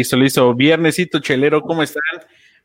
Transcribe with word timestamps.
Listo, 0.00 0.16
listo. 0.16 0.54
Viernesito 0.54 1.18
chelero, 1.18 1.60
¿cómo 1.60 1.82
están? 1.82 2.02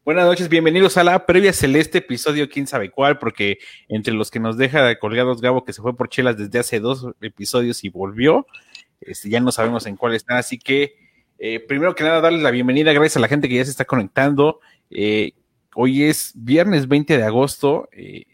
Buenas 0.05 0.25
noches, 0.25 0.47
bienvenidos 0.47 0.95
a 0.95 1.03
la 1.03 1.25
previa 1.25 1.51
celeste, 1.51 1.97
episodio 1.97 2.47
quién 2.47 2.65
sabe 2.65 2.91
cuál, 2.91 3.19
porque 3.19 3.57
entre 3.89 4.13
los 4.13 4.31
que 4.31 4.39
nos 4.39 4.57
deja 4.57 4.97
colgados 4.99 5.41
Gabo, 5.41 5.65
que 5.65 5.73
se 5.73 5.81
fue 5.81 5.97
por 5.97 6.07
chelas 6.07 6.37
desde 6.37 6.59
hace 6.59 6.79
dos 6.79 7.07
episodios 7.19 7.83
y 7.83 7.89
volvió, 7.89 8.47
este, 9.01 9.29
ya 9.29 9.41
no 9.41 9.51
sabemos 9.51 9.85
en 9.85 9.97
cuál 9.97 10.15
está, 10.15 10.37
así 10.37 10.57
que 10.57 10.95
eh, 11.37 11.59
primero 11.59 11.93
que 11.93 12.05
nada 12.05 12.21
darles 12.21 12.41
la 12.41 12.51
bienvenida, 12.51 12.93
gracias 12.93 13.17
a 13.17 13.19
la 13.19 13.27
gente 13.27 13.49
que 13.49 13.55
ya 13.55 13.65
se 13.65 13.71
está 13.71 13.83
conectando. 13.83 14.61
Eh, 14.89 15.33
hoy 15.73 16.03
es 16.03 16.31
viernes 16.35 16.87
20 16.87 17.17
de 17.17 17.23
agosto, 17.23 17.89
eh, 17.91 18.27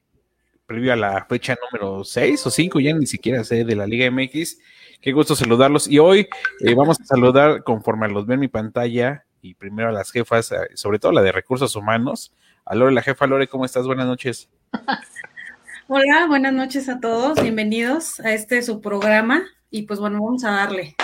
previo 0.68 0.94
a 0.94 0.96
la 0.96 1.26
fecha 1.26 1.58
número 1.72 2.04
6 2.04 2.46
o 2.46 2.52
5, 2.52 2.80
ya 2.80 2.94
ni 2.94 3.08
siquiera 3.08 3.44
sé, 3.44 3.66
de 3.66 3.76
la 3.76 3.88
Liga 3.88 4.12
MX. 4.12 4.60
Qué 5.02 5.14
gusto 5.14 5.36
saludarlos. 5.36 5.88
Y 5.88 5.98
hoy 5.98 6.30
eh, 6.60 6.76
vamos 6.76 7.02
a 7.02 7.06
saludar 7.06 7.64
conforme 7.64 8.08
los 8.08 8.28
ven 8.28 8.36
en 8.36 8.40
mi 8.42 8.48
pantalla 8.48 9.26
y 9.42 9.56
primero 9.56 9.90
a 9.90 9.92
las 9.92 10.12
jefas, 10.12 10.52
eh, 10.52 10.58
sobre 10.76 11.00
todo 11.00 11.12
la 11.12 11.24
de 11.24 11.32
recursos 11.32 11.76
humanos. 11.76 12.36
A 12.66 12.76
Lore, 12.76 12.94
la 12.94 13.02
jefa 13.02 13.26
Lore, 13.26 13.48
¿cómo 13.48 13.66
estás? 13.66 13.88
Buenas 13.88 14.06
noches. 14.06 14.48
Hola, 15.88 16.28
buenas 16.28 16.54
noches 16.54 16.88
a 16.88 17.00
todos. 17.00 17.42
Bienvenidos 17.42 18.20
a 18.20 18.32
este 18.34 18.62
su 18.62 18.80
programa. 18.80 19.44
Y 19.72 19.84
pues 19.84 20.00
bueno, 20.00 20.22
vamos 20.22 20.44
a 20.44 20.52
darle. 20.52 20.96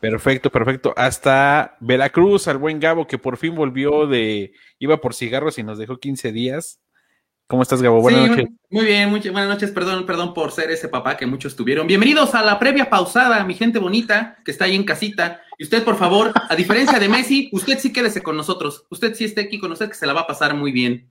Perfecto, 0.00 0.50
perfecto. 0.50 0.94
Hasta 0.96 1.76
Veracruz, 1.80 2.48
al 2.48 2.56
buen 2.56 2.80
Gabo, 2.80 3.06
que 3.06 3.18
por 3.18 3.36
fin 3.36 3.54
volvió 3.54 4.06
de, 4.06 4.54
iba 4.78 5.02
por 5.02 5.14
cigarros 5.14 5.58
y 5.58 5.62
nos 5.62 5.76
dejó 5.76 5.98
15 5.98 6.32
días. 6.32 6.80
¿Cómo 7.48 7.62
estás, 7.62 7.80
Gabo? 7.80 8.00
Buenas 8.00 8.24
Sí, 8.24 8.28
noches. 8.28 8.46
Muy 8.70 8.84
bien, 8.84 9.08
muchas 9.08 9.30
buenas 9.30 9.48
noches. 9.48 9.70
Perdón, 9.70 10.04
perdón 10.04 10.34
por 10.34 10.50
ser 10.50 10.68
ese 10.72 10.88
papá 10.88 11.16
que 11.16 11.26
muchos 11.26 11.54
tuvieron. 11.54 11.86
Bienvenidos 11.86 12.34
a 12.34 12.42
la 12.42 12.58
previa 12.58 12.90
pausada, 12.90 13.44
mi 13.44 13.54
gente 13.54 13.78
bonita 13.78 14.36
que 14.44 14.50
está 14.50 14.64
ahí 14.64 14.74
en 14.74 14.82
casita. 14.82 15.42
Y 15.56 15.62
usted, 15.62 15.84
por 15.84 15.96
favor, 15.96 16.32
a 16.48 16.56
diferencia 16.56 16.98
de 16.98 17.08
Messi, 17.08 17.48
usted 17.52 17.78
sí 17.78 17.92
quédese 17.92 18.20
con 18.20 18.36
nosotros. 18.36 18.84
Usted 18.90 19.14
sí 19.14 19.24
esté 19.24 19.42
aquí 19.42 19.60
con 19.60 19.70
nosotros, 19.70 19.90
que 19.90 19.96
se 19.96 20.06
la 20.06 20.12
va 20.12 20.22
a 20.22 20.26
pasar 20.26 20.54
muy 20.54 20.72
bien. 20.72 21.08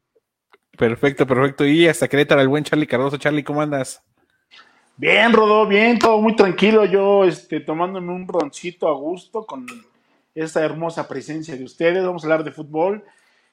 Perfecto, 0.78 1.26
perfecto. 1.26 1.66
Y 1.66 1.88
hasta 1.88 2.10
Querétaro, 2.10 2.42
el 2.42 2.50
buen 2.50 2.66
Charlie 2.66 2.88
Cardoso. 2.88 3.16
Charlie, 3.16 3.44
¿cómo 3.44 3.62
andas? 3.62 4.04
Bien, 4.98 5.32
Rodó, 5.32 5.66
bien, 5.66 6.00
todo 6.00 6.20
muy 6.20 6.36
tranquilo. 6.36 6.84
Yo 6.84 7.24
este, 7.24 7.62
tomándome 7.62 8.12
un 8.12 8.28
roncito 8.28 8.90
a 8.90 8.94
gusto 8.94 9.46
con 9.46 9.66
esta 10.36 10.66
hermosa 10.66 11.08
presencia 11.08 11.56
de 11.56 11.64
ustedes. 11.64 12.06
Vamos 12.06 12.24
a 12.24 12.28
hablar 12.28 12.44
de 12.44 12.52
fútbol. 12.52 13.06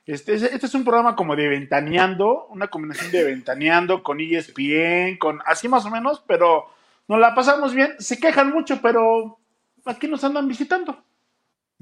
Este, 0.07 0.35
es- 0.35 0.43
este 0.43 0.67
es 0.67 0.75
un 0.75 0.85
programa 0.85 1.15
como 1.15 1.37
de 1.37 1.49
ventaneando, 1.49 2.47
una 2.49 2.69
combinación 2.69 3.13
de 3.13 3.25
ventaneando 3.25 4.03
con 4.03 4.21
ESPN, 4.21 5.17
con 5.19 5.41
así 5.47 5.69
más 5.69 5.85
o 5.87 5.91
menos, 5.91 6.23
pero 6.27 6.67
nos 7.09 7.21
la 7.21 7.35
pasamos 7.35 7.75
bien. 7.75 7.93
Se 7.99 8.19
quejan 8.19 8.51
mucho, 8.53 8.81
pero 8.83 9.39
aquí 9.85 10.09
nos 10.09 10.25
andan 10.25 10.49
visitando. 10.49 11.05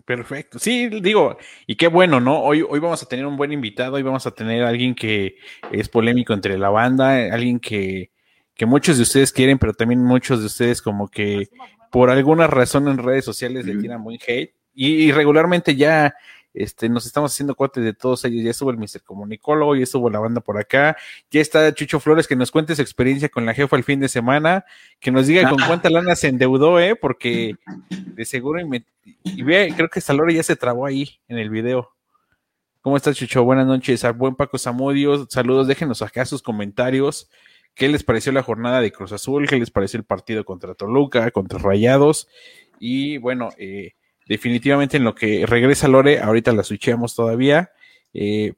Perfecto. 0.05 0.59
Sí, 0.59 0.89
digo, 0.89 1.37
y 1.67 1.77
qué 1.77 1.87
bueno, 1.89 2.21
¿no? 2.21 2.41
Hoy, 2.43 2.63
hoy 2.67 2.81
vamos 2.81 3.03
a 3.03 3.07
tener 3.07 3.27
un 3.27 3.37
buen 3.37 3.53
invitado, 3.53 3.95
hoy 3.97 4.03
vamos 4.03 4.27
a 4.27 4.31
tener 4.31 4.65
a 4.65 4.69
alguien 4.69 4.95
que 4.95 5.37
es 5.71 5.89
polémico 5.89 6.33
entre 6.33 6.59
la 6.59 6.71
banda, 6.71 7.13
alguien 7.33 7.61
que, 7.61 8.11
que 8.55 8.67
muchos 8.67 8.97
de 8.97 9.03
ustedes 9.03 9.31
quieren, 9.33 9.59
pero 9.59 9.75
también 9.75 10.03
muchos 10.03 10.41
de 10.41 10.47
ustedes 10.47 10.81
como 10.81 11.09
que 11.09 11.49
por 11.91 12.09
alguna 12.11 12.47
razón 12.47 12.89
en 12.89 12.99
redes 12.99 13.25
sociales 13.25 13.67
le 13.67 13.77
tiran 13.77 14.03
buen 14.03 14.19
hate. 14.27 14.55
Y, 14.75 14.89
y 15.05 15.13
regularmente 15.13 15.77
ya 15.77 16.15
este, 16.53 16.89
nos 16.89 17.07
estamos 17.07 17.33
haciendo 17.33 17.55
cuates 17.55 17.85
de 17.85 17.93
todos 17.93 18.25
ellos. 18.25 18.43
Ya 18.43 18.51
estuvo 18.51 18.71
el 18.71 18.77
Mr. 18.77 19.03
Comunicólogo, 19.05 19.77
ya 19.77 19.85
estuvo 19.85 20.11
la 20.11 20.19
banda 20.19 20.41
por 20.41 20.59
acá, 20.59 20.97
ya 21.31 21.41
está 21.41 21.73
Chucho 21.75 22.01
Flores 22.01 22.27
que 22.27 22.37
nos 22.37 22.51
cuente 22.51 22.75
su 22.75 22.83
experiencia 22.83 23.29
con 23.29 23.47
la 23.47 23.55
jefa 23.55 23.77
el 23.77 23.85
fin 23.85 24.01
de 24.01 24.09
semana, 24.09 24.65
que 24.99 25.11
nos 25.11 25.27
diga 25.27 25.49
con 25.49 25.59
cuánta 25.67 25.91
lana 25.91 26.17
se 26.17 26.29
endeudó, 26.29 26.81
¿eh? 26.81 26.97
Porque 26.97 27.57
de 27.89 28.25
seguro 28.25 28.61
y, 28.61 28.85
y 29.25 29.43
ve, 29.43 29.73
creo 29.77 29.89
que 29.89 30.01
Salora 30.01 30.33
ya 30.33 30.43
se 30.43 30.57
trabó 30.57 30.87
ahí 30.87 31.21
en 31.29 31.39
el 31.39 31.51
video. 31.51 31.95
¿Cómo 32.83 32.97
estás, 32.97 33.17
Chucho? 33.17 33.45
Buenas 33.45 33.67
noches. 33.67 34.05
Al 34.05 34.15
buen 34.15 34.35
Paco 34.35 34.57
Zamudio, 34.59 35.27
saludos, 35.29 35.69
déjenos 35.69 36.01
acá 36.01 36.25
sus 36.25 36.43
comentarios. 36.43 37.29
¿Qué 37.75 37.89
les 37.89 38.03
pareció 38.03 38.33
la 38.33 38.43
jornada 38.43 38.81
de 38.81 38.91
Cruz 38.91 39.13
Azul? 39.13 39.47
¿Qué 39.47 39.59
les 39.59 39.71
pareció 39.71 39.99
el 39.99 40.05
partido 40.05 40.45
contra 40.45 40.75
Toluca, 40.75 41.31
contra 41.31 41.59
Rayados? 41.59 42.29
Y 42.79 43.19
bueno, 43.19 43.51
eh, 43.59 43.93
definitivamente 44.31 44.97
en 44.97 45.03
lo 45.03 45.17
que 45.17 45.45
regresa 45.45 45.89
Lore, 45.89 46.21
ahorita 46.21 46.53
la 46.53 46.63
switcheamos 46.63 47.17
todavía. 47.17 47.73
Eh, 48.15 48.55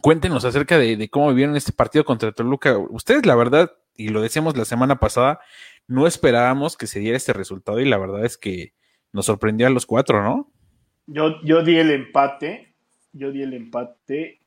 cuéntenos 0.00 0.44
acerca 0.44 0.78
de, 0.78 1.10
cómo 1.10 1.30
vivieron 1.30 1.56
este 1.56 1.72
partido 1.72 2.04
contra 2.04 2.30
Toluca. 2.30 2.78
Ustedes, 2.78 3.26
la 3.26 3.34
verdad, 3.34 3.72
y 3.96 4.10
lo 4.10 4.22
decíamos 4.22 4.56
la 4.56 4.64
semana 4.64 5.00
pasada, 5.00 5.40
no 5.88 6.06
esperábamos 6.06 6.76
que 6.76 6.86
se 6.86 7.00
diera 7.00 7.16
este 7.16 7.32
resultado 7.32 7.80
y 7.80 7.86
la 7.86 7.98
verdad 7.98 8.24
es 8.24 8.38
que 8.38 8.72
nos 9.12 9.26
sorprendió 9.26 9.66
a 9.66 9.70
los 9.70 9.84
cuatro, 9.84 10.22
¿no? 10.22 10.48
Yo, 11.08 11.42
yo 11.42 11.64
di 11.64 11.76
el 11.76 11.90
empate, 11.90 12.72
yo 13.12 13.32
di 13.32 13.42
el 13.42 13.54
empate, 13.54 14.38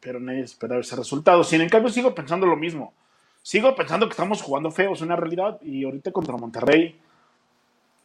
pero 0.00 0.18
nadie 0.18 0.40
esperaba 0.40 0.80
ese 0.80 0.96
resultado. 0.96 1.44
Sin 1.44 1.60
en 1.60 1.68
cambio, 1.68 1.92
sigo 1.92 2.14
pensando 2.14 2.46
lo 2.46 2.56
mismo. 2.56 2.94
Sigo 3.42 3.76
pensando 3.76 4.06
que 4.06 4.12
estamos 4.12 4.40
jugando 4.40 4.70
feo, 4.70 4.94
es 4.94 5.02
una 5.02 5.16
realidad. 5.16 5.60
Y 5.60 5.84
ahorita 5.84 6.10
contra 6.10 6.38
Monterrey, 6.38 6.98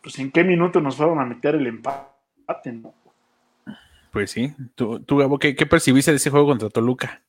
pues 0.01 0.17
en 0.19 0.31
qué 0.31 0.43
minuto 0.43 0.81
nos 0.81 0.95
fueron 0.95 1.19
a 1.19 1.25
meter 1.25 1.55
el 1.55 1.67
empate, 1.67 2.71
¿no? 2.71 2.93
Pues 4.11 4.31
sí. 4.31 4.53
¿Tú, 4.75 4.99
tú 5.01 5.17
Gabo, 5.17 5.37
¿qué, 5.37 5.55
qué 5.55 5.65
percibiste 5.65 6.11
de 6.11 6.17
ese 6.17 6.29
juego 6.29 6.47
contra 6.47 6.69
Toluca? 6.69 7.21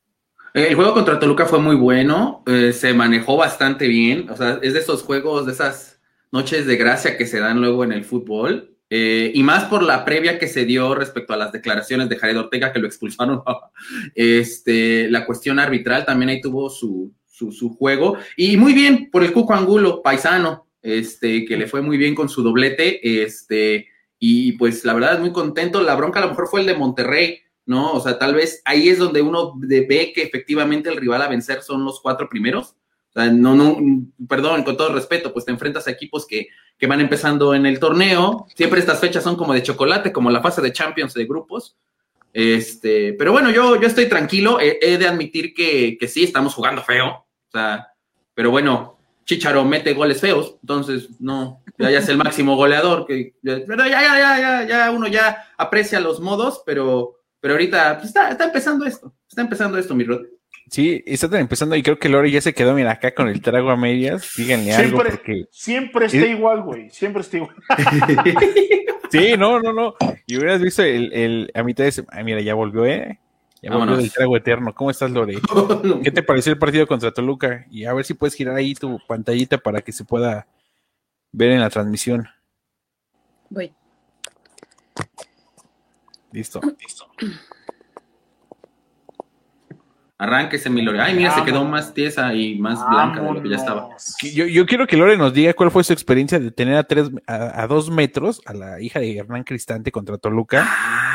Eh, 0.55 0.69
El 0.71 0.75
juego 0.75 0.95
contra 0.95 1.19
Toluca 1.19 1.47
fue 1.47 1.61
muy 1.61 1.77
bueno, 1.77 2.43
eh, 2.47 2.73
se 2.73 2.93
manejó 2.95 3.37
bastante 3.37 3.87
bien, 3.87 4.29
o 4.31 4.37
sea, 4.37 4.59
es 4.63 4.73
de 4.75 4.81
esos 4.81 5.03
juegos, 5.03 5.47
de 5.47 5.53
esas 5.53 6.01
noches 6.33 6.67
de 6.67 6.77
gracia 6.77 7.17
que 7.17 7.27
se 7.27 7.39
dan 7.39 7.61
luego 7.61 7.85
en 7.85 7.93
el 7.93 8.05
fútbol, 8.05 8.77
eh, 8.89 9.31
y 9.33 9.43
más 9.45 9.65
por 9.65 9.85
la 9.85 10.05
previa 10.05 10.39
que 10.39 10.49
se 10.49 10.65
dio 10.65 10.95
respecto 10.97 11.33
a 11.33 11.37
las 11.37 11.53
declaraciones 11.53 12.09
de 12.09 12.17
Jared 12.17 12.39
Ortega 12.39 12.73
que 12.73 12.81
lo 12.81 12.89
expulsaron, 12.89 13.43
este, 14.15 15.09
la 15.09 15.25
cuestión 15.25 15.61
arbitral 15.61 16.05
también 16.05 16.31
ahí 16.31 16.41
tuvo 16.41 16.69
su, 16.69 17.13
su, 17.27 17.53
su 17.53 17.71
juego, 17.77 18.17
y 18.37 18.57
muy 18.57 18.73
bien 18.73 19.09
por 19.11 19.23
el 19.23 19.33
Cuco 19.33 19.55
Angulo, 19.55 20.03
paisano, 20.03 20.67
este, 20.83 21.45
que 21.45 21.57
le 21.57 21.67
fue 21.67 21.83
muy 21.83 21.97
bien 21.97 22.15
con 22.15 22.29
su 22.29 22.43
doblete, 22.43 23.23
este, 23.23 23.89
y 24.19 24.53
pues 24.53 24.85
la 24.85 24.95
verdad 24.95 25.15
es 25.15 25.21
muy 25.21 25.33
contento, 25.33 25.83
la 25.83 25.95
bronca 25.95 26.21
a 26.21 26.23
lo 26.23 26.31
mejor 26.31 26.49
fue 26.49 26.61
el 26.61 26.67
de 26.67 26.75
Monterrey, 26.75 27.41
¿no? 27.67 27.93
O 27.93 28.01
sea, 28.01 28.19
tal 28.19 28.35
vez 28.35 28.63
ahí 28.65 28.89
es 28.89 28.99
donde 28.99 29.23
uno 29.23 29.55
ve 29.57 30.13
que 30.15 30.23
efectivamente 30.23 30.89
el 30.89 30.97
rival 30.97 31.23
a 31.23 31.29
vencer 31.29 31.63
son 31.63 31.85
los 31.85 32.01
cuatro 32.01 32.29
primeros. 32.29 32.77
O 33.11 33.13
sea, 33.13 33.31
no, 33.31 33.55
no, 33.55 33.77
perdón, 34.29 34.63
con 34.63 34.77
todo 34.77 34.95
respeto, 34.95 35.33
pues 35.33 35.45
te 35.45 35.51
enfrentas 35.51 35.89
a 35.89 35.91
equipos 35.91 36.27
que, 36.27 36.49
que 36.79 36.87
van 36.87 37.01
empezando 37.01 37.55
en 37.55 37.67
el 37.67 37.81
torneo. 37.81 38.47
Siempre 38.55 38.79
estas 38.79 39.01
fechas 39.01 39.25
son 39.25 39.37
como 39.37 39.53
de 39.53 39.65
chocolate, 39.65 40.13
como 40.13 40.31
la 40.31 40.41
fase 40.41 40.61
de 40.61 40.73
Champions 40.73 41.15
de 41.15 41.27
grupos. 41.27 41.77
Este, 42.33 43.15
pero 43.15 43.33
bueno, 43.33 43.51
yo, 43.51 43.81
yo 43.81 43.89
estoy 43.89 44.09
tranquilo. 44.09 44.61
He, 44.61 44.79
he 44.81 44.97
de 44.97 45.09
admitir 45.09 45.55
que, 45.55 45.97
que 45.99 46.07
sí, 46.07 46.23
estamos 46.23 46.55
jugando 46.55 46.83
feo. 46.83 47.09
O 47.09 47.51
sea, 47.51 47.89
pero 48.33 48.53
bueno, 48.53 49.00
Chicharo 49.31 49.65
mete 49.65 49.93
goles 49.95 50.21
feos, 50.21 50.57
entonces 50.61 51.09
no, 51.21 51.63
ya, 51.79 51.89
ya 51.89 51.99
es 52.01 52.09
el 52.09 52.17
máximo 52.17 52.57
goleador. 52.57 53.07
Que, 53.07 53.35
ya- 53.43 53.61
pero 53.65 53.87
ya, 53.87 54.03
ya, 54.03 54.19
ya, 54.19 54.41
ya, 54.41 54.69
ya 54.69 54.91
uno 54.91 55.07
ya 55.07 55.45
aprecia 55.57 56.01
los 56.01 56.19
modos, 56.19 56.63
pero, 56.67 57.15
pero 57.41 57.55
ahorita 57.55 57.95
pues, 57.99 58.09
está, 58.09 58.29
está 58.31 58.45
empezando 58.47 58.85
esto. 58.87 59.15
Está 59.29 59.43
empezando 59.43 59.79
esto, 59.79 59.95
mi 59.95 60.03
Rod. 60.03 60.23
Sí, 60.69 61.03
están 61.07 61.35
empezando 61.37 61.77
y 61.77 61.83
creo 61.85 61.99
que 62.01 62.09
Lore 62.09 62.29
ya 62.31 62.41
se 62.41 62.55
quedó, 62.55 62.75
mira, 62.75 62.91
acá 62.91 63.15
con 63.15 63.29
el 63.29 63.41
trago 63.41 63.71
a 63.71 63.77
medias. 63.77 64.31
Díganle 64.37 64.73
algo 64.75 64.89
Siempre, 65.01 65.11
porque... 65.11 65.45
siempre 65.53 66.07
está 66.07 66.27
igual, 66.27 66.63
güey. 66.63 66.91
Siempre 66.91 67.23
está 67.23 67.37
igual. 67.37 67.55
Sí, 69.11 69.35
no, 69.37 69.61
no, 69.61 69.73
no. 69.73 69.95
Y 70.27 70.37
hubieras 70.39 70.61
visto 70.61 70.83
el, 70.85 71.13
el 71.13 71.51
a 71.55 71.63
mitad 71.65 71.83
de... 71.85 71.91
ese- 71.91 72.05
Ah, 72.11 72.23
mira, 72.23 72.41
ya 72.41 72.55
volvió, 72.55 72.87
¿eh? 72.87 73.19
Ya 73.63 73.71
Vámonos. 73.71 73.99
del 73.99 74.11
trago 74.11 74.37
eterno. 74.37 74.75
¿Cómo 74.75 74.91
estás, 74.91 75.11
Lore? 75.11 75.35
¿Qué 76.03 76.11
te 76.11 76.23
pareció 76.23 76.53
el 76.53 76.59
partido 76.59 76.87
contra 76.87 77.13
Toluca? 77.13 77.67
Y 77.71 77.85
a 77.85 77.93
ver 77.93 78.05
si 78.05 78.15
puedes 78.15 78.35
girar 78.35 78.57
ahí 78.57 78.75
tu 78.75 78.99
pantallita 79.07 79.59
para 79.59 79.83
que 79.83 79.93
se 79.93 80.05
pueda 80.05 80.47
ver 81.33 81.51
en 81.51 81.61
la 81.61 81.69
transmisión. 81.69 82.27
Voy. 83.51 83.75
Listo. 86.33 86.61
Arránquese, 90.21 90.69
mi 90.69 90.83
Lore. 90.83 91.01
Ay, 91.01 91.15
mira, 91.15 91.35
se 91.35 91.43
quedó 91.45 91.65
más 91.65 91.95
tiesa 91.95 92.35
y 92.35 92.55
más 92.59 92.87
blanca 92.91 93.23
de 93.23 93.33
lo 93.33 93.43
que 93.43 93.49
ya 93.49 93.57
estaba. 93.57 93.89
Yo, 94.35 94.45
yo 94.45 94.67
quiero 94.67 94.87
que 94.87 94.99
Lore 94.99 95.17
nos 95.17 95.33
diga 95.33 95.55
cuál 95.55 95.71
fue 95.71 95.83
su 95.83 95.95
experiencia 95.95 96.39
de 96.39 96.51
tener 96.51 96.77
a, 96.77 96.85
tres, 96.85 97.11
a, 97.27 97.63
a 97.63 97.67
dos 97.67 97.89
metros 97.89 98.43
a 98.45 98.53
la 98.53 98.83
hija 98.83 99.01
de 99.01 99.17
Hernán 99.17 99.45
Cristante 99.45 99.91
contra 99.91 100.19
Toluca. 100.19 100.69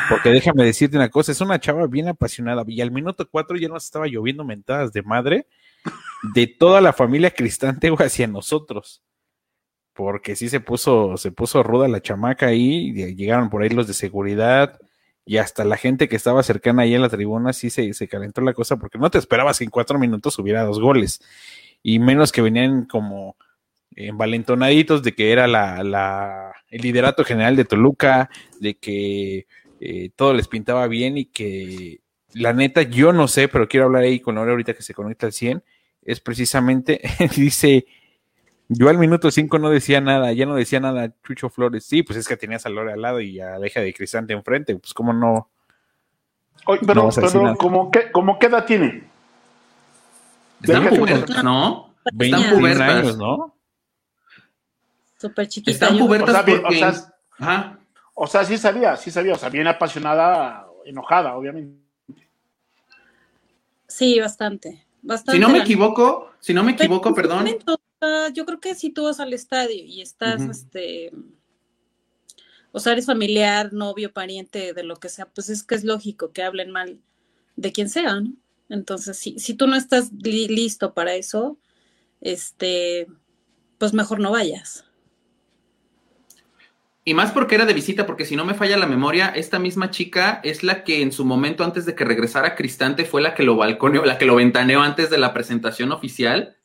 Porque 0.08 0.30
déjame 0.30 0.64
decirte 0.64 0.96
una 0.96 1.08
cosa, 1.08 1.30
es 1.30 1.40
una 1.40 1.60
chava 1.60 1.86
bien 1.86 2.08
apasionada. 2.08 2.64
Y 2.66 2.80
al 2.80 2.90
minuto 2.90 3.28
cuatro 3.30 3.56
ya 3.56 3.68
nos 3.68 3.84
estaba 3.84 4.08
lloviendo 4.08 4.44
mentadas 4.44 4.92
de 4.92 5.02
madre 5.02 5.46
de 6.34 6.48
toda 6.48 6.80
la 6.80 6.92
familia 6.92 7.30
Cristante 7.30 7.88
hacia 7.96 8.26
nosotros. 8.26 9.04
Porque 9.92 10.34
sí 10.34 10.48
se 10.48 10.58
puso, 10.58 11.16
se 11.16 11.30
puso 11.30 11.62
ruda 11.62 11.86
la 11.86 12.02
chamaca 12.02 12.46
ahí, 12.46 12.88
y 12.88 13.14
llegaron 13.14 13.50
por 13.50 13.62
ahí 13.62 13.68
los 13.68 13.86
de 13.86 13.94
seguridad, 13.94 14.80
y 15.28 15.38
hasta 15.38 15.64
la 15.64 15.76
gente 15.76 16.08
que 16.08 16.14
estaba 16.14 16.44
cercana 16.44 16.82
ahí 16.82 16.94
en 16.94 17.02
la 17.02 17.08
tribuna 17.08 17.52
sí 17.52 17.68
se, 17.68 17.92
se 17.94 18.06
calentó 18.06 18.40
la 18.42 18.54
cosa, 18.54 18.76
porque 18.76 18.96
no 18.96 19.10
te 19.10 19.18
esperabas 19.18 19.58
que 19.58 19.64
en 19.64 19.70
cuatro 19.70 19.98
minutos 19.98 20.38
hubiera 20.38 20.62
dos 20.62 20.78
goles. 20.80 21.20
Y 21.82 21.98
menos 21.98 22.30
que 22.30 22.42
venían 22.42 22.84
como 22.84 23.36
envalentonaditos 23.96 25.02
de 25.02 25.14
que 25.14 25.32
era 25.32 25.48
la, 25.48 25.82
la 25.82 26.52
liderato 26.70 27.24
general 27.24 27.56
de 27.56 27.64
Toluca, 27.64 28.30
de 28.60 28.76
que 28.76 29.46
eh, 29.80 30.10
todo 30.14 30.32
les 30.32 30.46
pintaba 30.46 30.86
bien 30.86 31.18
y 31.18 31.26
que 31.26 32.00
la 32.32 32.52
neta, 32.52 32.82
yo 32.82 33.12
no 33.12 33.26
sé, 33.26 33.48
pero 33.48 33.66
quiero 33.66 33.86
hablar 33.86 34.04
ahí 34.04 34.20
con 34.20 34.36
Laura 34.36 34.52
ahorita 34.52 34.74
que 34.74 34.82
se 34.82 34.94
conecta 34.94 35.26
al 35.26 35.32
100, 35.32 35.64
es 36.02 36.20
precisamente, 36.20 37.00
dice, 37.36 37.86
yo 38.68 38.88
al 38.88 38.98
minuto 38.98 39.30
5 39.30 39.58
no 39.58 39.70
decía 39.70 40.00
nada, 40.00 40.32
ya 40.32 40.46
no 40.46 40.54
decía 40.54 40.80
nada 40.80 41.12
Chucho 41.24 41.48
Flores, 41.48 41.84
sí, 41.84 42.02
pues 42.02 42.18
es 42.18 42.26
que 42.26 42.36
tenías 42.36 42.66
a 42.66 42.70
Laura 42.70 42.94
al 42.94 43.02
lado 43.02 43.20
y 43.20 43.40
a 43.40 43.58
la 43.58 43.66
hija 43.66 43.80
de 43.80 43.94
Cristante 43.94 44.32
enfrente, 44.32 44.76
pues 44.76 44.92
cómo 44.92 45.12
no. 45.12 45.50
pero, 46.86 47.08
pero 47.14 47.56
¿cómo, 47.56 47.90
qué, 47.90 48.10
¿cómo 48.10 48.38
qué 48.38 48.46
edad 48.46 48.64
tiene? 48.64 49.04
Están 50.62 50.88
pubertas, 50.88 51.44
¿no? 51.44 51.94
Están 52.04 52.56
pubertas. 52.56 52.88
años, 52.88 53.18
¿no? 53.18 53.54
Súper 55.18 55.48
chiquita. 55.48 55.70
Están 55.70 55.98
pubertas 55.98 56.44
o 56.64 56.72
sea, 56.72 56.88
o 56.88 57.44
sea, 57.44 57.78
o 58.14 58.26
sea, 58.26 58.44
sí 58.44 58.58
sabía, 58.58 58.96
sí 58.96 59.10
sabía, 59.10 59.34
o 59.34 59.38
sea, 59.38 59.48
bien 59.48 59.66
apasionada, 59.66 60.66
enojada, 60.84 61.36
obviamente. 61.36 61.78
Sí, 63.86 64.18
bastante. 64.18 64.86
Bastante 65.02 65.32
si 65.32 65.38
no 65.38 65.48
me 65.48 65.58
equivoco, 65.58 66.32
si 66.40 66.52
no 66.52 66.64
me 66.64 66.72
equivoco, 66.72 67.14
perdón. 67.14 67.46
Yo 68.34 68.44
creo 68.44 68.60
que 68.60 68.74
si 68.74 68.90
tú 68.90 69.04
vas 69.04 69.20
al 69.20 69.32
estadio 69.32 69.84
y 69.84 70.00
estás, 70.00 70.42
este, 70.42 71.12
o 72.72 72.80
sea, 72.80 72.92
eres 72.92 73.06
familiar, 73.06 73.72
novio, 73.72 74.12
pariente, 74.12 74.74
de 74.74 74.82
lo 74.82 74.96
que 74.96 75.08
sea, 75.08 75.26
pues 75.26 75.48
es 75.48 75.62
que 75.62 75.74
es 75.74 75.84
lógico 75.84 76.32
que 76.32 76.42
hablen 76.42 76.70
mal 76.70 76.98
de 77.56 77.72
quien 77.72 77.88
sea, 77.88 78.20
¿no? 78.20 78.32
Entonces, 78.68 79.16
si, 79.16 79.38
si 79.38 79.54
tú 79.54 79.66
no 79.66 79.76
estás 79.76 80.10
listo 80.12 80.92
para 80.92 81.14
eso, 81.14 81.58
este, 82.20 83.06
pues 83.78 83.94
mejor 83.94 84.18
no 84.18 84.32
vayas. 84.32 84.84
Y 87.08 87.14
más 87.14 87.30
porque 87.30 87.54
era 87.54 87.66
de 87.66 87.72
visita, 87.72 88.04
porque 88.04 88.24
si 88.24 88.34
no 88.34 88.44
me 88.44 88.54
falla 88.54 88.76
la 88.76 88.88
memoria, 88.88 89.28
esta 89.28 89.60
misma 89.60 89.90
chica 89.90 90.40
es 90.42 90.64
la 90.64 90.82
que 90.82 91.02
en 91.02 91.12
su 91.12 91.24
momento 91.24 91.62
antes 91.62 91.86
de 91.86 91.94
que 91.94 92.04
regresara 92.04 92.56
Cristante 92.56 93.04
fue 93.04 93.22
la 93.22 93.34
que 93.34 93.44
lo 93.44 93.54
balconeó, 93.54 94.04
la 94.04 94.18
que 94.18 94.26
lo 94.26 94.34
ventaneó 94.34 94.82
antes 94.82 95.08
de 95.08 95.18
la 95.18 95.32
presentación 95.32 95.92
oficial. 95.92 96.55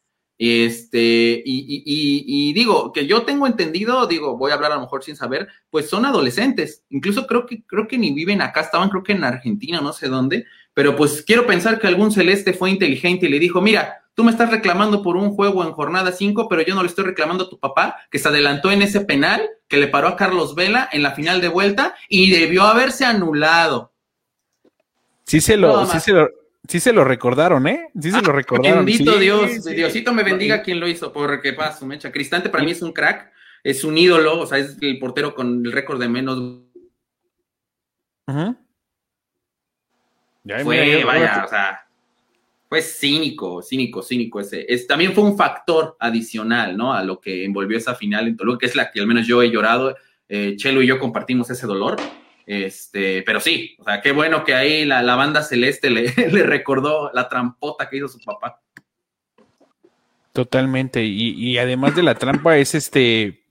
Este, 0.43 1.43
y, 1.45 1.83
y, 1.85 2.53
digo, 2.53 2.91
que 2.91 3.05
yo 3.05 3.21
tengo 3.21 3.45
entendido, 3.45 4.07
digo, 4.07 4.38
voy 4.38 4.49
a 4.49 4.55
hablar 4.55 4.71
a 4.71 4.75
lo 4.75 4.81
mejor 4.81 5.03
sin 5.03 5.15
saber, 5.15 5.47
pues 5.69 5.88
son 5.88 6.03
adolescentes. 6.03 6.83
Incluso 6.89 7.27
creo 7.27 7.45
que, 7.45 7.63
creo 7.63 7.88
que 7.88 7.99
ni 7.99 8.11
viven 8.11 8.41
acá, 8.41 8.61
estaban 8.61 8.89
creo 8.89 9.03
que 9.03 9.11
en 9.11 9.23
Argentina, 9.23 9.81
no 9.81 9.93
sé 9.93 10.07
dónde, 10.07 10.47
pero 10.73 10.95
pues 10.95 11.21
quiero 11.21 11.45
pensar 11.45 11.77
que 11.77 11.85
algún 11.85 12.11
celeste 12.11 12.53
fue 12.53 12.71
inteligente 12.71 13.27
y 13.27 13.29
le 13.29 13.38
dijo, 13.38 13.61
mira, 13.61 13.99
Tú 14.13 14.25
me 14.25 14.31
estás 14.31 14.51
reclamando 14.51 15.01
por 15.01 15.15
un 15.15 15.33
juego 15.33 15.63
en 15.63 15.71
jornada 15.71 16.11
5, 16.11 16.49
pero 16.49 16.61
yo 16.63 16.75
no 16.75 16.81
le 16.81 16.89
estoy 16.89 17.05
reclamando 17.05 17.45
a 17.45 17.49
tu 17.49 17.57
papá, 17.57 17.95
que 18.11 18.19
se 18.19 18.27
adelantó 18.27 18.69
en 18.69 18.81
ese 18.81 18.99
penal 18.99 19.49
que 19.69 19.77
le 19.77 19.87
paró 19.87 20.09
a 20.09 20.17
Carlos 20.17 20.53
Vela 20.53 20.89
en 20.91 21.01
la 21.01 21.11
final 21.11 21.39
de 21.39 21.47
vuelta 21.47 21.95
y 22.09 22.29
debió 22.29 22.63
haberse 22.63 23.05
anulado. 23.05 23.94
Sí 25.23 25.39
se 25.39 25.55
lo, 25.55 25.85
sí 25.85 26.01
se 26.01 26.11
lo, 26.11 26.27
sí 26.71 26.79
se 26.79 26.94
lo 26.94 27.03
recordaron, 27.03 27.68
¿eh? 27.68 27.89
Sí 28.00 28.12
se 28.12 28.21
lo 28.21 28.29
ah, 28.29 28.35
recordaron. 28.35 28.85
Bendito 28.85 29.18
Dios, 29.18 29.65
Diosito 29.65 30.13
me 30.13 30.23
bendiga 30.23 30.63
quien 30.63 30.79
lo 30.79 30.88
hizo, 30.88 31.12
porque 31.12 31.51
paso, 31.51 31.85
mecha. 31.85 32.13
Cristante 32.13 32.47
para 32.47 32.63
mí 32.63 32.71
es 32.71 32.81
un 32.81 32.94
crack, 32.94 33.29
es 33.62 33.83
un 33.83 33.97
ídolo, 33.97 34.39
o 34.39 34.45
sea, 34.45 34.57
es 34.57 34.77
el 34.79 34.97
portero 34.97 35.35
con 35.35 35.65
el 35.65 35.71
récord 35.73 36.00
de 36.00 36.07
menos. 36.07 36.62
Fue, 40.63 41.03
vaya, 41.03 41.44
o 41.45 41.50
sea, 41.50 41.85
fue 42.69 42.81
cínico, 42.81 43.62
cínico, 43.62 44.01
cínico 44.01 44.39
ese. 44.39 44.65
Es, 44.69 44.88
también 44.88 45.12
fue 45.12 45.25
un 45.25 45.35
factor 45.35 45.97
adicional, 46.00 46.77
¿no? 46.77 46.94
A 46.94 47.03
lo 47.03 47.19
que 47.19 47.44
envolvió 47.44 47.77
esa 47.77 47.95
final 47.95 48.29
en 48.29 48.38
Toluca, 48.38 48.59
que 48.59 48.68
es 48.68 48.77
la 48.77 48.91
que 48.91 49.01
al 49.01 49.07
menos 49.07 49.27
yo 49.27 49.44
he 49.44 49.51
llorado. 49.51 49.97
Eh, 50.29 50.56
Chelo 50.56 50.81
y 50.81 50.88
yo 50.88 50.97
compartimos 50.97 51.50
ese 51.50 51.68
dolor. 51.68 51.97
Este, 52.45 53.23
pero 53.23 53.39
sí, 53.39 53.75
o 53.79 53.83
sea, 53.83 54.01
qué 54.01 54.11
bueno 54.11 54.43
que 54.43 54.55
ahí 54.55 54.85
la, 54.85 55.15
banda 55.15 55.43
celeste 55.43 55.89
le, 55.89 56.43
recordó 56.43 57.11
la 57.13 57.29
trampota 57.29 57.89
que 57.89 57.97
hizo 57.97 58.07
su 58.07 58.19
papá. 58.19 58.61
Totalmente. 60.33 61.03
Y, 61.03 61.31
y 61.31 61.57
además 61.57 61.95
de 61.95 62.03
la 62.03 62.15
trampa, 62.15 62.57
es 62.57 62.75
este. 62.75 63.43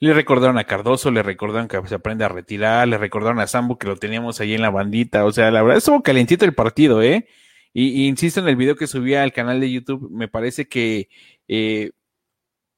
Le 0.00 0.14
recordaron 0.14 0.58
a 0.58 0.64
Cardoso, 0.64 1.12
le 1.12 1.22
recordaron 1.22 1.68
que 1.68 1.80
se 1.86 1.94
aprende 1.94 2.24
a 2.24 2.28
retirar, 2.28 2.88
le 2.88 2.98
recordaron 2.98 3.38
a 3.38 3.46
Sambo 3.46 3.78
que 3.78 3.86
lo 3.86 3.96
teníamos 3.96 4.40
ahí 4.40 4.54
en 4.54 4.62
la 4.62 4.70
bandita. 4.70 5.24
O 5.24 5.30
sea, 5.30 5.50
la 5.52 5.62
verdad 5.62 5.78
estuvo 5.78 6.02
calentito 6.02 6.44
el 6.44 6.54
partido, 6.54 7.02
¿eh? 7.02 7.28
Y, 7.72 8.06
insisto 8.06 8.40
en 8.40 8.48
el 8.48 8.56
video 8.56 8.76
que 8.76 8.86
subí 8.86 9.14
al 9.14 9.32
canal 9.32 9.60
de 9.60 9.70
YouTube, 9.70 10.10
me 10.10 10.28
parece 10.28 10.68
que 10.68 11.08
eh, 11.48 11.92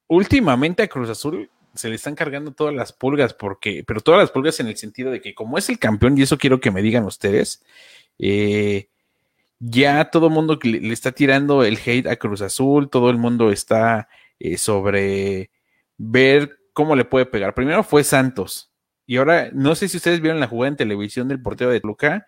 últimamente 0.07 0.83
a 0.83 0.89
Cruz 0.89 1.11
Azul 1.11 1.51
se 1.75 1.89
le 1.89 1.97
están 1.97 2.15
cargando 2.15 2.53
todas 2.53 2.75
las 2.75 2.93
pulgas, 2.93 3.35
porque, 3.35 3.85
pero 3.87 4.01
todas 4.01 4.21
las 4.21 4.31
pulgas 4.31 4.61
en 4.61 4.69
el 4.69 4.77
sentido 4.77 5.11
de 5.11 5.21
que 5.21 5.35
como 5.35 5.59
es 5.59 5.69
el 5.69 5.79
campeón, 5.79 6.17
y 6.17 6.23
eso 6.23 6.39
quiero 6.39 6.61
que 6.61 6.71
me 6.71 6.83
digan 6.83 7.05
ustedes, 7.05 7.65
eh, 8.19 8.89
ya 9.59 10.11
todo 10.11 10.29
el 10.29 10.33
mundo 10.33 10.59
le, 10.63 10.93
está 10.93 11.13
tirando 11.13 11.65
el 11.65 11.79
hate 11.85 12.07
a 12.07 12.17
Cruz 12.17 12.43
Azul, 12.43 12.91
todo 12.91 13.11
el 13.11 13.19
mundo 13.19 13.51
está 13.51 14.09
eh, 14.39 14.57
sobre 14.57 15.51
ver 15.97 16.59
cómo 16.73 16.97
le 16.97 17.05
puede 17.05 17.27
pegar. 17.27 17.55
Primero 17.55 17.83
fue 17.83 18.05
Santos, 18.05 18.73
y 19.07 19.17
ahora 19.17 19.51
no 19.53 19.75
sé 19.75 19.89
si 19.89 19.97
ustedes 19.97 20.21
vieron 20.21 20.41
la 20.41 20.49
jugada 20.49 20.69
en 20.69 20.77
televisión 20.77 21.29
del 21.29 21.43
portero 21.43 21.71
de 21.71 21.81
Luca, 21.83 22.27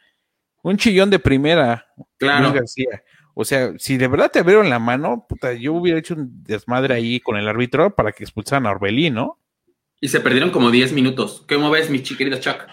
un 0.62 0.76
chillón 0.76 1.10
de 1.10 1.18
primera. 1.18 1.86
Claro. 2.18 2.52
García. 2.52 3.02
O 3.38 3.44
sea, 3.44 3.74
si 3.76 3.98
de 3.98 4.08
verdad 4.08 4.30
te 4.30 4.38
abrieron 4.38 4.70
la 4.70 4.78
mano, 4.78 5.26
puta, 5.28 5.52
yo 5.52 5.74
hubiera 5.74 5.98
hecho 5.98 6.14
un 6.14 6.42
desmadre 6.42 6.94
ahí 6.94 7.20
con 7.20 7.36
el 7.36 7.46
árbitro 7.46 7.94
para 7.94 8.10
que 8.10 8.24
expulsaran 8.24 8.66
a 8.66 8.70
Orbelín, 8.70 9.12
¿no? 9.12 9.38
Y 10.00 10.08
se 10.08 10.20
perdieron 10.20 10.50
como 10.50 10.70
10 10.70 10.94
minutos. 10.94 11.44
¿Cómo 11.46 11.68
ves, 11.68 11.90
mi 11.90 12.02
chiquerida 12.02 12.40
Chuck? 12.40 12.66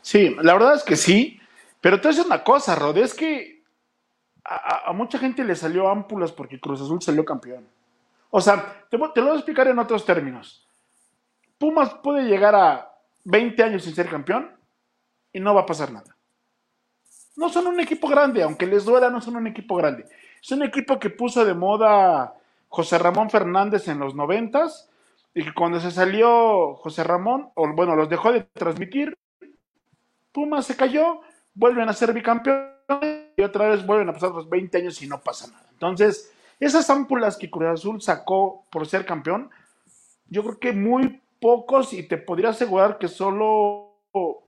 Sí, 0.00 0.36
la 0.40 0.52
verdad 0.52 0.76
es 0.76 0.84
que 0.84 0.94
sí. 0.94 1.40
Pero 1.80 2.00
te 2.00 2.06
voy 2.06 2.20
una 2.20 2.44
cosa, 2.44 2.76
Rod, 2.76 2.96
es 2.98 3.14
que 3.14 3.64
a, 4.44 4.92
mucha 4.92 5.18
gente 5.18 5.42
le 5.42 5.56
salió 5.56 5.88
ámpulas 5.88 6.30
porque 6.30 6.60
Cruz 6.60 6.80
Azul 6.80 7.02
salió 7.02 7.24
campeón. 7.24 7.66
O 8.30 8.40
sea, 8.40 8.86
te, 8.88 8.96
te 8.96 9.20
lo 9.20 9.26
voy 9.26 9.34
a 9.34 9.38
explicar 9.38 9.66
en 9.66 9.80
otros 9.80 10.04
términos. 10.06 10.68
Pumas 11.58 11.94
puede 11.94 12.28
llegar 12.28 12.54
a 12.54 12.92
20 13.24 13.60
años 13.60 13.82
sin 13.82 13.94
ser 13.96 14.08
campeón 14.08 14.52
y 15.32 15.40
no 15.40 15.52
va 15.52 15.62
a 15.62 15.66
pasar 15.66 15.90
nada. 15.90 16.13
No 17.36 17.48
son 17.48 17.66
un 17.66 17.80
equipo 17.80 18.08
grande, 18.08 18.42
aunque 18.42 18.66
les 18.66 18.84
duela, 18.84 19.10
no 19.10 19.20
son 19.20 19.36
un 19.36 19.46
equipo 19.46 19.76
grande. 19.76 20.06
Es 20.42 20.50
un 20.52 20.62
equipo 20.62 20.98
que 20.98 21.10
puso 21.10 21.44
de 21.44 21.54
moda 21.54 22.34
José 22.68 22.98
Ramón 22.98 23.30
Fernández 23.30 23.88
en 23.88 23.98
los 23.98 24.14
noventas 24.14 24.88
y 25.34 25.44
que 25.44 25.52
cuando 25.52 25.80
se 25.80 25.90
salió 25.90 26.74
José 26.76 27.02
Ramón, 27.02 27.50
o 27.54 27.68
bueno, 27.74 27.96
los 27.96 28.08
dejó 28.08 28.32
de 28.32 28.42
transmitir, 28.42 29.16
Pumas 30.32 30.66
se 30.66 30.76
cayó, 30.76 31.20
vuelven 31.54 31.88
a 31.88 31.92
ser 31.92 32.12
bicampeones 32.12 32.74
y 33.36 33.42
otra 33.42 33.68
vez 33.68 33.84
vuelven 33.86 34.08
a 34.08 34.12
pasar 34.12 34.30
los 34.30 34.48
20 34.48 34.78
años 34.78 35.00
y 35.02 35.06
no 35.06 35.20
pasa 35.20 35.48
nada. 35.48 35.66
Entonces, 35.72 36.32
esas 36.60 36.88
ámpulas 36.90 37.36
que 37.36 37.50
Cruz 37.50 37.68
Azul 37.68 38.02
sacó 38.02 38.64
por 38.70 38.86
ser 38.86 39.04
campeón, 39.04 39.50
yo 40.28 40.42
creo 40.42 40.58
que 40.58 40.72
muy 40.72 41.20
pocos 41.40 41.92
y 41.92 42.04
te 42.04 42.16
podría 42.16 42.50
asegurar 42.50 42.98
que 42.98 43.08
solo 43.08 43.98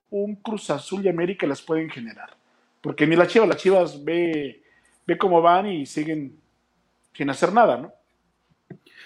un 0.09 0.35
Cruz 0.37 0.69
Azul 0.69 1.05
y 1.05 1.09
América 1.09 1.45
las 1.47 1.61
pueden 1.61 1.89
generar. 1.89 2.36
Porque 2.81 3.07
ni 3.07 3.15
las 3.15 3.27
Chivas, 3.27 3.47
las 3.47 3.57
Chivas 3.57 4.03
ve, 4.03 4.63
ve 5.05 5.17
cómo 5.17 5.41
van 5.41 5.67
y 5.67 5.85
siguen 5.85 6.39
sin 7.13 7.29
hacer 7.29 7.51
nada, 7.51 7.77
¿no? 7.77 7.93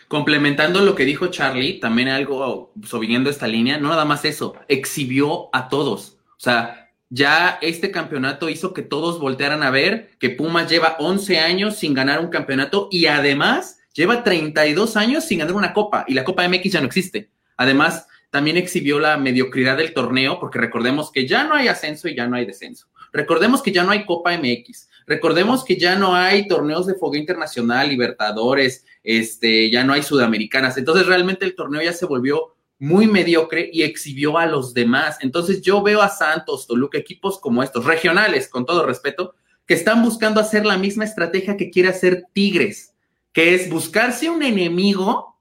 Complementando 0.08 0.82
lo 0.82 0.96
que 0.96 1.06
dijo 1.06 1.28
Charlie, 1.28 1.80
también 1.80 2.10
algo 2.10 2.74
subiendo 2.84 3.30
esta 3.30 3.48
línea, 3.48 3.78
no 3.78 3.90
nada 3.90 4.04
más 4.04 4.26
eso, 4.26 4.56
exhibió 4.68 5.50
a 5.54 5.70
todos. 5.70 6.18
O 6.32 6.40
sea, 6.40 6.92
ya 7.10 7.60
este 7.62 7.92
campeonato 7.92 8.50
hizo 8.50 8.74
que 8.74 8.82
todos 8.82 9.20
voltearan 9.20 9.64
a 9.64 9.72
ver 9.72 10.12
que 10.20 10.30
Pumas 10.30 10.70
lleva 10.70 10.98
11 11.00 11.40
años 11.40 11.78
sin 11.78 11.94
ganar 11.94 12.20
un 12.20 12.30
campeonato 12.30 12.90
y 12.92 13.06
además 13.06 13.80
lleva 13.94 14.24
32 14.24 14.98
años 14.98 15.24
sin 15.24 15.40
ganar 15.40 15.56
una 15.56 15.74
copa 15.74 16.04
y 16.08 16.14
la 16.14 16.24
Copa 16.24 16.48
MX 16.48 16.72
ya 16.72 16.82
no 16.82 16.88
existe. 16.88 17.30
Además, 17.56 18.08
también 18.32 18.58
exhibió 18.58 19.00
la 19.00 19.18
mediocridad 19.18 19.78
del 19.78 19.94
torneo, 19.94 20.40
porque 20.40 20.58
recordemos 20.58 21.12
que 21.12 21.28
ya 21.28 21.44
no 21.44 21.54
hay 21.54 21.68
ascenso 21.68 22.08
y 22.08 22.16
ya 22.16 22.28
no 22.28 22.38
hay 22.38 22.46
descenso. 22.46 22.88
Recordemos 23.12 23.62
que 23.62 23.72
ya 23.72 23.84
no 23.84 23.92
hay 23.92 24.06
Copa 24.06 24.38
MX. 24.38 24.90
Recordemos 25.06 25.64
que 25.66 25.78
ya 25.78 25.96
no 25.96 26.16
hay 26.16 26.48
torneos 26.48 26.88
de 26.88 26.96
fuego 26.96 27.16
internacional, 27.16 27.90
Libertadores, 27.90 28.86
este, 29.04 29.70
ya 29.70 29.84
no 29.84 29.94
hay 29.94 30.04
Sudamericanas. 30.04 30.78
Entonces 30.78 31.06
realmente 31.06 31.46
el 31.46 31.56
torneo 31.56 31.82
ya 31.82 31.94
se 31.94 32.06
volvió 32.06 32.56
muy 32.80 33.06
mediocre 33.08 33.70
y 33.72 33.84
exhibió 33.84 34.38
a 34.38 34.46
los 34.46 34.74
demás. 34.74 35.18
Entonces 35.22 35.62
yo 35.62 35.84
veo 35.84 36.02
a 36.02 36.10
Santos, 36.10 36.66
Toluca, 36.66 36.98
equipos 36.98 37.40
como 37.40 37.62
estos, 37.62 37.86
regionales, 37.86 38.48
con 38.48 38.66
todo 38.66 38.86
respeto, 38.86 39.36
que 39.68 39.76
están 39.76 40.02
buscando 40.02 40.42
hacer 40.42 40.66
la 40.66 40.78
misma 40.78 41.06
estrategia 41.06 41.58
que 41.58 41.70
quiere 41.70 41.90
hacer 41.90 42.26
Tigres, 42.34 42.96
que 43.34 43.54
es 43.54 43.70
buscarse 43.70 44.30
un 44.30 44.42
enemigo 44.44 45.40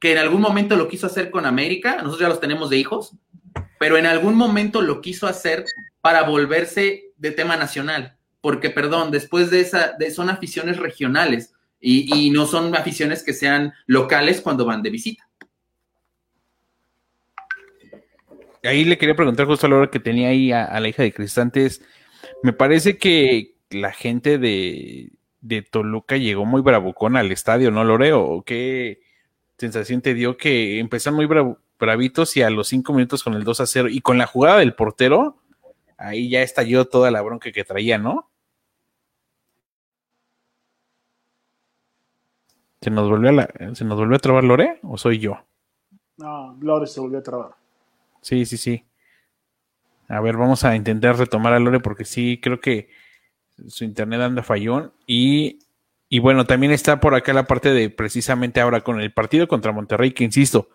que 0.00 0.12
en 0.12 0.18
algún 0.18 0.40
momento 0.40 0.76
lo 0.76 0.88
quiso 0.88 1.06
hacer 1.06 1.30
con 1.30 1.46
América, 1.46 1.96
nosotros 1.96 2.20
ya 2.20 2.28
los 2.28 2.40
tenemos 2.40 2.70
de 2.70 2.76
hijos, 2.76 3.16
pero 3.80 3.96
en 3.96 4.06
algún 4.06 4.36
momento 4.36 4.82
lo 4.82 5.00
quiso 5.00 5.26
hacer 5.26 5.64
para 6.00 6.22
volverse 6.22 7.12
de 7.16 7.30
tema 7.30 7.56
nacional, 7.56 8.16
porque, 8.40 8.70
perdón, 8.70 9.10
después 9.10 9.50
de 9.50 9.60
esa, 9.60 9.96
son 10.14 10.30
aficiones 10.30 10.76
regionales 10.76 11.54
y, 11.80 12.30
no 12.30 12.46
son 12.46 12.74
aficiones 12.74 13.22
que 13.22 13.32
sean 13.32 13.72
locales 13.86 14.40
cuando 14.40 14.64
van 14.64 14.82
de 14.82 14.90
visita. 14.90 15.24
ahí 18.64 18.84
le 18.84 18.98
quería 18.98 19.14
preguntar 19.14 19.46
justo 19.46 19.66
a 19.66 19.70
la 19.70 19.76
hora 19.76 19.90
que 19.90 20.00
tenía 20.00 20.28
ahí 20.28 20.52
a, 20.52 20.78
la 20.78 20.88
hija 20.88 21.02
de 21.02 21.12
Cristantes. 21.12 21.80
Me 22.42 22.52
parece 22.52 22.98
que 22.98 23.54
la 23.70 23.92
gente 23.92 24.36
de, 24.38 25.12
de 25.40 25.62
Toluca 25.62 26.16
llegó 26.16 26.44
muy 26.44 26.60
bravucón 26.60 27.16
al 27.16 27.32
estadio, 27.32 27.70
¿no, 27.70 27.84
Loreo? 27.84 28.42
¿Qué 28.44 29.00
sensación 29.58 30.00
te 30.00 30.14
dio 30.14 30.36
que 30.36 30.78
empezaron 30.78 31.16
muy 31.16 31.26
bravitos 31.78 32.36
y 32.36 32.42
a 32.42 32.50
los 32.50 32.68
cinco 32.68 32.92
minutos 32.92 33.24
con 33.24 33.34
el 33.34 33.44
2 33.44 33.60
a 33.60 33.66
0 33.66 33.88
y 33.90 34.00
con 34.00 34.18
la 34.18 34.26
jugada 34.26 34.58
del 34.58 34.74
portero, 34.74 35.37
ahí 35.98 36.30
ya 36.30 36.42
estalló 36.42 36.86
toda 36.86 37.10
la 37.10 37.20
bronca 37.20 37.52
que 37.52 37.64
traía, 37.64 37.98
¿no? 37.98 38.30
¿Se 42.80 42.90
nos 42.90 43.08
volvió 43.10 43.30
a, 43.30 43.32
la, 43.32 43.74
¿se 43.74 43.84
nos 43.84 43.98
volvió 43.98 44.16
a 44.16 44.20
trabar 44.20 44.44
Lore 44.44 44.78
o 44.84 44.96
soy 44.96 45.18
yo? 45.18 45.44
No, 46.16 46.56
Lore 46.60 46.86
se 46.86 47.00
volvió 47.00 47.18
a 47.18 47.22
trabar. 47.22 47.50
Sí, 48.22 48.46
sí, 48.46 48.56
sí. 48.56 48.84
A 50.08 50.20
ver, 50.20 50.36
vamos 50.36 50.64
a 50.64 50.74
intentar 50.74 51.18
retomar 51.18 51.52
a 51.52 51.58
Lore 51.58 51.80
porque 51.80 52.04
sí, 52.04 52.40
creo 52.40 52.60
que 52.60 52.88
su 53.66 53.84
internet 53.84 54.20
anda 54.20 54.42
fallón. 54.42 54.92
Y, 55.06 55.58
y 56.08 56.20
bueno, 56.20 56.46
también 56.46 56.72
está 56.72 57.00
por 57.00 57.14
acá 57.14 57.32
la 57.32 57.46
parte 57.46 57.72
de 57.72 57.90
precisamente 57.90 58.60
ahora 58.60 58.82
con 58.82 59.00
el 59.00 59.12
partido 59.12 59.48
contra 59.48 59.72
Monterrey, 59.72 60.12
que 60.12 60.24
insisto, 60.24 60.70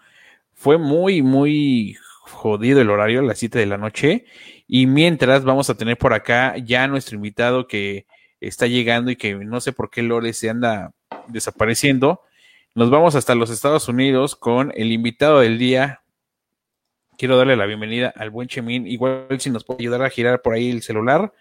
fue 0.53 0.77
muy, 0.77 1.21
muy 1.21 1.97
jodido 2.23 2.81
el 2.81 2.89
horario 2.89 3.19
a 3.19 3.23
las 3.23 3.39
7 3.39 3.59
de 3.59 3.65
la 3.65 3.77
noche. 3.77 4.25
Y 4.67 4.87
mientras 4.87 5.43
vamos 5.43 5.69
a 5.69 5.75
tener 5.75 5.97
por 5.97 6.13
acá 6.13 6.57
ya 6.57 6.87
nuestro 6.87 7.15
invitado 7.15 7.67
que 7.67 8.05
está 8.39 8.67
llegando 8.67 9.11
y 9.11 9.15
que 9.15 9.35
no 9.35 9.61
sé 9.61 9.73
por 9.73 9.89
qué 9.89 10.01
Lore 10.01 10.33
se 10.33 10.49
anda 10.49 10.91
desapareciendo. 11.27 12.21
Nos 12.75 12.89
vamos 12.89 13.15
hasta 13.15 13.35
los 13.35 13.49
Estados 13.49 13.87
Unidos 13.87 14.35
con 14.35 14.71
el 14.75 14.91
invitado 14.91 15.41
del 15.41 15.57
día. 15.57 16.01
Quiero 17.17 17.37
darle 17.37 17.55
la 17.55 17.65
bienvenida 17.65 18.11
al 18.15 18.31
buen 18.31 18.47
Chemín. 18.47 18.87
Igual 18.87 19.27
si 19.39 19.49
nos 19.49 19.63
puede 19.63 19.83
ayudar 19.83 20.01
a 20.03 20.09
girar 20.09 20.41
por 20.41 20.53
ahí 20.53 20.71
el 20.71 20.81
celular 20.81 21.31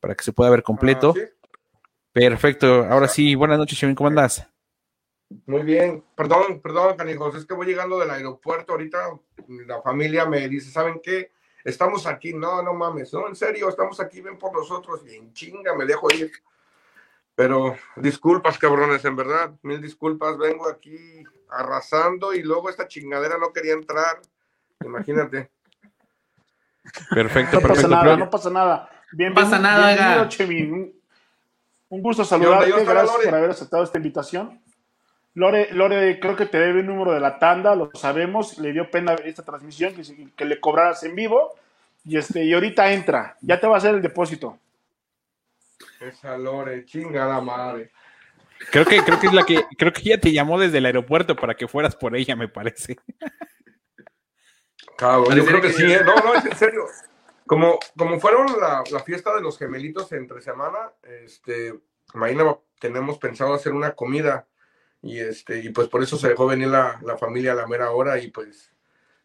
para 0.00 0.14
que 0.14 0.24
se 0.24 0.32
pueda 0.32 0.50
ver 0.50 0.62
completo. 0.62 1.14
Ah, 1.16 1.48
Perfecto. 2.12 2.84
Ahora 2.84 3.08
sí, 3.08 3.34
buenas 3.34 3.58
noches, 3.58 3.78
Chemín. 3.78 3.94
¿Cómo 3.94 4.08
andas? 4.08 4.51
Muy 5.46 5.62
bien. 5.62 6.04
Perdón, 6.14 6.60
perdón, 6.60 6.96
canijos. 6.96 7.34
Es 7.34 7.44
que 7.44 7.54
voy 7.54 7.66
llegando 7.66 7.98
del 7.98 8.10
aeropuerto 8.10 8.72
ahorita. 8.72 8.98
La 9.66 9.82
familia 9.82 10.26
me 10.26 10.48
dice, 10.48 10.70
¿saben 10.70 11.00
qué? 11.02 11.32
Estamos 11.64 12.06
aquí. 12.06 12.32
No, 12.32 12.62
no 12.62 12.74
mames. 12.74 13.12
No, 13.12 13.28
en 13.28 13.36
serio, 13.36 13.68
estamos 13.68 14.00
aquí. 14.00 14.20
Ven 14.20 14.38
por 14.38 14.52
nosotros. 14.52 15.02
Y 15.06 15.16
en 15.16 15.32
chinga 15.32 15.74
me 15.74 15.84
dejo 15.84 16.12
ir. 16.12 16.30
Pero 17.34 17.76
disculpas, 17.96 18.58
cabrones, 18.58 19.04
en 19.04 19.16
verdad, 19.16 19.52
mil 19.62 19.80
disculpas, 19.80 20.36
vengo 20.36 20.68
aquí 20.68 21.24
arrasando 21.48 22.34
y 22.34 22.42
luego 22.42 22.68
esta 22.68 22.86
chingadera 22.86 23.38
no 23.38 23.52
quería 23.52 23.72
entrar. 23.72 24.20
Imagínate. 24.84 25.50
Perfecto, 27.10 27.60
no 27.60 27.68
pasa 27.68 27.88
nada, 27.88 28.16
no 28.16 28.30
pasa 28.30 28.50
nada. 28.50 28.90
Bien, 29.12 29.34
pasa 29.34 29.58
nada, 29.58 30.28
Un 31.88 32.02
gusto 32.02 32.24
saludarte, 32.24 32.84
gracias 32.84 33.24
por 33.24 33.34
haber 33.34 33.50
aceptado 33.50 33.84
esta 33.84 33.98
invitación. 33.98 34.60
Lore, 35.34 35.72
Lore, 35.72 36.20
creo 36.20 36.36
que 36.36 36.46
te 36.46 36.58
debe 36.58 36.80
un 36.80 36.86
número 36.86 37.12
de 37.12 37.20
la 37.20 37.38
tanda, 37.38 37.74
lo 37.74 37.90
sabemos, 37.94 38.58
le 38.58 38.72
dio 38.72 38.90
pena 38.90 39.14
esta 39.14 39.42
transmisión, 39.42 39.94
que, 39.94 40.28
que 40.36 40.44
le 40.44 40.60
cobraras 40.60 41.02
en 41.04 41.14
vivo, 41.14 41.54
y 42.04 42.18
este, 42.18 42.44
y 42.44 42.52
ahorita 42.52 42.92
entra, 42.92 43.36
ya 43.40 43.58
te 43.58 43.66
va 43.66 43.74
a 43.74 43.78
hacer 43.78 43.94
el 43.94 44.02
depósito. 44.02 44.58
Esa 46.00 46.36
Lore, 46.36 46.84
chingada 46.84 47.40
madre. 47.40 47.90
Creo 48.70 48.84
que, 48.84 49.02
creo 49.02 49.18
que 49.18 49.26
es 49.26 49.32
la 49.32 49.44
que, 49.44 49.64
creo 49.76 49.92
que 49.92 50.02
ella 50.02 50.20
te 50.20 50.32
llamó 50.32 50.58
desde 50.58 50.78
el 50.78 50.86
aeropuerto 50.86 51.34
para 51.34 51.54
que 51.54 51.68
fueras 51.68 51.96
por 51.96 52.14
ella, 52.16 52.36
me 52.36 52.48
parece. 52.48 52.98
Cabrón, 54.96 55.36
yo 55.36 55.44
creo 55.44 55.60
que, 55.60 55.72
sí, 55.72 55.84
¿eh? 55.84 56.02
no, 56.04 56.14
no, 56.16 56.34
es 56.34 56.44
en 56.44 56.56
serio. 56.56 56.84
Como, 57.46 57.78
como 57.96 58.20
fueron 58.20 58.46
la, 58.60 58.84
fiesta 59.04 59.34
de 59.34 59.40
los 59.40 59.58
gemelitos 59.58 60.12
entre 60.12 60.40
semana, 60.40 60.92
este, 61.02 61.74
mañana 62.14 62.56
tenemos 62.78 63.18
pensado 63.18 63.54
hacer 63.54 63.72
una 63.72 63.92
comida 63.92 64.46
y 65.02 65.18
este, 65.18 65.58
y 65.58 65.70
pues 65.70 65.88
por 65.88 66.02
eso 66.02 66.16
se 66.16 66.28
dejó 66.28 66.46
venir 66.46 66.68
la, 66.68 67.00
la 67.02 67.18
familia 67.18 67.52
a 67.52 67.56
la 67.56 67.66
mera 67.66 67.90
hora 67.90 68.18
y 68.18 68.30
pues, 68.30 68.70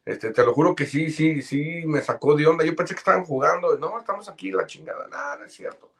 este, 0.03 0.31
te 0.31 0.43
lo 0.43 0.53
juro 0.53 0.75
que 0.75 0.87
sí, 0.87 1.11
sí, 1.11 1.43
sí, 1.43 1.83
me 1.85 2.01
sacó 2.01 2.35
de 2.35 2.47
onda. 2.47 2.65
Yo 2.65 2.75
pensé 2.75 2.95
que 2.95 2.99
estaban 2.99 3.23
jugando, 3.23 3.77
no, 3.77 3.99
estamos 3.99 4.27
aquí, 4.27 4.51
la 4.51 4.65
chingada, 4.65 5.07
nada, 5.07 5.37
no 5.37 5.45
es 5.45 5.53
cierto. 5.53 5.91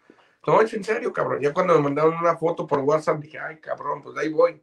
No, 0.48 0.62
es 0.62 0.74
en 0.74 0.84
serio, 0.84 1.14
cabrón. 1.14 1.42
Ya 1.42 1.54
cuando 1.54 1.76
me 1.76 1.82
mandaron 1.82 2.16
una 2.16 2.38
foto 2.38 2.66
por 2.66 2.80
WhatsApp, 2.80 3.20
dije, 3.20 3.38
ay, 3.38 3.58
cabrón, 3.58 4.02
pues 4.02 4.18
ahí 4.18 4.30
voy. 4.30 4.60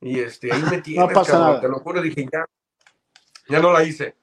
Y 0.00 0.20
este, 0.20 0.52
ahí 0.52 0.62
me 0.70 0.78
tienes, 0.82 1.08
no 1.08 1.14
pasa 1.14 1.32
cabrón. 1.32 1.48
Nada. 1.48 1.60
Te 1.60 1.68
lo 1.68 1.78
juro, 1.78 2.02
dije, 2.02 2.28
ya, 2.30 2.44
ya 3.48 3.60
no 3.60 3.72
la 3.72 3.84
hice. 3.84 4.16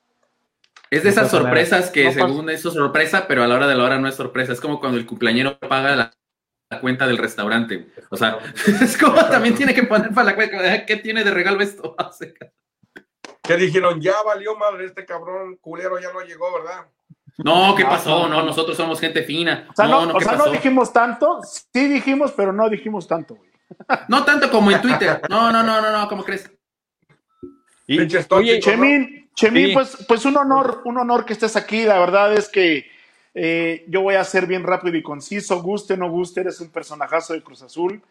Es 0.92 1.04
de 1.04 1.10
esas 1.10 1.32
sorpresas 1.32 1.90
que 1.90 2.12
según 2.12 2.50
eso 2.50 2.70
es 2.70 2.76
sorpresa, 2.76 3.28
pero 3.28 3.44
a 3.44 3.48
la 3.48 3.56
hora 3.56 3.68
de 3.68 3.76
la 3.76 3.84
hora 3.84 4.00
no 4.00 4.08
es 4.08 4.16
sorpresa. 4.16 4.54
Es 4.54 4.60
como 4.60 4.80
cuando 4.80 4.98
el 4.98 5.06
cumpleañero 5.06 5.58
paga 5.60 5.96
la, 5.96 6.12
cuenta 6.78 7.08
del 7.08 7.18
restaurante. 7.18 7.88
O 8.10 8.18
sea, 8.18 8.38
es 8.82 8.98
como 8.98 9.16
también 9.26 9.56
tiene 9.56 9.74
que 9.74 9.84
poner 9.84 10.14
para 10.14 10.32
la 10.32 10.36
cuenta. 10.36 10.86
¿Qué 10.86 10.98
tiene 10.98 11.24
de 11.24 11.32
regalo 11.32 11.62
esto? 11.62 11.96
que 13.44 13.58
dijeron, 13.58 14.00
ya 14.00 14.14
valió 14.24 14.56
madre, 14.56 14.86
este 14.86 15.06
cabrón 15.06 15.58
culero 15.58 16.00
ya 16.00 16.14
no 16.14 16.22
llegó, 16.22 16.54
¿verdad? 16.54 16.86
No, 17.38 17.74
¿qué 17.74 17.86
pasó? 17.86 18.28
No, 18.28 18.44
nosotros 18.44 18.76
somos 18.76 19.00
gente 19.00 19.24
fina. 19.24 19.68
O 19.72 19.76
sea, 19.76 19.88
no, 19.88 20.52
dijimos 20.52 20.92
tanto, 20.92 21.40
sí 21.44 21.88
dijimos, 21.88 22.34
pero 22.36 22.52
no 22.52 22.70
dijimos 22.70 23.08
tanto, 23.08 23.36
güey. 23.36 23.50
No 24.08 24.26
tanto 24.26 24.52
como 24.52 24.72
en 24.72 24.82
Twitter. 24.82 25.22
No, 25.30 25.52
no, 25.52 25.64
no, 25.64 25.82
no, 25.82 25.92
no, 25.92 26.08
¿cómo 26.10 26.24
crees? 26.24 26.52
Y, 27.88 28.00
oye, 28.30 28.60
Chemín, 28.60 29.30
Chemín, 29.34 29.74
pues, 29.74 30.06
pues 30.08 30.26
un 30.26 30.36
honor, 30.38 30.82
un 30.86 30.98
honor 30.98 31.26
que 31.26 31.34
estés 31.34 31.56
aquí. 31.56 31.86
La 31.86 31.98
verdad 31.98 32.34
es 32.34 32.50
que 32.50 32.86
eh, 33.34 33.86
yo 33.88 34.02
voy 34.02 34.16
a 34.16 34.24
ser 34.24 34.48
bien 34.48 34.64
rápido 34.64 34.98
y 34.98 35.04
conciso. 35.04 35.62
Guste 35.62 35.94
o 35.94 35.98
no 35.98 36.10
guste, 36.10 36.42
eres 36.42 36.60
un 36.62 36.70
personajazo 36.70 37.34
de 37.34 37.42
Cruz 37.42 37.62
Azul. 37.62 38.02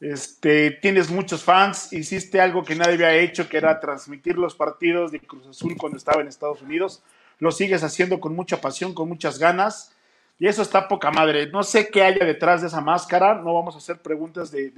Este, 0.00 0.72
tienes 0.72 1.10
muchos 1.10 1.44
fans, 1.44 1.92
hiciste 1.92 2.40
algo 2.40 2.64
que 2.64 2.74
nadie 2.74 2.94
había 2.94 3.14
hecho, 3.14 3.48
que 3.48 3.56
era 3.56 3.78
transmitir 3.78 4.36
los 4.36 4.54
partidos 4.56 5.12
de 5.12 5.20
Cruz 5.20 5.46
Azul 5.46 5.76
cuando 5.76 5.96
estaba 5.96 6.20
en 6.20 6.28
Estados 6.28 6.60
Unidos 6.60 7.02
lo 7.42 7.50
sigues 7.50 7.82
haciendo 7.82 8.20
con 8.20 8.36
mucha 8.36 8.60
pasión, 8.60 8.94
con 8.94 9.08
muchas 9.08 9.36
ganas. 9.40 9.92
Y 10.38 10.46
eso 10.46 10.62
está 10.62 10.86
poca 10.86 11.10
madre. 11.10 11.48
No 11.48 11.64
sé 11.64 11.88
qué 11.88 12.04
haya 12.04 12.24
detrás 12.24 12.60
de 12.60 12.68
esa 12.68 12.80
máscara. 12.80 13.34
No 13.34 13.52
vamos 13.52 13.74
a 13.74 13.78
hacer 13.78 14.00
preguntas 14.00 14.52
de, 14.52 14.70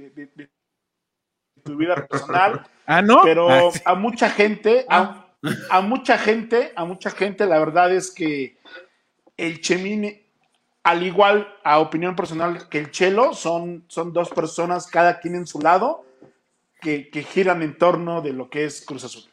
tu 1.63 1.77
vida 1.77 1.95
personal. 2.07 2.65
Ah, 2.87 3.01
no. 3.01 3.21
Pero 3.23 3.49
ah, 3.49 3.71
a 3.83 3.95
mucha 3.95 4.29
gente, 4.29 4.85
a, 4.87 5.25
a, 5.71 5.81
mucha 5.81 6.19
gente, 6.19 6.71
a 6.75 6.85
mucha 6.85 7.09
gente, 7.09 7.47
la 7.47 7.57
verdad 7.57 7.91
es 7.91 8.11
que 8.11 8.57
el 9.37 9.61
Chemín, 9.61 10.21
al 10.83 11.03
igual 11.03 11.57
a 11.63 11.79
opinión 11.79 12.15
personal 12.15 12.69
que 12.69 12.79
el 12.79 12.91
Chelo, 12.91 13.33
son, 13.33 13.85
son 13.87 14.13
dos 14.13 14.29
personas, 14.29 14.87
cada 14.87 15.19
quien 15.19 15.35
en 15.35 15.47
su 15.47 15.59
lado, 15.59 16.05
que, 16.81 17.09
que 17.09 17.23
giran 17.23 17.61
en 17.61 17.77
torno 17.77 18.21
de 18.21 18.33
lo 18.33 18.49
que 18.49 18.65
es 18.65 18.85
Cruz 18.85 19.03
Azul. 19.03 19.23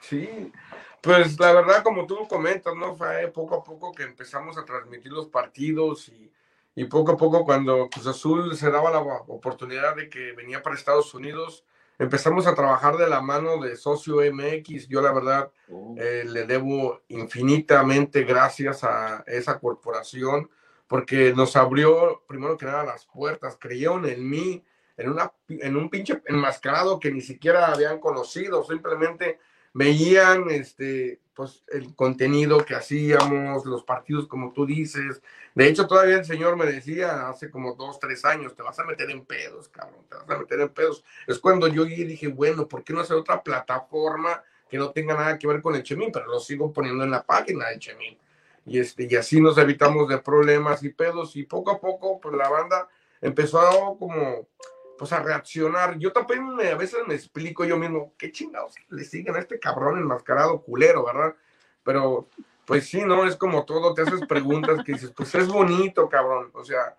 Sí, 0.00 0.52
pues 1.00 1.38
la 1.40 1.52
verdad, 1.52 1.82
como 1.82 2.06
tú 2.06 2.26
comentas, 2.28 2.74
¿no? 2.76 2.94
Fue 2.94 3.28
poco 3.28 3.56
a 3.56 3.64
poco 3.64 3.92
que 3.92 4.04
empezamos 4.04 4.56
a 4.58 4.64
transmitir 4.64 5.12
los 5.12 5.28
partidos 5.28 6.08
y, 6.08 6.30
y 6.74 6.84
poco 6.84 7.12
a 7.12 7.16
poco 7.16 7.44
cuando 7.44 7.88
Cruz 7.88 8.06
Azul 8.06 8.56
se 8.56 8.70
daba 8.70 8.90
la 8.90 9.00
oportunidad 9.00 9.96
de 9.96 10.08
que 10.08 10.32
venía 10.32 10.62
para 10.62 10.76
Estados 10.76 11.14
Unidos, 11.14 11.64
empezamos 11.98 12.46
a 12.46 12.54
trabajar 12.54 12.96
de 12.96 13.08
la 13.08 13.20
mano 13.20 13.62
de 13.62 13.76
Socio 13.76 14.16
MX. 14.32 14.88
Yo 14.88 15.00
la 15.00 15.12
verdad 15.12 15.50
oh. 15.70 15.94
eh, 15.98 16.24
le 16.26 16.44
debo 16.44 17.02
infinitamente 17.08 18.24
gracias 18.24 18.84
a 18.84 19.24
esa 19.26 19.58
corporación 19.58 20.50
porque 20.86 21.32
nos 21.34 21.56
abrió 21.56 22.22
primero 22.26 22.56
que 22.56 22.66
nada 22.66 22.84
las 22.84 23.06
puertas, 23.06 23.56
creyeron 23.58 24.06
en 24.06 24.28
mí, 24.28 24.64
en, 24.96 25.10
una, 25.10 25.32
en 25.48 25.76
un 25.76 25.88
pinche 25.90 26.22
enmascarado 26.26 27.00
que 27.00 27.10
ni 27.10 27.20
siquiera 27.20 27.72
habían 27.72 27.98
conocido, 27.98 28.62
simplemente 28.64 29.38
veían 29.74 30.48
este, 30.50 31.20
pues, 31.34 31.64
el 31.68 31.94
contenido 31.94 32.64
que 32.64 32.74
hacíamos, 32.74 33.66
los 33.66 33.82
partidos 33.82 34.26
como 34.26 34.52
tú 34.52 34.64
dices. 34.64 35.20
De 35.54 35.68
hecho, 35.68 35.86
todavía 35.86 36.16
el 36.16 36.24
señor 36.24 36.56
me 36.56 36.64
decía 36.64 37.28
hace 37.28 37.50
como 37.50 37.74
dos, 37.74 37.98
tres 37.98 38.24
años, 38.24 38.54
te 38.54 38.62
vas 38.62 38.78
a 38.78 38.84
meter 38.84 39.10
en 39.10 39.24
pedos, 39.26 39.68
cabrón, 39.68 40.06
te 40.08 40.14
vas 40.16 40.30
a 40.30 40.38
meter 40.38 40.60
en 40.60 40.68
pedos. 40.70 41.04
Es 41.26 41.38
cuando 41.38 41.68
yo 41.68 41.84
dije, 41.84 42.28
bueno, 42.28 42.66
¿por 42.66 42.82
qué 42.82 42.92
no 42.92 43.00
hacer 43.00 43.16
otra 43.16 43.42
plataforma 43.42 44.42
que 44.70 44.78
no 44.78 44.90
tenga 44.92 45.14
nada 45.14 45.38
que 45.38 45.46
ver 45.46 45.60
con 45.60 45.74
el 45.74 45.82
Chemín? 45.82 46.10
Pero 46.12 46.26
lo 46.26 46.40
sigo 46.40 46.72
poniendo 46.72 47.04
en 47.04 47.10
la 47.10 47.24
página 47.24 47.68
del 47.68 47.80
Chemín. 47.80 48.16
Y, 48.66 48.78
este, 48.78 49.06
y 49.10 49.14
así 49.16 49.40
nos 49.40 49.58
evitamos 49.58 50.08
de 50.08 50.18
problemas 50.18 50.82
y 50.84 50.88
pedos. 50.90 51.36
Y 51.36 51.42
poco 51.42 51.72
a 51.72 51.80
poco, 51.80 52.20
pues 52.20 52.34
la 52.34 52.48
banda 52.48 52.88
empezó 53.20 53.96
como 53.98 54.46
pues 54.98 55.12
a 55.12 55.22
reaccionar. 55.22 55.98
Yo 55.98 56.12
también 56.12 56.58
a 56.60 56.76
veces 56.76 57.00
me 57.06 57.14
explico 57.14 57.64
yo 57.64 57.76
mismo, 57.76 58.14
qué 58.18 58.30
chingados 58.30 58.74
le 58.88 59.04
siguen 59.04 59.36
a 59.36 59.40
este 59.40 59.58
cabrón 59.58 59.98
enmascarado 59.98 60.62
culero, 60.62 61.04
¿verdad? 61.04 61.34
Pero, 61.82 62.28
pues 62.64 62.88
sí, 62.88 63.02
¿no? 63.04 63.26
Es 63.26 63.36
como 63.36 63.64
todo, 63.64 63.94
te 63.94 64.02
haces 64.02 64.26
preguntas 64.26 64.82
que 64.84 64.92
dices, 64.92 65.12
pues 65.16 65.34
es 65.34 65.48
bonito, 65.48 66.08
cabrón, 66.08 66.50
o 66.54 66.64
sea, 66.64 66.96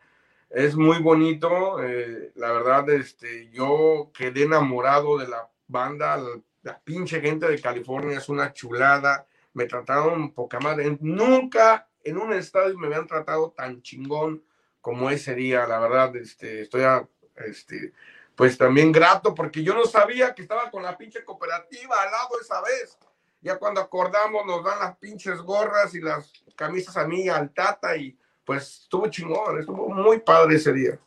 es 0.49 0.75
muy 0.75 0.99
bonito, 0.99 1.83
eh, 1.83 2.31
la 2.35 2.51
verdad, 2.51 2.89
este, 2.91 3.49
yo 3.51 4.11
quedé 4.17 4.43
enamorado 4.43 5.17
de 5.17 5.27
la 5.27 5.49
banda, 5.67 6.17
la, 6.63 6.79
pinche 6.83 7.21
gente 7.21 7.47
de 7.47 7.61
California 7.61 8.17
es 8.17 8.29
una 8.29 8.53
chulada, 8.53 9.27
me 9.53 9.65
trataron 9.65 10.33
poca 10.33 10.59
madre. 10.59 10.97
Nunca 10.99 11.87
en 12.03 12.17
un 12.17 12.33
estadio 12.33 12.77
me 12.77 12.87
habían 12.87 13.05
tratado 13.05 13.51
tan 13.51 13.81
chingón 13.81 14.43
como 14.81 15.09
ese 15.09 15.35
día, 15.35 15.67
la 15.67 15.79
verdad, 15.79 16.15
este, 16.15 16.61
estoy 16.61 16.83
a, 16.83 17.07
este, 17.37 17.93
pues 18.35 18.57
también 18.57 18.91
grato 18.91 19.33
porque 19.33 19.63
yo 19.63 19.73
no 19.73 19.85
sabía 19.85 20.33
que 20.33 20.41
estaba 20.41 20.69
con 20.69 20.83
la 20.83 20.97
pinche 20.97 21.23
cooperativa 21.23 22.01
al 22.01 22.11
lado 22.11 22.39
esa 22.41 22.61
vez. 22.61 22.97
Ya 23.41 23.57
cuando 23.57 23.81
acordamos 23.81 24.45
nos 24.45 24.63
dan 24.63 24.79
las 24.79 24.97
pinches 24.97 25.39
gorras 25.39 25.93
y 25.93 26.01
las 26.01 26.31
camisas 26.55 26.97
a 26.97 27.07
mí, 27.07 27.29
al 27.29 27.51
Tata 27.51 27.95
y 27.95 28.17
pues 28.43 28.81
estuvo 28.83 29.07
chingón, 29.07 29.59
estuvo 29.59 29.89
muy 29.89 30.19
padre 30.19 30.55
ese 30.55 30.73
día. 30.73 30.97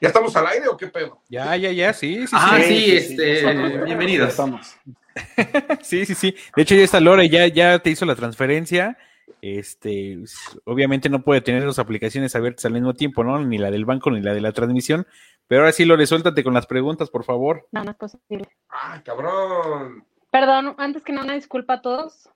¿Ya 0.00 0.08
estamos 0.08 0.34
al 0.34 0.46
aire 0.46 0.68
o 0.68 0.76
qué 0.76 0.86
pedo? 0.86 1.20
Ya, 1.28 1.54
ya, 1.56 1.70
ya, 1.70 1.92
sí, 1.92 2.26
sí. 2.26 2.34
Ah, 2.36 2.58
sí, 2.58 2.64
sí, 2.64 3.00
sí, 3.08 3.22
este, 3.22 3.84
bienvenidos. 3.84 4.30
Estamos. 4.30 4.74
sí, 5.82 6.06
sí, 6.06 6.14
sí. 6.14 6.34
De 6.56 6.62
hecho, 6.62 6.74
ya 6.74 6.84
está 6.84 7.00
Lore, 7.00 7.28
ya, 7.28 7.46
ya 7.48 7.78
te 7.78 7.90
hizo 7.90 8.06
la 8.06 8.14
transferencia. 8.14 8.96
Este, 9.42 10.18
obviamente 10.64 11.08
no 11.08 11.22
puede 11.22 11.40
tener 11.42 11.64
las 11.64 11.78
aplicaciones 11.78 12.34
abiertas 12.34 12.64
al 12.64 12.72
mismo 12.72 12.94
tiempo, 12.94 13.24
¿no? 13.24 13.44
Ni 13.44 13.58
la 13.58 13.70
del 13.70 13.84
banco 13.84 14.10
ni 14.10 14.22
la 14.22 14.32
de 14.32 14.40
la 14.40 14.52
transmisión. 14.52 15.06
Pero 15.50 15.62
ahora 15.62 15.72
sí, 15.72 15.84
Lore, 15.84 16.06
suéltate 16.06 16.44
con 16.44 16.54
las 16.54 16.68
preguntas, 16.68 17.10
por 17.10 17.24
favor. 17.24 17.66
No, 17.72 17.82
no 17.82 17.90
es 17.90 17.96
posible. 17.96 18.48
Ah, 18.68 19.02
cabrón. 19.04 20.04
Perdón, 20.30 20.76
antes 20.78 21.02
que 21.02 21.10
nada, 21.10 21.24
una 21.24 21.34
disculpa 21.34 21.74
a 21.74 21.82
todos. 21.82 22.30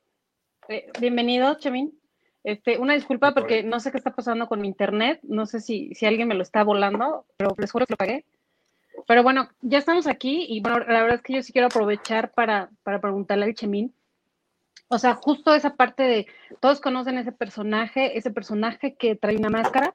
Eh, 0.68 0.90
bienvenido, 0.98 1.54
Chemín. 1.54 1.96
Este, 2.42 2.76
una 2.76 2.94
disculpa 2.94 3.32
porque 3.32 3.62
no 3.62 3.78
sé 3.78 3.92
qué 3.92 3.98
está 3.98 4.16
pasando 4.16 4.48
con 4.48 4.60
mi 4.60 4.66
internet. 4.66 5.20
No 5.22 5.46
sé 5.46 5.60
si, 5.60 5.94
si 5.94 6.06
alguien 6.06 6.26
me 6.26 6.34
lo 6.34 6.42
está 6.42 6.64
volando, 6.64 7.24
pero 7.36 7.54
les 7.56 7.70
juro 7.70 7.86
que 7.86 7.92
lo 7.92 7.98
pagué. 7.98 8.24
Pero 9.06 9.22
bueno, 9.22 9.48
ya 9.60 9.78
estamos 9.78 10.08
aquí 10.08 10.46
y 10.48 10.60
bueno, 10.60 10.80
la 10.80 11.02
verdad 11.02 11.14
es 11.14 11.22
que 11.22 11.34
yo 11.34 11.42
sí 11.44 11.52
quiero 11.52 11.68
aprovechar 11.68 12.32
para, 12.32 12.68
para 12.82 13.00
preguntarle 13.00 13.44
al 13.44 13.54
Chemín. 13.54 13.94
O 14.88 14.98
sea, 14.98 15.14
justo 15.14 15.54
esa 15.54 15.76
parte 15.76 16.02
de, 16.02 16.26
todos 16.58 16.80
conocen 16.80 17.18
ese 17.18 17.30
personaje, 17.30 18.18
ese 18.18 18.32
personaje 18.32 18.96
que 18.96 19.14
trae 19.14 19.36
una 19.36 19.50
máscara, 19.50 19.94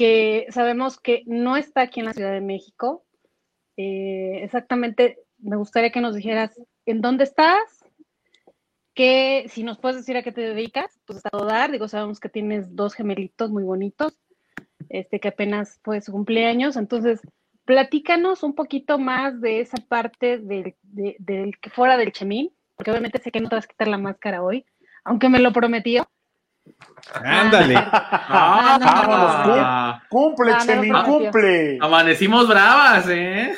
que 0.00 0.46
sabemos 0.48 0.98
que 0.98 1.24
no 1.26 1.58
está 1.58 1.82
aquí 1.82 2.00
en 2.00 2.06
la 2.06 2.14
Ciudad 2.14 2.32
de 2.32 2.40
México. 2.40 3.04
Eh, 3.76 4.40
exactamente, 4.42 5.18
me 5.36 5.56
gustaría 5.56 5.92
que 5.92 6.00
nos 6.00 6.14
dijeras 6.14 6.58
en 6.86 7.02
dónde 7.02 7.24
estás, 7.24 7.84
que 8.94 9.44
si 9.50 9.62
nos 9.62 9.76
puedes 9.76 9.98
decir 9.98 10.16
a 10.16 10.22
qué 10.22 10.32
te 10.32 10.40
dedicas, 10.40 10.98
pues 11.04 11.18
está 11.18 11.28
todo 11.28 11.44
dar. 11.44 11.70
Digo, 11.70 11.86
sabemos 11.86 12.18
que 12.18 12.30
tienes 12.30 12.74
dos 12.74 12.94
gemelitos 12.94 13.50
muy 13.50 13.62
bonitos, 13.62 14.18
este 14.88 15.20
que 15.20 15.28
apenas 15.28 15.78
fue 15.84 16.00
su 16.00 16.12
cumpleaños. 16.12 16.78
Entonces, 16.78 17.20
platícanos 17.66 18.42
un 18.42 18.54
poquito 18.54 18.98
más 18.98 19.38
de 19.42 19.60
esa 19.60 19.76
parte 19.86 20.38
del, 20.38 20.76
de, 20.80 21.16
del 21.18 21.58
que 21.58 21.68
fuera 21.68 21.98
del 21.98 22.12
chemín, 22.12 22.50
porque 22.74 22.90
obviamente 22.90 23.18
sé 23.18 23.30
que 23.30 23.42
no 23.42 23.50
te 23.50 23.56
vas 23.56 23.66
a 23.66 23.68
quitar 23.68 23.88
la 23.88 23.98
máscara 23.98 24.42
hoy, 24.42 24.64
aunque 25.04 25.28
me 25.28 25.40
lo 25.40 25.52
prometió. 25.52 26.08
Ándale. 27.14 27.74
Ah, 27.76 28.78
no, 28.80 28.86
no, 28.86 28.92
no, 29.02 29.08
vámonos, 29.08 29.58
ah, 29.60 30.02
Cumple, 30.08 30.52
no, 30.52 30.58
Chemi, 30.64 30.90
no, 30.90 31.04
cumple. 31.04 31.78
amanecimos 31.80 32.48
bravas, 32.48 33.08
¿eh? 33.08 33.54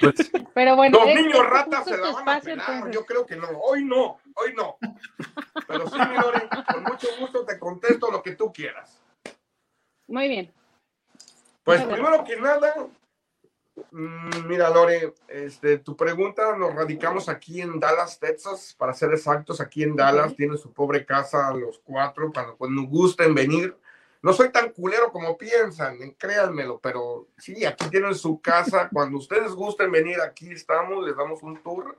Pues, 0.00 0.30
Pero 0.54 0.76
bueno, 0.76 0.98
los 0.98 1.06
niños 1.14 1.46
ratas 1.46 1.84
se 1.84 1.96
la 1.96 2.12
van 2.12 2.28
a 2.28 2.40
pelar. 2.40 2.70
entonces. 2.70 2.94
Yo 2.94 3.04
creo 3.04 3.26
que 3.26 3.36
no. 3.36 3.48
Hoy 3.48 3.84
no, 3.84 4.18
hoy 4.36 4.54
no. 4.56 4.76
Pero 5.66 5.88
sí, 5.90 5.98
mi 5.98 6.16
Lore, 6.16 6.48
con 6.72 6.82
mucho 6.84 7.08
gusto 7.18 7.44
te 7.44 7.58
contesto 7.58 8.10
lo 8.10 8.22
que 8.22 8.36
tú 8.36 8.52
quieras. 8.52 9.00
Muy 10.06 10.28
bien. 10.28 10.52
Pues 11.64 11.84
Muy 11.84 11.94
primero 11.94 12.24
que 12.24 12.36
nada, 12.36 12.74
mira 13.90 14.70
Lore, 14.70 15.14
este, 15.28 15.78
tu 15.78 15.96
pregunta 15.96 16.56
nos 16.56 16.74
radicamos 16.74 17.28
aquí 17.28 17.60
en 17.60 17.80
Dallas, 17.80 18.18
Texas, 18.18 18.74
para 18.78 18.94
ser 18.94 19.12
exactos, 19.12 19.60
aquí 19.60 19.82
en 19.82 19.96
Dallas, 19.96 20.30
Ok. 20.32 20.36
tienen 20.36 20.58
su 20.58 20.72
pobre 20.72 21.04
casa 21.04 21.52
los 21.52 21.78
cuatro, 21.80 22.30
cuando, 22.32 22.56
cuando 22.56 22.82
gusten 22.82 23.34
venir. 23.34 23.76
No 24.22 24.32
soy 24.32 24.50
tan 24.50 24.70
culero 24.70 25.12
como 25.12 25.36
piensan, 25.36 26.00
eh, 26.02 26.14
créanmelo, 26.16 26.78
pero 26.80 27.28
sí, 27.36 27.64
aquí 27.66 27.90
tienen 27.90 28.14
su 28.14 28.40
casa, 28.40 28.88
cuando 28.92 29.18
ustedes 29.18 29.52
gusten 29.52 29.90
venir, 29.90 30.20
aquí 30.20 30.50
estamos, 30.52 31.04
les 31.04 31.16
damos 31.16 31.42
un 31.42 31.62
tour, 31.62 31.96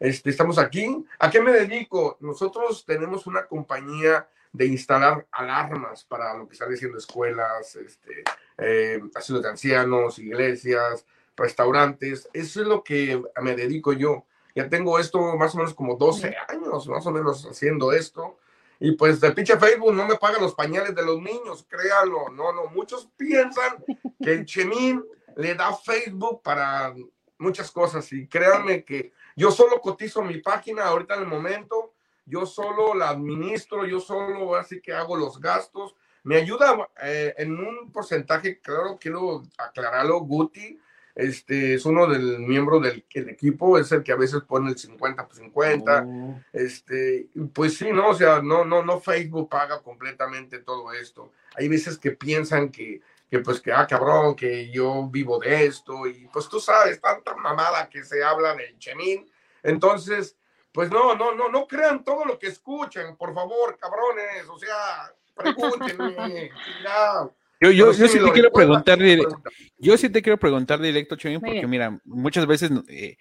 este, 0.00 0.30
estamos 0.30 0.58
aquí. 0.58 1.04
¿A 1.18 1.30
qué 1.30 1.40
me 1.40 1.52
dedico? 1.52 2.16
Nosotros 2.20 2.84
tenemos 2.84 3.26
una 3.26 3.46
compañía 3.46 4.26
de 4.52 4.66
instalar 4.66 5.26
alarmas 5.30 6.04
para 6.04 6.34
lo 6.36 6.48
que 6.48 6.54
están 6.54 6.70
diciendo 6.70 6.98
escuelas, 6.98 7.76
este, 7.76 8.24
eh, 8.56 9.00
asilos 9.14 9.42
de 9.42 9.50
ancianos, 9.50 10.18
iglesias, 10.18 11.04
restaurantes. 11.38 12.28
Eso 12.32 12.60
es 12.60 12.66
lo 12.66 12.84
que 12.84 13.22
me 13.40 13.56
dedico 13.56 13.92
yo. 13.92 14.24
Ya 14.54 14.68
tengo 14.68 14.98
esto 14.98 15.36
más 15.36 15.54
o 15.54 15.58
menos 15.58 15.74
como 15.74 15.96
12 15.96 16.36
años, 16.48 16.88
más 16.88 17.06
o 17.06 17.10
menos 17.10 17.46
haciendo 17.46 17.92
esto. 17.92 18.36
Y 18.80 18.92
pues 18.92 19.22
el 19.22 19.34
pinche 19.34 19.56
Facebook 19.56 19.92
no 19.92 20.06
me 20.06 20.16
paga 20.16 20.38
los 20.40 20.54
pañales 20.54 20.94
de 20.94 21.04
los 21.04 21.20
niños, 21.20 21.66
créanlo. 21.68 22.28
No, 22.30 22.52
no, 22.52 22.66
muchos 22.66 23.08
piensan 23.16 23.84
que 24.22 24.32
el 24.32 24.44
Chemín 24.44 25.04
le 25.36 25.54
da 25.54 25.74
Facebook 25.74 26.42
para 26.42 26.94
muchas 27.38 27.70
cosas 27.70 28.12
y 28.12 28.26
créanme 28.26 28.84
que 28.84 29.12
yo 29.36 29.50
solo 29.50 29.80
cotizo 29.80 30.22
mi 30.22 30.38
página 30.38 30.86
ahorita 30.86 31.14
en 31.14 31.20
el 31.20 31.26
momento, 31.28 31.94
yo 32.24 32.44
solo 32.44 32.94
la 32.94 33.10
administro, 33.10 33.86
yo 33.86 34.00
solo 34.00 34.56
así 34.56 34.80
que 34.80 34.92
hago 34.92 35.16
los 35.16 35.40
gastos. 35.40 35.94
Me 36.24 36.36
ayuda 36.36 36.88
eh, 37.02 37.34
en 37.38 37.58
un 37.58 37.90
porcentaje, 37.92 38.60
claro, 38.60 38.98
quiero 39.00 39.42
aclararlo, 39.56 40.20
Guti, 40.20 40.78
este 41.18 41.74
es 41.74 41.84
uno 41.84 42.06
del 42.06 42.38
miembro 42.38 42.78
del 42.78 43.04
el 43.12 43.28
equipo, 43.28 43.76
es 43.76 43.90
el 43.90 44.04
que 44.04 44.12
a 44.12 44.16
veces 44.16 44.40
pone 44.42 44.70
el 44.70 44.78
50 44.78 45.26
por 45.26 45.34
50. 45.34 46.06
Este, 46.52 47.26
pues 47.52 47.76
sí, 47.76 47.90
no, 47.90 48.10
o 48.10 48.14
sea, 48.14 48.40
no, 48.40 48.64
no, 48.64 48.84
no 48.84 49.00
Facebook 49.00 49.48
paga 49.48 49.82
completamente 49.82 50.60
todo 50.60 50.92
esto. 50.92 51.32
Hay 51.56 51.66
veces 51.66 51.98
que 51.98 52.12
piensan 52.12 52.70
que, 52.70 53.02
que 53.28 53.40
pues 53.40 53.60
que, 53.60 53.72
ah, 53.72 53.84
cabrón, 53.84 54.36
que 54.36 54.70
yo 54.70 55.08
vivo 55.10 55.40
de 55.40 55.66
esto 55.66 56.06
y 56.06 56.28
pues 56.32 56.48
tú 56.48 56.60
sabes, 56.60 57.00
tanta 57.00 57.34
mamada 57.34 57.88
que 57.88 58.04
se 58.04 58.22
habla 58.22 58.54
del 58.54 58.78
Chemín. 58.78 59.28
Entonces, 59.64 60.36
pues 60.70 60.88
no, 60.88 61.16
no, 61.16 61.34
no, 61.34 61.48
no 61.48 61.66
crean 61.66 62.04
todo 62.04 62.24
lo 62.26 62.38
que 62.38 62.46
escuchan, 62.46 63.16
por 63.16 63.34
favor, 63.34 63.76
cabrones, 63.76 64.48
o 64.48 64.56
sea, 64.56 65.12
pregúntenme. 65.34 66.52
ya. 66.84 67.28
Yo, 67.60 67.70
yo, 67.70 67.86
Pero 67.86 67.98
yo 67.98 68.08
sí 68.08 68.18
te 68.18 68.30
quiero 68.32 68.50
¿puedes 68.52 68.68
preguntar, 68.68 68.98
pregunta? 68.98 69.50
yo 69.78 69.96
sí 69.96 70.08
te 70.10 70.22
quiero 70.22 70.38
preguntar 70.38 70.80
directo, 70.80 71.16
Muy 71.24 71.38
porque 71.38 71.66
mira, 71.66 71.98
muchas 72.04 72.46
veces 72.46 72.70
eh, 72.88 73.16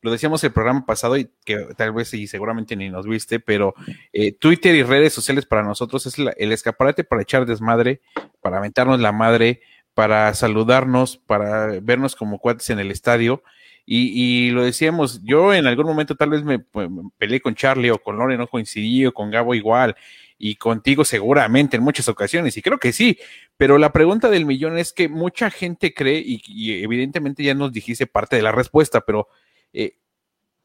lo 0.00 0.10
decíamos 0.10 0.42
el 0.44 0.52
programa 0.52 0.86
pasado 0.86 1.16
y 1.16 1.28
que 1.44 1.58
tal 1.76 1.92
vez 1.92 2.12
y 2.14 2.26
seguramente 2.26 2.74
ni 2.74 2.88
nos 2.88 3.06
viste, 3.06 3.38
pero 3.38 3.74
eh, 4.12 4.32
Twitter 4.32 4.74
y 4.74 4.82
redes 4.82 5.12
sociales 5.12 5.44
para 5.46 5.62
nosotros 5.62 6.06
es 6.06 6.18
la- 6.18 6.32
el 6.38 6.52
escaparate 6.52 7.04
para 7.04 7.22
echar 7.22 7.44
desmadre, 7.46 8.00
para 8.40 8.58
aventarnos 8.58 8.98
la 8.98 9.12
madre, 9.12 9.60
para 9.94 10.32
saludarnos, 10.34 11.18
para 11.18 11.78
vernos 11.82 12.16
como 12.16 12.38
cuates 12.38 12.70
en 12.70 12.78
el 12.78 12.90
estadio. 12.90 13.42
Y, 13.84 14.46
y 14.46 14.50
lo 14.52 14.62
decíamos, 14.64 15.20
yo 15.24 15.52
en 15.52 15.66
algún 15.66 15.86
momento 15.86 16.14
tal 16.14 16.30
vez 16.30 16.44
me, 16.44 16.60
pues, 16.60 16.88
me 16.88 17.02
peleé 17.18 17.40
con 17.40 17.54
Charlie 17.56 17.90
o 17.90 17.98
con 17.98 18.16
Lore, 18.16 18.38
no 18.38 18.46
coincidí, 18.46 19.04
o 19.06 19.12
con 19.12 19.30
Gabo 19.30 19.54
igual, 19.56 19.96
y 20.44 20.56
contigo 20.56 21.04
seguramente 21.04 21.76
en 21.76 21.84
muchas 21.84 22.08
ocasiones, 22.08 22.56
y 22.56 22.62
creo 22.62 22.78
que 22.78 22.92
sí, 22.92 23.16
pero 23.56 23.78
la 23.78 23.92
pregunta 23.92 24.28
del 24.28 24.44
millón 24.44 24.76
es 24.76 24.92
que 24.92 25.08
mucha 25.08 25.50
gente 25.50 25.94
cree, 25.94 26.20
y, 26.26 26.82
evidentemente 26.82 27.44
ya 27.44 27.54
nos 27.54 27.72
dijiste 27.72 28.08
parte 28.08 28.34
de 28.34 28.42
la 28.42 28.50
respuesta, 28.50 29.02
pero 29.02 29.28
eh, 29.72 29.98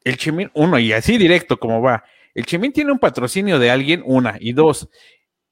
el 0.02 0.16
Chemín, 0.16 0.50
uno, 0.54 0.80
y 0.80 0.92
así 0.92 1.16
directo 1.16 1.60
como 1.60 1.80
va, 1.80 2.02
el 2.34 2.44
Chemín 2.44 2.72
tiene 2.72 2.90
un 2.90 2.98
patrocinio 2.98 3.60
de 3.60 3.70
alguien, 3.70 4.02
una, 4.04 4.36
y 4.40 4.52
dos, 4.52 4.88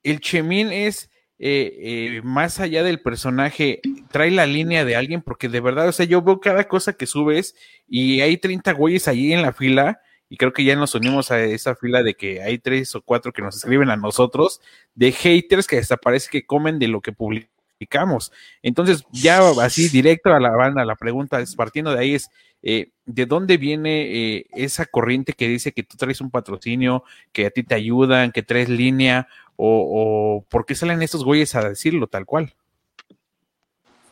el 0.03 0.19
Chemín 0.19 0.73
es 0.73 1.09
eh, 1.39 2.17
eh, 2.17 2.21
más 2.25 2.59
allá 2.59 2.83
del 2.83 3.01
personaje, 3.01 3.81
trae 4.11 4.33
la 4.33 4.47
línea 4.47 4.85
de 4.85 4.97
alguien, 4.97 5.23
porque 5.23 5.49
de 5.49 5.61
verdad, 5.61 5.87
o 5.87 5.93
sea, 5.93 6.05
yo 6.05 6.21
veo 6.23 6.41
cada 6.41 6.67
cosa 6.67 6.95
que 6.95 7.07
subes 7.07 7.55
y 7.87 8.23
hay 8.23 8.39
30 8.39 8.73
güeyes 8.73 9.07
ahí 9.07 9.33
en 9.33 9.43
la 9.43 9.53
fila, 9.53 10.01
y 10.29 10.37
creo 10.37 10.53
que 10.53 10.65
ya 10.65 10.75
nos 10.77 10.95
unimos 10.95 11.31
a 11.31 11.43
esa 11.43 11.77
fila 11.77 12.03
de 12.03 12.15
que 12.15 12.43
hay 12.43 12.59
tres 12.59 12.95
o 12.95 13.03
cuatro 13.03 13.33
que 13.33 13.43
nos 13.43 13.57
escriben 13.57 13.91
a 13.91 13.97
nosotros, 13.97 14.61
de 14.95 15.13
haters 15.13 15.67
que 15.67 15.79
hasta 15.79 15.99
que 16.31 16.47
comen 16.47 16.79
de 16.79 16.89
lo 16.89 17.01
que 17.01 17.13
publicamos. 17.13 18.33
Entonces, 18.63 19.05
ya 19.13 19.41
así 19.63 19.89
directo 19.89 20.33
a 20.33 20.41
la 20.41 20.51
banda, 20.51 20.85
la 20.85 20.97
pregunta 20.97 21.41
es, 21.41 21.55
partiendo 21.55 21.93
de 21.93 22.01
ahí 22.01 22.15
es, 22.15 22.29
eh, 22.63 22.91
¿de 23.05 23.27
dónde 23.27 23.57
viene 23.57 24.37
eh, 24.37 24.47
esa 24.53 24.87
corriente 24.87 25.33
que 25.33 25.47
dice 25.47 25.73
que 25.73 25.85
tú 25.85 25.97
traes 25.97 26.21
un 26.21 26.31
patrocinio, 26.31 27.05
que 27.33 27.47
a 27.47 27.51
ti 27.51 27.63
te 27.63 27.75
ayudan, 27.75 28.33
que 28.33 28.43
traes 28.43 28.69
línea, 28.69 29.29
o, 29.55 30.41
o 30.41 30.45
por 30.49 30.67
qué 30.67 30.75
salen 30.75 31.03
estos 31.03 31.25
güeyes 31.25 31.55
a 31.55 31.69
decirlo 31.69 32.09
tal 32.09 32.27
cual? 32.27 32.53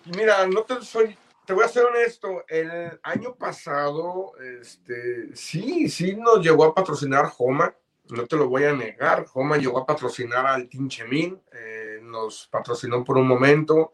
Mira, 0.04 0.46
no 0.46 0.62
te 0.62 0.80
soy, 0.82 1.16
te 1.44 1.52
voy 1.52 1.64
a 1.64 1.68
ser 1.68 1.84
honesto, 1.84 2.44
el 2.48 2.98
año 3.02 3.34
pasado, 3.34 4.32
este, 4.60 5.34
sí, 5.36 5.88
sí 5.88 6.16
nos 6.16 6.40
llegó 6.40 6.64
a 6.64 6.74
patrocinar 6.74 7.30
Homa, 7.36 7.74
no 8.10 8.26
te 8.26 8.36
lo 8.36 8.48
voy 8.48 8.64
a 8.64 8.72
negar, 8.72 9.26
Homa 9.34 9.56
llegó 9.56 9.78
a 9.78 9.86
patrocinar 9.86 10.46
al 10.46 10.68
Team 10.68 10.88
Chemin, 10.88 11.40
eh, 11.52 11.98
nos 12.02 12.46
patrocinó 12.48 13.04
por 13.04 13.18
un 13.18 13.28
momento, 13.28 13.92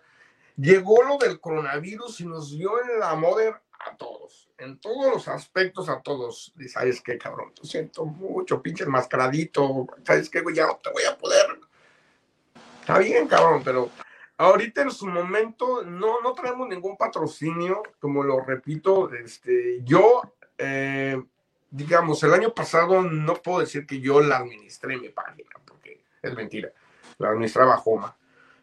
llegó 0.56 1.02
lo 1.02 1.18
del 1.18 1.40
coronavirus 1.40 2.20
y 2.20 2.26
nos 2.26 2.52
dio 2.52 2.80
en 2.82 3.00
la 3.00 3.14
moda 3.16 3.62
a 3.80 3.96
todos, 3.96 4.48
en 4.58 4.78
todos 4.78 5.12
los 5.12 5.26
aspectos 5.26 5.88
a 5.88 6.00
todos. 6.02 6.52
Y 6.58 6.68
sabes 6.68 7.00
qué, 7.00 7.18
cabrón, 7.18 7.52
te 7.54 7.66
siento 7.66 8.04
mucho, 8.04 8.62
pinche 8.62 8.84
enmascaradito, 8.84 9.86
sabes 10.04 10.30
qué, 10.30 10.40
güey, 10.40 10.54
ya 10.54 10.66
no 10.66 10.76
te 10.76 10.90
voy 10.90 11.04
a 11.04 11.16
poder. 11.16 11.58
Está 12.80 12.98
bien, 12.98 13.26
cabrón, 13.26 13.62
pero 13.64 13.90
ahorita 14.40 14.80
en 14.80 14.90
su 14.90 15.06
momento 15.06 15.82
no, 15.84 16.22
no 16.22 16.32
tenemos 16.32 16.66
ningún 16.66 16.96
patrocinio, 16.96 17.82
como 17.98 18.22
lo 18.24 18.40
repito, 18.40 19.12
este, 19.12 19.80
yo, 19.84 20.22
eh, 20.56 21.22
digamos, 21.70 22.22
el 22.22 22.32
año 22.32 22.54
pasado 22.54 23.02
no 23.02 23.34
puedo 23.34 23.60
decir 23.60 23.86
que 23.86 24.00
yo 24.00 24.20
la 24.22 24.38
administré 24.38 24.96
mi 24.96 25.10
página, 25.10 25.50
porque 25.66 26.02
es 26.22 26.34
mentira, 26.34 26.72
la 27.18 27.28
administraba 27.28 27.76
Joma, 27.76 28.16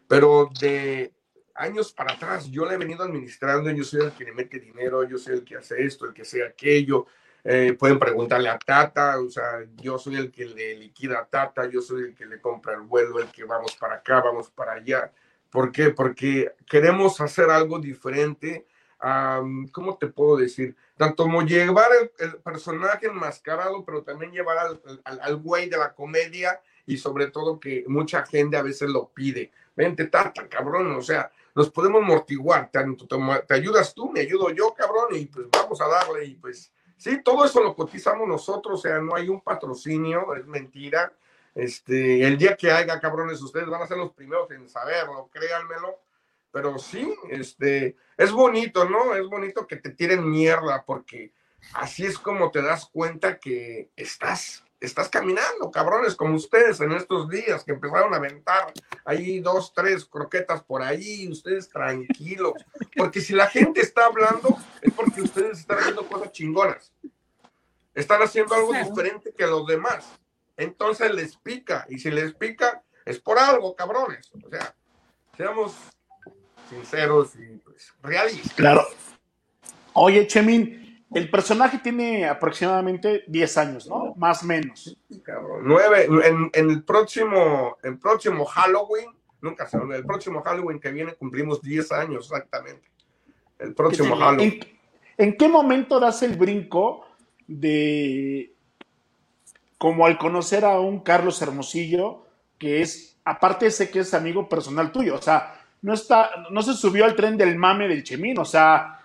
pero 0.08 0.50
de 0.60 1.12
años 1.54 1.92
para 1.92 2.14
atrás 2.14 2.50
yo 2.50 2.66
le 2.66 2.74
he 2.74 2.78
venido 2.78 3.04
administrando, 3.04 3.70
yo 3.70 3.84
soy 3.84 4.06
el 4.06 4.12
que 4.12 4.24
le 4.24 4.32
mete 4.32 4.58
dinero, 4.58 5.04
yo 5.04 5.16
soy 5.16 5.34
el 5.34 5.44
que 5.44 5.58
hace 5.58 5.84
esto, 5.84 6.06
el 6.06 6.12
que 6.12 6.22
hace 6.22 6.44
aquello. 6.44 7.06
Eh, 7.44 7.76
pueden 7.78 8.00
preguntarle 8.00 8.48
a 8.48 8.58
Tata, 8.58 9.20
o 9.20 9.30
sea, 9.30 9.64
yo 9.76 9.96
soy 9.96 10.16
el 10.16 10.32
que 10.32 10.44
le 10.44 10.74
liquida 10.74 11.20
a 11.20 11.24
Tata, 11.24 11.66
yo 11.66 11.80
soy 11.80 12.02
el 12.02 12.14
que 12.16 12.26
le 12.26 12.40
compra 12.40 12.74
el 12.74 12.80
vuelo, 12.80 13.20
el 13.20 13.28
que 13.28 13.44
vamos 13.44 13.76
para 13.76 13.94
acá, 13.94 14.20
vamos 14.20 14.50
para 14.50 14.72
allá. 14.72 15.12
¿Por 15.50 15.72
qué? 15.72 15.90
Porque 15.90 16.52
queremos 16.68 17.20
hacer 17.20 17.50
algo 17.50 17.78
diferente. 17.78 18.66
¿Cómo 19.72 19.96
te 19.96 20.08
puedo 20.08 20.36
decir? 20.36 20.76
Tanto 20.96 21.24
como 21.24 21.42
llevar 21.42 21.90
el, 22.18 22.36
personaje 22.40 23.06
enmascarado, 23.06 23.84
pero 23.84 24.02
también 24.02 24.32
llevar 24.32 24.58
al, 24.58 24.80
al, 25.04 25.20
al 25.20 25.36
güey 25.36 25.68
de 25.68 25.78
la 25.78 25.94
comedia 25.94 26.60
y 26.86 26.96
sobre 26.96 27.28
todo 27.28 27.60
que 27.60 27.84
mucha 27.86 28.24
gente 28.26 28.56
a 28.56 28.62
veces 28.62 28.88
lo 28.88 29.08
pide. 29.08 29.52
Vente, 29.76 30.06
Tata, 30.06 30.48
cabrón, 30.48 30.90
o 30.96 31.02
sea, 31.02 31.30
nos 31.54 31.70
podemos 31.70 32.02
mortiguar, 32.02 32.70
te, 32.70 32.80
te, 33.46 33.54
ayudas 33.54 33.94
tú, 33.94 34.10
me 34.10 34.20
ayudo 34.20 34.50
yo, 34.50 34.74
cabrón, 34.74 35.08
y 35.12 35.26
pues 35.26 35.46
vamos 35.52 35.80
a 35.80 35.86
darle, 35.86 36.24
y 36.24 36.34
pues 36.34 36.72
sí, 36.96 37.22
todo 37.22 37.44
eso 37.44 37.62
lo 37.62 37.76
cotizamos 37.76 38.26
nosotros, 38.26 38.80
o 38.80 38.82
sea, 38.82 38.98
no 39.00 39.14
hay 39.14 39.28
un 39.28 39.40
patrocinio, 39.40 40.34
es 40.34 40.46
mentira. 40.46 41.12
Este, 41.54 42.26
el 42.26 42.38
día 42.38 42.56
que 42.56 42.70
haya, 42.70 43.00
cabrones, 43.00 43.40
ustedes 43.40 43.68
van 43.68 43.82
a 43.82 43.86
ser 43.86 43.96
los 43.96 44.12
primeros 44.12 44.50
en 44.50 44.68
saberlo, 44.68 45.28
créanmelo. 45.32 45.98
Pero 46.50 46.78
sí, 46.78 47.14
este, 47.30 47.96
es 48.16 48.32
bonito, 48.32 48.88
¿no? 48.88 49.14
Es 49.14 49.26
bonito 49.26 49.66
que 49.66 49.76
te 49.76 49.90
tiren 49.90 50.28
mierda, 50.28 50.84
porque 50.84 51.32
así 51.74 52.06
es 52.06 52.18
como 52.18 52.50
te 52.50 52.62
das 52.62 52.86
cuenta 52.86 53.38
que 53.38 53.90
estás 53.96 54.64
estás 54.80 55.08
caminando, 55.08 55.70
cabrones, 55.70 56.14
como 56.14 56.36
ustedes 56.36 56.80
en 56.80 56.92
estos 56.92 57.28
días 57.28 57.64
que 57.64 57.72
empezaron 57.72 58.14
a 58.14 58.18
aventar 58.18 58.72
ahí 59.04 59.40
dos, 59.40 59.72
tres 59.74 60.04
croquetas 60.04 60.62
por 60.62 60.82
ahí, 60.82 61.28
ustedes 61.28 61.68
tranquilos, 61.68 62.52
porque 62.96 63.20
si 63.20 63.32
la 63.32 63.48
gente 63.48 63.80
está 63.80 64.06
hablando 64.06 64.56
es 64.80 64.92
porque 64.92 65.22
ustedes 65.22 65.60
están 65.60 65.78
haciendo 65.78 66.06
cosas 66.06 66.32
chingonas, 66.32 66.92
están 67.94 68.22
haciendo 68.22 68.54
algo 68.54 68.72
diferente 68.72 69.32
que 69.36 69.46
los 69.46 69.66
demás, 69.66 70.06
entonces 70.58 71.14
les 71.14 71.36
pica, 71.36 71.86
y 71.88 71.98
si 71.98 72.10
les 72.10 72.34
pica 72.34 72.82
es 73.06 73.18
por 73.18 73.38
algo, 73.38 73.74
cabrones, 73.74 74.30
o 74.44 74.50
sea, 74.50 74.74
seamos 75.36 75.74
sinceros 76.68 77.34
y 77.36 77.56
pues, 77.58 77.94
realistas. 78.02 78.52
Claro. 78.52 78.86
Oye, 79.94 80.26
Chemín, 80.26 81.06
el 81.14 81.30
personaje 81.30 81.78
tiene 81.78 82.28
aproximadamente 82.28 83.24
10 83.28 83.56
años, 83.56 83.86
¿no? 83.88 84.14
Más 84.16 84.42
o 84.42 84.46
menos. 84.46 84.96
Nueve. 85.62 86.06
En, 86.24 86.50
el 86.52 86.82
próximo, 86.82 87.78
el 87.82 87.98
próximo 87.98 88.44
Halloween, 88.44 89.06
nunca 89.40 89.66
se 89.66 89.78
olvida, 89.78 89.96
el 89.96 90.04
próximo 90.04 90.42
Halloween 90.42 90.78
que 90.78 90.90
viene 90.90 91.14
cumplimos 91.14 91.62
10 91.62 91.92
años 91.92 92.26
exactamente. 92.26 92.88
El 93.58 93.74
próximo 93.74 94.16
Halloween. 94.16 94.60
¿En, 95.16 95.36
qué 95.36 95.48
momento 95.48 95.98
das 95.98 96.22
el 96.22 96.36
brinco 96.36 97.06
de, 97.46 98.54
como 99.78 100.06
al 100.06 100.18
conocer 100.18 100.64
a 100.64 100.80
un 100.80 101.00
Carlos 101.00 101.40
Hermosillo, 101.40 102.24
que 102.58 102.82
es, 102.82 103.16
aparte 103.24 103.70
sé 103.70 103.90
que 103.90 104.00
es 104.00 104.12
amigo 104.12 104.48
personal 104.48 104.92
tuyo, 104.92 105.14
o 105.14 105.22
sea, 105.22 105.54
no 105.80 105.94
está, 105.94 106.30
no 106.50 106.60
se 106.62 106.74
subió 106.74 107.04
al 107.04 107.14
tren 107.14 107.36
del 107.36 107.56
mame 107.56 107.86
del 107.86 108.02
Chemín, 108.02 108.38
o 108.38 108.44
sea, 108.44 108.98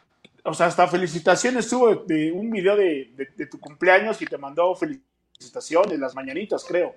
o 0.43 0.53
sea, 0.53 0.65
hasta 0.65 0.88
felicitaciones 0.88 1.69
tuvo 1.69 1.95
de, 1.95 2.31
un 2.31 2.49
video 2.49 2.75
de, 2.75 3.47
tu 3.49 3.59
cumpleaños 3.59 4.21
y 4.21 4.25
te 4.25 4.38
mandó 4.38 4.75
felicitaciones, 4.75 5.99
las 5.99 6.15
mañanitas, 6.15 6.65
creo. 6.67 6.95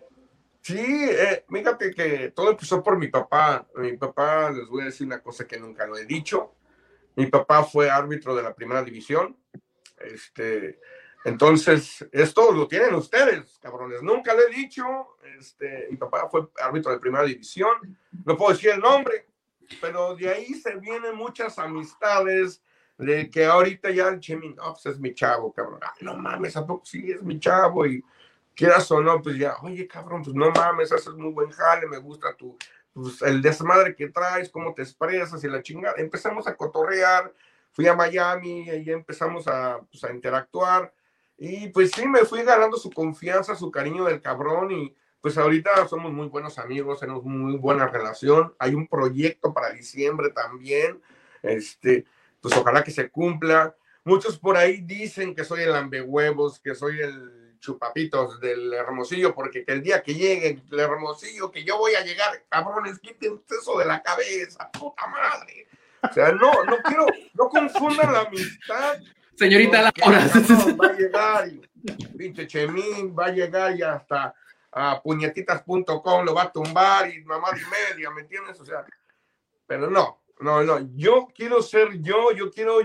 Sí, 0.63 0.77
eh, 0.79 1.45
fíjate 1.49 1.93
que 1.93 2.33
todo 2.35 2.51
empezó 2.51 2.83
por 2.83 2.99
mi 2.99 3.07
papá. 3.07 3.65
Mi 3.77 3.97
papá, 3.97 4.51
les 4.51 4.67
voy 4.67 4.83
a 4.83 4.87
decir 4.87 5.07
una 5.07 5.23
cosa 5.23 5.47
que 5.47 5.61
nunca 5.61 5.87
lo 5.87 5.97
he 5.97 6.07
dicho. 6.07 6.55
Mi 7.15 7.27
papá 7.27 7.63
fue 7.63 7.89
árbitro 7.89 8.35
de 8.35 8.43
la 8.43 8.53
primera 8.53 8.83
división. 8.83 9.37
Este, 10.01 10.81
entonces, 11.27 12.07
esto 12.13 12.53
lo 12.53 12.69
tienen 12.69 12.95
ustedes, 12.95 13.59
cabrones. 13.59 14.01
Nunca 14.01 14.33
lo 14.33 14.43
he 14.43 14.55
dicho. 14.55 14.85
Este, 15.37 15.89
mi 15.91 15.97
papá 15.97 16.29
fue 16.31 16.49
árbitro 16.63 16.93
de 16.93 17.01
primera 17.01 17.25
división. 17.25 17.99
No 18.25 18.37
puedo 18.37 18.53
decir 18.53 18.71
el 18.71 18.81
nombre, 18.81 19.27
pero 19.81 20.15
de 20.15 20.29
ahí 20.29 20.55
se 20.55 20.77
vienen 20.77 21.17
muchas 21.17 21.59
amistades, 21.59 22.63
de 22.97 23.29
que 23.29 23.45
ahorita 23.45 23.91
ya 23.91 24.09
el 24.09 24.21
Chemi, 24.21 24.55
no, 24.55 24.73
pues 24.73 24.87
es 24.87 25.01
mi 25.01 25.15
chavo, 25.15 25.53
cabrón. 25.53 25.81
no 26.01 26.17
mames, 26.17 26.57
¿a 26.57 26.65
poco 26.65 26.85
sí 26.87 27.11
es 27.11 27.23
mi 27.23 27.41
chavo? 27.41 27.85
Y 27.87 28.05
quieras 28.55 28.89
o 28.93 29.03
no, 29.03 29.21
pues 29.21 29.37
ya, 29.37 29.57
oye, 29.63 29.89
cabrón, 29.89 30.23
pues 30.23 30.35
no 30.35 30.51
mames, 30.53 30.93
haces 30.93 31.15
muy 31.15 31.33
buen 31.33 31.51
jale, 31.51 31.89
me 31.89 31.99
gusta 31.99 32.35
tu, 32.35 32.57
pues 32.95 33.21
el 33.23 33.43
desmadre 33.43 33.97
que 33.97 34.11
traes, 34.11 34.49
cómo 34.49 34.73
te 34.73 34.83
expresas 34.83 35.43
y 35.43 35.49
la 35.49 35.61
chingada. 35.61 35.97
Empezamos 35.99 36.47
a 36.47 36.57
cotorrear, 36.57 37.33
fui 37.73 37.89
a 37.89 37.95
Miami 37.95 38.63
y 38.63 38.71
ahí 38.71 38.91
empezamos 38.91 39.47
a, 39.49 39.81
pues, 39.91 40.05
a 40.05 40.13
interactuar. 40.13 40.95
Y 41.39 41.69
pues 41.69 41.91
sí, 41.91 42.07
me 42.07 42.21
fui 42.21 42.43
ganando 42.43 42.77
su 42.77 42.91
confianza, 42.91 43.55
su 43.55 43.71
cariño 43.71 44.05
del 44.05 44.23
cabrón 44.23 44.71
y 44.73 44.97
pues 45.21 45.37
ahorita 45.37 45.89
somos 45.89 46.13
muy 46.13 46.29
buenos 46.29 46.59
amigos, 46.59 47.01
tenemos 47.01 47.25
muy 47.25 47.57
buena 47.57 47.89
relación. 47.89 48.55
Hay 48.59 48.75
un 48.75 48.87
proyecto 48.87 49.53
para 49.53 49.71
diciembre 49.71 50.31
también. 50.31 51.03
Este, 51.43 52.05
pues 52.41 52.57
ojalá 52.57 52.85
que 52.85 52.91
se 52.91 53.11
cumpla. 53.11 53.75
Muchos 54.05 54.39
por 54.39 54.57
ahí 54.57 54.83
dicen 54.83 55.35
que 55.35 55.45
soy 55.45 55.63
el 55.63 55.75
ambehuevos, 55.75 56.61
que 56.61 56.75
soy 56.75 57.01
el 57.01 57.47
chupapitos 57.59 58.41
del 58.41 58.73
Hermosillo, 58.73 59.35
porque 59.35 59.65
que 59.65 59.73
el 59.73 59.83
día 59.83 60.03
que 60.03 60.15
llegue 60.15 60.63
el 60.71 60.79
Hermosillo, 60.79 61.51
que 61.51 61.65
yo 61.65 61.79
voy 61.79 61.95
a 61.95 62.05
llegar, 62.05 62.45
cabrones, 62.49 63.01
quiten 63.01 63.43
eso 63.51 63.79
de 63.79 63.85
la 63.85 64.03
cabeza, 64.03 64.71
puta 64.71 65.07
madre. 65.09 65.67
O 66.09 66.13
sea, 66.13 66.31
no, 66.33 66.65
no 66.65 66.77
quiero, 66.85 67.07
no 67.35 67.49
confundan 67.49 68.13
la 68.13 68.21
amistad. 68.21 69.01
Señorita 69.37 69.83
Laura. 69.83 70.31
va 70.81 70.87
a 70.87 70.93
llegar, 70.99 71.49
y, 71.49 71.61
pinche 72.17 72.47
Chemín, 72.47 73.15
va 73.17 73.27
a 73.27 73.33
llegar 73.33 73.77
y 73.77 73.83
hasta 73.83 74.35
a 74.73 75.03
puñetitas.com 75.03 76.25
lo 76.25 76.35
va 76.35 76.43
a 76.43 76.53
tumbar 76.53 77.11
y 77.11 77.23
mamá 77.25 77.49
y 77.53 77.95
media, 77.95 78.11
¿me 78.11 78.23
entiendes? 78.23 78.61
O 78.61 78.65
sea, 78.65 78.85
pero 79.67 79.91
no, 79.91 80.23
no, 80.41 80.63
no, 80.63 80.79
yo 80.95 81.29
quiero 81.35 81.63
ser 81.63 82.01
yo, 82.03 82.33
yo 82.33 82.51
quiero, 82.51 82.81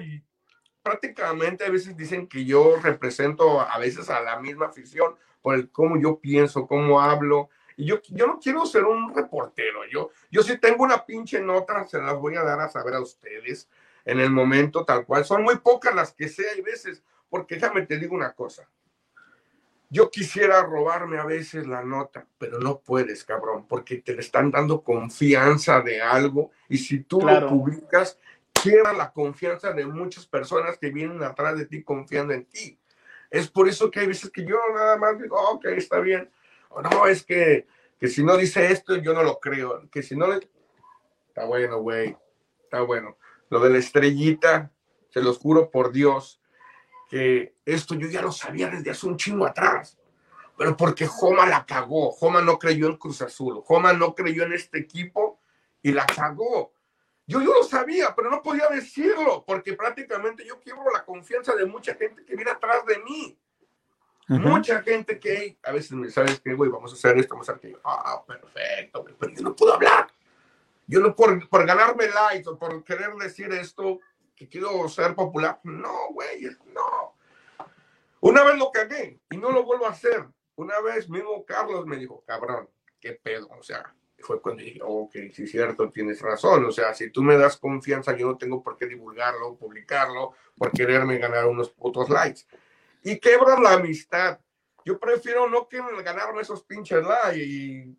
prácticamente 0.81 1.65
a 1.65 1.69
veces 1.69 1.97
dicen 1.97 2.27
que 2.27 2.45
yo 2.45 2.77
represento 2.81 3.59
a 3.59 3.77
veces 3.77 4.09
a 4.09 4.21
la 4.21 4.39
misma 4.39 4.67
afición 4.67 5.15
por 5.41 5.55
el 5.55 5.69
cómo 5.69 5.99
yo 5.99 6.19
pienso, 6.19 6.67
cómo 6.67 7.01
hablo. 7.01 7.49
Y 7.77 7.85
yo, 7.85 7.99
yo 8.09 8.27
no 8.27 8.39
quiero 8.39 8.65
ser 8.65 8.83
un 8.83 9.13
reportero, 9.13 9.81
yo, 9.91 10.11
yo 10.29 10.43
si 10.43 10.57
tengo 10.57 10.83
una 10.83 11.05
pinche 11.05 11.41
nota, 11.41 11.85
se 11.87 11.99
las 11.99 12.15
voy 12.15 12.35
a 12.35 12.43
dar 12.43 12.59
a 12.59 12.69
saber 12.69 12.93
a 12.93 13.01
ustedes 13.01 13.67
en 14.05 14.19
el 14.19 14.31
momento 14.31 14.85
tal 14.85 15.05
cual. 15.05 15.25
Son 15.25 15.43
muy 15.43 15.57
pocas 15.57 15.93
las 15.93 16.13
que 16.13 16.27
sé, 16.27 16.49
hay 16.49 16.61
veces, 16.61 17.03
porque 17.29 17.55
déjame 17.55 17.85
te 17.85 17.97
digo 17.97 18.15
una 18.15 18.33
cosa, 18.33 18.67
yo 19.89 20.09
quisiera 20.09 20.63
robarme 20.63 21.17
a 21.17 21.25
veces 21.25 21.67
la 21.67 21.83
nota, 21.83 22.25
pero 22.37 22.59
no 22.59 22.79
puedes, 22.79 23.25
cabrón, 23.25 23.67
porque 23.67 23.97
te 23.97 24.13
le 24.13 24.21
están 24.21 24.49
dando 24.49 24.81
confianza 24.81 25.81
de 25.81 26.01
algo 26.01 26.51
y 26.69 26.77
si 26.77 27.03
tú 27.03 27.19
lo 27.19 27.49
publicas, 27.49 28.17
quiera 28.53 28.93
la 28.93 29.11
confianza 29.11 29.73
de 29.73 29.85
muchas 29.85 30.25
personas 30.25 30.77
que 30.77 30.91
vienen 30.91 31.21
atrás 31.23 31.57
de 31.57 31.65
ti 31.65 31.83
confiando 31.83 32.33
en 32.33 32.45
ti. 32.45 32.79
Es 33.29 33.49
por 33.49 33.67
eso 33.67 33.91
que 33.91 34.01
hay 34.01 34.07
veces 34.07 34.29
que 34.29 34.45
yo 34.45 34.57
nada 34.73 34.97
más 34.97 35.19
digo, 35.19 35.37
ok, 35.37 35.65
está 35.65 35.99
bien. 35.99 36.29
O 36.69 36.81
no, 36.81 37.07
es 37.07 37.23
que, 37.23 37.67
que 37.99 38.07
si 38.07 38.23
no 38.23 38.37
dice 38.37 38.71
esto, 38.71 38.95
yo 38.95 39.13
no 39.13 39.23
lo 39.23 39.39
creo. 39.39 39.89
Que 39.89 40.03
si 40.03 40.15
no 40.15 40.27
le... 40.27 40.47
Está 41.27 41.45
bueno, 41.45 41.79
güey. 41.79 42.15
Está 42.63 42.81
bueno. 42.81 43.17
Lo 43.51 43.59
de 43.59 43.69
la 43.69 43.79
estrellita, 43.79 44.71
se 45.09 45.21
los 45.21 45.37
juro 45.37 45.69
por 45.69 45.91
Dios, 45.91 46.41
que 47.09 47.53
esto 47.65 47.95
yo 47.95 48.07
ya 48.07 48.21
lo 48.21 48.31
sabía 48.31 48.69
desde 48.69 48.91
hace 48.91 49.05
un 49.05 49.17
chingo 49.17 49.45
atrás, 49.45 49.99
pero 50.57 50.77
porque 50.77 51.05
Joma 51.05 51.45
la 51.45 51.65
cagó, 51.65 52.11
Joma 52.11 52.41
no 52.41 52.57
creyó 52.57 52.87
en 52.87 52.95
Cruz 52.95 53.21
Azul, 53.21 53.61
Joma 53.65 53.91
no 53.91 54.15
creyó 54.15 54.43
en 54.43 54.53
este 54.53 54.79
equipo 54.79 55.41
y 55.81 55.91
la 55.91 56.05
cagó. 56.05 56.71
Yo, 57.27 57.41
yo 57.41 57.53
lo 57.53 57.63
sabía, 57.63 58.15
pero 58.15 58.31
no 58.31 58.41
podía 58.41 58.69
decirlo, 58.69 59.43
porque 59.45 59.73
prácticamente 59.73 60.45
yo 60.45 60.57
quiero 60.61 60.85
la 60.89 61.03
confianza 61.03 61.53
de 61.53 61.65
mucha 61.65 61.95
gente 61.95 62.23
que 62.23 62.35
viene 62.37 62.51
atrás 62.51 62.85
de 62.85 62.99
mí. 62.99 63.37
Mucha 64.29 64.81
gente 64.81 65.19
que 65.19 65.57
a 65.61 65.73
veces 65.73 65.91
me 65.91 66.09
sabes 66.09 66.39
que, 66.39 66.53
güey, 66.53 66.71
vamos 66.71 66.93
a 66.93 66.95
hacer 66.95 67.17
esto, 67.17 67.33
vamos 67.33 67.49
a 67.49 67.51
hacer 67.51 67.59
aquello. 67.59 67.81
Ah, 67.83 68.23
perfecto, 68.25 69.03
pero 69.19 69.33
yo 69.33 69.41
no 69.41 69.53
puedo 69.53 69.73
hablar. 69.73 70.07
Yo 70.91 70.99
no 70.99 71.15
por, 71.15 71.47
por 71.47 71.65
ganarme 71.65 72.09
likes 72.09 72.49
o 72.49 72.59
por 72.59 72.83
querer 72.83 73.13
decir 73.13 73.49
esto, 73.53 74.01
que 74.35 74.49
quiero 74.49 74.89
ser 74.89 75.15
popular. 75.15 75.57
No, 75.63 76.09
güey, 76.11 76.43
no. 76.73 77.15
Una 78.19 78.43
vez 78.43 78.57
lo 78.57 78.71
cagué 78.73 79.21
y 79.29 79.37
no 79.37 79.51
lo 79.51 79.63
vuelvo 79.63 79.85
a 79.85 79.91
hacer. 79.91 80.27
Una 80.55 80.81
vez 80.81 81.09
mismo 81.09 81.45
Carlos 81.45 81.85
me 81.85 81.95
dijo, 81.95 82.25
cabrón, 82.27 82.69
qué 82.99 83.13
pedo. 83.13 83.47
O 83.57 83.63
sea, 83.63 83.95
fue 84.19 84.41
cuando 84.41 84.63
dije, 84.63 84.81
ok, 84.83 85.13
sí 85.33 85.43
es 85.43 85.51
cierto, 85.51 85.89
tienes 85.91 86.21
razón. 86.21 86.65
O 86.65 86.71
sea, 86.73 86.93
si 86.93 87.09
tú 87.09 87.23
me 87.23 87.37
das 87.37 87.55
confianza, 87.55 88.13
yo 88.17 88.27
no 88.27 88.37
tengo 88.37 88.61
por 88.61 88.75
qué 88.75 88.85
divulgarlo, 88.85 89.55
publicarlo, 89.55 90.33
por 90.57 90.71
quererme 90.73 91.19
ganar 91.19 91.45
unos 91.47 91.69
putos 91.69 92.09
likes. 92.09 92.41
Y 93.01 93.17
quebras 93.17 93.61
la 93.61 93.75
amistad. 93.75 94.41
Yo 94.83 94.99
prefiero 94.99 95.47
no 95.47 95.69
que 95.69 95.79
ganarme 96.03 96.41
esos 96.41 96.63
pinches 96.63 97.01
likes 97.01 97.95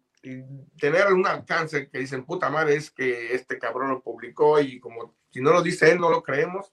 tener 0.79 1.13
un 1.13 1.27
alcance 1.27 1.89
que 1.89 1.99
dicen, 1.99 2.25
puta 2.25 2.49
madre, 2.49 2.77
es 2.77 2.91
que 2.91 3.35
este 3.35 3.59
cabrón 3.59 3.91
lo 3.91 4.03
publicó 4.03 4.61
y 4.61 4.79
como 4.79 5.15
si 5.31 5.41
no 5.41 5.53
lo 5.53 5.63
dice 5.63 5.91
él, 5.91 5.99
no 5.99 6.11
lo 6.11 6.23
creemos. 6.23 6.73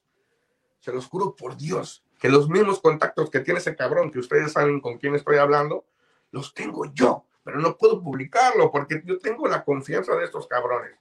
Se 0.79 0.93
los 0.93 1.07
juro 1.07 1.35
por 1.35 1.57
Dios 1.57 2.03
que 2.19 2.29
los 2.29 2.49
mismos 2.49 2.79
contactos 2.81 3.29
que 3.29 3.39
tiene 3.39 3.59
ese 3.59 3.75
cabrón, 3.75 4.11
que 4.11 4.19
ustedes 4.19 4.51
saben 4.51 4.81
con 4.81 4.97
quién 4.97 5.15
estoy 5.15 5.37
hablando, 5.37 5.85
los 6.31 6.53
tengo 6.53 6.85
yo, 6.93 7.25
pero 7.43 7.59
no 7.59 7.77
puedo 7.77 8.03
publicarlo 8.03 8.71
porque 8.71 9.01
yo 9.05 9.17
tengo 9.19 9.47
la 9.47 9.63
confianza 9.63 10.15
de 10.15 10.25
estos 10.25 10.47
cabrones. 10.47 10.95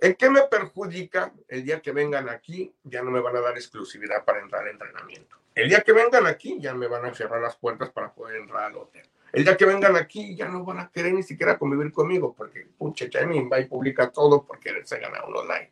¿En 0.00 0.14
qué 0.14 0.30
me 0.30 0.42
perjudica? 0.42 1.34
El 1.46 1.64
día 1.64 1.82
que 1.82 1.92
vengan 1.92 2.28
aquí, 2.30 2.72
ya 2.84 3.02
no 3.02 3.10
me 3.10 3.20
van 3.20 3.36
a 3.36 3.40
dar 3.40 3.54
exclusividad 3.56 4.24
para 4.24 4.40
entrar 4.40 4.62
al 4.62 4.70
entrenamiento. 4.70 5.36
El 5.54 5.68
día 5.68 5.82
que 5.82 5.92
vengan 5.92 6.26
aquí, 6.26 6.58
ya 6.58 6.72
me 6.72 6.86
van 6.86 7.04
a 7.04 7.14
cerrar 7.14 7.42
las 7.42 7.56
puertas 7.56 7.90
para 7.90 8.14
poder 8.14 8.40
entrar 8.40 8.64
al 8.64 8.76
hotel. 8.76 9.06
El 9.32 9.44
día 9.44 9.56
que 9.56 9.64
vengan 9.64 9.96
aquí, 9.96 10.34
ya 10.34 10.48
no 10.48 10.64
van 10.64 10.80
a 10.80 10.90
querer 10.90 11.12
ni 11.14 11.22
siquiera 11.22 11.58
convivir 11.58 11.92
conmigo, 11.92 12.34
porque, 12.36 12.66
pucha, 12.76 13.08
Chamin 13.08 13.48
va 13.50 13.60
y 13.60 13.66
publica 13.66 14.10
todo 14.10 14.44
porque 14.44 14.84
se 14.84 14.98
gana 14.98 15.24
un 15.24 15.36
online. 15.36 15.70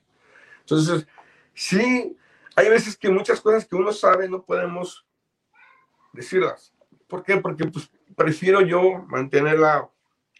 Entonces, 0.60 1.06
sí, 1.54 2.16
hay 2.54 2.68
veces 2.68 2.96
que 2.96 3.10
muchas 3.10 3.40
cosas 3.40 3.66
que 3.66 3.76
uno 3.76 3.92
sabe 3.92 4.28
no 4.28 4.42
podemos 4.42 5.06
decirlas. 6.12 6.72
¿Por 7.08 7.24
qué? 7.24 7.38
Porque 7.38 7.64
pues, 7.64 7.90
prefiero 8.16 8.60
yo 8.60 9.04
mantener 9.08 9.58
la 9.58 9.88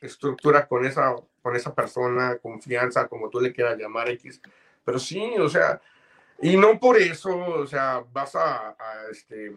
estructura 0.01 0.69
con 0.69 0.85
esa, 0.85 1.17
con 1.43 1.57
esa 1.57 1.75
persona, 1.75 2.39
confianza, 2.39 3.09
como 3.09 3.31
tú 3.31 3.41
le 3.41 3.53
quieras 3.53 3.79
llamar 3.79 4.09
X. 4.11 4.41
Pero 4.85 4.99
sí, 4.99 5.35
o 5.39 5.49
sea, 5.49 5.81
y 6.41 6.57
no 6.57 6.79
por 6.79 6.97
eso, 6.97 7.37
o 7.37 7.67
sea, 7.67 8.05
vas 8.13 8.37
a 8.37 8.77
este, 9.11 9.57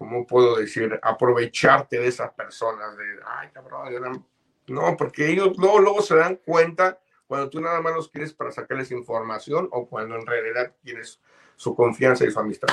¿cómo 0.00 0.26
puedo 0.26 0.56
decir? 0.56 0.98
Aprovecharte 1.02 2.00
de 2.00 2.06
esas 2.06 2.32
personas, 2.32 2.96
de, 2.96 3.04
ay, 3.26 3.48
cabrón, 3.52 4.24
no, 4.66 4.96
porque 4.96 5.30
ellos 5.30 5.58
luego, 5.58 5.78
luego 5.78 6.00
se 6.00 6.16
dan 6.16 6.36
cuenta 6.36 6.98
cuando 7.26 7.50
tú 7.50 7.60
nada 7.60 7.82
más 7.82 7.94
los 7.94 8.08
quieres 8.08 8.32
para 8.32 8.50
sacarles 8.50 8.90
información 8.92 9.68
o 9.70 9.86
cuando 9.86 10.16
en 10.16 10.24
realidad 10.24 10.74
quieres 10.82 11.20
su 11.54 11.74
confianza 11.74 12.24
y 12.24 12.30
su 12.30 12.40
amistad. 12.40 12.68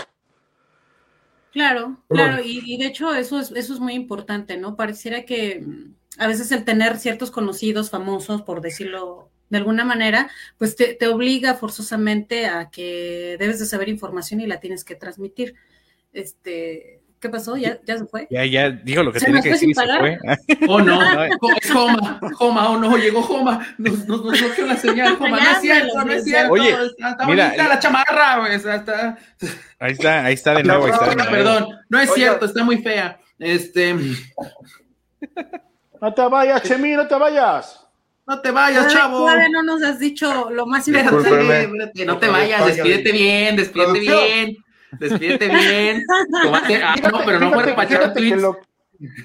Claro, 1.51 1.97
claro, 2.07 2.41
y, 2.41 2.61
y, 2.65 2.77
de 2.77 2.85
hecho 2.85 3.13
eso 3.13 3.41
es, 3.41 3.51
eso 3.51 3.73
es 3.73 3.79
muy 3.81 3.93
importante, 3.93 4.55
¿no? 4.55 4.77
Pareciera 4.77 5.25
que 5.25 5.59
mm, 5.59 5.95
a 6.19 6.27
veces 6.27 6.49
el 6.53 6.63
tener 6.63 6.97
ciertos 6.97 7.29
conocidos 7.29 7.89
famosos, 7.89 8.41
por 8.41 8.61
decirlo 8.61 9.29
de 9.49 9.57
alguna 9.57 9.83
manera, 9.83 10.31
pues 10.57 10.77
te, 10.77 10.93
te, 10.93 11.07
obliga 11.07 11.55
forzosamente 11.55 12.45
a 12.45 12.69
que 12.69 13.35
debes 13.37 13.59
de 13.59 13.65
saber 13.65 13.89
información 13.89 14.39
y 14.39 14.47
la 14.47 14.61
tienes 14.61 14.85
que 14.85 14.95
transmitir. 14.95 15.55
Este, 16.13 17.01
¿Qué 17.19 17.29
pasó? 17.29 17.57
¿Ya, 17.57 17.79
ya 17.83 17.97
se 17.97 18.05
fue? 18.05 18.27
Ya, 18.29 18.45
ya 18.45 18.69
dijo 18.69 19.01
lo 19.01 19.11
que 19.11 19.19
tenía 19.19 19.41
que 19.41 19.49
decir. 19.49 19.73
Se 19.73 19.99
fue. 19.99 20.19
Oh, 20.67 20.79
no, 20.81 21.01
es 21.61 21.71
Joma, 21.71 22.19
Joma, 22.33 22.69
oh 22.69 22.77
no, 22.77 22.95
llegó 22.97 23.21
Joma. 23.23 23.75
Nos, 23.77 24.07
nos, 24.07 24.23
nos 24.23 24.39
bloqueó 24.39 24.65
la 24.67 24.77
señal, 24.77 25.15
Joma. 25.17 25.39
No 25.39 25.49
es 25.49 25.61
cierto, 25.61 26.03
no 26.03 26.13
es 26.13 26.23
cierto. 26.23 26.53
Oye, 26.53 26.69
está 26.69 27.25
mira, 27.25 27.45
bonita 27.45 27.67
la 27.67 27.79
chamarra, 27.79 28.39
güey. 28.39 28.53
Está... 28.55 29.17
Ahí 29.79 29.91
está, 29.93 30.25
ahí 30.25 30.33
está 30.33 30.53
de 30.53 30.63
nuevo. 30.63 30.85
Ahí 30.85 30.91
está 30.91 31.09
de 31.09 31.15
nuevo. 31.15 31.31
Perdón, 31.31 31.67
no 31.89 31.99
es 31.99 32.09
Oye. 32.09 32.21
cierto, 32.21 32.45
está 32.45 32.63
muy 32.63 32.77
fea. 32.77 33.19
Este. 33.39 33.95
No 35.99 36.13
te 36.13 36.21
vayas, 36.21 36.61
Chemi, 36.63 36.93
no 36.93 37.07
te 37.07 37.15
vayas. 37.15 37.83
No 38.27 38.41
te 38.41 38.51
vayas, 38.51 38.93
chavo. 38.93 39.19
Todavía 39.19 39.49
no 39.49 39.63
nos 39.63 39.81
has 39.81 39.99
dicho 39.99 40.49
lo 40.51 40.65
más 40.67 40.87
importante. 40.87 42.05
No 42.05 42.17
te 42.17 42.27
vayas, 42.27 42.65
despídete 42.65 43.11
bien, 43.11 43.55
despídete 43.55 43.99
bien. 43.99 44.57
Despídete 44.99 45.47
bien. 45.47 46.03
Ah, 46.83 46.95
no, 47.11 47.19
pero 47.25 47.39
no 47.39 47.51
fuera 47.51 47.75
para 47.75 47.87
echar 47.87 48.13
tweets. 48.13 48.41
Lo, 48.41 48.59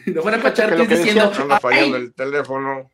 no 0.06 0.22
fuera 0.22 0.38
para 0.38 0.50
echar 0.50 0.76
tweets 0.76 0.90
diciendo. 0.90 1.32
Anda 1.38 1.60
fallando 1.60 1.96
el 1.96 2.14
teléfono. 2.14 2.90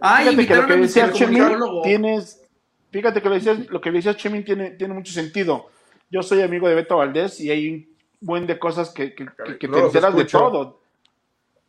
Ay, 0.00 0.36
fíjate 0.36 0.46
que 0.46 0.54
lo 0.54 0.66
que 0.66 0.76
decía 0.76 1.12
Chemin 1.12 1.44
tienes. 1.82 2.42
Fíjate 2.90 3.22
que 3.22 3.28
lo, 3.28 3.34
decías, 3.34 3.58
lo 3.70 3.80
que 3.80 3.90
decías 3.90 4.16
Chemin 4.16 4.44
tiene, 4.44 4.72
tiene 4.72 4.94
mucho 4.94 5.12
sentido. 5.12 5.70
Yo 6.10 6.22
soy 6.22 6.42
amigo 6.42 6.68
de 6.68 6.74
Beto 6.74 6.98
Valdés 6.98 7.40
y 7.40 7.50
hay 7.50 7.68
un 7.68 7.96
buen 8.20 8.46
de 8.46 8.58
cosas 8.58 8.90
que, 8.90 9.14
que, 9.14 9.26
que, 9.26 9.58
que 9.58 9.68
no 9.68 9.78
te 9.78 9.84
enteras 9.84 10.14
de 10.14 10.24
todo. 10.26 10.82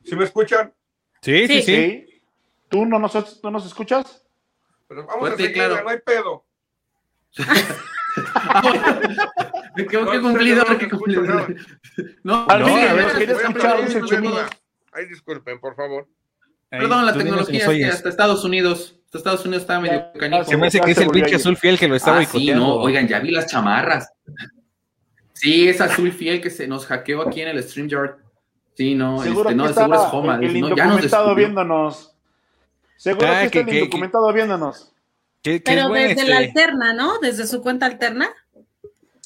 ¿Sí 0.03 0.15
me 0.15 0.25
escuchan? 0.25 0.73
Sí, 1.21 1.47
sí, 1.47 1.61
sí. 1.61 1.63
sí. 1.63 2.21
¿Tú 2.67 2.85
no 2.85 2.99
nos, 2.99 3.43
no 3.43 3.51
nos 3.51 3.65
escuchas? 3.65 4.25
Pero 4.87 5.05
vamos 5.05 5.19
Fuerte, 5.19 5.43
a 5.43 5.45
seguir, 5.45 5.53
claro. 5.53 5.83
no 5.83 5.89
hay 5.89 5.99
pedo. 5.99 6.43
Me 9.75 9.85
quedo 9.87 10.11
que 10.11 10.21
cumplidor, 10.21 10.77
que 10.77 10.89
cumplidor. 10.89 11.55
No, 12.23 12.45
a 12.47 12.57
ver, 12.57 13.07
¿quieres 13.17 13.39
escuchar 13.39 13.77
Ay, 14.93 15.07
disculpen, 15.07 15.59
por 15.59 15.75
favor. 15.75 16.07
Perdón, 16.69 17.05
la 17.05 17.13
tecnología 17.13 17.65
es 17.65 17.69
que 17.69 17.85
hasta 17.85 18.09
Estados 18.09 18.43
Unidos, 18.43 18.99
hasta 19.05 19.17
Estados 19.19 19.45
Unidos 19.45 19.63
está 19.63 19.79
medio 19.79 20.11
canijo. 20.17 20.43
Se 20.43 20.57
me 20.57 20.67
hace 20.67 20.79
que 20.79 20.91
es 20.91 20.97
el 20.97 21.09
pinche 21.09 21.35
azul 21.35 21.55
fiel 21.57 21.77
que 21.77 21.87
lo 21.87 21.95
está 21.95 22.11
ah, 22.11 22.15
boicoteando. 22.15 22.51
Sí, 22.53 22.59
no, 22.59 22.75
oigan, 22.75 23.07
ya 23.07 23.19
vi 23.19 23.31
las 23.31 23.47
chamarras. 23.47 24.11
Sí, 25.33 25.67
es 25.67 25.81
azul 25.81 26.11
fiel 26.11 26.41
que 26.41 26.49
se 26.49 26.67
nos 26.67 26.85
hackeó 26.85 27.27
aquí 27.27 27.41
en 27.41 27.49
el 27.49 27.63
StreamYard. 27.63 28.17
Sí, 28.75 28.95
no, 28.95 29.21
seguro 29.21 29.49
este, 29.49 29.55
no, 29.55 29.65
está 29.67 29.81
seguro 29.81 30.01
es 30.03 30.13
Homa. 30.13 30.35
El, 30.37 30.43
el 30.55 30.61
no, 30.61 30.75
ya 30.75 30.85
nos 30.85 31.35
viéndonos. 31.35 32.15
Seguro 32.97 33.27
Ah, 33.27 33.39
que 33.41 33.45
está 33.45 33.51
que- 33.51 33.59
el 33.59 33.65
que- 33.65 33.79
indocumentado 33.79 34.33
viéndonos. 34.33 34.92
¿Qué- 35.43 35.61
qué 35.61 35.73
Pero 35.73 35.89
desde 35.89 36.11
este, 36.11 36.25
la 36.27 36.37
alterna, 36.37 36.93
¿no? 36.93 37.19
Desde 37.19 37.45
su 37.45 37.61
cuenta 37.61 37.85
alterna. 37.85 38.29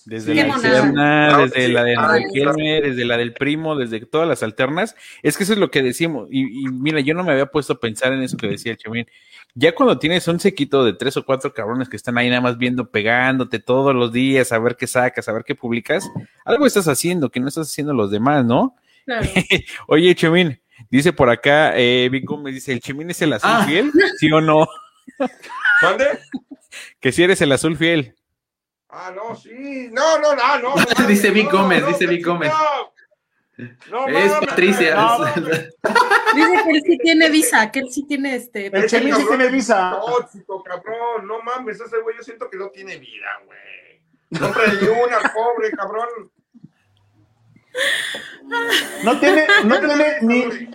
Desde 0.06 0.36
la 0.36 0.56
alterna, 0.56 1.36
Ah, 1.36 1.42
desde 1.42 1.66
sí. 1.66 1.72
la 1.74 1.84
de 1.84 1.96
Ah, 1.98 2.14
del 2.14 2.24
sí. 2.24 2.40
Kelmer, 2.40 2.84
desde 2.90 3.06
la 3.06 3.18
del 3.18 3.34
primo, 3.34 3.76
desde 3.76 4.00
todas 4.06 4.26
las 4.28 4.42
alternas. 4.42 4.96
Es 5.22 5.36
que 5.38 5.44
eso 5.44 5.52
es 5.54 5.60
lo 5.60 5.70
que 5.70 5.82
decimos. 5.84 6.30
Y, 6.32 6.44
y 6.62 6.72
mira, 6.72 7.02
yo 7.02 7.14
no 7.14 7.26
me 7.26 7.34
había 7.34 7.48
puesto 7.48 7.74
a 7.74 7.80
pensar 7.80 8.14
en 8.14 8.24
eso 8.24 8.38
que 8.38 8.48
decía 8.48 8.72
el 8.72 8.78
Chemín. 8.78 9.06
Ya 9.54 9.76
cuando 9.76 10.00
tienes 10.00 10.26
un 10.30 10.40
sequito 10.40 10.86
de 10.86 10.94
tres 10.94 11.18
o 11.18 11.26
cuatro 11.26 11.54
cabrones 11.54 11.90
que 11.90 11.98
están 11.98 12.18
ahí 12.18 12.30
nada 12.30 12.40
más 12.42 12.58
viendo, 12.58 12.90
pegándote 12.90 13.60
todos 13.60 13.94
los 13.94 14.14
días, 14.14 14.52
a 14.54 14.60
ver 14.60 14.78
qué 14.78 14.88
sacas, 14.88 15.28
a 15.28 15.34
ver 15.34 15.44
qué 15.44 15.56
publicas, 15.56 16.10
algo 16.46 16.66
estás 16.66 16.88
haciendo 16.88 17.30
que 17.30 17.40
no 17.42 17.50
estás 17.50 17.68
haciendo 17.70 17.94
los 17.94 18.10
demás, 18.10 18.46
¿no? 18.46 18.76
Claro. 19.06 19.28
Oye, 19.88 20.16
Chemín, 20.16 20.62
dice 20.90 21.12
por 21.12 21.30
acá, 21.30 21.74
eh, 21.78 22.08
Vic 22.10 22.24
Gómez 22.26 22.54
dice, 22.54 22.72
¿el 22.72 22.80
Chemín 22.80 23.10
es 23.10 23.22
el 23.22 23.34
azul 23.34 23.50
Ah. 23.52 23.66
fiel? 23.68 23.92
¿Sí 24.20 24.32
o 24.32 24.40
no? 24.40 24.68
¿Mande? 25.82 26.20
Que 27.00 27.12
si 27.12 27.24
eres 27.24 27.42
el 27.42 27.52
azul 27.52 27.78
fiel. 27.78 28.16
Ah, 28.90 29.12
no, 29.14 29.36
sí. 29.36 29.90
No, 29.92 30.20
no, 30.20 30.36
no, 30.36 30.60
no. 30.60 30.76
no 31.00 31.08
Dice 31.08 31.32
Vic 31.32 31.52
no, 31.52 31.60
Gómez, 31.60 31.82
no, 31.82 31.88
dice 31.90 32.08
Vic. 32.08 32.26
Gómez. 32.26 32.52
No, 33.90 34.08
Es 34.08 34.32
mames, 34.32 34.48
Patricia. 34.48 34.96
Dice 36.36 36.64
que 36.64 36.70
él 36.70 36.84
sí 36.86 36.98
tiene 37.00 37.30
visa, 37.30 37.72
que 37.72 37.80
él 37.80 37.92
sí 37.92 38.06
tiene 38.06 38.36
este. 38.36 38.68
El 38.68 38.88
Chemín 38.88 39.16
sí 39.16 39.26
tiene 39.28 39.50
visa. 39.50 40.00
Tóxico, 40.06 40.64
cabrón. 40.64 41.28
No 41.28 41.42
mames, 41.42 41.80
ese 41.80 41.98
güey 42.02 42.16
yo 42.16 42.24
siento 42.24 42.50
que 42.50 42.58
no 42.58 42.70
tiene 42.70 42.98
vida, 42.98 43.28
güey. 43.46 43.58
No 44.30 44.48
una, 44.50 45.34
pobre, 45.34 45.72
cabrón. 45.72 46.08
No 49.04 49.20
tiene, 49.20 49.48
no 49.64 49.80
tiene 49.80 50.18
ni. 50.22 50.70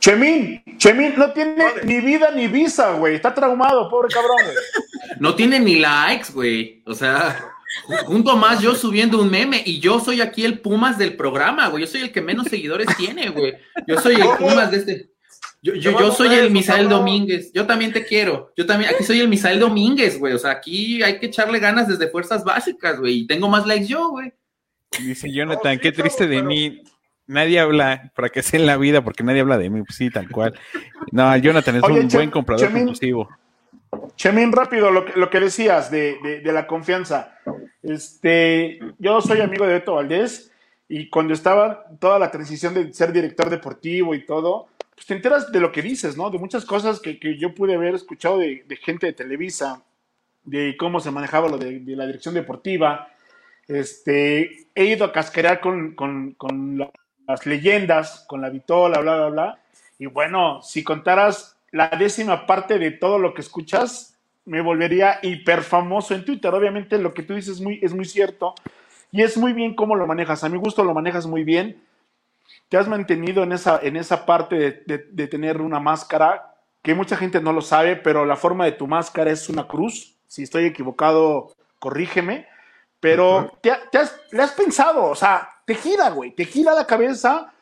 Chemín, 0.00 0.62
Chemín, 0.78 1.14
no 1.16 1.32
tiene 1.32 1.64
ni 1.84 2.00
vida 2.00 2.30
ni 2.30 2.46
visa, 2.46 2.92
güey. 2.92 3.16
Está 3.16 3.34
traumado, 3.34 3.88
pobre 3.90 4.08
cabrón, 4.12 4.36
güey. 4.44 4.56
No 5.18 5.34
tiene 5.34 5.58
ni 5.58 5.76
likes, 5.76 6.32
güey. 6.32 6.82
O 6.86 6.94
sea, 6.94 7.38
ju- 7.88 8.04
junto 8.04 8.36
más 8.36 8.60
yo 8.60 8.74
subiendo 8.74 9.20
un 9.20 9.30
meme 9.30 9.60
y 9.66 9.80
yo 9.80 9.98
soy 9.98 10.20
aquí 10.20 10.44
el 10.44 10.60
Pumas 10.60 10.98
del 10.98 11.16
programa, 11.16 11.68
güey. 11.68 11.84
Yo 11.84 11.90
soy 11.90 12.02
el 12.02 12.12
que 12.12 12.20
menos 12.20 12.46
seguidores 12.46 12.86
tiene, 12.96 13.30
güey. 13.30 13.54
Yo 13.86 14.00
soy 14.00 14.14
el 14.14 14.28
Pumas 14.38 14.70
de 14.70 14.76
este. 14.76 15.10
Yo, 15.60 15.74
yo, 15.74 15.90
yo 15.98 16.12
soy 16.12 16.32
el 16.34 16.52
Misael 16.52 16.88
Domínguez. 16.88 17.50
Yo 17.52 17.66
también 17.66 17.92
te 17.92 18.04
quiero. 18.06 18.52
Yo 18.56 18.64
también, 18.64 18.94
aquí 18.94 19.02
soy 19.02 19.18
el 19.18 19.26
Misael 19.28 19.58
Domínguez, 19.58 20.16
güey. 20.16 20.32
O 20.32 20.38
sea, 20.38 20.52
aquí 20.52 21.02
hay 21.02 21.18
que 21.18 21.26
echarle 21.26 21.58
ganas 21.58 21.88
desde 21.88 22.08
fuerzas 22.08 22.44
básicas, 22.44 23.00
güey. 23.00 23.20
Y 23.20 23.26
tengo 23.26 23.48
más 23.48 23.66
likes 23.66 23.86
yo, 23.88 24.10
güey. 24.10 24.32
Dice 25.00 25.30
Jonathan, 25.32 25.78
qué 25.80 25.90
triste 25.90 26.28
de 26.28 26.36
pero- 26.36 26.48
mí. 26.48 26.82
Nadie 27.28 27.60
habla 27.60 28.10
para 28.16 28.30
que 28.30 28.42
sea 28.42 28.58
en 28.58 28.66
la 28.66 28.76
vida, 28.76 29.04
porque 29.04 29.22
nadie 29.22 29.40
habla 29.42 29.56
de 29.58 29.70
mí, 29.70 29.82
pues 29.82 29.96
sí, 29.96 30.10
tal 30.10 30.28
cual. 30.28 30.58
No, 31.12 31.36
Jonathan 31.36 31.76
es 31.76 31.82
Oye, 31.84 32.00
un 32.00 32.08
buen 32.08 32.30
comprador 32.30 32.66
Chemín. 32.66 32.84
compulsivo. 32.86 33.28
Chemín, 34.16 34.50
rápido, 34.50 34.90
lo 34.90 35.04
que, 35.04 35.12
lo 35.18 35.30
que 35.30 35.38
decías 35.40 35.90
de, 35.90 36.18
de- 36.22 36.40
de 36.40 36.52
la 36.52 36.66
confianza. 36.66 37.38
Este, 37.82 38.80
yo 38.98 39.20
soy 39.20 39.40
amigo 39.40 39.66
de 39.66 39.74
Beto 39.74 39.94
Valdés 39.94 40.50
y 40.88 41.08
cuando 41.08 41.34
estaba 41.34 41.84
toda 42.00 42.18
la 42.18 42.30
transición 42.30 42.74
de 42.74 42.92
ser 42.92 43.12
director 43.12 43.48
deportivo 43.50 44.14
y 44.14 44.24
todo, 44.26 44.66
pues 44.94 45.06
te 45.06 45.14
enteras 45.14 45.52
de 45.52 45.60
lo 45.60 45.70
que 45.70 45.82
dices, 45.82 46.16
¿no? 46.16 46.30
De 46.30 46.38
muchas 46.38 46.64
cosas 46.64 46.98
que, 46.98 47.18
que 47.20 47.38
yo 47.38 47.54
pude 47.54 47.74
haber 47.74 47.94
escuchado 47.94 48.38
de, 48.38 48.64
de 48.66 48.76
gente 48.76 49.06
de 49.06 49.12
Televisa, 49.12 49.82
de 50.44 50.76
cómo 50.78 50.98
se 50.98 51.10
manejaba 51.10 51.48
lo 51.48 51.58
de, 51.58 51.80
la 51.84 52.06
dirección 52.06 52.34
deportiva. 52.34 53.08
Este, 53.68 54.66
he 54.74 54.84
ido 54.86 55.04
a 55.04 55.12
casquear 55.12 55.60
con, 55.60 55.94
las 57.28 57.46
leyendas, 57.46 58.24
con 58.26 58.40
la 58.40 58.50
vitola, 58.50 58.98
bla, 59.00 59.16
bla, 59.16 59.28
bla. 59.28 59.58
Y 59.98 60.06
bueno, 60.06 60.60
si 60.62 60.82
contaras 60.82 61.56
la 61.70 61.88
décima 61.90 62.46
parte 62.46 62.78
de 62.78 62.90
todo 62.90 63.18
lo 63.18 63.34
que 63.34 63.42
escuchas, 63.42 64.18
me 64.46 64.62
volvería 64.62 65.20
hiper 65.22 65.62
famoso 65.62 66.14
en 66.14 66.24
Twitter. 66.24 66.52
Obviamente 66.52 66.98
lo 66.98 67.14
que 67.14 67.22
tú 67.22 67.34
dices 67.34 67.56
es 67.56 67.60
muy, 67.60 67.78
es 67.82 67.94
muy 67.94 68.06
cierto 68.06 68.54
y 69.12 69.22
es 69.22 69.36
muy 69.36 69.52
bien 69.52 69.76
cómo 69.76 69.94
lo 69.94 70.06
manejas. 70.06 70.42
A 70.42 70.48
mi 70.48 70.56
gusto 70.56 70.82
lo 70.82 70.94
manejas 70.94 71.26
muy 71.26 71.44
bien. 71.44 71.80
Te 72.70 72.78
has 72.78 72.88
mantenido 72.88 73.42
en 73.42 73.52
esa, 73.52 73.78
en 73.82 73.96
esa 73.96 74.24
parte 74.24 74.82
de 74.86 75.26
tener 75.28 75.60
una 75.60 75.80
máscara 75.80 76.54
que 76.82 76.94
mucha 76.94 77.16
gente 77.16 77.40
no 77.40 77.52
lo 77.52 77.60
sabe, 77.60 77.96
pero 77.96 78.24
la 78.24 78.36
forma 78.36 78.64
de 78.64 78.72
tu 78.72 78.86
máscara 78.86 79.30
es 79.30 79.50
una 79.50 79.66
cruz. 79.66 80.16
Si 80.26 80.42
estoy 80.42 80.64
equivocado, 80.64 81.52
corrígeme. 81.78 82.46
Pero 83.00 83.52
te, 83.60 83.70
has, 83.70 84.18
le 84.32 84.42
has 84.42 84.52
pensado, 84.52 85.04
o 85.04 85.14
sea, 85.14 85.48
te 85.68 85.74
gira, 85.74 86.08
güey, 86.08 86.30
te 86.30 86.46
gira 86.46 86.72
la 86.74 86.86
cabeza 86.86 87.52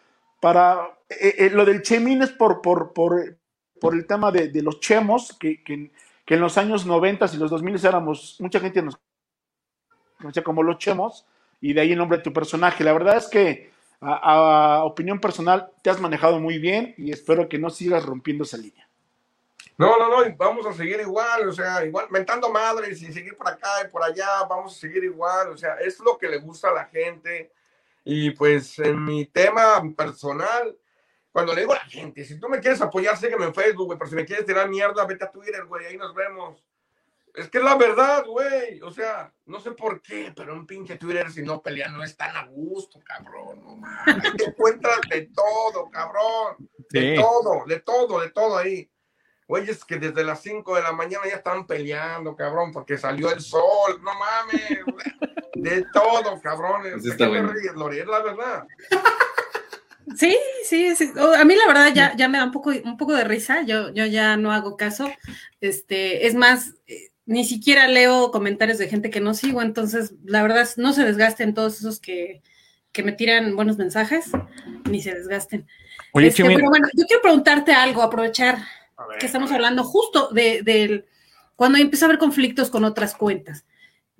para... 0.40 0.96
Eh, 1.08 1.34
eh, 1.38 1.50
lo 1.50 1.64
del 1.64 1.82
chemín 1.82 2.22
es 2.22 2.30
por, 2.30 2.62
por, 2.62 2.92
por, 2.92 3.36
por 3.80 3.94
el 3.94 4.06
tema 4.06 4.30
de, 4.30 4.62
los 4.62 4.78
chemos, 4.78 5.36
que, 5.40 5.64
que, 5.64 5.90
que, 6.24 6.34
en 6.34 6.40
los 6.40 6.56
años 6.56 6.86
90 6.86 7.26
y 7.32 7.36
los 7.36 7.50
2000 7.50 7.84
éramos, 7.84 8.36
mucha 8.38 8.60
gente 8.60 8.80
nos 8.80 8.96
conocía 10.18 10.44
como 10.44 10.62
los 10.62 10.78
chemos, 10.78 11.26
y 11.60 11.72
de 11.72 11.80
ahí 11.80 11.92
el 11.92 11.98
nombre 11.98 12.18
de 12.18 12.22
tu 12.22 12.32
personaje. 12.32 12.84
La 12.84 12.92
verdad 12.92 13.16
es 13.16 13.26
que 13.26 13.72
a, 14.00 14.76
a 14.76 14.84
opinión 14.84 15.20
personal 15.20 15.72
te 15.82 15.90
has 15.90 16.00
manejado 16.00 16.38
muy 16.38 16.60
bien 16.60 16.94
y 16.98 17.10
espero 17.10 17.48
que 17.48 17.58
no 17.58 17.70
sigas 17.70 18.06
rompiendo 18.06 18.44
esa 18.44 18.56
línea. 18.56 18.88
No, 19.78 19.98
no, 19.98 20.08
no, 20.08 20.36
vamos 20.36 20.64
a 20.64 20.72
seguir 20.72 21.00
igual, 21.00 21.48
o 21.48 21.52
sea, 21.52 21.84
igual, 21.84 22.06
mentando 22.10 22.50
madres 22.50 23.02
y 23.02 23.12
seguir 23.12 23.36
por 23.36 23.48
acá 23.48 23.68
y 23.84 23.88
por 23.88 24.04
allá, 24.04 24.44
vamos 24.48 24.76
a 24.76 24.78
seguir 24.78 25.02
igual, 25.02 25.48
o 25.48 25.56
sea, 25.56 25.74
es 25.80 25.98
lo 25.98 26.16
que 26.16 26.28
le 26.28 26.38
gusta 26.38 26.68
a 26.68 26.72
la 26.72 26.84
gente. 26.84 27.50
Y 28.08 28.30
pues 28.30 28.78
en 28.78 29.04
mi 29.04 29.26
tema 29.26 29.82
personal, 29.96 30.78
cuando 31.32 31.52
le 31.52 31.62
digo 31.62 31.72
a 31.72 31.78
la 31.78 31.84
gente, 31.86 32.24
si 32.24 32.38
tú 32.38 32.48
me 32.48 32.60
quieres 32.60 32.80
apoyar, 32.80 33.16
sígueme 33.16 33.46
en 33.46 33.54
Facebook, 33.54 33.86
güey, 33.86 33.98
pero 33.98 34.08
si 34.08 34.14
me 34.14 34.24
quieres 34.24 34.46
tirar 34.46 34.68
mierda, 34.68 35.04
vete 35.04 35.24
a 35.24 35.30
Twitter, 35.32 35.64
güey, 35.64 35.86
ahí 35.86 35.96
nos 35.96 36.14
vemos. 36.14 36.64
Es 37.34 37.50
que 37.50 37.58
es 37.58 37.64
la 37.64 37.74
verdad, 37.74 38.24
güey, 38.24 38.80
o 38.80 38.92
sea, 38.92 39.34
no 39.46 39.58
sé 39.58 39.72
por 39.72 40.00
qué, 40.00 40.32
pero 40.36 40.54
un 40.54 40.68
pinche 40.68 40.96
Twitter 40.98 41.32
si 41.32 41.42
no 41.42 41.60
pelean 41.60 41.94
no 41.94 42.04
es 42.04 42.16
tan 42.16 42.36
a 42.36 42.46
gusto, 42.46 43.00
cabrón, 43.04 43.60
no 43.64 43.74
mames, 43.74 44.36
te 44.36 44.44
encuentras 44.44 45.00
de 45.10 45.22
todo, 45.34 45.90
cabrón, 45.90 46.70
de 46.90 47.16
todo, 47.16 47.64
de 47.66 47.80
todo, 47.80 48.20
de 48.20 48.30
todo 48.30 48.56
ahí. 48.56 48.88
Güeyes 49.48 49.84
que 49.84 49.96
desde 49.96 50.22
las 50.22 50.42
5 50.42 50.76
de 50.76 50.82
la 50.82 50.92
mañana 50.92 51.26
ya 51.26 51.36
están 51.36 51.66
peleando, 51.66 52.36
cabrón, 52.36 52.70
porque 52.70 52.98
salió 52.98 53.32
el 53.32 53.40
sol, 53.40 54.00
no 54.00 54.12
mames, 54.14 54.62
de 55.54 55.84
todo, 55.92 56.40
cabrones. 56.40 57.04
es 57.04 57.18
la 57.18 58.22
verdad. 58.22 58.66
Sí, 60.14 60.36
sí, 60.62 60.94
sí, 60.94 61.10
a 61.36 61.44
mí 61.44 61.56
la 61.56 61.66
verdad 61.66 61.92
ya, 61.92 62.14
ya 62.16 62.28
me 62.28 62.38
da 62.38 62.44
un 62.44 62.52
poco, 62.52 62.70
un 62.70 62.96
poco 62.96 63.12
de 63.12 63.24
risa, 63.24 63.62
yo, 63.62 63.92
yo 63.92 64.06
ya 64.06 64.36
no 64.36 64.52
hago 64.52 64.76
caso, 64.76 65.10
este, 65.60 66.28
es 66.28 66.36
más, 66.36 66.74
eh, 66.86 67.10
ni 67.24 67.44
siquiera 67.44 67.88
leo 67.88 68.30
comentarios 68.30 68.78
de 68.78 68.88
gente 68.88 69.10
que 69.10 69.20
no 69.20 69.34
sigo, 69.34 69.62
entonces 69.62 70.14
la 70.24 70.42
verdad 70.42 70.68
no 70.76 70.92
se 70.92 71.04
desgasten 71.04 71.54
todos 71.54 71.80
esos 71.80 71.98
que, 71.98 72.40
que 72.92 73.02
me 73.02 73.10
tiran 73.12 73.56
buenos 73.56 73.78
mensajes, 73.78 74.30
ni 74.88 75.02
se 75.02 75.12
desgasten. 75.12 75.66
Oye, 76.12 76.28
este, 76.28 76.44
pero 76.44 76.68
bueno, 76.68 76.86
yo 76.94 77.04
quiero 77.06 77.20
preguntarte 77.20 77.72
algo, 77.72 78.00
aprovechar 78.00 78.58
que 79.18 79.26
estamos 79.26 79.52
hablando 79.52 79.84
justo 79.84 80.28
de, 80.30 81.04
cuando 81.54 81.78
empieza 81.78 82.06
a 82.06 82.08
haber 82.08 82.18
conflictos 82.18 82.70
con 82.70 82.84
otras 82.84 83.14
cuentas. 83.14 83.64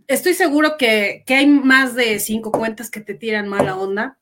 Estoy 0.09 0.35
seguro 0.35 0.77
que, 0.77 1.25
hay 1.29 1.47
más 1.47 1.95
de 1.95 2.19
cinco 2.19 2.53
cuentas 2.53 2.91
que 2.91 3.01
te 3.01 3.15
tiran 3.15 3.49
mala 3.49 3.77
onda 3.77 4.19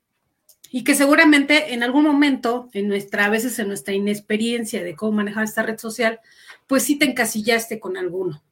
y 0.71 0.85
que 0.85 0.95
seguramente 0.95 1.75
en 1.75 1.83
algún 1.83 2.05
momento, 2.05 2.69
en 2.73 2.89
nuestra, 2.89 3.27
a 3.27 3.31
veces 3.31 3.59
en 3.59 3.69
nuestra 3.69 3.95
inexperiencia 3.95 4.83
de 4.83 4.97
cómo 4.97 5.13
manejar 5.13 5.45
esta 5.45 5.63
red 5.63 5.79
social, 5.79 6.21
pues 6.67 6.83
sí 6.83 6.97
te 6.97 7.05
encasillaste 7.05 7.79
con 7.79 7.97
alguno. 7.97 8.43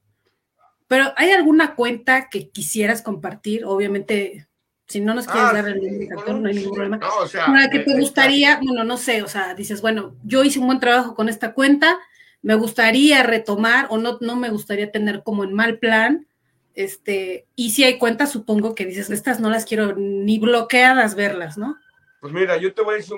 Pero 0.88 1.12
¿hay 1.16 1.31
alguna 1.31 1.75
cuenta 1.75 2.29
que 2.29 2.51
quisieras 2.51 3.03
compartir? 3.03 3.64
Obviamente 3.64 4.47
si 4.92 5.01
no 5.01 5.14
nos 5.14 5.27
quieres 5.27 5.49
ah, 5.51 5.55
dar 5.55 5.68
el 5.68 5.83
indicador, 5.83 6.35
no 6.35 6.49
hay 6.49 6.55
ningún 6.55 6.75
problema. 6.75 6.99
No, 6.99 7.09
o 7.23 7.27
sea, 7.27 7.47
que 7.71 7.79
te 7.79 7.99
gustaría, 7.99 8.61
bueno, 8.62 8.85
no 8.85 8.99
sé, 8.99 9.23
o 9.23 9.29
sea, 9.29 9.55
dices, 9.55 9.81
bueno, 9.81 10.14
yo 10.23 10.45
hice 10.45 10.59
un 10.59 10.66
buen 10.66 10.81
trabajo 10.81 11.14
con 11.14 11.31
esta 11.31 11.55
cuenta, 11.55 11.99
me 12.42 12.55
gustaría 12.57 13.23
retomar 13.23 13.87
o 13.88 13.97
no, 13.97 14.18
no 14.21 14.37
me 14.37 14.51
gustaría 14.51 14.92
tener 14.92 15.23
como 15.23 15.45
en 15.45 15.55
mal 15.55 15.79
plan. 15.79 16.27
Este, 16.75 17.47
y 17.55 17.71
si 17.71 17.85
hay 17.85 17.99
cuentas, 17.99 18.31
supongo 18.33 18.75
que 18.75 18.87
dices, 18.87 19.11
estas 19.11 19.41
no 19.41 19.51
las 19.51 19.65
quiero 19.65 19.95
ni 19.97 20.39
bloqueadas 20.39 21.15
verlas, 21.15 21.59
¿no? 21.59 21.77
Pues 22.21 22.33
mira, 22.33 22.57
yo 22.57 22.73
te 22.73 22.83
voy 22.83 22.95
a 22.95 22.97
decir 22.99 23.17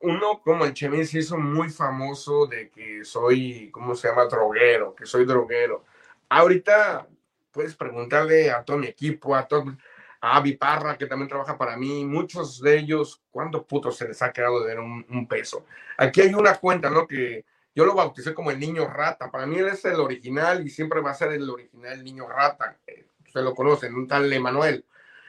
uno 0.00 0.40
como 0.42 0.64
el 0.64 0.74
Chemis 0.74 1.14
hizo 1.14 1.38
muy 1.38 1.70
famoso 1.70 2.46
de 2.46 2.68
que 2.68 3.04
soy, 3.04 3.70
¿cómo 3.70 3.94
se 3.94 4.08
llama? 4.08 4.24
Droguero, 4.24 4.92
que 4.94 5.06
soy 5.06 5.24
droguero. 5.24 5.84
Ahorita 6.28 7.06
puedes 7.52 7.76
preguntarle 7.76 8.50
a 8.50 8.64
todo 8.64 8.78
mi 8.78 8.88
equipo, 8.88 9.36
a 9.36 9.46
todo, 9.46 9.76
a 10.20 10.36
Avi 10.36 10.56
Parra, 10.56 10.98
que 10.98 11.06
también 11.06 11.28
trabaja 11.28 11.56
para 11.56 11.76
mí, 11.76 12.04
muchos 12.04 12.60
de 12.60 12.78
ellos, 12.78 13.22
¿cuántos 13.30 13.64
putos 13.64 13.96
se 13.96 14.08
les 14.08 14.20
ha 14.20 14.32
quedado 14.32 14.60
de 14.60 14.66
ver 14.66 14.80
un, 14.80 15.26
peso? 15.28 15.64
Aquí 15.96 16.20
hay 16.20 16.34
una 16.34 16.56
cuenta, 16.56 16.90
¿no? 16.90 17.06
Que 17.06 17.44
yo 17.74 17.84
lo 17.84 17.94
bauticé 17.94 18.34
como 18.34 18.50
el 18.50 18.58
niño 18.58 18.86
rata. 18.86 19.30
Para 19.30 19.46
mí 19.46 19.58
él 19.58 19.68
es 19.68 19.84
el 19.84 20.00
original 20.00 20.66
y 20.66 20.70
siempre 20.70 21.00
va 21.00 21.10
a 21.10 21.14
ser 21.14 21.32
el 21.32 21.48
original, 21.48 21.92
el 21.92 22.04
niño 22.04 22.28
rata. 22.28 22.78
Usted 23.26 23.42
lo 23.42 23.54
conocen, 23.54 23.94
un 23.94 24.08
tal 24.08 24.32
Emanuel. 24.32 24.84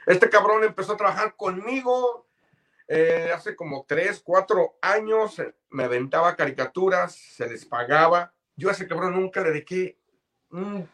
Este 0.06 0.28
cabrón 0.28 0.64
empezó 0.64 0.92
a 0.94 0.96
trabajar 0.96 1.36
conmigo 1.36 2.26
eh, 2.88 3.30
hace 3.34 3.54
como 3.54 3.84
tres, 3.86 4.20
cuatro 4.24 4.76
años. 4.82 5.40
Me 5.70 5.84
aventaba 5.84 6.34
caricaturas, 6.34 7.14
se 7.14 7.48
les 7.48 7.64
pagaba. 7.64 8.32
Yo 8.56 8.68
a 8.68 8.72
ese 8.72 8.88
cabrón 8.88 9.14
nunca 9.14 9.40
le 9.42 9.50
dediqué 9.50 9.96
un 10.50 10.88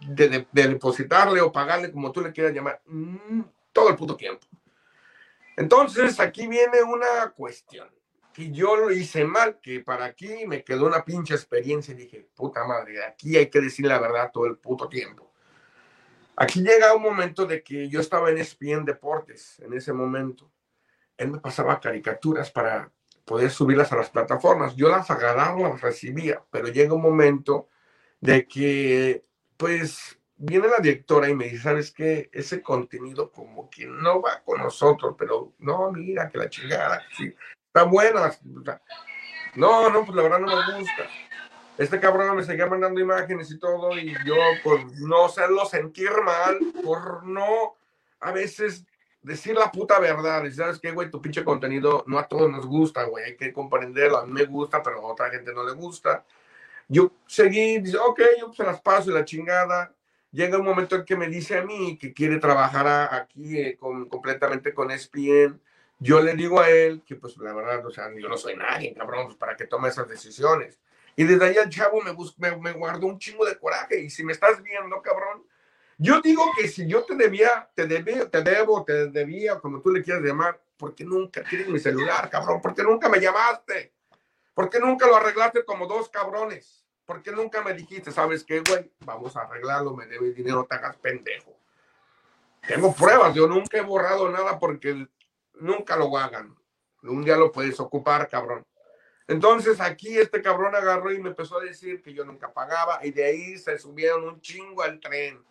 de, 0.00 0.46
depositarle 0.52 1.40
o 1.40 1.52
pagarle, 1.52 1.90
como 1.90 2.12
tú 2.12 2.20
le 2.20 2.32
quieras 2.32 2.52
llamar, 2.52 2.80
mm, 2.86 3.40
todo 3.72 3.88
el 3.88 3.96
puto 3.96 4.16
tiempo. 4.16 4.46
Entonces, 5.56 6.20
aquí 6.20 6.46
viene 6.46 6.82
una 6.82 7.30
cuestión 7.34 7.88
que 8.36 8.50
yo 8.50 8.76
lo 8.76 8.90
hice 8.90 9.24
mal, 9.24 9.60
que 9.62 9.80
para 9.80 10.04
aquí 10.04 10.46
me 10.46 10.62
quedó 10.62 10.84
una 10.84 11.06
pinche 11.06 11.32
experiencia 11.32 11.94
y 11.94 11.96
dije, 11.96 12.28
puta 12.34 12.66
madre, 12.66 13.02
aquí 13.02 13.34
hay 13.34 13.46
que 13.48 13.62
decir 13.62 13.86
la 13.86 13.98
verdad 13.98 14.30
todo 14.30 14.44
el 14.44 14.58
puto 14.58 14.90
tiempo. 14.90 15.32
Aquí 16.36 16.60
llega 16.60 16.94
un 16.94 17.02
momento 17.02 17.46
de 17.46 17.62
que 17.62 17.88
yo 17.88 17.98
estaba 17.98 18.28
en 18.28 18.36
ESPN 18.36 18.84
Deportes 18.84 19.58
en 19.60 19.72
ese 19.72 19.94
momento. 19.94 20.52
Él 21.16 21.30
me 21.30 21.38
pasaba 21.38 21.80
caricaturas 21.80 22.50
para 22.50 22.92
poder 23.24 23.50
subirlas 23.50 23.90
a 23.92 23.96
las 23.96 24.10
plataformas. 24.10 24.76
Yo 24.76 24.90
las 24.90 25.10
agarraba, 25.10 25.70
las 25.70 25.80
recibía, 25.80 26.44
pero 26.50 26.68
llega 26.68 26.92
un 26.92 27.00
momento 27.00 27.70
de 28.20 28.46
que 28.46 29.24
pues 29.56 30.18
viene 30.36 30.68
la 30.68 30.80
directora 30.80 31.30
y 31.30 31.34
me 31.34 31.46
dice, 31.46 31.62
¿sabes 31.62 31.90
qué? 31.90 32.28
Ese 32.34 32.60
contenido 32.60 33.32
como 33.32 33.70
que 33.70 33.86
no 33.86 34.20
va 34.20 34.42
con 34.44 34.60
nosotros, 34.60 35.14
pero 35.18 35.54
no, 35.60 35.90
mira, 35.90 36.28
que 36.28 36.36
la 36.36 36.50
chingada, 36.50 37.02
sí, 37.16 37.34
está 37.76 37.84
buena. 37.84 38.32
No, 39.54 39.90
no, 39.90 40.04
pues 40.04 40.16
la 40.16 40.22
verdad 40.22 40.38
no 40.38 40.46
me 40.46 40.78
gusta. 40.78 41.02
Este 41.76 42.00
cabrón 42.00 42.36
me 42.36 42.42
seguía 42.42 42.66
mandando 42.66 43.00
imágenes 43.00 43.50
y 43.50 43.58
todo, 43.58 43.96
y 43.98 44.14
yo 44.24 44.34
por 44.64 44.80
no 45.00 45.26
hacerlo 45.26 45.66
sentir 45.66 46.10
mal, 46.24 46.58
por 46.82 47.26
no 47.26 47.76
a 48.20 48.32
veces 48.32 48.86
decir 49.20 49.54
la 49.54 49.70
puta 49.70 49.98
verdad. 49.98 50.44
Y 50.44 50.52
sabes 50.52 50.78
qué, 50.80 50.90
güey, 50.90 51.10
tu 51.10 51.20
pinche 51.20 51.44
contenido 51.44 52.02
no 52.06 52.18
a 52.18 52.26
todos 52.26 52.50
nos 52.50 52.66
gusta, 52.66 53.04
güey, 53.04 53.24
hay 53.24 53.36
que 53.36 53.52
comprenderlo. 53.52 54.18
A 54.18 54.26
mí 54.26 54.32
me 54.32 54.44
gusta, 54.44 54.82
pero 54.82 55.00
a 55.00 55.12
otra 55.12 55.28
gente 55.30 55.52
no 55.52 55.62
le 55.62 55.72
gusta. 55.72 56.24
Yo 56.88 57.12
seguí, 57.26 57.78
dice, 57.80 57.98
ok, 57.98 58.20
yo 58.40 58.52
se 58.54 58.64
las 58.64 58.80
paso 58.80 59.10
y 59.10 59.14
la 59.14 59.24
chingada. 59.24 59.92
Llega 60.32 60.58
un 60.58 60.64
momento 60.64 60.96
en 60.96 61.04
que 61.04 61.16
me 61.16 61.28
dice 61.28 61.58
a 61.58 61.62
mí 61.62 61.98
que 61.98 62.14
quiere 62.14 62.38
trabajar 62.38 62.86
aquí 63.12 63.58
eh, 63.58 63.76
con, 63.76 64.08
completamente 64.08 64.72
con 64.72 64.90
ESPN. 64.90 65.60
Yo 65.98 66.20
le 66.20 66.34
digo 66.34 66.60
a 66.60 66.68
él 66.68 67.02
que, 67.06 67.16
pues, 67.16 67.36
la 67.38 67.54
verdad, 67.54 67.84
o 67.86 67.90
sea, 67.90 68.10
yo 68.14 68.28
no 68.28 68.36
soy 68.36 68.54
nadie, 68.56 68.94
cabrón, 68.94 69.26
pues, 69.26 69.36
para 69.36 69.56
que 69.56 69.66
tome 69.66 69.88
esas 69.88 70.08
decisiones. 70.08 70.78
Y 71.16 71.24
desde 71.24 71.46
ahí 71.46 71.56
el 71.56 71.70
chavo 71.70 72.02
me, 72.02 72.14
me, 72.36 72.56
me 72.56 72.72
guardó 72.72 73.06
un 73.06 73.18
chingo 73.18 73.46
de 73.46 73.58
coraje. 73.58 74.00
Y 74.00 74.10
si 74.10 74.22
me 74.22 74.32
estás 74.32 74.62
viendo, 74.62 75.00
cabrón, 75.00 75.46
yo 75.98 76.20
digo 76.20 76.44
que 76.54 76.68
si 76.68 76.86
yo 76.86 77.04
te 77.04 77.14
debía, 77.14 77.70
te 77.74 77.86
debía, 77.86 78.28
te 78.28 78.42
debo, 78.42 78.84
te 78.84 79.08
debía, 79.08 79.58
como 79.58 79.80
tú 79.80 79.90
le 79.90 80.02
quieras 80.02 80.22
llamar, 80.22 80.60
¿por 80.76 80.94
qué 80.94 81.04
nunca 81.04 81.42
tienes 81.42 81.68
mi 81.68 81.78
celular, 81.78 82.28
cabrón? 82.28 82.60
¿Por 82.60 82.74
qué 82.74 82.82
nunca 82.82 83.08
me 83.08 83.18
llamaste? 83.18 83.94
¿Por 84.52 84.68
qué 84.68 84.78
nunca 84.78 85.06
lo 85.06 85.16
arreglaste 85.16 85.64
como 85.64 85.86
dos 85.86 86.10
cabrones? 86.10 86.84
¿Por 87.06 87.22
qué 87.22 87.30
nunca 87.30 87.62
me 87.62 87.72
dijiste, 87.72 88.12
sabes 88.12 88.44
qué, 88.44 88.62
güey? 88.68 88.90
Vamos 89.00 89.36
a 89.36 89.42
arreglarlo, 89.42 89.94
me 89.94 90.06
debes 90.06 90.34
dinero, 90.34 90.66
te 90.68 90.74
hagas 90.74 90.96
pendejo. 90.96 91.56
Tengo 92.66 92.92
pruebas, 92.92 93.34
yo 93.34 93.46
nunca 93.46 93.78
he 93.78 93.82
borrado 93.82 94.28
nada 94.28 94.58
porque 94.58 95.06
nunca 95.56 95.96
lo 95.96 96.16
hagan. 96.16 96.56
Un 97.02 97.24
día 97.24 97.36
lo 97.36 97.52
puedes 97.52 97.78
ocupar, 97.80 98.28
cabrón. 98.28 98.66
Entonces 99.28 99.80
aquí 99.80 100.16
este 100.16 100.40
cabrón 100.40 100.74
agarró 100.74 101.12
y 101.12 101.20
me 101.20 101.30
empezó 101.30 101.58
a 101.58 101.64
decir 101.64 102.00
que 102.02 102.12
yo 102.14 102.24
nunca 102.24 102.52
pagaba 102.52 103.04
y 103.04 103.10
de 103.10 103.24
ahí 103.24 103.58
se 103.58 103.78
subieron 103.78 104.24
un 104.24 104.40
chingo 104.40 104.82
al 104.82 105.00
tren 105.00 105.44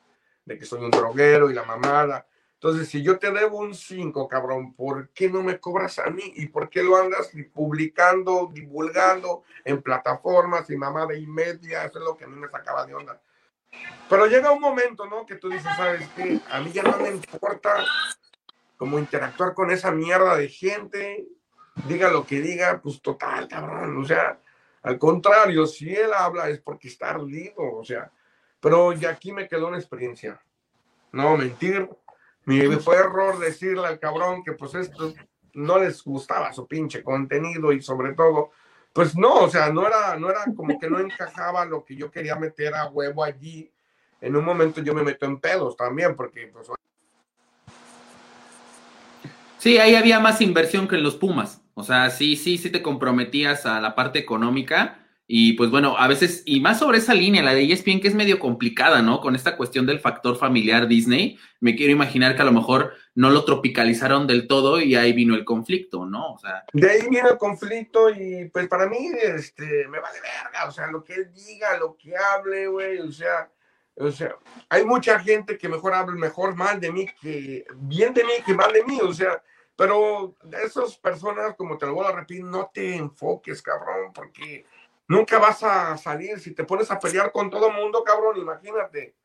de 0.46 0.58
que 0.58 0.66
soy 0.66 0.84
un 0.84 0.92
droguero 0.92 1.50
y 1.50 1.54
la 1.54 1.64
mamada. 1.64 2.26
Entonces, 2.54 2.88
si 2.88 3.04
yo 3.04 3.20
te 3.20 3.32
debo 3.32 3.60
un 3.60 3.76
5, 3.76 4.28
cabrón, 4.28 4.74
¿por 4.74 5.10
qué 5.10 5.30
no 5.30 5.44
me 5.44 5.60
cobras 5.60 6.00
a 6.00 6.10
mí? 6.10 6.24
¿Y 6.36 6.48
por 6.48 6.70
qué 6.70 6.82
lo 6.82 6.96
andas 6.96 7.30
publicando, 7.54 8.50
divulgando 8.52 9.44
en 9.64 9.82
plataformas 9.82 10.70
y 10.70 10.78
mamada 10.78 11.14
y 11.14 11.28
media? 11.28 11.84
Eso 11.84 12.00
es 12.00 12.06
lo 12.06 12.16
que 12.16 12.24
a 12.24 12.28
mí 12.28 12.40
me 12.40 12.48
sacaba 12.48 12.86
de 12.86 12.96
onda. 12.96 13.22
Pero 14.10 14.26
llega 14.28 14.52
un 14.52 14.62
momento, 14.62 15.06
¿no? 15.06 15.26
Que 15.26 15.36
tú 15.36 15.50
dices, 15.50 15.70
¿sabes 15.76 16.08
qué? 16.16 16.40
A 16.50 16.62
mí 16.62 16.72
ya 16.72 16.82
no 16.82 16.98
me 16.98 17.10
importa 17.10 17.86
como 18.78 19.00
interactuar 19.00 19.54
con 19.54 19.72
esa 19.72 19.92
mierda 19.92 20.36
de 20.36 20.50
gente, 20.50 21.28
diga 21.88 22.10
lo 22.10 22.26
que 22.26 22.42
diga, 22.42 22.80
pues 22.82 23.02
total, 23.02 23.48
cabrón, 23.48 23.98
o 23.98 24.06
sea, 24.06 24.40
al 24.84 25.00
contrario, 25.00 25.66
si 25.66 25.96
él 25.96 26.12
habla 26.14 26.50
es 26.50 26.60
porque 26.60 26.88
está 26.88 27.10
ardido, 27.10 27.56
o 27.58 27.84
sea, 27.84 28.12
pero 28.60 28.94
ya 28.94 29.10
aquí 29.10 29.32
me 29.32 29.48
quedó 29.48 29.68
una 29.68 29.78
experiencia. 29.78 30.40
No 31.12 31.38
mentir, 31.38 31.90
mi 32.46 32.62
fue 32.78 32.98
error 32.98 33.40
decirle 33.40 33.88
al 33.88 34.00
cabrón 34.00 34.44
que 34.44 34.52
pues 34.52 34.76
esto 34.76 35.14
no 35.54 35.80
les 35.80 36.04
gustaba 36.04 36.54
su 36.54 36.68
pinche 36.68 37.02
contenido 37.04 37.72
y 37.72 37.82
sobre 37.82 38.14
todo, 38.14 38.52
pues 38.94 39.16
no, 39.16 39.36
o 39.36 39.50
sea, 39.50 39.72
no 39.72 39.88
era, 39.88 40.18
no 40.18 40.30
era 40.30 40.46
como 40.56 40.78
que 40.78 40.90
no 40.90 41.00
encajaba 41.00 41.66
lo 41.66 41.84
que 41.84 41.96
yo 41.96 42.12
quería 42.12 42.36
meter 42.36 42.76
a 42.76 42.88
huevo 42.88 43.24
allí. 43.24 43.72
En 44.22 44.36
un 44.36 44.46
momento 44.46 44.82
yo 44.82 44.94
me 44.94 45.04
meto 45.04 45.26
en 45.26 45.40
pedos 45.40 45.76
también, 45.76 46.16
porque 46.16 46.48
pues 46.54 46.70
Sí, 49.66 49.80
ahí 49.80 49.96
había 49.96 50.20
más 50.20 50.42
inversión 50.42 50.88
que 50.88 50.96
en 50.96 51.02
los 51.02 51.16
Pumas. 51.16 51.64
O 51.74 51.82
sea, 51.82 52.12
sí, 52.12 52.36
sí, 52.36 52.60
sí 52.60 52.70
te 52.70 52.84
comprometías 52.84 53.66
a 53.66 53.82
la 53.82 53.96
parte 53.96 54.20
económica. 54.20 55.00
Y 55.26 55.54
pues 55.54 55.72
bueno, 55.72 55.98
a 55.98 56.08
veces, 56.08 56.44
y 56.46 56.60
más 56.60 56.78
sobre 56.78 57.00
esa 57.00 57.16
línea, 57.16 57.42
la 57.42 57.56
de 57.56 57.74
ESPN, 57.74 58.00
que 58.00 58.08
es 58.08 58.14
medio 58.14 58.38
complicada, 58.38 59.02
¿no? 59.02 59.22
Con 59.22 59.36
esta 59.36 59.58
cuestión 59.58 59.88
del 59.88 60.00
factor 60.00 60.38
familiar 60.38 60.88
Disney, 60.88 61.40
me 61.62 61.76
quiero 61.76 61.92
imaginar 61.92 62.36
que 62.36 62.44
a 62.44 62.46
lo 62.46 62.52
mejor 62.52 62.94
no 63.16 63.32
lo 63.32 63.44
tropicalizaron 63.44 64.28
del 64.28 64.48
todo 64.48 64.80
y 64.80 64.94
ahí 64.94 65.14
vino 65.14 65.34
el 65.34 65.44
conflicto, 65.44 66.06
¿no? 66.06 66.34
O 66.34 66.38
sea. 66.38 66.64
De 66.72 66.88
ahí 66.88 67.10
vino 67.10 67.28
el 67.28 67.38
conflicto 67.40 68.12
y 68.12 68.48
pues 68.54 68.68
para 68.68 68.88
mí, 68.88 69.10
este, 69.20 69.88
me 69.88 70.00
vale 70.00 70.20
verga, 70.22 70.68
o 70.68 70.72
sea, 70.72 70.92
lo 70.92 71.04
que 71.04 71.16
él 71.16 71.34
diga, 71.34 71.76
lo 71.80 71.98
que 71.98 72.14
hable, 72.16 72.68
güey, 72.68 73.00
o 73.00 73.12
sea, 73.12 73.50
o 73.96 74.12
sea, 74.12 74.36
hay 74.70 74.86
mucha 74.86 75.20
gente 75.20 75.58
que 75.58 75.70
mejor 75.70 75.96
habla 75.96 76.14
mejor 76.14 76.56
mal 76.56 76.80
de 76.80 76.92
mí 76.92 77.08
que 77.20 77.66
bien 77.78 78.14
de 78.14 78.24
mí 78.26 78.34
que 78.46 78.54
mal 78.54 78.72
de 78.72 78.84
mí, 78.84 79.00
o 79.02 79.12
sea, 79.12 79.42
pero 79.76 80.36
de 80.44 80.64
esas 80.64 80.98
personas, 80.98 81.56
como 81.56 81.78
te 81.78 81.86
lo 81.86 81.96
voy 81.96 82.06
a 82.06 82.12
repetir, 82.12 82.44
no 82.44 82.72
te 82.74 82.96
enfoques, 82.96 83.62
cabrón, 83.62 84.14
porque 84.14 84.66
nunca 85.08 85.38
vas 85.38 85.64
a 85.64 85.98
salir. 85.98 86.40
Si 86.40 86.52
te 86.52 86.64
pones 86.64 86.90
a 86.92 87.00
pelear 87.00 87.32
con 87.32 87.50
todo 87.50 87.68
el 87.68 87.76
mundo, 87.76 88.04
cabrón, 88.04 88.38
imagínate. 88.38 89.16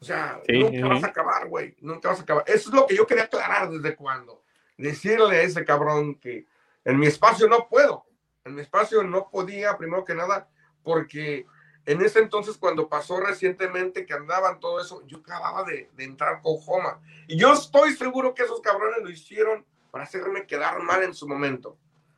O 0.00 0.04
sea, 0.04 0.40
nunca 0.48 0.88
vas 0.88 1.04
a 1.04 1.08
acabar, 1.08 1.48
güey. 1.48 1.76
Nunca 1.80 2.08
vas 2.08 2.20
a 2.20 2.22
acabar. 2.22 2.44
Eso 2.46 2.70
es 2.70 2.74
lo 2.74 2.86
que 2.86 2.96
yo 2.96 3.06
quería 3.06 3.24
aclarar 3.24 3.70
desde 3.70 3.94
cuando. 3.94 4.42
Decirle 4.78 5.36
a 5.36 5.42
ese 5.42 5.64
cabrón 5.66 6.14
que 6.14 6.46
en 6.84 6.98
mi 6.98 7.06
espacio 7.06 7.46
no 7.46 7.68
puedo. 7.68 8.06
En 8.44 8.54
mi 8.54 8.62
espacio 8.62 9.02
no 9.02 9.28
podía, 9.30 9.76
primero 9.76 10.02
que 10.02 10.14
nada, 10.14 10.48
porque 10.82 11.44
en 11.84 12.00
ese 12.00 12.20
entonces, 12.20 12.56
cuando 12.56 12.88
pasó 12.88 13.20
recientemente 13.20 14.06
que 14.06 14.14
andaban 14.14 14.60
todo 14.60 14.80
eso, 14.80 15.06
yo 15.06 15.18
acababa 15.18 15.64
de, 15.64 15.90
de 15.94 16.04
entrar 16.04 16.40
con 16.40 16.56
Joma. 16.56 17.02
Y 17.28 17.36
yo 17.36 17.52
estoy 17.52 17.92
seguro 17.92 18.32
que 18.32 18.44
esos 18.44 18.62
cabrones 18.62 19.02
lo 19.02 19.10
hicieron 19.10 19.66
para 19.90 20.04
hacerme 20.04 20.46
quedar 20.46 20.80
mal 20.82 21.02
en 21.02 21.14
su 21.14 21.28
momento. 21.28 21.76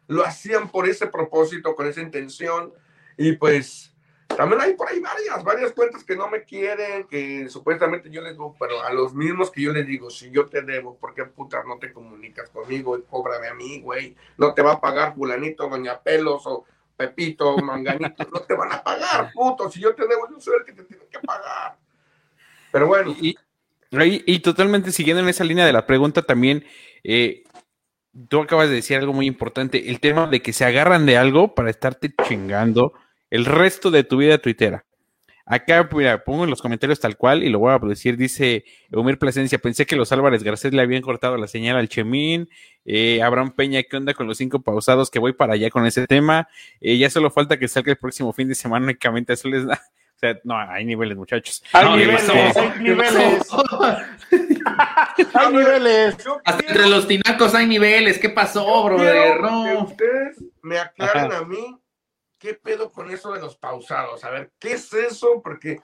Lo 0.09 0.25
hacían 0.25 0.71
por 0.71 0.89
ese 0.89 1.07
propósito, 1.07 1.75
con 1.75 1.87
esa 1.87 2.01
intención. 2.01 2.73
Y 3.17 3.33
pues 3.33 3.93
también 4.37 4.61
hay 4.61 4.75
por 4.75 4.89
ahí 4.89 5.01
varias, 5.01 5.45
varias 5.45 5.73
cuentas 5.73 6.05
que 6.05 6.17
no 6.17 6.29
me 6.29 6.45
quieren, 6.45 7.07
que 7.07 7.49
supuestamente 7.49 8.11
yo 8.11 8.23
les 8.23 8.33
digo, 8.33 8.57
pero 8.59 8.83
a 8.83 8.93
los 8.93 9.15
mismos 9.15 9.51
que 9.51 9.63
yo 9.63 9.73
les 9.73 9.87
digo, 9.87 10.11
si 10.11 10.31
yo 10.31 10.47
te 10.47 10.63
debo, 10.63 10.97
¿por 10.97 11.15
qué 11.15 11.25
puta 11.25 11.63
no 11.65 11.79
te 11.79 11.93
comunicas 11.93 12.49
conmigo 12.51 12.97
y 12.97 13.03
cóbrame 13.03 13.49
a 13.49 13.55
mí, 13.55 13.81
güey? 13.81 14.17
No 14.39 14.55
te 14.55 14.63
va 14.63 14.73
a 14.73 14.81
pagar 14.81 15.15
fulanito, 15.15 15.69
doña 15.69 16.01
Pelos 16.01 16.47
o 16.47 16.65
Pepito, 16.97 17.57
Manganito, 17.59 18.27
no 18.33 18.41
te 18.41 18.55
van 18.55 18.73
a 18.73 18.83
pagar, 18.83 19.33
puto. 19.33 19.71
Si 19.71 19.81
yo 19.81 19.95
te 19.95 20.07
debo, 20.07 20.29
yo 20.31 20.41
soy 20.41 20.55
el 20.61 20.65
que 20.65 20.73
te 20.73 20.85
tiene 20.85 21.05
que 21.11 21.19
pagar. 21.21 21.77
Pero 22.71 22.87
bueno. 22.87 23.15
Y, 23.21 23.37
y 23.91 24.39
totalmente 24.41 24.93
siguiendo 24.93 25.23
en 25.23 25.29
esa 25.29 25.45
línea 25.45 25.67
de 25.67 25.73
la 25.73 25.87
pregunta 25.87 26.23
también, 26.23 26.65
eh, 27.05 27.45
tú 28.29 28.41
acabas 28.41 28.69
de 28.69 28.77
decir 28.77 28.97
algo 28.97 29.13
muy 29.13 29.27
importante, 29.27 29.91
el 29.91 30.01
tema 30.01 30.27
de 30.27 30.43
que 30.43 30.53
se 30.53 30.65
agarran 30.65 31.07
de 31.07 31.17
algo 31.17 31.55
para 31.55 31.71
estarte 31.71 32.13
chingando 32.29 32.93
el 33.31 33.45
resto 33.45 33.91
de 33.91 34.05
tu 34.05 34.19
vida 34.19 34.39
tuitera. 34.39 34.85
Acá, 35.45 35.89
mira, 35.93 36.23
pongo 36.23 36.45
en 36.45 36.51
los 36.51 36.63
comentarios 36.63 37.01
tal 37.01 37.17
cual 37.17 37.43
y 37.43 37.49
lo 37.49 37.59
voy 37.59 37.73
a 37.73 37.79
decir, 37.79 38.17
dice 38.17 38.65
Eumir 38.91 39.19
Plasencia, 39.19 39.59
pensé 39.59 39.87
que 39.87 39.97
los 39.97 40.13
Álvarez 40.13 40.45
Garcés 40.45 40.73
le 40.73 40.83
habían 40.83 41.03
cortado 41.03 41.37
la 41.37 41.49
señal 41.49 41.77
al 41.77 41.89
Chemín, 41.89 42.49
eh, 42.85 43.23
Abraham 43.23 43.53
Peña, 43.57 43.83
¿qué 43.83 43.97
onda 43.97 44.15
con 44.15 44.29
los 44.29 44.39
cinco 44.39 44.63
pausados? 44.63 45.11
Que 45.11 45.19
voy 45.19 45.33
para 45.33 45.55
allá 45.55 45.69
con 45.71 45.85
ese 45.85 46.07
tema, 46.07 46.49
eh, 46.81 46.97
ya 46.97 47.11
solo 47.11 47.31
falta 47.31 47.59
que 47.59 47.67
salga 47.67 47.91
el 47.91 47.99
próximo 47.99 48.33
fin 48.33 48.49
de 48.49 48.55
semana 48.55 48.85
únicamente, 48.85 49.33
eso 49.33 49.49
les 49.49 49.67
no, 50.45 50.57
hay 50.57 50.85
niveles, 50.85 51.17
muchachos. 51.17 51.63
Hay 51.73 51.97
niveles, 51.97 52.29
hay 52.29 52.81
niveles. 52.81 53.49
hay 55.35 55.53
niveles. 55.53 56.17
Hasta 56.45 56.67
entre 56.67 56.89
los 56.89 57.09
tinacos 57.09 57.55
hay 57.55 57.67
niveles. 57.67 58.19
¿Qué 58.19 58.31
pasó, 58.31 58.85
brother? 58.85 59.39
Que 59.41 59.77
ustedes 59.83 60.45
me 60.63 60.79
aclaren 60.79 61.33
a 61.33 61.43
mí 61.43 61.79
qué 62.39 62.55
pedo 62.55 62.91
con 62.91 63.11
eso 63.11 63.33
de 63.33 63.41
los 63.41 63.57
pausados. 63.57 64.25
A 64.25 64.31
ver, 64.31 64.53
¿qué 64.59 64.73
es 64.73 64.93
eso? 64.93 65.41
Porque 65.43 65.81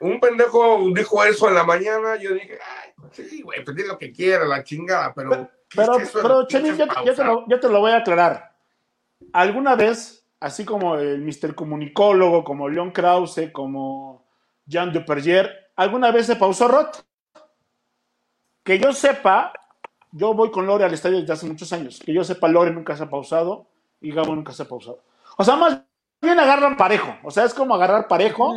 un 0.00 0.20
pendejo 0.20 0.80
dijo 0.94 1.24
eso 1.24 1.48
en 1.48 1.54
la 1.54 1.64
mañana. 1.64 2.16
Yo 2.16 2.34
dije, 2.34 2.58
ay, 2.60 2.92
sí, 3.12 3.42
güey, 3.42 3.64
pues 3.64 3.76
lo 3.86 3.98
que 3.98 4.12
quiera, 4.12 4.44
la 4.44 4.62
chingada, 4.62 5.12
pero. 5.14 5.50
Pero, 5.74 5.96
pero, 6.12 6.48
yo, 6.48 6.60
te 7.14 7.24
lo, 7.24 7.48
yo 7.48 7.58
te 7.58 7.68
lo 7.68 7.80
voy 7.80 7.92
a 7.92 7.96
aclarar. 7.96 8.54
¿Alguna 9.32 9.74
vez 9.74 10.21
así 10.42 10.64
como 10.64 10.96
el 10.96 11.22
Mr. 11.22 11.54
Comunicólogo, 11.54 12.42
como 12.42 12.68
Leon 12.68 12.90
Krause, 12.90 13.50
como 13.52 14.24
Jean 14.66 14.92
Dupergier, 14.92 15.70
¿alguna 15.76 16.10
vez 16.10 16.26
se 16.26 16.36
pausó 16.36 16.66
Roth? 16.66 16.96
Que 18.64 18.78
yo 18.78 18.92
sepa, 18.92 19.52
yo 20.10 20.34
voy 20.34 20.50
con 20.50 20.66
Lore 20.66 20.84
al 20.84 20.94
estadio 20.94 21.20
desde 21.20 21.32
hace 21.32 21.46
muchos 21.46 21.72
años, 21.72 22.00
que 22.04 22.12
yo 22.12 22.24
sepa, 22.24 22.48
Lore 22.48 22.72
nunca 22.72 22.96
se 22.96 23.04
ha 23.04 23.10
pausado 23.10 23.66
y 24.00 24.10
Gabo 24.10 24.34
nunca 24.34 24.52
se 24.52 24.64
ha 24.64 24.68
pausado. 24.68 25.00
O 25.36 25.44
sea, 25.44 25.54
más 25.56 25.80
bien 26.20 26.38
agarran 26.38 26.76
parejo, 26.76 27.14
o 27.22 27.30
sea, 27.30 27.44
es 27.44 27.54
como 27.54 27.74
agarrar 27.74 28.08
parejo, 28.08 28.52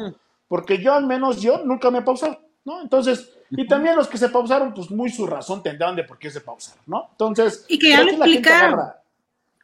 porque 0.47 0.79
yo 0.79 0.93
al 0.93 1.05
menos 1.05 1.39
yo 1.39 1.63
nunca 1.63 1.91
me 1.91 1.99
he 1.99 2.03
pausado, 2.03 2.39
¿no? 2.63 2.81
Entonces, 2.81 3.31
y 3.51 3.67
también 3.67 3.95
los 3.95 4.07
que 4.07 4.17
se 4.17 4.29
pausaron, 4.29 4.73
pues 4.73 4.89
muy 4.89 5.09
su 5.09 5.27
razón 5.27 5.61
tendrán 5.61 5.95
de 5.95 6.03
por 6.03 6.17
qué 6.17 6.31
se 6.31 6.41
pausaron, 6.41 6.83
¿no? 6.87 7.09
Entonces, 7.11 7.65
y 7.69 7.77
que 7.77 7.89
ya 7.89 8.03
lo 8.03 8.09
explicaron. 8.09 8.79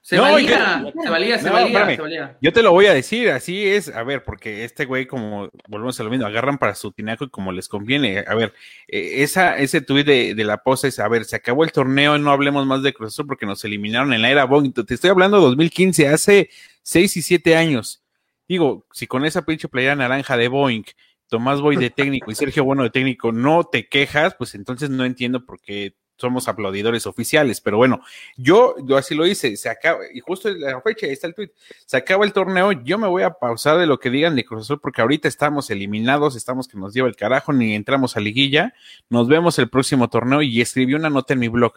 Se, 0.04 0.18
valía, 0.18 0.84
se 1.04 1.10
valía, 1.10 1.38
se 1.38 1.50
valía, 1.52 2.38
Yo 2.42 2.52
te 2.52 2.64
lo 2.64 2.72
voy 2.72 2.88
a 2.88 2.94
decir, 2.94 3.30
así 3.30 3.68
es, 3.68 3.88
a 3.88 4.02
ver, 4.02 4.24
porque 4.24 4.66
este 4.66 4.86
güey, 4.86 5.06
como 5.06 5.52
volvemos 5.68 6.00
a 6.00 6.04
lo 6.04 6.10
mismo, 6.10 6.26
agarran 6.26 6.58
para 6.58 6.74
su 6.74 6.92
tinaco 6.92 7.26
y 7.26 7.30
como 7.30 7.52
les 7.52 7.68
conviene. 7.70 8.24
A 8.28 8.34
ver, 8.34 8.54
eh, 8.88 9.22
esa, 9.22 9.58
ese 9.58 9.82
tuit 9.82 10.08
de, 10.08 10.34
de, 10.34 10.44
la 10.44 10.64
posa 10.64 10.88
es, 10.88 10.98
a 10.98 11.08
ver, 11.08 11.26
se 11.26 11.36
acabó 11.36 11.64
el 11.64 11.72
torneo, 11.72 12.18
no 12.18 12.32
hablemos 12.32 12.66
más 12.66 12.82
de 12.82 12.94
Cruz 12.94 13.14
Azul 13.14 13.28
porque 13.28 13.46
nos 13.46 13.64
eliminaron 13.64 14.12
en 14.12 14.24
la 14.24 14.32
era 14.32 14.46
Boeing. 14.46 14.74
Te 14.74 14.92
estoy 14.92 15.12
hablando 15.12 15.38
de 15.38 15.44
2015, 15.44 16.08
hace 16.08 16.50
6 16.82 17.18
y 17.18 17.22
7 17.22 17.56
años. 17.56 18.04
Digo, 18.48 18.88
si 18.92 19.06
con 19.06 19.24
esa 19.24 19.46
pinche 19.46 19.70
playera 19.70 19.96
naranja 19.96 20.36
de 20.36 20.48
Boeing, 20.48 20.84
Tomás 21.32 21.62
Boy 21.62 21.78
de 21.78 21.92
técnico 21.92 22.30
y 22.30 22.36
Sergio 22.36 22.66
Bueno 22.66 22.84
de 22.84 22.90
técnico 22.90 23.32
no 23.32 23.64
te 23.64 23.88
quejas, 23.88 24.36
pues 24.36 24.54
entonces 24.56 24.90
no 24.90 25.06
entiendo 25.06 25.46
por 25.46 25.62
qué 25.62 25.96
somos 26.22 26.48
aplaudidores 26.48 27.06
oficiales, 27.06 27.60
pero 27.60 27.78
bueno, 27.78 28.02
yo, 28.38 28.76
así 28.98 29.16
lo 29.16 29.28
hice, 29.28 29.58
se 29.58 29.70
acaba, 29.70 30.00
y 30.14 30.20
justo 30.22 30.50
en 30.50 30.62
la 30.62 30.82
fecha, 30.82 31.08
ahí 31.08 31.12
está 31.12 31.28
el 31.28 31.36
tweet, 31.36 31.52
se 31.86 31.98
acaba 31.98 32.24
el 32.24 32.32
torneo, 32.32 32.72
yo 32.72 32.98
me 32.98 33.08
voy 33.08 33.24
a 33.24 33.32
pausar 33.32 33.78
de 33.78 33.88
lo 33.88 34.00
que 34.00 34.10
digan 34.10 34.36
de 34.36 34.46
Cruz 34.46 34.72
porque 34.82 35.02
ahorita 35.02 35.28
estamos 35.28 35.70
eliminados, 35.70 36.36
estamos 36.36 36.68
que 36.68 36.78
nos 36.78 36.94
lleva 36.94 37.08
el 37.08 37.16
carajo, 37.16 37.52
ni 37.52 37.76
entramos 37.76 38.16
a 38.16 38.20
liguilla, 38.20 38.74
nos 39.10 39.28
vemos 39.28 39.60
el 39.60 39.70
próximo 39.70 40.10
torneo, 40.10 40.42
y 40.42 40.62
escribí 40.62 40.94
una 40.94 41.10
nota 41.10 41.34
en 41.34 41.40
mi 41.40 41.48
blog. 41.48 41.74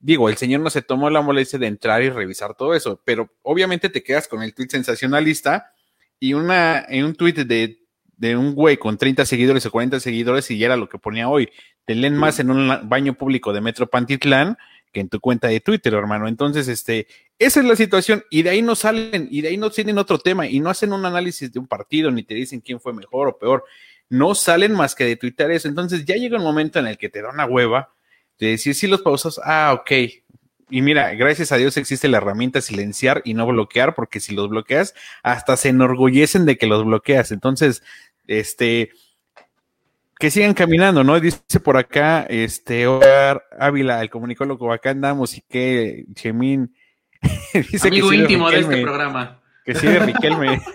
Digo, 0.00 0.28
el 0.28 0.36
señor 0.36 0.62
no 0.62 0.70
se 0.70 0.82
tomó 0.82 1.10
la 1.10 1.20
molestia 1.20 1.58
de 1.60 1.68
entrar 1.68 2.02
y 2.02 2.10
revisar 2.10 2.54
todo 2.54 2.74
eso, 2.74 3.00
pero 3.04 3.30
obviamente 3.42 3.88
te 3.88 4.02
quedas 4.02 4.26
con 4.26 4.42
el 4.42 4.54
tweet 4.54 4.68
sensacionalista 4.70 5.72
y 6.18 6.34
una, 6.34 6.84
en 6.88 7.04
un 7.04 7.14
tweet 7.14 7.44
de 7.44 7.81
de 8.22 8.36
un 8.36 8.54
güey 8.54 8.76
con 8.76 8.96
30 8.96 9.26
seguidores 9.26 9.66
o 9.66 9.72
40 9.72 9.98
seguidores 9.98 10.48
y 10.52 10.56
ya 10.56 10.66
era 10.66 10.76
lo 10.76 10.88
que 10.88 10.96
ponía 10.96 11.28
hoy. 11.28 11.50
Te 11.84 11.96
leen 11.96 12.16
más 12.16 12.38
en 12.38 12.52
un 12.52 12.88
baño 12.88 13.14
público 13.14 13.52
de 13.52 13.60
Metro 13.60 13.88
Pantitlán 13.88 14.56
que 14.92 15.00
en 15.00 15.08
tu 15.08 15.18
cuenta 15.18 15.48
de 15.48 15.58
Twitter, 15.58 15.92
hermano. 15.94 16.28
Entonces, 16.28 16.68
este, 16.68 17.08
esa 17.36 17.58
es 17.58 17.66
la 17.66 17.74
situación 17.74 18.22
y 18.30 18.44
de 18.44 18.50
ahí 18.50 18.62
no 18.62 18.76
salen 18.76 19.26
y 19.28 19.40
de 19.40 19.48
ahí 19.48 19.56
no 19.56 19.70
tienen 19.70 19.98
otro 19.98 20.20
tema 20.20 20.46
y 20.46 20.60
no 20.60 20.70
hacen 20.70 20.92
un 20.92 21.04
análisis 21.04 21.52
de 21.52 21.58
un 21.58 21.66
partido 21.66 22.12
ni 22.12 22.22
te 22.22 22.34
dicen 22.34 22.60
quién 22.60 22.78
fue 22.78 22.92
mejor 22.92 23.26
o 23.26 23.38
peor. 23.38 23.64
No 24.08 24.36
salen 24.36 24.70
más 24.70 24.94
que 24.94 25.02
de 25.04 25.16
Twitter 25.16 25.50
eso. 25.50 25.66
Entonces 25.66 26.04
ya 26.04 26.14
llega 26.14 26.38
un 26.38 26.44
momento 26.44 26.78
en 26.78 26.86
el 26.86 26.98
que 26.98 27.08
te 27.08 27.22
da 27.22 27.30
una 27.30 27.46
hueva 27.46 27.92
de 28.38 28.50
decir 28.50 28.76
si 28.76 28.86
los 28.86 29.02
pausas, 29.02 29.40
ah, 29.42 29.76
ok, 29.80 29.90
y 30.72 30.80
mira, 30.80 31.12
gracias 31.14 31.52
a 31.52 31.58
Dios 31.58 31.76
existe 31.76 32.08
la 32.08 32.16
herramienta 32.16 32.62
silenciar 32.62 33.20
y 33.26 33.34
no 33.34 33.46
bloquear, 33.46 33.94
porque 33.94 34.20
si 34.20 34.34
los 34.34 34.48
bloqueas, 34.48 34.94
hasta 35.22 35.54
se 35.58 35.68
enorgullecen 35.68 36.46
de 36.46 36.56
que 36.56 36.66
los 36.66 36.82
bloqueas. 36.86 37.30
Entonces, 37.30 37.82
este, 38.26 38.90
que 40.18 40.30
sigan 40.30 40.54
caminando, 40.54 41.02
¿no? 41.02 41.18
Dice 41.18 41.40
por 41.62 41.76
acá, 41.76 42.22
este, 42.28 42.86
Omar 42.86 43.44
Ávila, 43.58 44.00
el 44.00 44.10
comunicólogo, 44.10 44.72
acá 44.72 44.90
andamos 44.90 45.36
y 45.36 45.40
que 45.42 46.04
Chemín 46.14 46.74
dice 47.70 47.88
Amigo 47.88 48.10
que 48.10 48.16
íntimo 48.16 48.50
de 48.50 48.60
este 48.60 48.82
programa. 48.82 49.40
Que 49.64 49.74
sigue 49.74 49.98
Riquelme. 49.98 50.60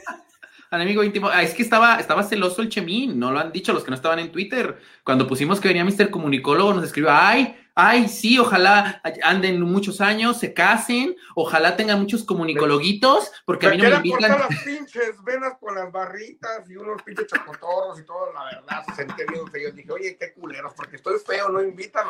Amigo 0.70 1.02
íntimo, 1.02 1.30
ah, 1.30 1.44
es 1.44 1.54
que 1.54 1.64
estaba, 1.64 1.98
estaba 1.98 2.24
celoso 2.24 2.62
el 2.62 2.68
Chemín, 2.68 3.18
no 3.18 3.32
lo 3.32 3.40
han 3.40 3.54
dicho 3.54 3.72
los 3.72 3.86
que 3.86 3.90
no 3.90 3.96
estaban 3.96 4.20
en 4.20 4.34
Twitter. 4.34 4.78
Cuando 5.04 5.26
pusimos 5.26 5.62
que 5.62 5.70
venía 5.70 5.86
Mr. 5.86 6.10
Comunicólogo, 6.10 6.74
nos 6.74 6.84
escribió, 6.84 7.12
ay, 7.14 7.56
ay, 7.80 8.08
sí, 8.08 8.40
ojalá 8.40 9.00
anden 9.24 9.62
muchos 9.62 10.02
años, 10.02 10.40
se 10.40 10.52
casen, 10.52 11.16
ojalá 11.36 11.78
tengan 11.78 12.00
muchos 12.00 12.24
comunicologuitos, 12.24 13.32
porque 13.46 13.68
a 13.68 13.70
mí 13.70 13.78
no 13.78 13.88
me 13.88 13.96
invitan. 13.98 14.32
las 14.32 14.64
pinches 14.64 15.24
venas 15.24 15.54
con 15.60 15.76
las 15.76 15.92
barritas 15.92 16.68
y 16.68 16.76
unos 16.76 17.04
pinches 17.04 17.28
chacotorros 17.28 18.00
y 18.00 18.04
todo, 18.04 18.34
la 18.34 18.46
verdad, 18.46 18.84
se 18.88 18.96
sentía 18.96 19.26
bien 19.32 19.48
feo. 19.50 19.72
Dije, 19.72 19.92
oye, 19.92 20.18
qué 20.20 20.34
culeros, 20.34 20.74
porque 20.74 20.96
estoy 20.96 21.20
feo, 21.20 21.50
no 21.50 21.62
invitan. 21.62 22.08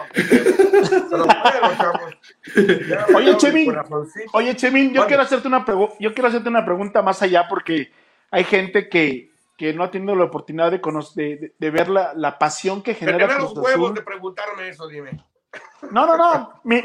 oye, 3.13 3.36
Chemín, 3.36 3.76
oye, 4.32 4.55
Chemín, 4.55 4.93
yo 4.93 5.05
quiero 5.05 5.24
hacerte 5.24 5.49
una 5.49 5.65
yo 5.99 6.13
quiero 6.13 6.30
hacerte 6.30 6.47
una 6.47 6.63
pregunta 6.63 7.01
más 7.01 7.22
allá, 7.22 7.45
porque 7.49 7.91
hay 8.32 8.45
gente 8.45 8.88
que, 8.88 9.34
que 9.57 9.74
no 9.74 9.84
ha 9.84 9.91
tenido 9.91 10.15
la 10.15 10.24
oportunidad 10.24 10.72
de, 10.72 10.80
de, 11.15 11.53
de, 11.59 11.72
ver 11.72 11.89
la, 11.89 12.13
la, 12.13 12.39
pasión 12.39 12.82
que 12.82 12.93
genera. 12.93 13.28
Tener 13.28 13.41
los 13.41 13.57
huevos 13.57 13.93
de 13.93 14.01
preguntarme 14.01 14.70
eso, 14.70 14.88
dime. 14.88 15.11
No, 15.91 16.06
no, 16.06 16.18
no. 16.18 16.62
Mi, 16.64 16.82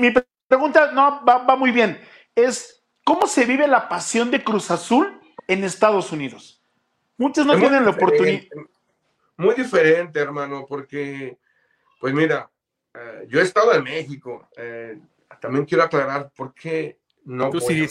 pregunta 0.49 0.93
no 0.93 1.25
va, 1.25 1.57
muy 1.57 1.71
bien. 1.71 2.01
Es 2.35 2.85
¿cómo 3.05 3.27
se 3.27 3.45
vive 3.45 3.67
la 3.67 3.89
pasión 3.89 4.31
de 4.31 4.43
Cruz 4.43 4.71
Azul 4.71 5.21
en 5.49 5.65
Estados 5.65 6.13
Unidos? 6.13 6.63
Muchos 7.17 7.47
no 7.47 7.59
tienen 7.59 7.85
la 7.85 7.91
oportunidad. 7.91 8.45
Muy 9.37 9.55
diferente, 9.55 10.21
hermano, 10.21 10.67
porque, 10.69 11.39
pues 11.99 12.15
mira, 12.15 12.51
eh, 12.95 13.27
yo 13.29 13.41
he 13.41 13.43
estado 13.43 13.73
en 13.75 13.85
México. 13.85 14.49
Eh, 14.57 14.99
también 15.41 15.65
quiero 15.65 15.85
aclarar 15.85 16.31
por 16.37 16.55
qué 16.55 16.99
no. 17.25 17.51
Tú 17.51 17.61
sí 17.61 17.87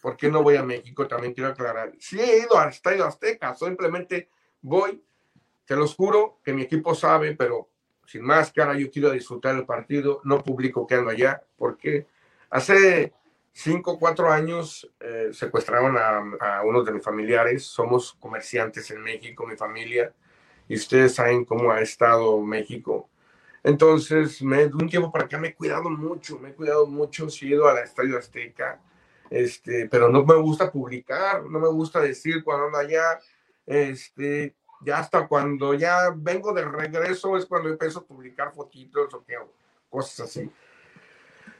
¿Por 0.00 0.18
qué 0.18 0.30
no 0.30 0.42
voy 0.42 0.56
a 0.56 0.62
México? 0.62 1.08
También 1.08 1.32
quiero 1.32 1.48
aclarar. 1.48 1.92
Sí 1.98 2.20
he 2.20 2.40
ido 2.40 2.58
al 2.58 2.68
Estadio 2.68 3.06
Azteca, 3.06 3.54
simplemente 3.54 4.28
voy. 4.60 5.02
Te 5.64 5.74
los 5.74 5.94
juro 5.94 6.40
que 6.44 6.52
mi 6.52 6.62
equipo 6.62 6.94
sabe, 6.94 7.34
pero 7.34 7.70
sin 8.06 8.22
máscara, 8.22 8.76
yo 8.76 8.90
quiero 8.90 9.10
disfrutar 9.10 9.54
el 9.54 9.64
partido, 9.64 10.20
no 10.24 10.42
publico 10.42 10.86
que 10.86 10.94
ando 10.94 11.10
allá, 11.10 11.42
porque 11.56 12.06
hace 12.50 13.12
cinco 13.52 13.92
o 13.92 13.98
cuatro 13.98 14.30
años 14.30 14.90
eh, 15.00 15.30
secuestraron 15.32 15.96
a, 15.96 16.58
a 16.58 16.62
uno 16.64 16.82
de 16.82 16.92
mis 16.92 17.04
familiares, 17.04 17.64
somos 17.64 18.14
comerciantes 18.14 18.90
en 18.90 19.02
México, 19.02 19.46
mi 19.46 19.56
familia, 19.56 20.12
y 20.68 20.74
ustedes 20.76 21.14
saben 21.14 21.44
cómo 21.44 21.70
ha 21.70 21.80
estado 21.80 22.40
México. 22.40 23.08
Entonces, 23.62 24.42
me, 24.42 24.68
de 24.68 24.74
un 24.74 24.88
tiempo 24.88 25.10
para 25.10 25.24
acá 25.24 25.38
me 25.38 25.48
he 25.48 25.54
cuidado 25.54 25.88
mucho, 25.88 26.38
me 26.38 26.50
he 26.50 26.54
cuidado 26.54 26.86
mucho, 26.86 27.28
he 27.28 27.46
ido 27.46 27.66
al 27.66 27.78
Estadio 27.78 28.18
Azteca, 28.18 28.80
este, 29.30 29.88
pero 29.88 30.08
no 30.08 30.22
me 30.24 30.34
gusta 30.36 30.70
publicar, 30.70 31.44
no 31.44 31.58
me 31.58 31.68
gusta 31.68 32.00
decir 32.00 32.44
cuando 32.44 32.66
ando 32.66 32.78
allá, 32.78 33.18
este, 33.64 34.54
ya 34.84 34.98
hasta 34.98 35.26
cuando 35.26 35.74
ya 35.74 36.12
vengo 36.14 36.52
de 36.52 36.64
regreso 36.64 37.36
es 37.36 37.46
cuando 37.46 37.68
empiezo 37.68 38.00
a 38.00 38.04
publicar 38.04 38.52
fotitos 38.52 39.12
o 39.14 39.24
cosas 39.88 40.28
así. 40.28 40.50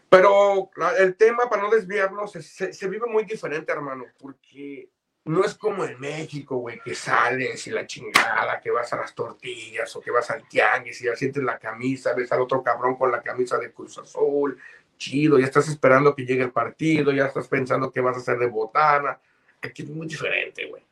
Pero 0.08 0.70
el 0.98 1.16
tema, 1.16 1.48
para 1.48 1.62
no 1.62 1.70
desviarnos, 1.70 2.32
se, 2.32 2.72
se, 2.72 2.88
vive 2.88 3.06
muy 3.08 3.24
diferente, 3.24 3.72
hermano, 3.72 4.04
porque 4.18 4.88
no 5.24 5.42
es 5.42 5.54
como 5.54 5.84
en 5.84 5.98
México, 5.98 6.58
güey, 6.58 6.78
que 6.84 6.94
sales 6.94 7.66
y 7.66 7.70
la 7.70 7.86
chingada, 7.86 8.60
que 8.60 8.70
vas 8.70 8.92
a 8.92 8.96
las 8.96 9.14
tortillas 9.14 9.96
o 9.96 10.00
que 10.00 10.10
vas 10.10 10.30
al 10.30 10.46
tianguis 10.46 11.00
y 11.00 11.06
ya 11.06 11.16
sientes 11.16 11.42
la 11.42 11.58
camisa, 11.58 12.14
ves 12.14 12.30
al 12.30 12.42
otro 12.42 12.62
cabrón 12.62 12.96
con 12.96 13.10
la 13.10 13.22
camisa 13.22 13.58
de 13.58 13.72
Cruz 13.72 13.98
Azul, 13.98 14.56
chido, 14.96 15.38
ya 15.38 15.46
estás 15.46 15.68
esperando 15.68 16.14
que 16.14 16.24
llegue 16.24 16.44
el 16.44 16.52
partido, 16.52 17.10
ya 17.10 17.26
estás 17.26 17.48
pensando 17.48 17.90
que 17.90 18.00
vas 18.00 18.16
a 18.16 18.20
hacer 18.20 18.38
de 18.38 18.46
botana. 18.46 19.18
Aquí 19.62 19.82
es 19.82 19.90
muy 19.90 20.06
diferente, 20.06 20.66
güey. 20.66 20.84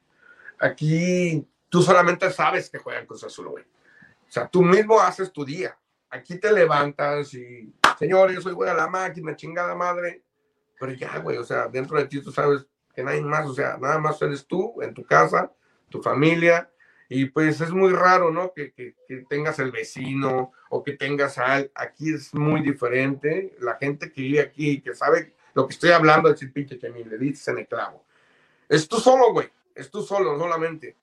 Aquí 0.58 1.46
tú 1.72 1.82
solamente 1.82 2.30
sabes 2.30 2.68
que 2.68 2.76
juegan 2.76 3.06
Cruz 3.06 3.24
Azul, 3.24 3.48
güey. 3.48 3.64
O 3.64 4.30
sea, 4.30 4.46
tú 4.46 4.60
mismo 4.60 5.00
haces 5.00 5.32
tu 5.32 5.42
día. 5.42 5.74
Aquí 6.10 6.36
te 6.36 6.52
levantas 6.52 7.32
y, 7.32 7.72
señores, 7.98 8.36
yo 8.36 8.42
soy 8.42 8.52
güey 8.52 8.68
a 8.68 8.74
la 8.74 8.88
máquina, 8.88 9.34
chingada 9.34 9.74
madre. 9.74 10.22
Pero 10.78 10.92
ya, 10.92 11.16
güey, 11.20 11.38
o 11.38 11.44
sea, 11.44 11.68
dentro 11.68 11.96
de 11.96 12.04
ti 12.04 12.20
tú 12.20 12.30
sabes 12.30 12.66
que 12.94 13.02
nadie 13.02 13.22
más, 13.22 13.48
o 13.48 13.54
sea, 13.54 13.78
nada 13.78 13.98
más 13.98 14.20
eres 14.20 14.46
tú 14.46 14.82
en 14.82 14.92
tu 14.92 15.02
casa, 15.02 15.50
tu 15.88 16.02
familia. 16.02 16.70
Y 17.08 17.24
pues 17.24 17.62
es 17.62 17.70
muy 17.70 17.94
raro, 17.94 18.30
¿no? 18.30 18.52
Que, 18.52 18.72
que, 18.72 18.94
que 19.08 19.24
tengas 19.30 19.58
el 19.58 19.70
vecino 19.70 20.52
o 20.68 20.82
que 20.84 20.92
tengas 20.92 21.38
a 21.38 21.64
Aquí 21.74 22.12
es 22.12 22.34
muy 22.34 22.60
diferente. 22.60 23.56
La 23.60 23.76
gente 23.76 24.12
que 24.12 24.20
vive 24.20 24.40
aquí, 24.40 24.82
que 24.82 24.94
sabe 24.94 25.36
lo 25.54 25.66
que 25.66 25.72
estoy 25.72 25.92
hablando, 25.92 26.28
el 26.28 26.52
pinche 26.52 26.78
que 26.78 26.90
me 26.90 27.02
le 27.02 27.16
dices 27.16 27.48
en 27.48 27.60
el 27.60 27.66
clavo. 27.66 28.04
Es 28.68 28.86
tú 28.86 28.98
solo, 28.98 29.32
güey. 29.32 29.48
Es 29.74 29.90
tú 29.90 30.02
solo, 30.02 30.38
solamente. 30.38 30.96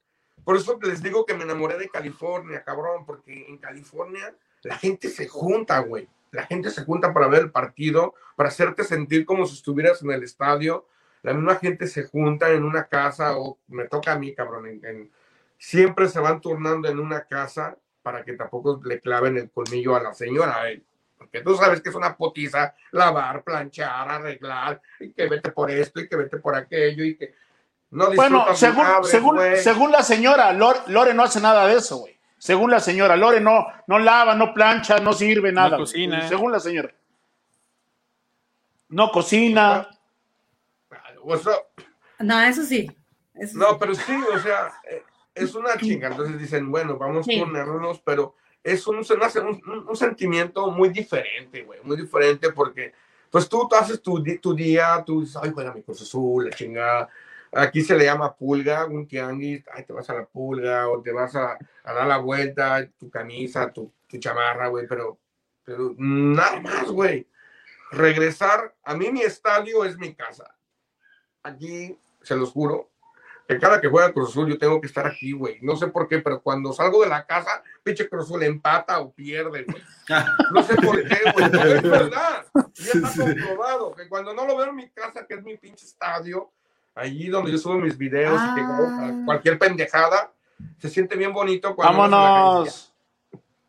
Por 0.50 0.56
eso 0.56 0.76
les 0.82 1.00
digo 1.00 1.24
que 1.24 1.34
me 1.34 1.44
enamoré 1.44 1.78
de 1.78 1.88
California, 1.88 2.64
cabrón, 2.64 3.06
porque 3.06 3.46
en 3.46 3.56
California 3.58 4.34
la 4.64 4.76
gente 4.76 5.08
se 5.08 5.28
junta, 5.28 5.78
güey. 5.78 6.08
La 6.32 6.44
gente 6.44 6.70
se 6.70 6.82
junta 6.82 7.14
para 7.14 7.28
ver 7.28 7.42
el 7.42 7.52
partido, 7.52 8.14
para 8.34 8.48
hacerte 8.48 8.82
sentir 8.82 9.24
como 9.24 9.46
si 9.46 9.54
estuvieras 9.54 10.02
en 10.02 10.10
el 10.10 10.24
estadio. 10.24 10.88
La 11.22 11.34
misma 11.34 11.54
gente 11.54 11.86
se 11.86 12.02
junta 12.02 12.50
en 12.50 12.64
una 12.64 12.88
casa, 12.88 13.38
o 13.38 13.58
me 13.68 13.86
toca 13.86 14.10
a 14.10 14.18
mí, 14.18 14.34
cabrón. 14.34 14.80
Siempre 15.56 16.08
se 16.08 16.18
van 16.18 16.40
turnando 16.40 16.88
en 16.88 16.98
una 16.98 17.26
casa 17.26 17.76
para 18.02 18.24
que 18.24 18.32
tampoco 18.32 18.80
le 18.84 18.98
claven 18.98 19.36
el 19.36 19.52
colmillo 19.52 19.94
a 19.94 20.02
la 20.02 20.14
señora. 20.14 20.64
Porque 21.16 21.42
tú 21.42 21.54
sabes 21.54 21.80
que 21.80 21.90
es 21.90 21.94
una 21.94 22.16
potiza 22.16 22.74
lavar, 22.90 23.44
planchar, 23.44 24.08
arreglar, 24.08 24.82
y 24.98 25.12
que 25.12 25.28
vete 25.28 25.52
por 25.52 25.70
esto, 25.70 26.00
y 26.00 26.08
que 26.08 26.16
vete 26.16 26.38
por 26.38 26.56
aquello, 26.56 27.04
y 27.04 27.14
que 27.14 27.36
bueno, 27.90 28.54
según, 28.54 28.84
según, 29.02 29.38
según, 29.56 29.90
la 29.90 30.02
señora, 30.02 30.52
Lore, 30.52 31.12
no 31.12 31.24
hace 31.24 31.40
nada 31.40 31.66
de 31.66 31.76
eso, 31.76 31.98
güey. 31.98 32.18
Según 32.38 32.70
la 32.70 32.80
señora, 32.80 33.16
Lore 33.16 33.40
no, 33.40 33.66
no 33.86 33.98
lava, 33.98 34.34
no 34.34 34.54
plancha, 34.54 34.98
no 34.98 35.12
sirve 35.12 35.52
nada. 35.52 35.70
No 35.70 35.78
cocina. 35.78 36.28
Según 36.28 36.52
la 36.52 36.60
señora. 36.60 36.94
No 38.88 39.10
cocina. 39.10 39.88
no, 42.20 42.40
eso 42.40 42.62
sí. 42.64 42.90
no, 43.54 43.78
pero 43.78 43.94
sí, 43.94 44.16
o 44.34 44.38
sea, 44.38 44.72
eh, 44.88 45.02
es 45.34 45.54
una 45.54 45.76
chinga. 45.76 46.08
Entonces 46.08 46.38
dicen, 46.38 46.70
bueno, 46.70 46.96
vamos 46.96 47.26
a 47.28 47.38
ponernos, 47.40 48.00
pero 48.00 48.36
es 48.62 48.86
un, 48.86 48.98
un, 48.98 49.88
un, 49.88 49.96
sentimiento 49.96 50.70
muy 50.70 50.90
diferente, 50.90 51.62
güey, 51.62 51.80
muy 51.82 51.96
diferente 51.96 52.52
porque, 52.52 52.92
pues 53.30 53.48
tú, 53.48 53.66
tú 53.68 53.76
haces 53.76 54.00
tu, 54.00 54.22
tu 54.40 54.54
día, 54.54 55.02
tú 55.04 55.22
dices, 55.22 55.36
ay, 55.42 55.50
juega 55.52 55.74
mi 55.74 55.82
cosa 55.82 56.04
azul, 56.04 56.46
la 56.48 56.56
chingada 56.56 57.08
Aquí 57.52 57.82
se 57.82 57.96
le 57.96 58.04
llama 58.04 58.36
pulga, 58.36 58.86
un 58.86 59.08
tianguis, 59.08 59.64
ay, 59.72 59.84
te 59.84 59.92
vas 59.92 60.08
a 60.08 60.14
la 60.14 60.24
pulga 60.24 60.88
o 60.88 61.02
te 61.02 61.12
vas 61.12 61.34
a, 61.34 61.58
dar 61.84 62.06
la 62.06 62.18
vuelta, 62.18 62.88
tu 62.98 63.10
camisa, 63.10 63.72
tu, 63.72 63.92
tu 64.06 64.18
chamarra, 64.18 64.68
güey, 64.68 64.86
pero, 64.86 65.18
pero 65.64 65.94
nada 65.98 66.60
más, 66.60 66.90
güey. 66.90 67.26
Regresar, 67.90 68.74
a 68.84 68.94
mí 68.94 69.10
mi 69.10 69.22
estadio 69.22 69.84
es 69.84 69.98
mi 69.98 70.14
casa. 70.14 70.54
Aquí, 71.42 71.98
se 72.22 72.36
los 72.36 72.52
juro, 72.52 72.90
que 73.50 73.58
cada 73.58 73.80
que 73.80 73.88
juega 73.88 74.12
Cruz 74.12 74.30
Azul 74.30 74.48
yo 74.48 74.58
tengo 74.58 74.80
que 74.80 74.86
estar 74.86 75.04
aquí, 75.08 75.32
güey. 75.32 75.58
No 75.60 75.74
sé 75.74 75.88
por 75.88 76.06
qué, 76.06 76.20
pero 76.20 76.40
cuando 76.40 76.72
salgo 76.72 77.02
de 77.02 77.08
la 77.08 77.26
casa, 77.26 77.64
pinche 77.82 78.08
Cruz 78.08 78.26
Azul 78.26 78.44
empata 78.44 79.00
o 79.00 79.12
pierde, 79.12 79.64
güey. 79.64 79.66
No 80.54 80.62
sé 80.62 80.76
por 80.76 81.02
qué, 81.02 81.18
güey, 81.32 81.46
es 81.46 81.82
verdad. 81.82 82.46
Ya 82.74 82.92
está 82.92 83.24
comprobado 83.24 83.92
que 83.96 84.08
cuando 84.08 84.32
no 84.34 84.46
lo 84.46 84.56
veo 84.56 84.68
en 84.68 84.76
mi 84.76 84.88
casa, 84.90 85.26
que 85.26 85.34
es 85.34 85.42
mi 85.42 85.56
pinche 85.56 85.84
estadio, 85.84 86.52
allí 86.94 87.28
donde 87.28 87.52
yo 87.52 87.58
subo 87.58 87.78
mis 87.78 87.96
videos 87.96 88.40
y 88.40 88.54
que 88.54 88.60
ah. 88.62 89.22
cualquier 89.24 89.58
pendejada, 89.58 90.32
se 90.78 90.88
siente 90.88 91.16
bien 91.16 91.32
bonito 91.32 91.74
cuando 91.74 91.98
Vámonos. 91.98 92.94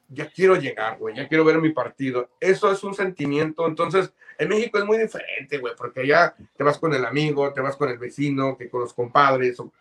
ya, 0.09 0.30
quiero 0.30 0.55
llegar, 0.55 0.97
güey, 0.97 1.15
ya 1.15 1.28
quiero 1.28 1.45
ver 1.45 1.59
mi 1.59 1.69
partido. 1.69 2.30
Eso 2.39 2.72
es 2.72 2.84
un 2.84 2.93
sentimiento, 2.93 3.67
entonces 3.67 4.13
en 4.38 4.49
México 4.49 4.78
es 4.78 4.86
muy 4.86 4.97
diferente, 4.97 5.57
güey, 5.57 5.74
porque 5.78 6.01
allá 6.01 6.36
te 6.55 6.63
vas 6.63 6.78
con 6.78 6.93
el 6.93 7.05
amigo, 7.05 7.53
te 7.53 7.61
vas 7.61 7.76
con 7.76 7.89
el 7.89 7.97
vecino, 7.97 8.57
que 8.57 8.69
con 8.69 8.82
los 8.82 8.93
compadres, 8.93 9.59
o, 9.59 9.72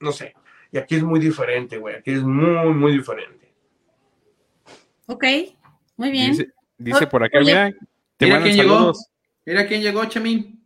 no 0.00 0.12
sé. 0.12 0.34
Y 0.70 0.78
aquí 0.78 0.96
es 0.96 1.02
muy 1.02 1.20
diferente, 1.20 1.78
güey, 1.78 1.96
aquí 1.96 2.12
es 2.12 2.22
muy, 2.22 2.72
muy 2.74 2.92
diferente. 2.92 3.52
Ok, 5.06 5.24
muy 5.96 6.10
bien. 6.10 6.36
Dice, 6.78 7.06
por 7.06 7.22
acá, 7.22 7.40
mira, 7.40 7.70
mira 8.18 8.42
quién 8.42 8.56
llegó. 8.56 8.92
Mira 9.44 9.66
quién 9.66 9.82
llegó, 9.82 10.04
Chamín. 10.06 10.61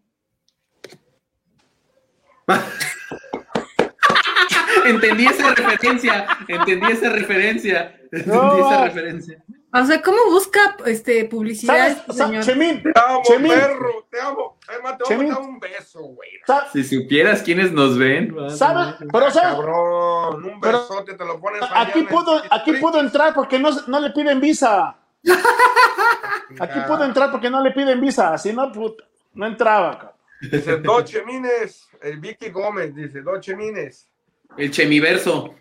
entendí 4.84 5.26
esa 5.26 5.54
referencia, 5.54 6.26
entendí 6.48 6.92
esa 6.92 7.08
referencia, 7.10 7.96
entendí 8.12 8.60
esa 8.60 8.84
referencia. 8.84 9.42
O 9.72 9.84
sea, 9.84 10.00
¿cómo 10.00 10.16
busca 10.30 10.76
este, 10.86 11.26
publicidad 11.26 11.88
este 11.88 12.12
señor? 12.12 12.44
Chemín, 12.44 12.82
Te 12.82 12.92
amo, 12.98 13.22
Chemín. 13.24 13.52
perro, 13.52 14.06
te 14.10 14.20
amo. 14.20 14.58
Emma, 14.74 14.96
te 14.96 15.14
voy 15.14 15.26
a 15.26 15.28
dar 15.34 15.40
un 15.42 15.60
beso, 15.60 16.00
güey. 16.00 16.30
Si 16.72 16.82
supieras 16.82 17.42
quiénes 17.42 17.72
nos 17.72 17.98
ven. 17.98 18.34
¿sabes? 18.56 18.94
Pero 19.12 19.30
sabes, 19.30 19.50
Cabrón, 19.54 20.44
un 20.44 20.60
Pero- 20.60 20.80
besote 20.80 21.14
te 21.14 21.24
lo 21.26 21.38
pones 21.38 21.62
allá 21.62 21.80
aquí 21.82 22.02
pudo, 22.04 22.42
aquí 22.50 22.72
pudo 22.74 23.00
entrar 23.00 23.34
porque 23.34 23.58
no, 23.58 23.68
no 23.86 24.00
le 24.00 24.10
piden 24.10 24.40
visa. 24.40 24.96
Aquí 26.60 26.78
pudo 26.86 27.04
entrar 27.04 27.30
porque 27.32 27.50
no 27.50 27.60
le 27.60 27.72
piden 27.72 28.00
visa, 28.00 28.38
si 28.38 28.52
no, 28.52 28.70
puta, 28.70 29.02
no 29.34 29.46
entraba. 29.46 29.98
cabrón. 29.98 30.15
Dice, 30.40 30.78
dos 30.78 31.04
chemines, 31.04 31.88
el 32.02 32.20
Vicky 32.20 32.50
Gómez 32.50 32.94
dice, 32.94 33.22
dos 33.22 33.40
chemines. 33.40 34.08
El 34.56 34.70
chemiverso. 34.70 35.54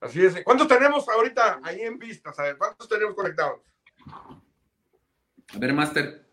Así 0.00 0.24
es. 0.24 0.42
¿Cuántos 0.44 0.68
tenemos 0.68 1.08
ahorita 1.08 1.60
ahí 1.62 1.80
en 1.80 1.98
vista? 1.98 2.32
¿sabes? 2.32 2.56
¿Cuántos 2.56 2.88
tenemos 2.88 3.14
conectados? 3.14 3.60
A 4.06 5.58
ver, 5.58 5.72
Master. 5.72 6.24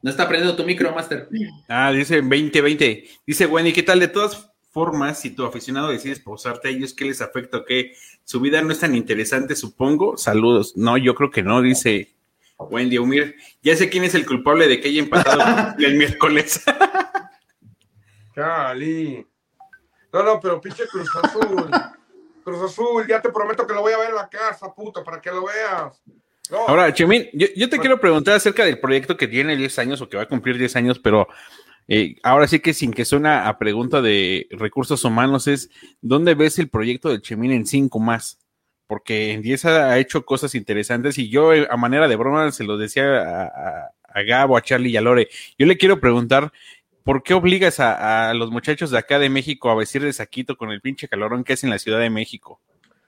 No 0.00 0.10
está 0.10 0.28
prendiendo 0.28 0.56
tu 0.56 0.64
micro, 0.64 0.94
Master. 0.94 1.28
Ah, 1.68 1.90
dice 1.92 2.16
2020. 2.16 3.04
Dice 3.26 3.46
Wendy, 3.46 3.72
¿qué 3.72 3.82
tal? 3.82 4.00
De 4.00 4.08
todas 4.08 4.50
formas, 4.70 5.20
si 5.20 5.30
tu 5.30 5.44
aficionado 5.44 5.88
decides 5.88 6.20
pausarte 6.20 6.68
a 6.68 6.70
ellos, 6.70 6.94
¿qué 6.94 7.04
les 7.06 7.20
afecta 7.20 7.58
o 7.58 7.64
qué? 7.64 7.94
Su 8.24 8.40
vida 8.40 8.60
no 8.62 8.72
es 8.72 8.80
tan 8.80 8.94
interesante, 8.94 9.54
supongo. 9.54 10.16
Saludos. 10.16 10.76
No, 10.76 10.96
yo 10.96 11.14
creo 11.14 11.30
que 11.30 11.42
no, 11.42 11.62
dice 11.62 12.14
Wendy 12.58 12.98
Umir. 12.98 13.36
Ya 13.62 13.76
sé 13.76 13.88
quién 13.88 14.04
es 14.04 14.14
el 14.14 14.26
culpable 14.26 14.68
de 14.68 14.80
que 14.80 14.88
haya 14.88 15.00
empatado 15.00 15.74
el 15.78 15.94
miércoles. 15.96 16.62
Cali. 18.34 19.26
No, 20.12 20.22
no, 20.22 20.40
pero 20.40 20.60
pinche 20.60 20.86
Cruz 20.86 21.08
Azul. 21.22 21.70
Cruz 22.44 22.62
Azul, 22.62 23.06
ya 23.06 23.20
te 23.20 23.30
prometo 23.30 23.66
que 23.66 23.74
lo 23.74 23.80
voy 23.80 23.92
a 23.92 23.98
ver 23.98 24.10
en 24.10 24.16
la 24.16 24.28
casa, 24.28 24.72
puto, 24.72 25.02
para 25.02 25.20
que 25.20 25.30
lo 25.30 25.46
veas. 25.46 26.02
No, 26.50 26.68
Ahora, 26.68 26.92
Chemín, 26.92 27.28
yo, 27.32 27.46
yo 27.56 27.68
te 27.70 27.78
quiero 27.78 27.98
preguntar 27.98 28.34
acerca 28.34 28.64
del 28.64 28.78
proyecto 28.78 29.16
que 29.16 29.26
tiene 29.26 29.56
10 29.56 29.78
años 29.78 30.00
o 30.00 30.08
que 30.08 30.18
va 30.18 30.24
a 30.24 30.28
cumplir 30.28 30.58
10 30.58 30.76
años, 30.76 30.98
pero 30.98 31.26
eh, 31.88 32.16
ahora 32.22 32.46
sí 32.46 32.60
que 32.60 32.74
sin 32.74 32.92
que 32.92 33.04
suena 33.04 33.48
a 33.48 33.58
pregunta 33.58 34.02
de 34.02 34.46
recursos 34.50 35.04
humanos 35.04 35.46
es, 35.48 35.70
¿dónde 36.02 36.34
ves 36.34 36.58
el 36.58 36.68
proyecto 36.68 37.08
del 37.08 37.22
Chemín 37.22 37.52
en 37.52 37.66
5 37.66 37.98
más? 37.98 38.38
Porque 38.86 39.32
en 39.32 39.42
10 39.42 39.64
ha, 39.64 39.98
hecho 39.98 40.24
cosas 40.26 40.54
interesantes 40.54 41.16
y 41.18 41.30
yo 41.30 41.52
eh, 41.54 41.66
a 41.70 41.76
manera 41.76 42.06
de 42.06 42.16
broma 42.16 42.50
se 42.52 42.64
lo 42.64 42.76
decía 42.76 43.22
a, 43.22 44.22
Gabo, 44.22 44.56
a 44.56 44.62
Charlie 44.62 44.90
y 44.90 44.96
a 44.96 45.00
Lore. 45.00 45.28
Yo 45.58 45.66
le 45.66 45.78
quiero 45.78 46.00
preguntar, 46.00 46.52
¿por 47.02 47.22
qué 47.22 47.34
obligas 47.34 47.80
a, 47.80 48.32
los 48.34 48.50
muchachos 48.50 48.90
de 48.90 48.98
acá 48.98 49.18
de 49.18 49.30
México 49.30 49.70
a 49.70 49.74
vestir 49.74 50.02
de 50.02 50.12
saquito 50.12 50.56
con 50.56 50.70
el 50.70 50.80
pinche 50.80 51.08
calorón 51.08 51.44
que 51.44 51.54
es 51.54 51.64
en 51.64 51.70
la 51.70 51.78
Ciudad 51.78 51.98
de 51.98 52.10
México? 52.10 52.60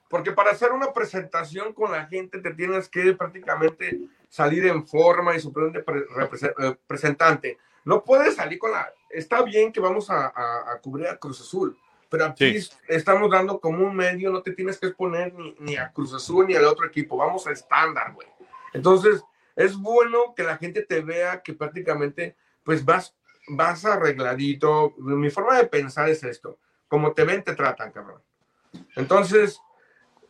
Porque 0.09 0.31
para 0.31 0.51
hacer 0.51 0.71
una 0.71 0.93
presentación 0.93 1.73
con 1.73 1.91
la 1.91 2.05
gente 2.07 2.39
te 2.39 2.53
tienes 2.53 2.89
que 2.89 3.13
prácticamente 3.13 3.99
salir 4.29 4.65
en 4.65 4.87
forma 4.87 5.35
y 5.35 5.39
supremamente 5.39 5.83
pre- 5.83 6.07
represe- 6.07 6.53
eh. 6.59 7.57
No 7.85 8.03
puedes 8.03 8.35
salir 8.35 8.57
con 8.57 8.71
la... 8.71 8.91
Está 9.09 9.43
bien 9.43 9.71
que 9.71 9.79
vamos 9.79 10.09
a- 10.09 10.27
a 10.27 10.79
cubrir 10.81 11.07
a 11.07 11.17
Cruz 11.17 11.39
Azul, 11.39 11.77
pero 12.09 12.25
aquí 12.25 12.61
Sí. 12.61 12.71
estamos 12.87 13.29
dando 13.31 13.59
como 13.59 13.85
un 13.85 13.95
medio, 13.95 14.31
no 14.31 14.41
te 14.41 14.51
tienes 14.51 14.79
que 14.79 14.87
exponer 14.87 15.33
ni, 15.33 15.55
ni 15.59 15.75
a 15.77 15.91
Cruz 15.91 16.13
Azul 16.13 16.47
ni 16.47 16.55
al 16.55 16.65
otro 16.65 16.85
equipo, 16.85 17.17
vamos 17.17 17.47
a 17.47 17.51
estándar, 17.51 18.13
güey. 18.13 18.27
Entonces, 18.73 19.23
es 19.55 19.75
bueno 19.75 20.33
que 20.35 20.43
la 20.43 20.57
gente 20.57 20.83
te 20.83 21.01
vea 21.01 21.41
que 21.41 21.53
prácticamente, 21.53 22.35
pues 22.63 22.83
vas, 22.85 23.15
vas 23.49 23.85
arregladito. 23.85 24.93
Mi 24.97 25.29
forma 25.29 25.57
de 25.57 25.65
pensar 25.67 26.09
es 26.09 26.23
esto, 26.23 26.59
como 26.87 27.13
te 27.13 27.23
ven, 27.23 27.43
te 27.43 27.55
tratan, 27.55 27.91
cabrón. 27.91 28.21
Entonces, 28.95 29.59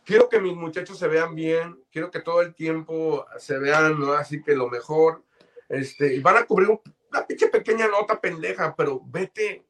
quiero 0.04 0.28
que 0.28 0.40
mis 0.40 0.54
muchachos 0.54 0.98
se 0.98 1.08
vean 1.08 1.34
bien, 1.34 1.78
quiero 1.92 2.10
que 2.10 2.20
todo 2.20 2.40
el 2.40 2.54
tiempo 2.54 3.26
se 3.38 3.58
vean, 3.58 3.98
¿no? 4.00 4.12
Así 4.14 4.42
que 4.42 4.54
lo 4.56 4.68
mejor, 4.68 5.22
este, 5.68 6.14
y 6.14 6.20
van 6.20 6.36
a 6.38 6.44
cubrir 6.46 6.70
un- 6.70 6.80
una 7.10 7.26
pinche 7.26 7.48
pequeña 7.48 7.86
nota 7.88 8.20
pendeja, 8.20 8.74
pero 8.76 9.00
vete 9.04 9.66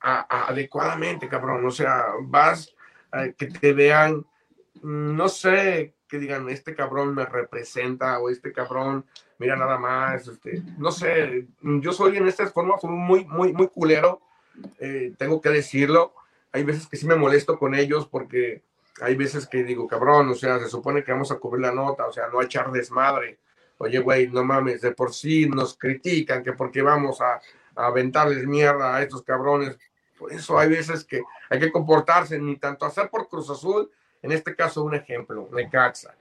a- 0.00 0.26
a- 0.28 0.48
adecuadamente, 0.48 1.28
cabrón, 1.28 1.64
o 1.66 1.70
sea, 1.70 2.06
vas 2.22 2.74
a 3.12 3.28
que 3.30 3.46
te 3.46 3.72
vean, 3.72 4.24
no 4.82 5.28
sé, 5.28 5.94
que 6.08 6.18
digan, 6.18 6.48
este 6.48 6.74
cabrón 6.74 7.14
me 7.14 7.24
representa, 7.24 8.18
o 8.18 8.30
este 8.30 8.52
cabrón, 8.52 9.04
mira 9.38 9.56
nada 9.56 9.78
más, 9.78 10.26
este, 10.26 10.62
no 10.78 10.90
sé, 10.90 11.46
yo 11.62 11.92
soy 11.92 12.16
en 12.16 12.26
esta 12.28 12.46
forma 12.48 12.76
muy, 12.82 13.24
muy, 13.24 13.52
muy 13.52 13.68
culero, 13.68 14.20
eh, 14.78 15.12
tengo 15.18 15.40
que 15.40 15.50
decirlo, 15.50 16.14
hay 16.52 16.64
veces 16.64 16.86
que 16.86 16.96
sí 16.96 17.06
me 17.06 17.14
molesto 17.14 17.58
con 17.58 17.74
ellos 17.74 18.08
porque 18.08 18.62
hay 19.00 19.14
veces 19.14 19.46
que 19.46 19.62
digo, 19.64 19.86
cabrón, 19.86 20.28
o 20.28 20.34
sea, 20.34 20.58
se 20.58 20.68
supone 20.68 21.04
que 21.04 21.12
vamos 21.12 21.30
a 21.30 21.36
cubrir 21.38 21.62
la 21.62 21.72
nota, 21.72 22.06
o 22.06 22.12
sea, 22.12 22.26
no 22.28 22.40
a 22.40 22.44
echar 22.44 22.70
desmadre. 22.70 23.38
Oye, 23.78 23.98
güey, 24.00 24.28
no 24.28 24.44
mames, 24.44 24.82
de 24.82 24.92
por 24.92 25.14
sí 25.14 25.48
nos 25.48 25.78
critican 25.78 26.42
que 26.42 26.52
porque 26.52 26.82
vamos 26.82 27.20
a, 27.22 27.40
a 27.76 27.86
aventarles 27.86 28.46
mierda 28.46 28.94
a 28.94 29.02
estos 29.02 29.22
cabrones. 29.22 29.78
Por 30.20 30.34
eso 30.34 30.58
hay 30.58 30.68
veces 30.68 31.02
que 31.02 31.22
hay 31.48 31.58
que 31.58 31.72
comportarse, 31.72 32.38
ni 32.38 32.56
tanto 32.56 32.84
hacer 32.84 33.08
por 33.08 33.26
Cruz 33.26 33.48
Azul, 33.48 33.90
en 34.20 34.32
este 34.32 34.54
caso 34.54 34.84
un 34.84 34.94
ejemplo, 34.94 35.48
Necaxa. 35.50 36.14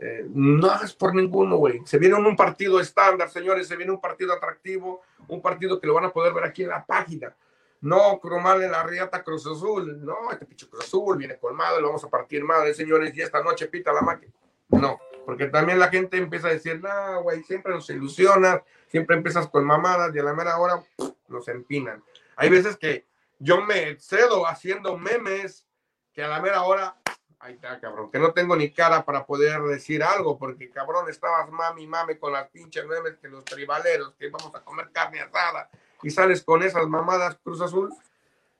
Eh, 0.00 0.24
no 0.32 0.70
hagas 0.70 0.94
por 0.94 1.16
ninguno, 1.16 1.56
güey. 1.56 1.80
Se 1.84 1.98
viene 1.98 2.14
un 2.14 2.36
partido 2.36 2.78
estándar, 2.78 3.28
señores, 3.28 3.66
se 3.66 3.74
viene 3.74 3.90
un 3.90 4.00
partido 4.00 4.32
atractivo, 4.32 5.02
un 5.26 5.42
partido 5.42 5.80
que 5.80 5.88
lo 5.88 5.94
van 5.94 6.04
a 6.04 6.12
poder 6.12 6.32
ver 6.32 6.44
aquí 6.44 6.62
en 6.62 6.68
la 6.68 6.86
página. 6.86 7.34
No, 7.80 8.20
cromarle 8.20 8.68
la 8.68 8.84
riata 8.84 9.24
Cruz 9.24 9.44
Azul. 9.48 10.04
No, 10.04 10.30
este 10.30 10.46
pinche 10.46 10.68
Cruz 10.68 10.84
Azul 10.84 11.18
viene 11.18 11.36
colmado, 11.36 11.80
lo 11.80 11.88
vamos 11.88 12.04
a 12.04 12.08
partir 12.08 12.44
madre, 12.44 12.72
señores, 12.72 13.12
y 13.16 13.20
esta 13.20 13.42
noche 13.42 13.66
pita 13.66 13.92
la 13.92 14.02
máquina. 14.02 14.32
No, 14.68 15.00
porque 15.26 15.46
también 15.46 15.80
la 15.80 15.88
gente 15.88 16.18
empieza 16.18 16.46
a 16.46 16.52
decir, 16.52 16.80
no, 16.80 17.24
güey, 17.24 17.42
siempre 17.42 17.72
nos 17.72 17.90
ilusionas, 17.90 18.62
siempre 18.86 19.16
empiezas 19.16 19.48
con 19.48 19.64
mamadas 19.64 20.14
y 20.14 20.20
a 20.20 20.22
la 20.22 20.34
mera 20.34 20.56
hora 20.58 20.84
nos 21.26 21.48
empinan. 21.48 22.04
Hay 22.36 22.48
veces 22.48 22.76
que 22.76 23.09
yo 23.40 23.62
me 23.62 23.88
excedo 23.88 24.46
haciendo 24.46 24.96
memes 24.96 25.66
que 26.12 26.22
a 26.22 26.28
la 26.28 26.40
mera 26.40 26.62
hora, 26.62 26.96
ahí 27.38 27.54
está, 27.54 27.80
cabrón, 27.80 28.10
que 28.10 28.18
no 28.18 28.32
tengo 28.32 28.54
ni 28.54 28.70
cara 28.70 29.04
para 29.04 29.24
poder 29.24 29.62
decir 29.62 30.02
algo, 30.02 30.38
porque 30.38 30.70
cabrón, 30.70 31.08
estabas 31.08 31.50
mami, 31.50 31.86
mame 31.86 32.18
con 32.18 32.32
las 32.32 32.48
pinches 32.50 32.86
memes 32.86 33.16
que 33.16 33.28
los 33.28 33.44
tribaleros, 33.44 34.14
que 34.14 34.28
vamos 34.28 34.54
a 34.54 34.60
comer 34.60 34.90
carne 34.92 35.20
asada, 35.20 35.70
y 36.02 36.10
sales 36.10 36.44
con 36.44 36.62
esas 36.62 36.86
mamadas 36.86 37.38
Cruz 37.42 37.62
Azul. 37.62 37.92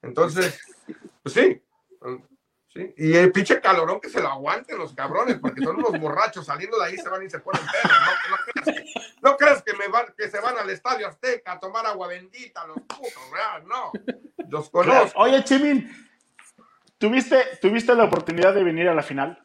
Entonces, 0.01 0.59
pues 1.23 1.35
sí, 1.35 1.63
sí. 2.69 2.95
Y 2.97 3.17
el 3.17 3.31
pinche 3.33 3.61
calorón 3.61 4.01
que 4.01 4.09
se 4.09 4.23
lo 4.23 4.29
aguanten 4.29 4.79
los 4.79 4.95
cabrones, 4.95 5.39
porque 5.39 5.63
son 5.63 5.77
unos 5.77 6.01
borrachos 6.01 6.47
saliendo 6.47 6.79
de 6.79 6.87
ahí 6.87 6.97
se 6.97 7.09
van 7.11 7.23
y 7.23 7.29
se 7.29 7.41
ponen 7.41 7.61
pedos. 7.61 7.99
No, 8.31 8.37
no 9.23 9.37
creas 9.37 9.63
que, 9.63 9.75
me 9.75 9.89
van, 9.89 10.07
se 10.17 10.41
van 10.41 10.59
al 10.59 10.71
estadio 10.71 11.07
Azteca 11.09 11.53
a 11.53 11.61
tomar 11.61 11.87
agua 11.87 12.09
bendita, 12.09 12.67
los 12.67 12.79
putos, 12.83 13.31
¿verdad? 13.33 13.63
No, 13.65 13.93
los 14.49 14.71
Claro. 14.71 14.89
conozco. 14.89 15.21
Oye, 15.21 15.45
Chimín, 15.45 15.91
¿tuviste, 16.99 17.59
¿tuviste 17.61 17.95
la 17.95 18.05
oportunidad 18.05 18.55
de 18.55 18.65
venir 18.65 18.89
a 18.89 18.95
la 18.95 19.03
final? 19.03 19.45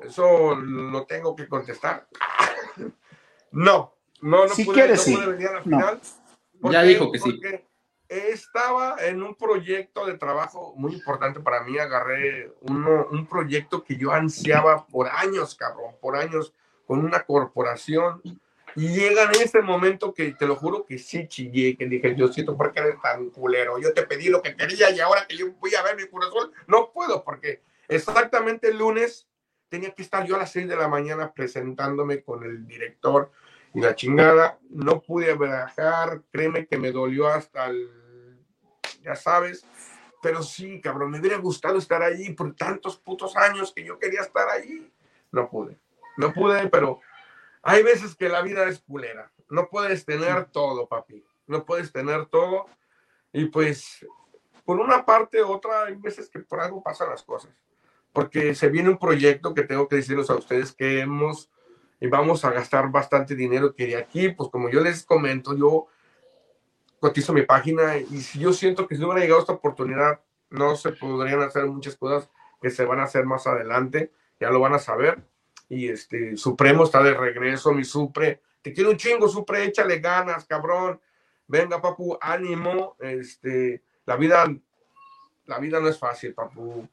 Eso 0.00 0.54
lo 0.54 1.06
tengo 1.06 1.34
que 1.34 1.48
contestar. 1.48 2.08
No, 3.52 3.94
no, 4.20 4.44
no 4.46 4.48
Si 4.54 4.64
pude, 4.64 4.74
quieres, 4.74 4.98
no 4.98 5.02
sí. 5.04 5.14
pude 5.14 5.26
venir 5.28 5.48
a 5.48 5.52
la 5.54 5.62
No. 6.60 6.70
Ya 6.72 6.82
dijo 6.82 7.10
que 7.10 7.18
sí. 7.18 7.32
Porque 7.32 7.66
estaba 8.08 8.96
en 9.00 9.22
un 9.22 9.34
proyecto 9.34 10.04
de 10.04 10.18
trabajo 10.18 10.74
muy 10.76 10.92
importante 10.92 11.40
para 11.40 11.62
mí. 11.62 11.78
Agarré 11.78 12.52
uno, 12.60 13.06
un 13.10 13.26
proyecto 13.26 13.82
que 13.82 13.96
yo 13.96 14.12
ansiaba 14.12 14.86
por 14.86 15.08
años, 15.08 15.54
cabrón, 15.54 15.94
por 16.02 16.16
años, 16.16 16.52
con 16.86 17.04
una 17.04 17.24
corporación. 17.24 18.22
Y 18.74 18.88
llega 18.88 19.24
en 19.24 19.40
ese 19.42 19.62
momento 19.62 20.12
que 20.12 20.32
te 20.32 20.46
lo 20.46 20.56
juro 20.56 20.84
que 20.84 20.98
sí 20.98 21.26
chillé, 21.28 21.76
que 21.76 21.86
dije, 21.86 22.14
Diosito, 22.14 22.56
¿por 22.56 22.72
qué 22.72 22.80
eres 22.80 23.00
tan 23.00 23.30
culero? 23.30 23.78
Yo 23.78 23.94
te 23.94 24.02
pedí 24.02 24.28
lo 24.28 24.42
que 24.42 24.54
quería 24.54 24.90
y 24.90 25.00
ahora 25.00 25.26
que 25.26 25.36
yo 25.36 25.50
voy 25.52 25.74
a 25.74 25.82
ver 25.82 25.96
mi 25.96 26.06
corazón, 26.08 26.52
no 26.66 26.92
puedo, 26.92 27.24
porque 27.24 27.62
exactamente 27.88 28.68
el 28.68 28.78
lunes 28.78 29.28
tenía 29.70 29.92
que 29.92 30.02
estar 30.02 30.26
yo 30.26 30.36
a 30.36 30.40
las 30.40 30.52
6 30.52 30.68
de 30.68 30.76
la 30.76 30.88
mañana 30.88 31.32
presentándome 31.32 32.22
con 32.22 32.44
el 32.44 32.66
director 32.66 33.32
y 33.72 33.80
la 33.80 33.94
chingada. 33.94 34.58
No 34.68 35.00
pude 35.00 35.34
viajar, 35.36 36.22
créeme 36.30 36.66
que 36.66 36.76
me 36.76 36.92
dolió 36.92 37.28
hasta 37.28 37.66
el, 37.66 37.88
ya 39.02 39.14
sabes, 39.14 39.64
pero 40.22 40.42
sí, 40.42 40.80
cabrón, 40.80 41.12
me 41.12 41.20
hubiera 41.20 41.36
gustado 41.38 41.78
estar 41.78 42.02
allí 42.02 42.32
por 42.32 42.54
tantos 42.54 42.96
putos 42.98 43.36
años 43.36 43.72
que 43.72 43.84
yo 43.84 43.98
quería 43.98 44.20
estar 44.20 44.48
allí. 44.48 44.90
No 45.30 45.48
pude, 45.48 45.78
no 46.16 46.32
pude, 46.32 46.68
pero 46.68 47.00
hay 47.62 47.82
veces 47.82 48.14
que 48.14 48.28
la 48.28 48.42
vida 48.42 48.68
es 48.68 48.80
culera. 48.80 49.30
No 49.48 49.68
puedes 49.68 50.04
tener 50.04 50.46
todo, 50.46 50.86
papi. 50.86 51.24
No 51.46 51.64
puedes 51.64 51.92
tener 51.92 52.26
todo. 52.26 52.66
Y 53.32 53.46
pues, 53.46 54.04
por 54.64 54.80
una 54.80 55.04
parte 55.04 55.42
u 55.42 55.52
otra, 55.52 55.84
hay 55.84 55.94
veces 55.96 56.28
que 56.28 56.40
por 56.40 56.60
algo 56.60 56.82
pasan 56.82 57.10
las 57.10 57.22
cosas. 57.22 57.52
Porque 58.12 58.54
se 58.54 58.68
viene 58.68 58.88
un 58.88 58.98
proyecto 58.98 59.54
que 59.54 59.62
tengo 59.62 59.88
que 59.88 59.96
decirles 59.96 60.30
a 60.30 60.36
ustedes 60.36 60.72
que 60.72 61.00
hemos 61.00 61.50
y 62.00 62.08
vamos 62.08 62.44
a 62.44 62.50
gastar 62.50 62.90
bastante 62.90 63.34
dinero 63.34 63.74
que 63.74 63.86
de 63.86 63.96
aquí, 63.96 64.28
pues 64.30 64.50
como 64.50 64.68
yo 64.68 64.80
les 64.80 65.04
comento, 65.04 65.56
yo 65.56 65.86
cotizo 67.00 67.32
mi 67.32 67.42
página 67.42 67.96
y 67.96 68.20
si 68.20 68.38
yo 68.38 68.52
siento 68.52 68.86
que 68.86 68.94
si 68.94 69.00
no 69.00 69.08
hubiera 69.08 69.22
llegado 69.22 69.40
esta 69.40 69.52
oportunidad, 69.52 70.20
no 70.50 70.76
se 70.76 70.92
podrían 70.92 71.42
hacer 71.42 71.66
muchas 71.66 71.96
cosas 71.96 72.30
que 72.60 72.70
se 72.70 72.84
van 72.84 73.00
a 73.00 73.04
hacer 73.04 73.24
más 73.24 73.46
adelante, 73.46 74.12
ya 74.40 74.50
lo 74.50 74.60
van 74.60 74.74
a 74.74 74.78
saber. 74.78 75.22
Y 75.68 75.88
este, 75.88 76.36
Supremo 76.36 76.84
está 76.84 77.02
de 77.02 77.14
regreso, 77.14 77.72
mi 77.72 77.84
Supre. 77.84 78.40
Te 78.62 78.72
quiero 78.72 78.90
un 78.90 78.96
chingo, 78.96 79.28
Supre, 79.28 79.64
échale 79.64 79.98
ganas, 79.98 80.44
cabrón. 80.44 81.00
Venga, 81.46 81.80
papu, 81.80 82.16
ánimo. 82.20 82.96
Este, 83.00 83.82
la 84.04 84.16
vida, 84.16 84.46
la 85.44 85.58
vida 85.58 85.80
no 85.80 85.88
es 85.88 85.98
fácil, 85.98 86.34
papu. 86.34 86.88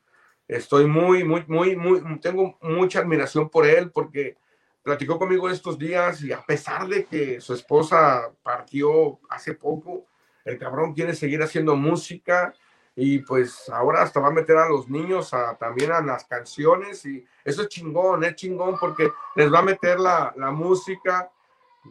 Estoy 0.48 0.86
muy, 0.86 1.24
muy, 1.24 1.44
muy, 1.48 1.76
muy, 1.76 2.20
tengo 2.20 2.58
mucha 2.62 3.00
admiración 3.00 3.50
por 3.50 3.66
él 3.66 3.92
porque 3.92 4.38
platicó 4.84 5.18
conmigo 5.18 5.50
estos 5.50 5.80
días 5.80 6.22
y 6.22 6.32
a 6.32 6.42
pesar 6.42 6.88
de 6.88 7.06
que 7.06 7.40
su 7.40 7.54
esposa 7.54 8.32
partió 8.44 9.20
hace 9.30 9.54
poco, 9.54 10.06
el 10.44 10.58
cabrón 10.58 10.94
quiere 10.94 11.16
seguir 11.16 11.42
haciendo 11.42 11.76
música 11.76 12.54
y 12.96 13.20
pues 13.20 13.70
ahora 13.70 14.04
hasta 14.04 14.20
va 14.20 14.28
a 14.28 14.32
meter 14.32 14.58
a 14.58 14.70
los 14.70 14.88
niños 14.88 15.34
a, 15.34 15.56
también 15.56 15.92
a 15.92 16.02
las 16.02 16.26
canciones 16.26 17.06
y 17.06 17.26
eso 17.44 17.64
es 17.64 17.70
chingón, 17.70 18.24
es 18.24 18.36
chingón 18.36 18.78
porque 18.80 19.12
les 19.36 19.52
va 19.52 19.60
a 19.60 19.64
meter 19.64 20.00
la, 20.00 20.34
la 20.38 20.52
música. 20.52 21.30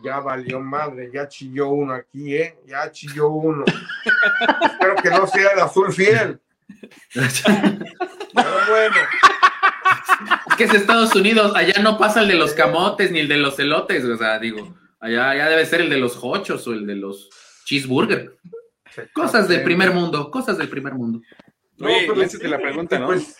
Ya 0.02 0.20
valió 0.20 0.58
madre, 0.58 1.10
ya 1.12 1.28
chilló 1.28 1.68
uno 1.68 1.92
aquí, 1.92 2.34
¿eh? 2.34 2.58
Ya 2.66 2.90
chilló 2.90 3.28
uno. 3.28 3.62
Espero 4.62 4.96
que 4.96 5.10
no 5.10 5.26
sea 5.26 5.50
el 5.50 5.60
azul 5.60 5.92
fiel. 5.92 6.40
Pero 7.12 8.50
bueno. 8.70 8.96
Es 10.48 10.56
que 10.56 10.64
es 10.64 10.72
Estados 10.72 11.14
Unidos, 11.14 11.52
allá 11.54 11.82
no 11.82 11.98
pasa 11.98 12.22
el 12.22 12.28
de 12.28 12.36
los 12.36 12.54
camotes 12.54 13.10
ni 13.10 13.20
el 13.20 13.28
de 13.28 13.36
los 13.36 13.58
elotes, 13.58 14.02
o 14.04 14.16
sea, 14.16 14.38
digo, 14.38 14.74
allá, 14.98 15.30
allá 15.30 15.48
debe 15.50 15.66
ser 15.66 15.82
el 15.82 15.90
de 15.90 15.98
los 15.98 16.18
hochos 16.22 16.66
o 16.66 16.72
el 16.72 16.86
de 16.86 16.96
los 16.96 17.28
cheeseburger. 17.66 18.34
Cosas 19.12 19.48
del 19.48 19.62
primer 19.62 19.92
mundo, 19.92 20.30
cosas 20.30 20.58
del 20.58 20.68
primer 20.68 20.94
mundo. 20.94 21.20
No, 21.78 21.88
pero 21.88 22.48
la 22.50 22.58
pregunta, 22.58 22.98
¿no? 22.98 23.06
Pues, 23.06 23.36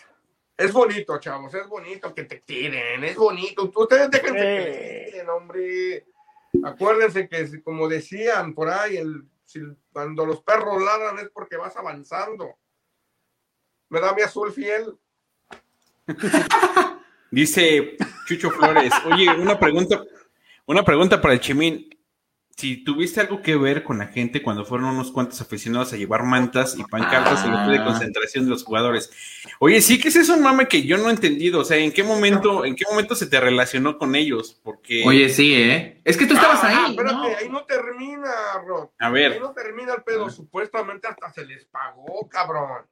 es 0.57 0.71
bonito, 0.71 1.17
chavos, 1.19 1.53
es 1.53 1.67
bonito 1.67 2.13
que 2.13 2.25
te 2.25 2.39
tiren, 2.39 3.03
es 3.03 3.15
bonito. 3.15 3.71
Ustedes 3.75 4.11
déjense 4.11 4.33
que 4.33 4.39
te 4.39 5.11
tiren, 5.11 5.29
hombre. 5.29 6.05
Acuérdense 6.63 7.27
que, 7.27 7.63
como 7.63 7.87
decían 7.87 8.53
por 8.53 8.69
ahí, 8.69 8.97
el, 8.97 9.23
cuando 9.91 10.25
los 10.25 10.41
perros 10.41 10.81
ladran 10.81 11.19
es 11.19 11.29
porque 11.33 11.57
vas 11.57 11.75
avanzando. 11.75 12.55
Me 13.89 13.99
da 13.99 14.13
mi 14.13 14.21
azul 14.21 14.51
fiel. 14.51 14.95
Dice 17.31 17.97
Chucho 18.27 18.51
Flores, 18.51 18.93
oye, 19.05 19.29
una 19.29 19.59
pregunta, 19.59 20.03
una 20.65 20.83
pregunta 20.83 21.19
para 21.19 21.33
el 21.33 21.39
Chimín 21.39 21.89
si 22.55 22.83
tuviste 22.83 23.19
algo 23.19 23.41
que 23.41 23.55
ver 23.55 23.83
con 23.83 23.97
la 23.97 24.07
gente 24.07 24.43
cuando 24.43 24.63
fueron 24.63 24.89
unos 24.89 25.11
cuantos 25.11 25.41
aficionados 25.41 25.91
a 25.91 25.97
llevar 25.97 26.23
mantas 26.23 26.77
y 26.77 26.83
pancartas 26.83 27.43
en 27.45 27.53
el 27.53 27.71
de 27.71 27.79
ah. 27.79 27.85
concentración 27.85 28.45
de 28.45 28.51
los 28.51 28.63
jugadores. 28.63 29.11
Oye, 29.59 29.81
sí 29.81 29.99
que 29.99 30.09
ese 30.09 30.21
es 30.21 30.29
un 30.29 30.43
mame 30.43 30.67
que 30.67 30.83
yo 30.83 30.97
no 30.97 31.09
he 31.09 31.11
entendido. 31.11 31.61
O 31.61 31.65
sea, 31.65 31.77
¿en 31.77 31.91
qué 31.91 32.03
momento, 32.03 32.63
en 32.63 32.75
qué 32.75 32.85
momento 32.89 33.15
se 33.15 33.25
te 33.25 33.39
relacionó 33.39 33.97
con 33.97 34.15
ellos? 34.15 34.59
Porque. 34.63 35.03
Oye, 35.05 35.29
sí, 35.29 35.55
¿eh? 35.55 35.99
Es 36.03 36.15
que 36.15 36.27
tú 36.27 36.35
estabas 36.35 36.63
ah, 36.63 36.85
ahí. 36.85 36.91
Espérate, 36.91 37.35
ahí 37.35 37.49
no 37.49 37.65
termina, 37.65 38.31
Rod. 38.65 38.89
A 38.99 39.09
ver. 39.09 39.33
Ahí 39.33 39.39
no 39.39 39.51
termina 39.51 39.93
el 39.95 40.03
pedo. 40.03 40.29
Supuestamente 40.29 41.07
hasta 41.07 41.31
se 41.31 41.45
les 41.45 41.65
pagó, 41.65 42.29
cabrón. 42.29 42.85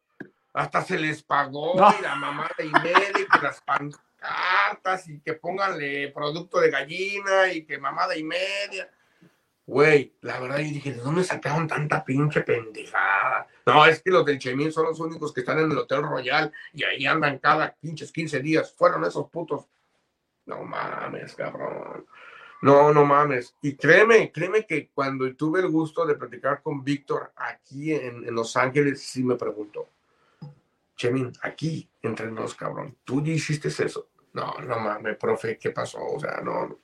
Hasta 0.53 0.83
se 0.83 0.99
les 0.99 1.23
pagó 1.23 1.75
y 1.97 2.01
la 2.01 2.15
mamá 2.15 2.49
de 2.57 2.65
y 2.65 3.41
las 3.41 3.61
pancartas 3.61 5.07
y 5.07 5.21
que 5.21 5.33
pónganle 5.33 6.09
producto 6.09 6.59
de 6.59 6.71
gallina 6.71 7.53
y 7.53 7.63
que 7.63 7.77
mamada 7.77 8.17
y 8.17 8.23
media 8.23 8.89
Güey, 9.65 10.15
la 10.21 10.39
verdad 10.39 10.57
yo 10.57 10.65
dije, 10.65 10.93
¿de 10.93 11.01
dónde 11.01 11.23
sacaron 11.23 11.67
tanta 11.67 12.03
pinche 12.03 12.41
pendejada? 12.41 13.47
No, 13.65 13.85
es 13.85 14.01
que 14.01 14.09
los 14.09 14.25
del 14.25 14.39
Chemín 14.39 14.71
son 14.71 14.85
los 14.85 14.99
únicos 14.99 15.33
que 15.33 15.41
están 15.41 15.59
en 15.59 15.71
el 15.71 15.77
Hotel 15.77 16.01
Royal 16.01 16.51
y 16.73 16.83
ahí 16.83 17.05
andan 17.05 17.37
cada 17.37 17.73
pinches 17.79 18.11
15 18.11 18.39
días. 18.39 18.73
Fueron 18.73 19.05
esos 19.05 19.29
putos. 19.29 19.67
No 20.45 20.63
mames, 20.63 21.35
cabrón. 21.35 22.05
No, 22.63 22.91
no 22.91 23.05
mames. 23.05 23.55
Y 23.61 23.75
créeme, 23.75 24.31
créeme 24.31 24.65
que 24.65 24.89
cuando 24.89 25.31
tuve 25.35 25.61
el 25.61 25.69
gusto 25.69 26.05
de 26.05 26.15
platicar 26.15 26.61
con 26.61 26.83
Víctor 26.83 27.31
aquí 27.35 27.93
en, 27.93 28.33
Los 28.33 28.57
Ángeles, 28.57 29.01
sí 29.01 29.23
me 29.23 29.35
preguntó. 29.35 29.89
Chemín, 30.95 31.31
aquí, 31.41 31.89
entre 32.01 32.31
nos, 32.31 32.53
cabrón, 32.55 32.97
¿tú 33.03 33.21
hiciste 33.25 33.69
eso? 33.69 34.09
No, 34.33 34.53
no 34.59 34.79
mames, 34.79 35.17
profe, 35.17 35.57
¿qué 35.57 35.71
pasó? 35.71 35.99
O 36.03 36.19
sea, 36.19 36.41
no 36.41 36.77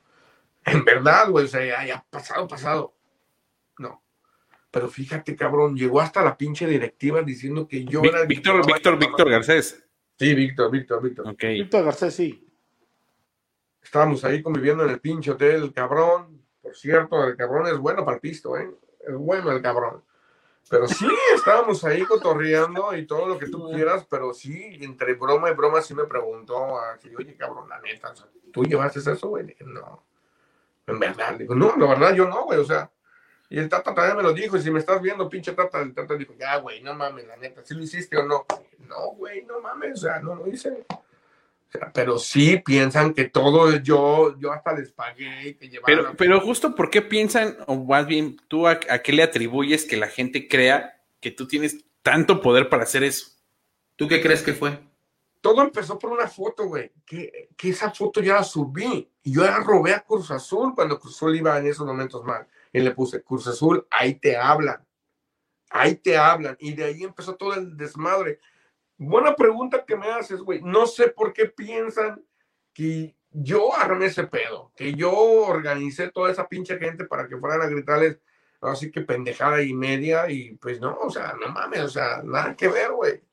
en 0.70 0.84
verdad, 0.84 1.30
güey, 1.30 1.44
o 1.44 1.48
sea, 1.48 1.86
ya, 1.86 2.04
pasado, 2.10 2.46
pasado. 2.46 2.94
No. 3.78 4.02
Pero 4.70 4.88
fíjate, 4.88 5.34
cabrón, 5.36 5.76
llegó 5.76 6.00
hasta 6.00 6.22
la 6.22 6.36
pinche 6.36 6.66
directiva 6.66 7.22
diciendo 7.22 7.66
que 7.66 7.84
yo 7.84 8.02
era 8.02 8.24
Víctor, 8.24 8.66
Víctor, 8.66 8.98
Víctor 8.98 9.30
Garcés. 9.30 9.84
Sí, 10.18 10.34
Víctor, 10.34 10.70
Víctor, 10.70 11.02
Víctor. 11.02 11.36
Víctor 11.36 11.84
Garcés, 11.84 12.14
sí. 12.14 12.44
Estábamos 13.82 14.24
ahí 14.24 14.42
conviviendo 14.42 14.84
en 14.84 14.90
el 14.90 15.00
pinche 15.00 15.30
hotel, 15.30 15.62
el 15.62 15.72
cabrón. 15.72 16.42
Por 16.60 16.76
cierto, 16.76 17.24
el 17.24 17.36
cabrón 17.36 17.68
es 17.68 17.78
bueno 17.78 18.04
para 18.04 18.16
el 18.16 18.20
pisto, 18.20 18.56
¿eh? 18.56 18.70
Es 19.06 19.14
bueno 19.14 19.50
el 19.52 19.62
cabrón. 19.62 20.02
Pero 20.68 20.86
sí, 20.86 21.06
estábamos 21.34 21.84
ahí 21.84 22.02
cotorreando 22.04 22.94
y 22.94 23.06
todo 23.06 23.26
lo 23.26 23.38
que 23.38 23.48
tú 23.48 23.70
quieras, 23.70 24.06
pero 24.10 24.34
sí, 24.34 24.78
entre 24.80 25.14
broma 25.14 25.50
y 25.50 25.54
broma 25.54 25.80
sí 25.80 25.94
me 25.94 26.04
preguntó 26.04 26.78
así, 26.78 27.10
oye, 27.16 27.34
cabrón, 27.36 27.68
la 27.68 27.80
neta, 27.80 28.12
¿tú 28.52 28.64
llevaste 28.64 28.98
eso, 28.98 29.28
güey? 29.28 29.56
No. 29.60 30.04
En 30.88 30.98
verdad, 30.98 31.34
digo, 31.34 31.54
no, 31.54 31.76
la 31.76 31.86
verdad 31.86 32.14
yo 32.14 32.26
no, 32.26 32.44
güey, 32.44 32.58
o 32.58 32.64
sea. 32.64 32.90
Y 33.50 33.58
el 33.58 33.68
Tata 33.68 33.94
también 33.94 34.16
me 34.16 34.22
lo 34.22 34.32
dijo, 34.32 34.56
y 34.56 34.62
si 34.62 34.70
me 34.70 34.78
estás 34.78 35.00
viendo, 35.00 35.28
pinche 35.28 35.52
Tata, 35.52 35.80
el 35.80 35.94
Tata 35.94 36.14
dijo, 36.14 36.34
ya, 36.38 36.56
güey, 36.56 36.82
no 36.82 36.94
mames, 36.94 37.26
la 37.26 37.36
neta, 37.36 37.62
si 37.64 37.74
lo 37.74 37.82
hiciste 37.82 38.16
o 38.16 38.24
no. 38.24 38.46
No, 38.86 39.12
güey, 39.16 39.44
no 39.44 39.60
mames, 39.60 39.92
o 39.98 40.02
sea, 40.02 40.20
no 40.20 40.34
lo 40.34 40.46
hice. 40.46 40.84
O 40.88 41.70
sea, 41.70 41.90
pero 41.92 42.18
sí 42.18 42.62
piensan 42.64 43.12
que 43.12 43.24
todo 43.24 43.76
yo, 43.76 44.38
yo 44.38 44.52
hasta 44.52 44.74
les 44.74 44.90
pagué. 44.90 45.56
Que 45.58 45.80
pero, 45.84 46.14
pero 46.16 46.40
justo, 46.40 46.74
¿por 46.74 46.90
qué 46.90 47.02
piensan, 47.02 47.56
o 47.66 47.76
más 47.76 48.06
bien, 48.06 48.38
tú 48.48 48.66
a, 48.66 48.80
a, 48.88 48.98
qué 49.00 49.12
le 49.12 49.22
atribuyes 49.22 49.84
que 49.84 49.96
la 49.96 50.08
gente 50.08 50.48
crea 50.48 51.02
que 51.20 51.30
tú 51.30 51.46
tienes 51.46 51.84
tanto 52.02 52.40
poder 52.40 52.68
para 52.68 52.84
hacer 52.84 53.02
eso? 53.02 53.32
¿Tú 53.96 54.08
qué 54.08 54.22
crees 54.22 54.42
que 54.42 54.52
fue? 54.54 54.78
Todo 55.40 55.62
empezó 55.62 55.98
por 55.98 56.10
una 56.12 56.28
foto, 56.28 56.66
güey, 56.66 56.92
que, 57.06 57.50
que, 57.56 57.70
esa 57.70 57.90
foto 57.90 58.20
ya 58.20 58.34
la 58.34 58.44
subí. 58.44 59.10
Y 59.22 59.32
yo 59.32 59.44
ya 59.44 59.58
robé 59.58 59.94
a 59.94 60.00
Cruz 60.00 60.30
Azul 60.30 60.74
cuando 60.74 60.98
Cruz 60.98 61.16
Azul 61.16 61.36
iba 61.36 61.58
en 61.58 61.66
esos 61.66 61.86
momentos 61.86 62.24
mal. 62.24 62.46
Y 62.72 62.80
le 62.80 62.90
puse, 62.92 63.22
Cruz 63.22 63.46
Azul, 63.46 63.86
ahí 63.90 64.14
te 64.14 64.36
hablan. 64.36 64.84
Ahí 65.70 65.96
te 65.96 66.16
hablan. 66.16 66.56
Y 66.58 66.72
de 66.74 66.84
ahí 66.84 67.02
empezó 67.02 67.36
todo 67.36 67.54
el 67.54 67.76
desmadre. 67.76 68.40
Buena 68.96 69.36
pregunta 69.36 69.84
que 69.84 69.96
me 69.96 70.10
haces, 70.10 70.40
güey. 70.40 70.60
No 70.62 70.86
sé 70.86 71.08
por 71.08 71.32
qué 71.32 71.46
piensan 71.46 72.24
que 72.72 73.16
yo 73.30 73.74
armé 73.76 74.06
ese 74.06 74.26
pedo, 74.26 74.72
que 74.74 74.94
yo 74.94 75.12
organicé 75.12 76.10
toda 76.10 76.30
esa 76.30 76.48
pinche 76.48 76.78
gente 76.78 77.04
para 77.04 77.28
que 77.28 77.36
fueran 77.36 77.62
a 77.62 77.66
gritarles 77.66 78.18
así 78.60 78.90
que 78.90 79.02
pendejada 79.02 79.62
y 79.62 79.72
media. 79.72 80.30
Y 80.30 80.56
pues 80.56 80.80
no, 80.80 80.96
o 81.00 81.10
sea, 81.10 81.34
no 81.40 81.48
mames, 81.52 81.80
o 81.80 81.88
sea, 81.88 82.22
nada 82.24 82.56
que 82.56 82.68
ver, 82.68 82.92
güey. 82.92 83.27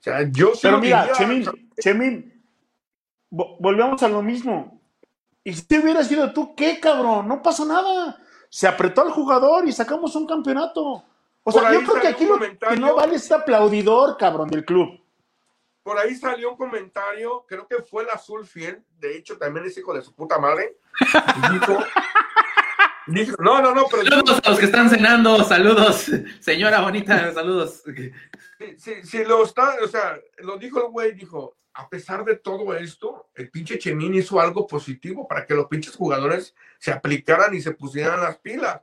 O 0.00 0.02
sea, 0.02 0.22
yo 0.30 0.52
Pero 0.60 0.78
mira, 0.78 1.12
Chemín, 1.12 1.44
Chemín, 1.78 2.42
volvemos 3.28 4.02
a 4.02 4.08
lo 4.08 4.22
mismo. 4.22 4.80
Y 5.44 5.52
si 5.52 5.78
hubiera 5.78 6.02
sido 6.02 6.32
tú, 6.32 6.54
¿qué, 6.54 6.80
cabrón? 6.80 7.28
No 7.28 7.42
pasa 7.42 7.66
nada. 7.66 8.18
Se 8.48 8.66
apretó 8.66 9.02
al 9.02 9.10
jugador 9.10 9.68
y 9.68 9.72
sacamos 9.72 10.16
un 10.16 10.26
campeonato. 10.26 11.04
O 11.42 11.52
sea, 11.52 11.72
yo 11.72 11.82
creo 11.82 12.00
que 12.00 12.08
aquí 12.08 12.24
lo 12.24 12.38
que 12.38 12.76
no 12.78 12.94
vale 12.94 13.16
es 13.16 13.30
aplaudidor, 13.30 14.16
cabrón, 14.16 14.48
del 14.48 14.64
club. 14.64 15.00
Por 15.82 15.98
ahí 15.98 16.14
salió 16.14 16.50
un 16.50 16.56
comentario, 16.56 17.44
creo 17.46 17.66
que 17.66 17.82
fue 17.82 18.02
el 18.02 18.10
azul 18.10 18.46
fiel, 18.46 18.84
de 18.98 19.16
hecho 19.16 19.38
también 19.38 19.66
es 19.66 19.76
hijo 19.78 19.94
de 19.94 20.02
su 20.02 20.14
puta 20.14 20.38
madre. 20.38 20.76
Dijo, 23.06 23.34
no, 23.40 23.60
no, 23.60 23.74
no, 23.74 23.86
pero. 23.90 24.04
Saludos 24.04 24.40
a 24.44 24.50
los 24.50 24.58
que 24.58 24.66
están 24.66 24.88
cenando, 24.90 25.42
saludos. 25.42 26.10
Señora 26.38 26.80
bonita, 26.80 27.32
saludos. 27.32 27.82
Si, 28.76 29.02
si, 29.04 29.24
lo 29.24 29.42
está, 29.42 29.76
o 29.82 29.88
sea, 29.88 30.20
lo 30.38 30.58
dijo 30.58 30.84
el 30.84 30.90
güey, 30.90 31.12
dijo, 31.12 31.56
a 31.72 31.88
pesar 31.88 32.24
de 32.26 32.36
todo 32.36 32.74
esto, 32.74 33.30
el 33.34 33.50
pinche 33.50 33.78
Chemín 33.78 34.14
hizo 34.14 34.38
algo 34.38 34.66
positivo 34.66 35.26
para 35.26 35.46
que 35.46 35.54
los 35.54 35.66
pinches 35.66 35.96
jugadores 35.96 36.54
se 36.78 36.92
aplicaran 36.92 37.54
y 37.54 37.62
se 37.62 37.72
pusieran 37.72 38.20
las 38.20 38.38
pilas. 38.38 38.82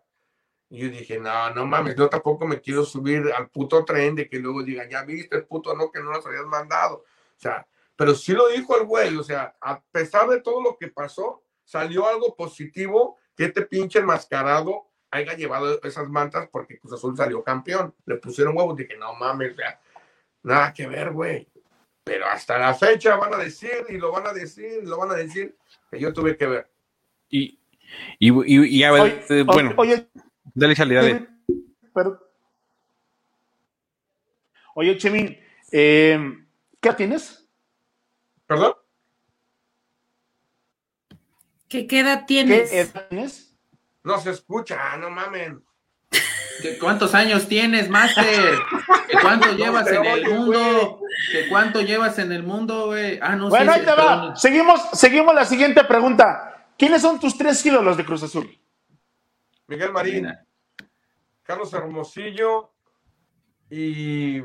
Y 0.69 0.79
yo 0.79 0.89
dije, 0.89 1.19
no, 1.19 1.51
no 1.51 1.65
mames, 1.67 1.95
yo 1.95 2.09
tampoco 2.09 2.47
me 2.47 2.59
quiero 2.59 2.83
subir 2.83 3.31
al 3.35 3.49
puto 3.49 3.85
tren 3.85 4.15
de 4.15 4.27
que 4.27 4.39
luego 4.39 4.63
digan, 4.63 4.89
ya 4.89 5.03
viste, 5.03 5.37
el 5.37 5.45
puto 5.45 5.75
no, 5.75 5.91
que 5.91 5.99
no 5.99 6.11
nos 6.11 6.25
habías 6.25 6.45
mandado. 6.45 6.97
O 6.97 7.39
sea, 7.39 7.67
pero 7.95 8.15
sí 8.15 8.33
lo 8.33 8.47
dijo 8.47 8.75
el 8.77 8.85
güey, 8.85 9.15
o 9.15 9.23
sea, 9.23 9.55
a 9.61 9.79
pesar 9.91 10.27
de 10.27 10.41
todo 10.41 10.61
lo 10.61 10.77
que 10.77 10.87
pasó, 10.87 11.43
salió 11.63 12.07
algo 12.07 12.35
positivo 12.35 13.17
que 13.35 13.45
este 13.45 13.61
pinche 13.61 13.99
enmascarado 13.99 14.86
haya 15.11 15.33
llevado 15.33 15.81
esas 15.83 16.09
mantas 16.09 16.49
porque 16.51 16.79
Cruz 16.79 16.93
Azul 16.93 17.15
salió 17.15 17.43
campeón. 17.43 17.93
Le 18.05 18.15
pusieron 18.15 18.57
huevos, 18.57 18.75
dije, 18.75 18.97
no 18.97 19.13
mames, 19.15 19.55
nada 20.43 20.73
que 20.73 20.87
ver, 20.87 21.11
güey. 21.11 21.47
Pero 22.03 22.25
hasta 22.25 22.57
la 22.57 22.73
fecha 22.73 23.15
van 23.17 23.33
a 23.33 23.37
decir 23.37 23.85
y 23.89 23.97
lo 23.97 24.11
van 24.11 24.27
a 24.27 24.33
decir, 24.33 24.81
y 24.83 24.85
lo 24.85 24.97
van 24.97 25.11
a 25.11 25.15
decir 25.15 25.57
que 25.91 25.99
yo 25.99 26.13
tuve 26.13 26.37
que 26.37 26.47
ver. 26.47 26.69
Y, 27.29 27.59
y, 28.19 28.77
y, 28.77 28.83
a 28.83 28.91
ver, 28.91 29.25
eh, 29.29 29.43
bueno, 29.43 29.73
oye, 29.77 30.07
dale 30.53 30.75
salida, 30.75 31.01
dale. 31.01 31.27
Oye, 34.75 34.97
Chemín, 34.97 35.37
eh, 35.71 36.45
¿qué 36.79 36.93
tienes? 36.93 37.45
¿Perdón? 38.45 38.75
¿Qué, 41.67 41.87
¿Qué 41.87 41.99
edad 41.99 42.25
tienes? 42.25 42.69
¿Qué 42.69 42.79
edad 42.81 43.07
tienes? 43.09 43.46
No 44.07 44.17
se 44.21 44.29
escucha, 44.31 44.95
no 44.95 45.09
mamen. 45.09 45.61
¿Qué- 46.61 46.77
¿Cuántos 46.79 47.13
años 47.13 47.45
tienes, 47.49 47.89
Master? 47.89 48.57
¿Qué 49.09 49.17
¿Cuánto 49.21 49.51
llevas 49.51 49.85
en 49.91 50.05
el 50.05 50.29
mundo? 50.29 51.01
¿Qué 51.31 51.49
¿Cuánto 51.49 51.81
llevas 51.81 52.17
en 52.19 52.31
el 52.31 52.41
mundo, 52.43 52.85
güey? 52.85 53.19
Ah, 53.21 53.35
no 53.35 53.49
Bueno, 53.49 53.73
sí, 53.73 53.79
ahí 53.79 53.85
te 53.85 53.91
va. 53.91 53.95
perdón. 53.97 54.37
Seguimos, 54.37 54.81
seguimos 54.93 55.35
la 55.35 55.43
siguiente 55.43 55.83
pregunta. 55.83 56.69
¿Quiénes 56.77 57.01
son 57.01 57.19
tus 57.19 57.37
tres 57.37 57.63
ídolos 57.65 57.97
de 57.97 58.05
Cruz 58.05 58.23
Azul? 58.23 58.49
Miguel 59.67 59.91
Marín, 59.91 60.21
Mira. 60.21 60.45
Carlos 61.43 61.73
Hermosillo 61.73 62.71
y. 63.69 64.39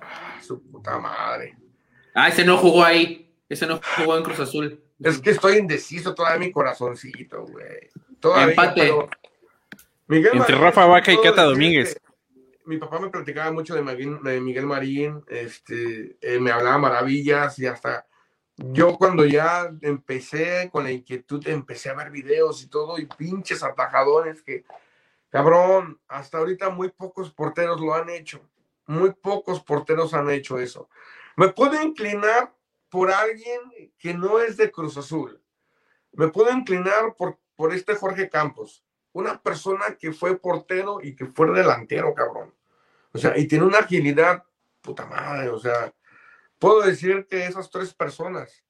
ah, 0.00 0.38
su 0.40 0.62
puta 0.70 0.98
madre. 1.00 1.56
Ah, 2.14 2.28
ese 2.28 2.44
no 2.44 2.56
jugó 2.58 2.84
ahí. 2.84 3.34
Ese 3.48 3.66
no 3.66 3.80
jugó 3.96 4.16
en 4.16 4.22
Cruz 4.22 4.38
Azul. 4.38 4.80
Es 5.00 5.18
que 5.20 5.30
estoy 5.30 5.56
indeciso 5.58 6.14
todavía 6.14 6.38
mi 6.46 6.52
corazoncito, 6.52 7.44
güey. 7.46 7.90
Todavía, 8.20 8.50
Empate. 8.50 8.80
pero- 8.82 9.08
Miguel 10.06 10.32
Entre 10.34 10.54
Marín, 10.56 10.64
Rafa 10.64 10.86
Vaca 10.86 11.12
y 11.12 11.20
Cata 11.20 11.44
Domínguez. 11.44 12.00
Mi 12.64 12.76
papá 12.78 12.98
me 12.98 13.10
platicaba 13.10 13.52
mucho 13.52 13.74
de 13.74 13.82
Miguel, 13.82 14.18
de 14.22 14.40
Miguel 14.40 14.66
Marín, 14.66 15.24
este, 15.28 16.16
eh, 16.20 16.38
me 16.40 16.50
hablaba 16.50 16.78
maravillas 16.78 17.58
y 17.58 17.66
hasta 17.66 18.06
yo 18.56 18.96
cuando 18.98 19.24
ya 19.24 19.70
empecé 19.80 20.68
con 20.70 20.84
la 20.84 20.90
inquietud, 20.92 21.46
empecé 21.48 21.88
a 21.88 21.94
ver 21.94 22.10
videos 22.10 22.62
y 22.62 22.68
todo 22.68 22.98
y 22.98 23.06
pinches 23.06 23.62
atajadores 23.62 24.42
que, 24.42 24.64
cabrón, 25.30 26.00
hasta 26.08 26.38
ahorita 26.38 26.68
muy 26.70 26.90
pocos 26.90 27.32
porteros 27.32 27.80
lo 27.80 27.94
han 27.94 28.10
hecho. 28.10 28.42
Muy 28.86 29.12
pocos 29.14 29.60
porteros 29.62 30.12
han 30.12 30.28
hecho 30.30 30.58
eso. 30.58 30.88
Me 31.36 31.48
puedo 31.48 31.80
inclinar 31.80 32.52
por 32.88 33.10
alguien 33.10 33.60
que 33.98 34.12
no 34.12 34.40
es 34.40 34.56
de 34.56 34.70
Cruz 34.70 34.96
Azul. 34.96 35.40
Me 36.12 36.28
puedo 36.28 36.50
inclinar 36.50 37.14
por, 37.16 37.38
por 37.60 37.74
este 37.74 37.94
Jorge 37.94 38.30
Campos. 38.30 38.82
Una 39.12 39.38
persona 39.38 39.94
que 39.98 40.14
fue 40.14 40.38
portero 40.38 40.98
y 41.02 41.14
que 41.14 41.26
fue 41.26 41.50
delantero, 41.50 42.14
cabrón. 42.14 42.54
O 43.12 43.18
sea, 43.18 43.36
y 43.36 43.46
tiene 43.46 43.66
una 43.66 43.80
agilidad, 43.80 44.42
puta 44.80 45.04
madre. 45.04 45.50
O 45.50 45.58
sea, 45.58 45.92
puedo 46.58 46.80
decir 46.80 47.26
que 47.28 47.44
esas 47.44 47.70
tres 47.70 47.92
personas. 47.92 48.64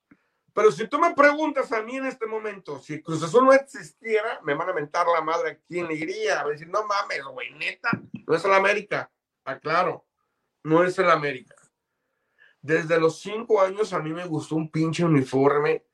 Pero 0.53 0.73
si 0.73 0.89
tú 0.89 0.99
me 0.99 1.15
preguntas 1.15 1.71
a 1.71 1.83
mí 1.83 1.99
en 1.99 2.07
este 2.07 2.27
momento, 2.27 2.81
si 2.81 3.01
Cruz 3.01 3.23
Azul 3.23 3.45
no 3.45 3.53
existiera, 3.53 4.41
me 4.43 4.55
van 4.55 4.71
a 4.71 4.73
mentar 4.73 5.07
la 5.07 5.21
madre 5.21 5.51
a 5.53 5.59
quién 5.69 5.89
iría. 5.93 6.41
A 6.41 6.49
decir, 6.49 6.67
no 6.67 6.85
mames, 6.85 7.23
güey, 7.23 7.53
neta, 7.53 7.91
no 8.27 8.35
es 8.35 8.45
el 8.45 8.55
América. 8.55 9.09
Aclaro, 9.45 10.05
no 10.65 10.83
es 10.83 10.99
el 10.99 11.13
América. 11.13 11.55
Desde 12.61 12.99
los 12.99 13.21
cinco 13.21 13.63
años 13.63 13.93
a 13.93 14.01
mí 14.01 14.13
me 14.13 14.27
gustó 14.27 14.57
un 14.57 14.69
pinche 14.69 15.05
uniforme 15.05 15.85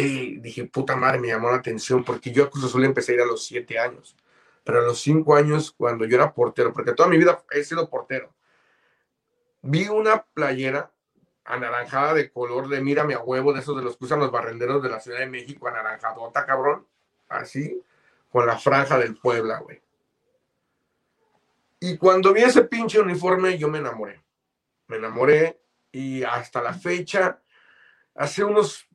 dije, 0.00 0.64
puta 0.64 0.96
madre, 0.96 1.18
me 1.18 1.28
llamó 1.28 1.50
la 1.50 1.56
atención 1.56 2.04
porque 2.04 2.30
yo 2.30 2.44
a 2.44 2.50
Cruz 2.50 2.64
Azul 2.64 2.84
empecé 2.84 3.12
a 3.12 3.14
ir 3.16 3.20
a 3.22 3.26
los 3.26 3.44
siete 3.44 3.78
años. 3.78 4.16
Pero 4.64 4.78
a 4.78 4.82
los 4.82 5.00
cinco 5.00 5.36
años, 5.36 5.72
cuando 5.72 6.04
yo 6.04 6.16
era 6.16 6.32
portero, 6.32 6.72
porque 6.72 6.92
toda 6.92 7.08
mi 7.08 7.18
vida 7.18 7.42
he 7.50 7.64
sido 7.64 7.90
portero, 7.90 8.32
vi 9.60 9.88
una 9.88 10.22
playera 10.22 10.90
anaranjada 11.44 12.14
de 12.14 12.30
color 12.30 12.68
de 12.68 12.80
mírame 12.80 13.14
a 13.14 13.20
huevo, 13.20 13.52
de 13.52 13.60
esos 13.60 13.76
de 13.76 13.82
los 13.82 13.96
que 13.96 14.04
usan 14.04 14.20
los 14.20 14.30
barrenderos 14.30 14.82
de 14.82 14.88
la 14.88 15.00
Ciudad 15.00 15.18
de 15.18 15.26
México, 15.26 15.68
anaranjadota, 15.68 16.46
cabrón, 16.46 16.86
así, 17.28 17.82
con 18.30 18.46
la 18.46 18.58
franja 18.58 18.98
del 18.98 19.16
Puebla, 19.16 19.58
güey. 19.58 19.82
Y 21.80 21.96
cuando 21.96 22.32
vi 22.32 22.42
ese 22.42 22.62
pinche 22.64 23.00
uniforme, 23.00 23.58
yo 23.58 23.68
me 23.68 23.78
enamoré. 23.78 24.22
Me 24.86 24.96
enamoré 24.96 25.60
y 25.90 26.22
hasta 26.22 26.62
la 26.62 26.72
fecha, 26.72 27.40
hace 28.14 28.44
unos 28.44 28.86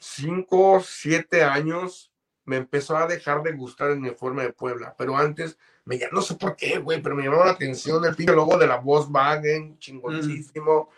5, 0.00 0.80
7 0.84 1.42
años, 1.44 2.12
me 2.44 2.56
empezó 2.56 2.96
a 2.96 3.06
dejar 3.06 3.42
de 3.42 3.52
gustar 3.52 3.90
el 3.90 3.98
uniforme 3.98 4.44
de 4.44 4.52
Puebla. 4.52 4.94
Pero 4.96 5.16
antes, 5.16 5.58
me, 5.84 5.98
ya 5.98 6.08
no 6.12 6.22
sé 6.22 6.34
por 6.34 6.56
qué, 6.56 6.78
güey, 6.78 7.02
pero 7.02 7.14
me 7.14 7.24
llamó 7.24 7.44
la 7.44 7.52
atención 7.52 8.04
el 8.04 8.14
pinche 8.14 8.34
logo 8.34 8.56
de 8.56 8.66
la 8.66 8.76
Volkswagen, 8.76 9.78
chingoncísimo. 9.78 10.90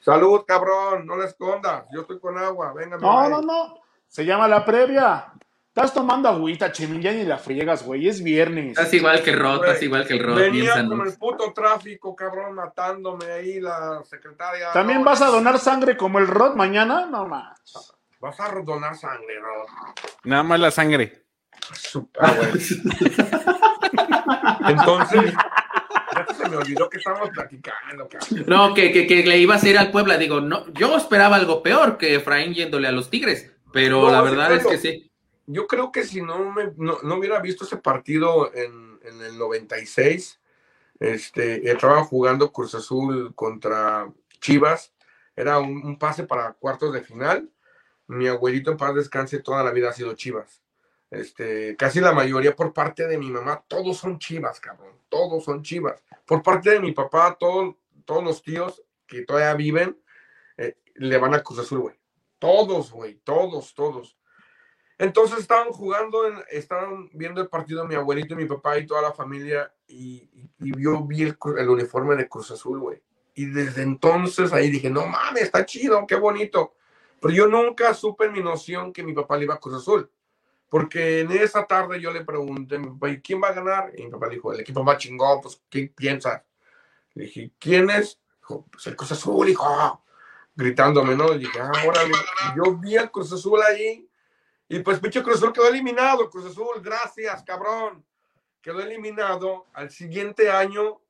Salud, 0.00 0.44
cabrón, 0.46 1.06
no 1.06 1.16
la 1.16 1.26
escondas. 1.26 1.84
Yo 1.92 2.02
estoy 2.02 2.20
con 2.20 2.38
agua, 2.38 2.72
venga. 2.72 2.96
No, 2.98 3.28
no, 3.28 3.42
no. 3.42 3.80
Se 4.06 4.24
llama 4.24 4.48
la 4.48 4.64
previa. 4.64 5.32
Estás 5.68 5.94
tomando 5.94 6.28
agüita, 6.28 6.72
Chemín, 6.72 7.00
ya 7.00 7.12
ni 7.12 7.22
la 7.22 7.38
friegas, 7.38 7.84
güey. 7.84 8.08
Es 8.08 8.20
viernes. 8.20 8.70
Estás 8.70 8.92
igual 8.94 9.22
que 9.22 9.30
el 9.30 9.38
Rod, 9.38 9.64
estás 9.64 9.82
igual 9.82 10.06
que 10.06 10.14
el 10.14 10.24
Rod. 10.24 10.34
Venía 10.34 10.74
con 10.86 11.06
el 11.06 11.16
puto 11.16 11.52
tráfico, 11.52 12.16
cabrón, 12.16 12.54
matándome 12.54 13.26
ahí 13.30 13.60
la 13.60 14.02
secretaria. 14.02 14.72
¿También 14.72 15.00
No, 15.00 15.04
vas 15.04 15.22
a 15.22 15.26
donar 15.26 15.58
sangre 15.60 15.96
como 15.96 16.18
el 16.18 16.26
Rod 16.26 16.56
mañana? 16.56 17.06
No 17.06 17.26
más. 17.26 17.97
Vas 18.20 18.40
a 18.40 18.52
donar 18.62 18.96
sangre, 18.96 19.40
¿no? 19.40 19.48
Nada 20.24 20.42
más 20.42 20.58
la 20.58 20.70
sangre. 20.70 21.24
Ah, 22.18 22.34
güey. 22.36 22.50
Entonces, 24.68 25.32
ya 26.14 26.34
se 26.34 26.48
me 26.48 26.56
olvidó 26.56 26.90
que 26.90 26.98
estábamos 26.98 27.30
platicando, 27.30 28.08
cabrón. 28.08 28.44
No, 28.46 28.74
que, 28.74 28.92
que, 28.92 29.06
que 29.06 29.24
le 29.24 29.38
ibas 29.38 29.62
a 29.62 29.68
ir 29.68 29.78
al 29.78 29.92
Puebla. 29.92 30.18
Digo, 30.18 30.40
no, 30.40 30.66
yo 30.72 30.96
esperaba 30.96 31.36
algo 31.36 31.62
peor 31.62 31.96
que 31.96 32.16
Efraín 32.16 32.54
yéndole 32.54 32.88
a 32.88 32.92
los 32.92 33.08
Tigres. 33.10 33.52
Pero 33.72 34.02
No, 34.02 34.10
la 34.10 34.22
verdad 34.22 34.52
es 34.52 34.66
que 34.66 34.78
sí. 34.78 35.12
Yo 35.46 35.66
creo 35.66 35.92
que 35.92 36.04
si 36.04 36.20
no, 36.20 36.52
me, 36.52 36.72
no, 36.76 36.98
no 37.02 37.14
hubiera 37.14 37.40
visto 37.40 37.64
ese 37.64 37.76
partido 37.78 38.52
en, 38.54 38.98
en 39.02 39.22
el 39.22 39.38
96, 39.38 40.40
este, 41.00 41.70
estaba 41.70 42.04
jugando 42.04 42.52
Cruz 42.52 42.74
Azul 42.74 43.34
contra 43.34 44.10
Chivas, 44.40 44.92
era 45.36 45.58
un, 45.58 45.84
un 45.84 45.98
pase 45.98 46.24
para 46.24 46.52
cuartos 46.52 46.92
de 46.92 47.02
final. 47.02 47.48
Mi 48.08 48.26
abuelito 48.26 48.70
en 48.70 48.76
paz 48.76 48.94
descanse 48.94 49.38
toda 49.40 49.62
la 49.62 49.70
vida 49.70 49.90
ha 49.90 49.92
sido 49.92 50.14
Chivas. 50.14 50.62
Este, 51.10 51.76
casi 51.76 52.00
la 52.00 52.12
mayoría 52.12 52.54
por 52.54 52.72
parte 52.72 53.06
de 53.06 53.16
mi 53.16 53.30
mamá, 53.30 53.64
todos 53.66 53.96
son 53.96 54.18
Chivas, 54.18 54.60
cabrón, 54.60 54.94
todos 55.08 55.44
son 55.44 55.62
Chivas. 55.62 56.02
Por 56.26 56.42
parte 56.42 56.70
de 56.70 56.80
mi 56.80 56.92
papá, 56.92 57.36
todos, 57.38 57.76
todos 58.04 58.24
los 58.24 58.42
tíos 58.42 58.82
que 59.06 59.22
todavía 59.22 59.54
viven, 59.54 59.98
eh, 60.56 60.76
le 60.94 61.18
van 61.18 61.34
a 61.34 61.42
Cruz 61.42 61.60
Azul, 61.60 61.80
güey. 61.80 61.96
Todos, 62.38 62.92
güey, 62.92 63.20
todos, 63.24 63.74
todos. 63.74 64.18
Entonces 64.98 65.38
estaban 65.38 65.68
jugando, 65.70 66.22
estaban 66.50 67.08
viendo 67.12 67.40
el 67.40 67.48
partido 67.48 67.86
mi 67.86 67.94
abuelito 67.94 68.34
y 68.34 68.38
mi 68.38 68.46
papá 68.46 68.78
y 68.78 68.86
toda 68.86 69.00
la 69.00 69.12
familia 69.12 69.72
y, 69.86 70.28
yo 70.58 71.04
vi 71.04 71.22
el, 71.22 71.38
el 71.58 71.68
uniforme 71.68 72.16
de 72.16 72.28
Cruz 72.28 72.50
Azul, 72.50 72.80
güey. 72.80 73.02
Y 73.34 73.46
desde 73.46 73.82
entonces 73.82 74.52
ahí 74.52 74.70
dije, 74.70 74.90
no 74.90 75.06
mames, 75.06 75.44
está 75.44 75.64
chido, 75.64 76.06
qué 76.06 76.16
bonito. 76.16 76.74
Pero 77.20 77.34
yo 77.34 77.46
nunca 77.46 77.94
supe 77.94 78.26
en 78.26 78.32
mi 78.32 78.42
noción 78.42 78.92
que 78.92 79.02
mi 79.02 79.12
papá 79.12 79.36
le 79.36 79.44
iba 79.44 79.54
a 79.54 79.60
Cruz 79.60 79.76
Azul. 79.76 80.10
Porque 80.68 81.20
en 81.20 81.32
esa 81.32 81.66
tarde 81.66 82.00
yo 82.00 82.12
le 82.12 82.24
pregunté, 82.24 82.76
a 82.76 82.78
mi 82.78 82.88
papá, 82.88 83.10
¿y 83.10 83.20
quién 83.20 83.42
va 83.42 83.48
a 83.48 83.52
ganar? 83.52 83.92
Y 83.96 84.04
mi 84.04 84.10
papá 84.10 84.28
dijo, 84.28 84.52
el 84.52 84.60
equipo 84.60 84.84
más 84.84 84.98
chingón, 84.98 85.40
pues, 85.40 85.62
¿qué 85.70 85.90
piensas? 85.94 86.42
Le 87.14 87.24
dije, 87.24 87.52
¿quién 87.58 87.88
es? 87.90 88.18
Dijo, 88.40 88.66
pues 88.70 88.86
el 88.86 88.96
Cruz 88.96 89.12
Azul, 89.12 89.48
hijo. 89.48 90.04
Gritándome, 90.54 91.16
¿no? 91.16 91.32
Y 91.34 91.38
dije, 91.38 91.58
ah, 91.60 91.72
órale. 91.86 92.12
Yo 92.56 92.76
vi 92.76 92.96
al 92.96 93.10
Cruz 93.10 93.32
Azul 93.32 93.60
ahí 93.62 94.08
y 94.68 94.80
pues 94.80 95.00
pinche 95.00 95.22
Cruz 95.22 95.36
Azul 95.36 95.52
quedó 95.52 95.66
eliminado, 95.68 96.28
Cruz 96.28 96.44
Azul, 96.44 96.82
gracias, 96.82 97.42
cabrón. 97.42 98.04
Quedó 98.60 98.80
eliminado. 98.80 99.66
Al 99.72 99.90
siguiente 99.90 100.50
año 100.50 101.00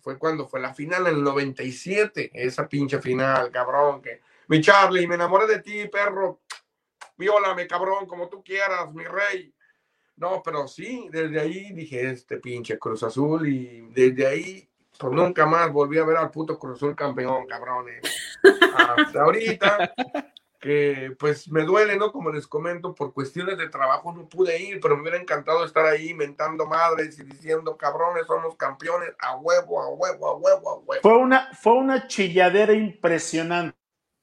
fue 0.00 0.18
cuando 0.18 0.46
fue 0.46 0.60
la 0.60 0.74
final 0.74 1.06
en 1.06 1.16
el 1.16 1.22
97, 1.22 2.30
esa 2.34 2.68
pinche 2.68 3.00
final, 3.00 3.50
cabrón. 3.50 4.02
Que, 4.02 4.20
mi 4.48 4.60
Charlie, 4.60 5.06
me 5.06 5.14
enamoré 5.16 5.46
de 5.46 5.60
ti, 5.60 5.88
perro. 5.88 6.40
Viólame, 7.16 7.66
cabrón, 7.66 8.06
como 8.06 8.28
tú 8.28 8.42
quieras, 8.42 8.92
mi 8.92 9.04
rey. 9.04 9.52
No, 10.16 10.42
pero 10.42 10.66
sí, 10.66 11.08
desde 11.10 11.40
ahí 11.40 11.72
dije, 11.72 12.10
este 12.10 12.38
pinche 12.38 12.78
Cruz 12.78 13.02
Azul 13.02 13.46
y 13.48 13.88
desde 13.90 14.26
ahí, 14.26 14.68
pues 14.98 15.12
nunca 15.12 15.44
más 15.44 15.70
volví 15.70 15.98
a 15.98 16.04
ver 16.04 16.16
al 16.16 16.30
puto 16.30 16.58
Cruz 16.58 16.76
Azul 16.76 16.96
campeón, 16.96 17.46
cabrones. 17.46 18.00
Hasta 18.76 19.22
ahorita, 19.22 19.92
que 20.58 21.14
pues 21.18 21.48
me 21.50 21.64
duele, 21.64 21.96
¿no? 21.96 22.12
Como 22.12 22.30
les 22.30 22.46
comento, 22.46 22.94
por 22.94 23.12
cuestiones 23.12 23.58
de 23.58 23.68
trabajo 23.68 24.12
no 24.12 24.26
pude 24.26 24.60
ir, 24.60 24.80
pero 24.80 24.96
me 24.96 25.02
hubiera 25.02 25.18
encantado 25.18 25.64
estar 25.64 25.84
ahí 25.84 26.14
mentando 26.14 26.66
madres 26.66 27.18
y 27.18 27.24
diciendo, 27.24 27.76
cabrones, 27.76 28.26
somos 28.26 28.56
campeones, 28.56 29.10
a 29.18 29.36
huevo, 29.36 29.82
a 29.82 29.88
huevo, 29.88 30.28
a 30.28 30.36
huevo, 30.36 30.70
a 30.70 30.78
huevo. 30.78 31.02
Fue 31.02 31.16
una, 31.16 31.52
fue 31.54 31.74
una 31.74 32.08
chilladera 32.08 32.72
impresionante. 32.72 33.76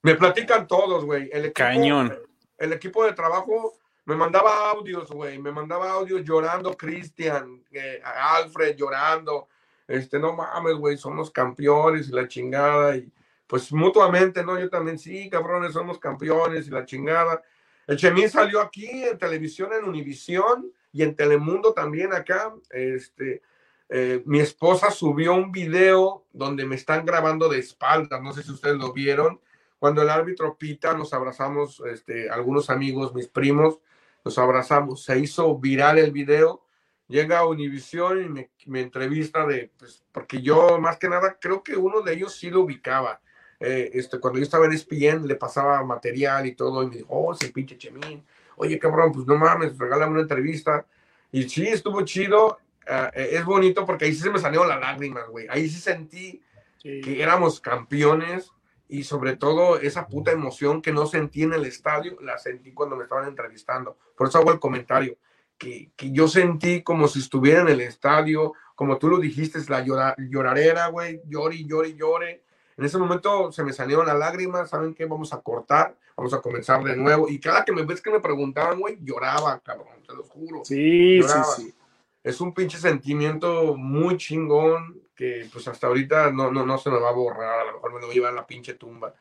Me 0.04 0.16
platican 0.16 0.68
todos, 0.68 1.06
güey. 1.06 1.30
El 1.32 1.46
equipo, 1.46 1.54
Cañón. 1.56 2.18
El 2.58 2.74
equipo 2.74 3.06
de 3.06 3.14
trabajo 3.14 3.74
me 4.06 4.16
mandaba 4.16 4.70
audios, 4.70 5.10
güey. 5.10 5.40
Me 5.40 5.52
mandaba 5.52 5.92
audios 5.92 6.24
llorando, 6.24 6.76
Cristian, 6.78 7.64
eh, 7.72 8.02
Alfred 8.04 8.76
llorando. 8.76 9.48
Este, 9.88 10.20
no 10.20 10.34
mames, 10.34 10.76
güey, 10.76 10.98
somos 10.98 11.32
campeones 11.32 12.10
y 12.10 12.12
la 12.12 12.28
chingada. 12.28 12.96
Y 12.98 13.12
pues 13.48 13.72
mutuamente, 13.72 14.44
¿no? 14.44 14.60
Yo 14.60 14.70
también, 14.70 15.00
sí, 15.00 15.30
cabrones, 15.30 15.74
somos 15.74 15.98
campeones 16.00 16.68
y 16.68 16.72
la 16.72 16.86
chingada. 16.86 17.42
El 17.88 17.98
Chemín 17.98 18.30
salió 18.30 18.62
aquí 18.62 18.88
en 18.88 19.18
televisión, 19.18 19.72
en 19.74 19.84
Univisión 19.84 20.72
y 20.92 21.02
en 21.04 21.16
Telemundo 21.16 21.74
también 21.74 22.14
acá, 22.14 22.54
este, 22.70 23.42
eh, 23.90 24.22
mi 24.26 24.40
esposa 24.40 24.92
subió 24.92 25.34
un 25.34 25.52
video 25.52 26.26
donde 26.32 26.66
me 26.66 26.76
están 26.76 27.06
grabando 27.06 27.50
de 27.50 27.60
espaldas, 27.60 28.22
no 28.22 28.32
sé 28.32 28.44
si 28.44 28.52
ustedes 28.52 28.78
lo 28.78 28.94
vieron. 28.94 29.42
Cuando 29.84 30.02
el 30.02 30.10
árbitro 30.10 30.56
pita, 30.58 30.94
nos 30.94 31.14
abrazamos, 31.14 31.84
este, 31.92 32.30
algunos 32.30 32.70
amigos, 32.70 33.14
mis 33.14 33.28
primos, 33.28 33.80
nos 34.24 34.38
abrazamos. 34.38 35.04
Se 35.04 35.20
hizo 35.20 35.58
viral 35.58 35.98
el 35.98 36.14
video. 36.14 36.64
Llega 37.10 37.40
a 37.40 37.46
Univision 37.46 38.24
y 38.24 38.30
me, 38.30 38.50
me 38.66 38.80
entrevista 38.80 39.46
de, 39.46 39.74
pues, 39.78 40.06
porque 40.14 40.42
yo 40.42 40.80
más 40.80 40.96
que 40.96 41.10
nada 41.10 41.38
creo 41.38 41.62
que 41.64 41.76
uno 41.76 42.00
de 42.00 42.14
ellos 42.14 42.34
sí 42.34 42.50
lo 42.50 42.62
ubicaba. 42.62 43.20
Eh, 43.60 43.92
este, 43.96 44.22
cuando 44.22 44.40
yo 44.40 44.44
estaba 44.44 44.68
en 44.68 44.72
ESPN 44.72 45.28
le 45.28 45.36
pasaba 45.36 45.84
material 45.84 46.46
y 46.46 46.56
todo 46.56 46.82
y 46.84 46.88
me 46.88 46.96
dijo, 47.00 47.10
oh, 47.10 47.34
ese 47.34 47.50
pinche 47.50 47.78
Chemín. 47.78 48.24
Oye, 48.56 48.80
cabrón, 48.80 49.12
pues 49.12 49.28
no 49.28 49.36
mames, 49.36 49.78
regálame 49.78 50.14
una 50.14 50.22
entrevista. 50.22 50.86
Y 51.30 51.50
sí, 51.50 51.68
estuvo 51.68 52.02
chido 52.04 52.58
uh, 52.88 53.10
es 53.14 53.44
bonito 53.44 53.86
porque 53.86 54.06
ahí 54.06 54.14
sí 54.14 54.22
se 54.22 54.32
me 54.32 54.40
salieron 54.40 54.70
las 54.70 54.80
lágrimas, 54.80 55.28
güey. 55.28 55.46
Ahí 55.50 55.68
sí 55.68 55.82
sentí 55.82 56.42
sí. 56.78 57.02
que 57.02 57.22
éramos 57.22 57.60
campeones 57.60 58.50
y 58.94 59.04
sobre 59.04 59.36
todo 59.36 59.80
esa 59.80 60.06
puta 60.06 60.32
emoción 60.32 60.80
que 60.80 60.92
no 60.92 61.08
sentí 61.08 61.42
en 61.42 61.54
el 61.54 61.66
estadio, 61.66 62.16
la 62.22 62.38
sentí 62.38 62.74
cuando 62.74 62.96
me 62.96 63.04
estaban 63.04 63.28
entrevistando. 63.28 63.98
Por 64.16 64.28
eso 64.28 64.38
hago 64.38 64.52
el 64.52 64.60
comentario, 64.60 65.18
que, 65.58 65.90
que 65.96 66.12
yo 66.12 66.28
sentí 66.28 66.84
como 66.84 67.08
si 67.08 67.18
estuviera 67.18 67.62
en 67.62 67.70
el 67.70 67.82
estadio, 67.82 68.54
como 68.76 69.00
tú 69.00 69.10
lo 69.10 69.18
dijiste, 69.18 69.58
es 69.58 69.68
la 69.68 69.84
llora, 69.84 70.16
llorarera, 70.18 70.90
güey, 70.90 71.22
llori, 71.28 71.66
llori, 71.66 71.96
llore. 71.96 72.44
En 72.78 72.86
ese 72.86 73.00
momento 73.00 73.52
se 73.52 73.64
me 73.64 73.74
salieron 73.74 74.06
las 74.06 74.20
lágrimas, 74.20 74.70
¿saben 74.70 74.94
qué? 74.94 75.06
Vamos 75.06 75.34
a 75.34 75.42
cortar, 75.42 75.98
vamos 76.16 76.36
a 76.36 76.42
comenzar 76.42 76.84
de 76.84 76.96
nuevo. 76.96 77.28
Y 77.28 77.40
cada 77.40 77.66
que 77.66 77.72
me 77.72 77.84
ves 77.84 78.00
que 78.00 78.12
me 78.12 78.20
preguntaban, 78.20 78.80
güey, 78.80 79.00
lloraba, 79.02 79.60
cabrón, 79.62 80.04
te 80.08 80.14
lo 80.14 80.24
juro. 80.24 80.64
Sí, 80.64 81.18
lloraba. 81.20 81.44
sí, 81.46 81.64
sí 81.64 81.76
es 82.24 82.40
un 82.40 82.54
pinche 82.54 82.78
sentimiento 82.78 83.76
muy 83.76 84.18
chingón 84.18 85.02
que 85.16 85.48
pues 85.52 85.68
hasta 85.68 85.88
ahorita 85.88 86.32
no, 86.32 86.52
no, 86.52 86.66
no 86.66 86.78
se 86.78 86.90
me 86.90 87.00
va 87.00 87.10
a 87.10 87.14
borrar, 87.14 87.60
a 87.60 87.66
lo 87.66 87.74
mejor 87.74 87.94
me 87.94 88.02
lo 88.02 88.12
lleva 88.12 88.30
a 88.30 88.34
la 88.34 88.48
pinche 88.48 88.74
tumba. 88.74 89.14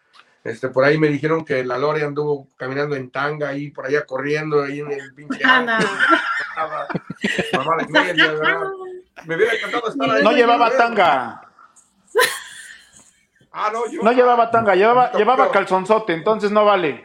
Este, 0.45 0.69
por 0.69 0.85
ahí 0.85 0.99
me 0.99 1.09
dijeron 1.09 1.45
que 1.45 1.65
la 1.65 1.79
Lore 1.79 2.03
anduvo 2.03 2.49
caminando 2.57 2.97
en 2.97 3.11
tanga 3.11 3.51
ahí, 3.51 3.71
por 3.71 3.87
allá 3.87 4.05
corriendo 4.05 4.63
ahí 4.63 4.81
en 4.81 4.91
el 4.91 5.15
pinche. 5.15 5.41
Ana. 5.45 5.79
Mamá 7.53 7.77
de 7.77 7.87
media, 7.89 8.33
¿verdad? 8.33 8.61
Me 9.27 9.37
hubiera 9.37 9.55
encantado 9.55 9.89
estar 9.89 10.11
ahí. 10.11 10.25
No 10.25 10.33
llevaba 10.33 10.77
tanga. 10.77 11.49
Ah, 13.53 13.71
no, 13.73 13.91
yo, 13.91 14.03
No 14.03 14.13
llevaba 14.13 14.51
tanga, 14.51 14.75
llevaba, 14.75 15.13
llevaba 15.13 15.51
calzonzote, 15.51 16.15
entonces 16.15 16.51
no 16.51 16.65
vale. 16.65 17.05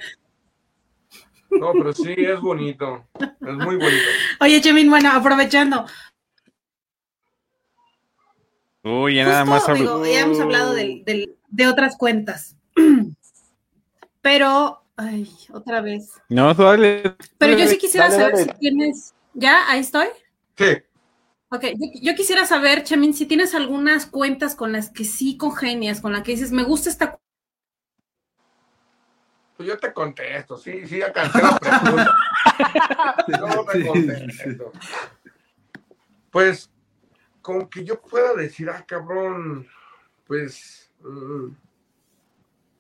No, 1.50 1.74
pero 1.74 1.94
sí, 1.94 2.16
es 2.18 2.40
bonito. 2.40 3.06
Es 3.20 3.54
muy 3.54 3.76
bonito. 3.76 4.10
Oye, 4.40 4.62
Chemín, 4.62 4.90
bueno, 4.90 5.12
aprovechando. 5.12 5.86
Uy, 8.88 9.16
ya 9.16 9.26
nada 9.26 9.46
más 9.46 9.66
digo, 9.74 10.06
ya 10.06 10.22
hemos 10.22 10.40
hablado 10.40 10.74
del- 10.74 11.36
de 11.50 11.68
otras 11.68 11.98
cuentas. 11.98 12.56
Pero, 14.22 14.82
ay, 14.96 15.30
otra 15.52 15.82
vez. 15.82 16.12
No, 16.30 16.54
dale. 16.54 17.16
Pero 17.38 17.58
yo 17.58 17.68
sí 17.68 17.78
quisiera 17.78 18.10
Dale, 18.10 18.18
saber 18.22 18.36
dale. 18.36 18.52
si 18.54 18.60
tienes. 18.60 19.14
¿Ya? 19.34 19.70
¿Ahí 19.70 19.80
estoy? 19.82 20.08
Sí. 20.58 20.66
Ok, 21.50 21.64
yo, 21.64 21.88
yo 22.02 22.16
quisiera 22.16 22.46
saber, 22.46 22.84
Chemín, 22.84 23.14
si 23.14 23.26
tienes 23.26 23.56
algunas 23.56 24.06
cuentas 24.06 24.56
con 24.56 24.72
las 24.72 24.90
que 24.90 25.06
sí 25.06 25.38
congenias, 25.38 26.02
con 26.02 26.12
las 26.12 26.24
que 26.24 26.32
dices, 26.32 26.52
me 26.52 26.64
gusta 26.64 26.90
esta 26.90 27.18
Pues 29.56 29.70
yo 29.70 29.78
te 29.78 29.94
contesto, 29.94 30.58
sí, 30.58 30.86
sí, 30.88 30.98
ya 31.00 31.14
cansé 31.14 31.42
la 31.42 31.58
pregunta. 31.58 32.12
Yo 33.28 33.66
te 33.72 33.86
contesto. 33.88 34.72
Pues, 36.32 36.70
con 37.48 37.70
que 37.70 37.86
yo 37.86 38.02
pueda 38.02 38.34
decir, 38.34 38.70
ah, 38.70 38.84
cabrón, 38.86 39.66
pues, 40.26 40.92
mm, 41.00 41.48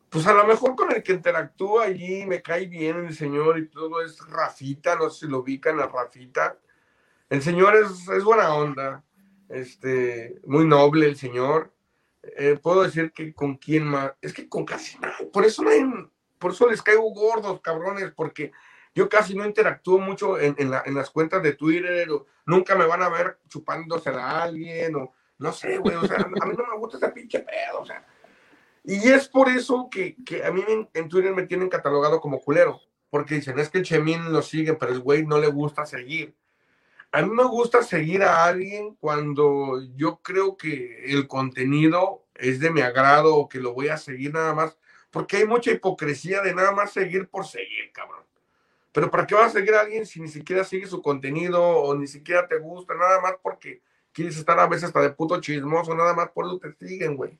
pues 0.09 0.28
a 0.28 0.34
lo 0.34 0.45
mejor 0.45 0.76
con 0.76 0.91
el 0.91 1.01
que 1.01 1.13
interactúa 1.13 1.86
allí 1.86 2.26
me 2.26 2.41
cae 2.41 2.65
bien 2.65 3.05
el 3.05 3.15
señor 3.15 3.59
y 3.59 3.70
todo 3.70 4.01
es 4.01 4.20
Rafita, 4.28 4.97
no 4.97 5.09
sé 5.09 5.26
si 5.26 5.32
lo 5.32 5.39
ubican 5.39 5.80
a 5.80 5.88
Rafita. 5.88 6.59
El 7.30 7.41
señor 7.41 7.78
es, 7.78 8.09
es 8.09 8.26
buena 8.26 8.53
onda, 8.53 9.05
este, 9.47 10.38
muy 10.45 10.65
noble 10.65 11.05
el 11.05 11.15
señor. 11.15 11.72
Eh, 12.24 12.59
puedo 12.61 12.84
decir 12.84 13.13
que 13.13 13.34
con 13.34 13.55
quién 13.55 13.86
más, 13.86 14.15
es 14.22 14.34
que 14.34 14.49
con 14.49 14.65
casi 14.65 14.99
nadie, 14.99 15.28
por 15.28 15.45
eso 15.45 15.65
hay, 15.65 15.82
por 16.39 16.51
eso 16.51 16.70
les 16.70 16.82
caigo 16.82 17.09
gordos, 17.13 17.61
cabrones, 17.61 18.11
porque 18.13 18.51
yo 18.98 19.08
casi 19.08 19.36
no 19.36 19.45
interactúo 19.45 20.00
mucho 20.00 20.39
en, 20.39 20.56
en 20.58 20.72
la- 20.72 20.82
en 20.86 20.95
las 20.95 21.12
cuentas 21.12 21.43
de 21.43 21.54
Twitter, 21.54 22.10
o 22.10 22.26
nunca 22.48 22.76
me 22.76 22.88
van 22.88 23.04
a 23.04 23.10
ver 23.10 23.38
chupándose 23.48 24.10
a 24.10 24.41
alguien, 24.41 24.95
o 24.95 25.14
no 25.38 25.52
sé, 25.54 25.78
güey, 25.78 25.95
o 25.95 26.08
sea, 26.08 26.18
a 26.18 26.45
mí 26.48 26.56
no 26.58 26.66
me 26.66 26.78
gusta 26.78 26.98
ese 26.98 27.10
pinche 27.10 27.39
pedo, 27.41 27.82
o 27.82 27.86
sea. 27.86 28.04
Y 28.84 29.08
es 29.10 29.28
por 29.28 29.50
eso 29.50 29.88
que, 29.91 30.16
a 30.43 30.50
mí 30.52 30.64
en, 30.68 30.89
en 30.93 31.10
Twitter 31.10 31.32
me 31.36 31.45
tienen 31.45 31.70
catalogado 31.70 32.20
como 32.20 32.39
culero, 32.41 32.80
porque 33.12 33.36
dicen, 33.36 33.60
es 33.60 33.70
que 33.70 33.78
el 33.78 33.84
Chemín 33.84 34.34
lo 34.34 34.41
sigue, 34.41 34.74
pero 34.74 34.91
el 34.91 35.00
güey 35.00 35.26
no 35.26 35.38
le 35.38 35.48
gusta 35.48 35.86
seguir. 35.86 36.34
A 37.12 37.22
mí 37.22 37.30
me 37.30 37.43
gusta 37.45 37.84
seguir 37.84 38.24
a 38.24 38.45
alguien 38.45 38.95
cuando 38.95 39.80
yo 39.95 40.22
creo 40.24 40.58
que 40.58 41.06
el 41.14 41.28
contenido 41.28 42.26
es 42.34 42.60
de 42.60 42.72
mi 42.72 42.82
agrado 42.82 43.36
o 43.36 43.48
que 43.48 43.60
lo 43.60 43.74
voy 43.74 43.89
a 43.89 43.98
seguir 43.98 44.34
nada 44.34 44.54
más, 44.54 44.78
porque 45.12 45.38
hay 45.38 45.45
mucha 45.45 45.72
hipocresía 45.72 46.41
de 46.41 46.54
nada 46.56 46.72
más 46.72 46.91
seguir 46.91 47.30
por 47.30 47.45
seguir, 47.45 47.91
cabrón. 47.93 48.26
Pero 48.98 49.12
¿para 49.12 49.28
qué 49.28 49.36
vas 49.36 49.50
a 49.50 49.60
seguir 49.60 49.76
a 49.76 49.82
alguien 49.82 50.08
si 50.08 50.20
ni 50.20 50.28
siquiera 50.28 50.64
sigue 50.64 50.88
su 50.88 51.04
contenido 51.04 51.62
o 51.64 51.93
ni 51.93 52.08
siquiera 52.08 52.48
te 52.48 52.58
gusta, 52.58 52.95
nada 52.95 53.22
más 53.22 53.36
porque 53.43 53.84
quieres 54.12 54.36
estar 54.39 54.60
a 54.60 54.66
veces 54.66 54.86
hasta 54.86 55.02
de 55.02 55.12
puto 55.12 55.39
chismoso, 55.39 55.93
nada 55.93 56.16
más 56.16 56.32
por 56.32 56.48
eso 56.48 56.58
te 56.58 56.74
siguen, 56.88 57.16
güey? 57.16 57.38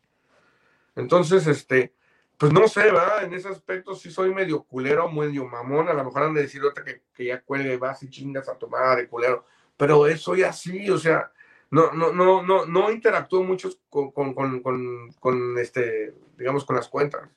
Entonces, 0.96 1.48
este, 1.48 1.96
pues 2.38 2.54
no 2.54 2.68
sé, 2.68 2.82
¿verdad? 2.82 3.24
En 3.24 3.34
ese 3.34 3.48
aspecto 3.50 3.96
sí 3.96 4.12
soy 4.12 4.32
medio 4.36 4.62
culero, 4.62 5.12
medio 5.12 5.46
mamón. 5.48 5.90
A 5.90 5.94
lo 5.94 6.04
mejor 6.04 6.22
han 6.26 6.36
de 6.36 6.44
decir 6.44 6.64
otra 6.64 6.84
que, 6.84 7.02
que 7.16 7.26
ya 7.26 7.42
cuelgue, 7.42 7.76
vas 7.78 8.04
y 8.04 8.10
chingas 8.12 8.48
a 8.50 8.54
tomar 8.54 8.96
de 8.96 9.08
culero. 9.08 9.44
Pero 9.78 10.06
es- 10.06 10.22
soy 10.22 10.44
así, 10.44 10.88
o 10.92 11.00
sea, 11.00 11.32
no, 11.72 11.92
no, 11.92 12.12
no, 12.14 12.44
no, 12.44 12.68
no 12.68 12.92
interactúo 12.92 13.44
mucho 13.44 13.72
con, 13.90 14.12
con, 14.12 14.36
con, 14.36 14.62
con, 14.62 15.12
con, 15.14 15.58
este, 15.58 16.14
digamos, 16.38 16.66
con 16.66 16.76
las 16.76 16.88
cuentas. 16.88 17.28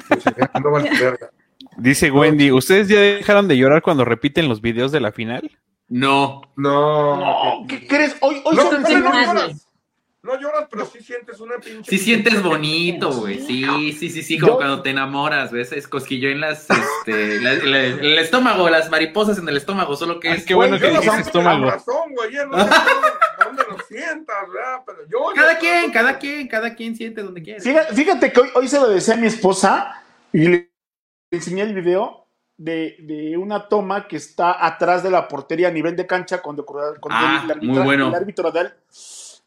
Dice 1.78 2.10
Wendy, 2.12 2.52
¿ustedes 2.52 2.88
ya 2.88 3.00
dejaron 3.00 3.48
de 3.48 3.58
llorar 3.58 3.82
cuando 3.82 4.06
repiten 4.06 4.48
los 4.48 4.62
videos 4.62 4.92
de 4.92 5.00
la 5.02 5.12
final? 5.12 5.52
No. 5.88 6.42
No, 6.56 7.66
¿qué 7.68 7.86
crees? 7.88 8.16
Hoy, 8.22 8.42
hoy 8.46 8.56
No, 8.56 8.72
me 8.72 8.80
no 8.80 8.90
lloras. 9.14 9.68
No 10.24 10.40
lloras, 10.40 10.68
pero 10.72 10.86
sí 10.88 11.02
sientes 11.04 11.40
una 11.40 11.58
pinche. 11.58 11.84
Sí 11.92 12.00
sientes 12.00 12.42
bonito, 12.42 13.12
güey. 13.12 13.42
Sí, 13.46 13.94
sí, 13.94 14.10
sí, 14.10 14.24
sí, 14.24 14.40
como 14.40 14.54
Yo- 14.54 14.58
cuando 14.58 14.82
te 14.82 14.90
enamoras, 14.90 15.52
¿ves? 15.52 15.72
Es 15.72 15.88
cosquillo 15.88 16.30
en 16.30 16.42
las, 16.42 16.68
este, 16.72 17.40
la- 17.42 17.54
la- 17.54 17.84
el 17.86 18.18
estómago, 18.18 18.68
las 18.70 18.90
mariposas 18.90 19.38
en 19.38 19.48
el 19.48 19.58
estómago, 19.58 19.96
solo 19.96 20.20
que 20.20 20.30
Ay, 20.30 20.38
es... 20.38 20.46
qué 20.46 20.56
bueno 20.56 20.80
que 20.80 20.90
sé 21.00 21.20
estómago. 21.20 21.70
razón, 21.70 22.16
güey, 22.16 22.32
sientas, 23.98 24.36
¿verdad? 24.54 24.84
Pero 24.86 25.00
yo. 25.10 25.20
Cada 25.36 25.54
yo- 25.54 25.60
quien, 25.60 25.92
cada 25.92 26.18
quien, 26.20 26.48
cada 26.48 26.76
quien 26.76 26.96
siente 26.96 27.22
donde 27.24 27.42
quiere. 27.42 27.60
Fíjate, 27.62 27.94
fíjate 27.94 28.32
que 28.32 28.40
hoy, 28.42 28.50
hoy 28.56 28.68
se 28.68 28.80
lo 28.80 28.90
decía 28.90 29.14
a 29.14 29.18
mi 29.18 29.28
esposa 29.28 30.02
y 30.34 30.48
le 30.48 30.72
enseñé 31.32 31.62
el 31.64 31.74
video 31.74 32.28
de, 32.58 32.96
de 33.02 33.38
una 33.38 33.68
toma 33.68 34.08
que 34.08 34.16
está 34.18 34.66
atrás 34.66 35.04
de 35.04 35.12
la 35.12 35.28
portería 35.28 35.68
a 35.68 35.72
nivel 35.72 35.96
de 35.96 36.06
cancha 36.08 36.42
cuando, 36.42 36.66
cuando 36.66 36.98
Ah, 37.10 37.42
el, 37.44 37.52
árbitro, 37.52 37.74
muy 37.74 37.84
bueno. 37.84 38.08
el 38.10 38.16
árbitro 38.16 38.52
da 38.52 38.62
el- 38.62 38.74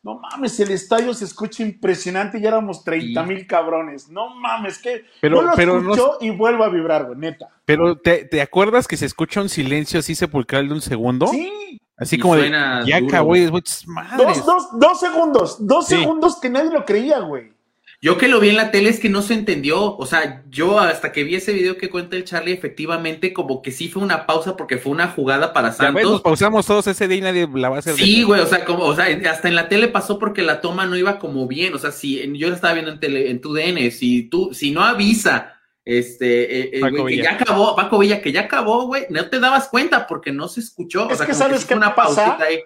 No 0.03 0.19
mames, 0.21 0.61
el 0.61 0.71
estadio 0.71 1.13
se 1.13 1.25
escucha 1.25 1.63
impresionante 1.63 2.39
y 2.39 2.47
éramos 2.47 2.85
30 2.85 3.23
mil 3.25 3.47
cabrones. 3.47 4.09
No 4.09 4.35
mames, 4.37 4.79
que 4.79 5.05
Pero- 5.21 5.37
no 5.43 5.49
lo 5.49 5.53
pero 5.57 5.81
no- 5.81 5.93
escuchó 5.95 6.19
y 6.21 6.31
vuelvo 6.31 6.65
a 6.65 6.69
vibrar, 6.69 7.07
güey, 7.07 7.19
neta. 7.19 7.49
Pero 7.65 7.97
¿te, 7.99 8.25
te 8.25 8.41
acuerdas 8.41 8.87
que 8.87 8.97
se 8.97 9.07
escucha 9.07 9.41
un 9.43 9.49
silencio 9.49 9.99
así 10.01 10.15
sepulcral 10.15 10.69
de 10.69 10.75
un 10.75 10.81
segundo? 10.81 11.27
Sí, 11.27 11.81
Así 11.99 12.17
Y 12.17 12.19
como 12.21 12.37
de, 12.37 12.49
ya 12.51 13.01
duro. 13.01 13.07
acabó 13.09 13.37
y 13.37 13.41
después, 13.41 13.85
madres. 13.89 14.39
dos, 14.39 14.47
dos, 14.47 14.69
dos 14.79 15.01
segundos, 15.01 15.57
dos 15.67 15.87
Sí. 15.87 15.97
segundos 15.97 16.37
que 16.41 16.49
nadie 16.49 16.71
lo 16.71 16.85
creía, 16.85 17.19
güey. 17.19 17.53
Yo 18.01 18.17
que 18.17 18.29
lo 18.29 18.39
vi 18.39 18.51
en 18.51 18.57
la 18.57 18.71
tele 18.71 18.91
es 18.91 19.01
que 19.01 19.09
no 19.09 19.23
se 19.23 19.35
entendió, 19.35 19.97
o 19.97 20.07
sea, 20.07 20.45
yo 20.49 20.79
hasta 20.79 21.11
que 21.11 21.25
vi 21.25 21.35
ese 21.35 21.53
video 21.53 21.77
que 21.77 21.91
cuenta 21.91 22.15
el 22.15 22.23
Charlie, 22.23 22.53
efectivamente 22.53 23.33
como 23.33 23.61
que 23.61 23.73
sí 23.73 23.89
fue 23.89 24.05
una 24.05 24.25
pausa 24.25 24.57
porque 24.57 24.79
fue 24.79 24.93
una 24.93 25.09
jugada 25.09 25.53
para 25.53 25.71
Ya 25.77 25.87
ves, 25.91 25.95
nos 25.95 26.03
Santos. 26.05 26.21
pausamos 26.23 26.65
todos 26.65 26.87
ese 26.87 27.09
día 27.09 27.19
y 27.19 27.21
nadie 27.23 27.49
la 27.53 27.69
va 27.71 27.77
a 27.77 27.79
hacer. 27.81 27.95
Sí, 27.97 28.23
güey, 28.23 28.41
o 28.41 28.47
sea, 28.47 28.65
como, 28.65 28.85
o 28.85 28.95
sea, 28.95 29.07
hasta 29.29 29.49
en 29.49 29.57
la 29.57 29.69
tele 29.69 29.89
pasó 29.89 30.21
porque 30.21 30.43
la 30.43 30.61
toma 30.61 30.87
no 30.87 30.97
iba 30.97 31.19
como 31.19 31.49
bien, 31.49 31.75
o 31.75 31.79
sea, 31.79 31.91
si 31.91 32.39
yo 32.39 32.49
la 32.49 32.55
estaba 32.55 32.75
viendo 32.75 32.93
en 32.93 33.01
tele, 33.01 33.33
en 33.33 33.41
tu 33.41 33.53
DN, 33.53 33.91
si 33.91 34.23
tú, 34.23 34.51
si 34.55 34.71
no 34.71 34.85
avisa, 34.85 35.58
este, 35.89 36.61
eh, 36.61 36.70
eh, 36.74 37.07
que 37.07 37.16
ya 37.16 37.32
acabó, 37.32 37.74
Paco 37.74 37.99
Villa, 37.99 38.20
que 38.20 38.30
ya 38.30 38.43
acabó, 38.43 38.84
güey, 38.86 39.07
no 39.09 39.28
te 39.30 39.41
dabas 39.41 39.68
cuenta 39.68 40.07
porque 40.07 40.30
no 40.32 40.47
se 40.47 40.61
escuchó, 40.61 41.07
o 41.07 41.11
Es 41.11 41.16
sea, 41.16 41.26
que 41.26 41.32
¿sabes 41.32 41.61
fue 41.61 41.68
qué 41.68 41.74
una 41.76 41.95
pasa? 41.95 42.36
ahí. 42.41 42.61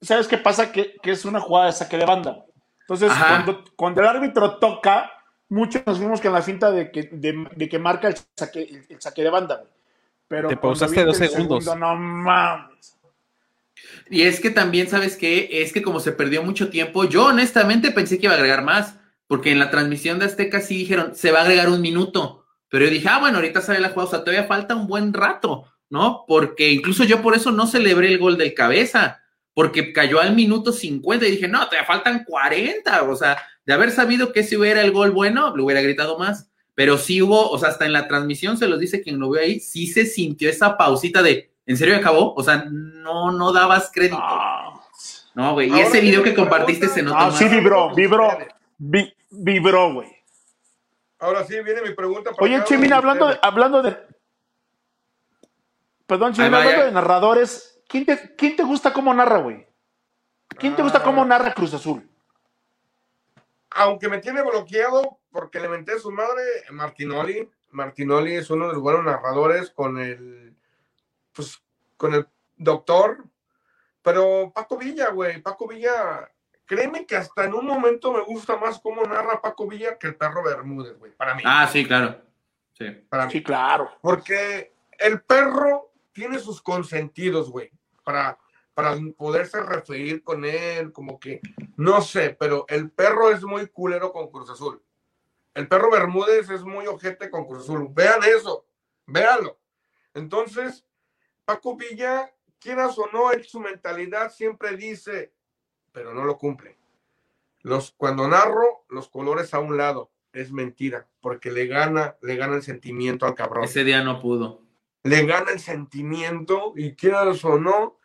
¿Sabes 0.00 0.26
qué 0.26 0.38
pasa? 0.38 0.72
Que, 0.72 0.96
que 1.02 1.10
es 1.10 1.26
una 1.26 1.40
jugada 1.40 1.66
de 1.66 1.72
saque 1.72 1.98
de 1.98 2.06
banda. 2.06 2.44
Entonces, 2.80 3.12
cuando, 3.12 3.64
cuando 3.76 4.00
el 4.00 4.06
árbitro 4.06 4.56
toca, 4.58 5.10
muchos 5.50 5.82
nos 5.84 5.98
vimos 6.00 6.20
que 6.20 6.28
en 6.28 6.32
la 6.34 6.40
finta 6.42 6.70
de 6.70 6.90
que, 6.90 7.02
de, 7.12 7.48
de 7.54 7.68
que 7.68 7.78
marca 7.78 8.08
el 8.08 8.14
saque, 8.34 8.62
el, 8.62 8.86
el 8.88 9.00
saque 9.00 9.22
de 9.22 9.30
banda. 9.30 9.56
güey. 9.56 9.70
Pero 10.28 10.48
Te 10.48 10.56
pausaste 10.56 11.04
dos 11.04 11.18
segundos. 11.18 11.64
segundo, 11.64 11.86
no 11.86 11.94
mames. 11.96 12.96
Y 14.08 14.22
es 14.22 14.40
que 14.40 14.50
también, 14.50 14.88
¿sabes 14.88 15.16
qué? 15.16 15.48
Es 15.50 15.72
que 15.72 15.82
como 15.82 16.00
se 16.00 16.12
perdió 16.12 16.42
mucho 16.42 16.70
tiempo, 16.70 17.04
yo 17.04 17.26
honestamente 17.26 17.90
pensé 17.90 18.18
que 18.18 18.26
iba 18.26 18.34
a 18.34 18.38
agregar 18.38 18.62
más, 18.62 18.98
porque 19.26 19.50
en 19.52 19.58
la 19.58 19.70
transmisión 19.70 20.18
de 20.18 20.26
Azteca 20.26 20.60
sí 20.60 20.76
dijeron, 20.78 21.14
se 21.14 21.32
va 21.32 21.40
a 21.40 21.42
agregar 21.42 21.68
un 21.68 21.80
minuto, 21.80 22.44
pero 22.68 22.84
yo 22.84 22.90
dije, 22.90 23.08
ah, 23.08 23.18
bueno, 23.18 23.36
ahorita 23.38 23.60
sale 23.60 23.80
la 23.80 23.88
jugada, 23.90 24.08
o 24.08 24.10
sea, 24.10 24.20
todavía 24.24 24.44
falta 24.44 24.74
un 24.74 24.86
buen 24.86 25.12
rato, 25.12 25.64
¿no? 25.90 26.24
Porque 26.26 26.70
incluso 26.72 27.04
yo 27.04 27.22
por 27.22 27.34
eso 27.34 27.50
no 27.52 27.66
celebré 27.66 28.08
el 28.08 28.18
gol 28.18 28.36
del 28.36 28.54
cabeza, 28.54 29.22
porque 29.54 29.92
cayó 29.92 30.20
al 30.20 30.34
minuto 30.34 30.72
50 30.72 31.26
y 31.26 31.30
dije, 31.30 31.48
no, 31.48 31.64
todavía 31.66 31.86
faltan 31.86 32.24
40, 32.24 33.02
o 33.04 33.16
sea, 33.16 33.38
de 33.64 33.72
haber 33.72 33.90
sabido 33.90 34.32
que 34.32 34.42
si 34.42 34.56
hubiera 34.56 34.82
el 34.82 34.92
gol 34.92 35.10
bueno, 35.12 35.56
lo 35.56 35.64
hubiera 35.64 35.80
gritado 35.80 36.18
más, 36.18 36.50
pero 36.74 36.98
sí 36.98 37.22
hubo, 37.22 37.48
o 37.50 37.58
sea, 37.58 37.70
hasta 37.70 37.86
en 37.86 37.92
la 37.94 38.06
transmisión 38.06 38.58
se 38.58 38.68
los 38.68 38.78
dice 38.78 39.00
quien 39.00 39.18
lo 39.18 39.30
vio 39.30 39.40
ahí, 39.40 39.60
sí 39.60 39.86
se 39.86 40.04
sintió 40.06 40.50
esa 40.50 40.76
pausita 40.76 41.22
de, 41.22 41.50
¿en 41.64 41.76
serio 41.78 41.96
acabó? 41.96 42.34
O 42.34 42.42
sea, 42.44 42.66
no, 42.70 43.32
no 43.32 43.52
dabas 43.52 43.90
crédito. 43.92 44.18
Ah, 44.20 44.78
No, 45.34 45.54
güey. 45.54 45.70
Y 45.74 45.80
ese 45.80 46.00
video 46.00 46.22
que 46.22 46.34
compartiste 46.34 46.86
pregunta. 46.88 46.94
se 46.94 47.02
nota 47.02 47.18
Ah, 47.20 47.26
más. 47.30 47.38
sí, 47.38 47.48
vibró, 47.48 47.94
vibró. 47.94 48.38
Vi- 48.78 49.12
vibró, 49.30 49.92
güey. 49.94 50.16
Ahora 51.18 51.44
sí 51.44 51.60
viene 51.62 51.82
mi 51.82 51.94
pregunta. 51.94 52.30
para 52.32 52.42
Oye, 52.42 52.58
de 52.58 52.94
hablando 52.94 53.28
de, 53.28 53.38
hablando 53.42 53.82
de. 53.82 53.96
Perdón, 56.06 56.34
va, 56.38 56.44
hablando 56.44 56.84
de 56.84 56.92
narradores, 56.92 57.80
¿quién 57.88 58.04
te, 58.06 58.36
quién 58.36 58.54
te 58.54 58.62
gusta 58.62 58.92
cómo 58.92 59.12
narra, 59.12 59.38
güey? 59.38 59.66
¿Quién 60.58 60.76
te 60.76 60.82
gusta 60.82 61.02
cómo 61.02 61.22
Ah. 61.22 61.26
narra 61.26 61.54
Cruz 61.54 61.74
Azul? 61.74 62.08
Aunque 63.70 64.08
me 64.08 64.18
tiene 64.18 64.42
bloqueado 64.42 65.18
porque 65.30 65.60
le 65.60 65.68
menté 65.68 65.92
a 65.94 65.98
su 65.98 66.10
madre, 66.10 66.42
Martinoli. 66.70 67.50
Martinoli 67.72 68.34
es 68.36 68.48
uno 68.50 68.68
de 68.68 68.74
los 68.74 68.82
buenos 68.82 69.04
narradores 69.04 69.70
con 69.70 69.98
el. 69.98 70.54
Pues 71.32 71.60
con 71.96 72.14
el 72.14 72.26
doctor. 72.56 73.24
Pero 74.02 74.52
Paco 74.54 74.76
Villa, 74.78 75.10
güey. 75.10 75.42
Paco 75.42 75.66
Villa. 75.66 76.30
Créeme 76.66 77.06
que 77.06 77.16
hasta 77.16 77.44
en 77.44 77.54
un 77.54 77.64
momento 77.64 78.12
me 78.12 78.22
gusta 78.22 78.56
más 78.56 78.80
cómo 78.80 79.02
narra 79.04 79.40
Paco 79.40 79.68
Villa 79.68 79.98
que 79.98 80.08
el 80.08 80.16
perro 80.16 80.42
Bermúdez, 80.42 80.98
güey. 80.98 81.12
Para 81.12 81.34
mí. 81.34 81.42
Ah, 81.44 81.68
sí, 81.72 81.86
claro. 81.86 82.20
Sí. 82.74 82.84
para 83.08 83.26
mí. 83.26 83.32
Sí, 83.32 83.42
claro. 83.42 83.90
Porque 84.02 84.74
el 84.98 85.22
perro 85.22 85.92
tiene 86.12 86.38
sus 86.38 86.60
consentidos, 86.60 87.50
güey, 87.50 87.70
para, 88.02 88.38
para 88.74 88.96
poderse 89.16 89.62
referir 89.62 90.22
con 90.24 90.44
él, 90.44 90.92
como 90.92 91.20
que, 91.20 91.40
no 91.76 92.00
sé, 92.02 92.36
pero 92.38 92.64
el 92.68 92.90
perro 92.90 93.30
es 93.30 93.42
muy 93.44 93.66
culero 93.68 94.12
con 94.12 94.30
Cruz 94.30 94.50
Azul. 94.50 94.82
El 95.54 95.68
perro 95.68 95.90
Bermúdez 95.90 96.50
es 96.50 96.62
muy 96.62 96.86
ojete 96.86 97.30
con 97.30 97.46
Cruz 97.46 97.64
Azul. 97.64 97.88
Vean 97.92 98.20
eso, 98.24 98.66
véanlo. 99.06 99.58
Entonces, 100.12 100.84
Paco 101.44 101.76
Villa, 101.76 102.34
quieras 102.58 102.98
o 102.98 103.08
no, 103.12 103.32
en 103.32 103.44
su 103.44 103.60
mentalidad 103.60 104.30
siempre 104.30 104.76
dice, 104.76 105.32
pero 105.96 106.12
no 106.12 106.26
lo 106.26 106.36
cumple. 106.36 106.76
Los, 107.62 107.92
cuando 107.96 108.28
narro, 108.28 108.84
los 108.90 109.08
colores 109.08 109.54
a 109.54 109.60
un 109.60 109.78
lado, 109.78 110.10
es 110.34 110.52
mentira, 110.52 111.06
porque 111.22 111.50
le 111.50 111.66
gana, 111.66 112.16
le 112.20 112.36
gana 112.36 112.56
el 112.56 112.62
sentimiento 112.62 113.24
al 113.24 113.34
cabrón 113.34 113.64
Ese 113.64 113.82
día 113.82 114.04
no 114.04 114.20
pudo. 114.20 114.60
le 115.04 115.24
gana 115.24 115.52
el 115.52 115.58
sentimiento 115.58 116.74
y 116.76 116.92
quieras 116.92 117.42
o 117.46 117.58
no, 117.58 117.98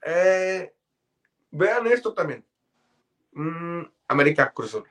eh, 0.00 0.72
vean 1.50 1.86
esto 1.88 2.14
también. 2.14 2.46
Mm, 3.32 3.82
América 4.08 4.50
Cruz 4.54 4.68
Azul. 4.68 4.88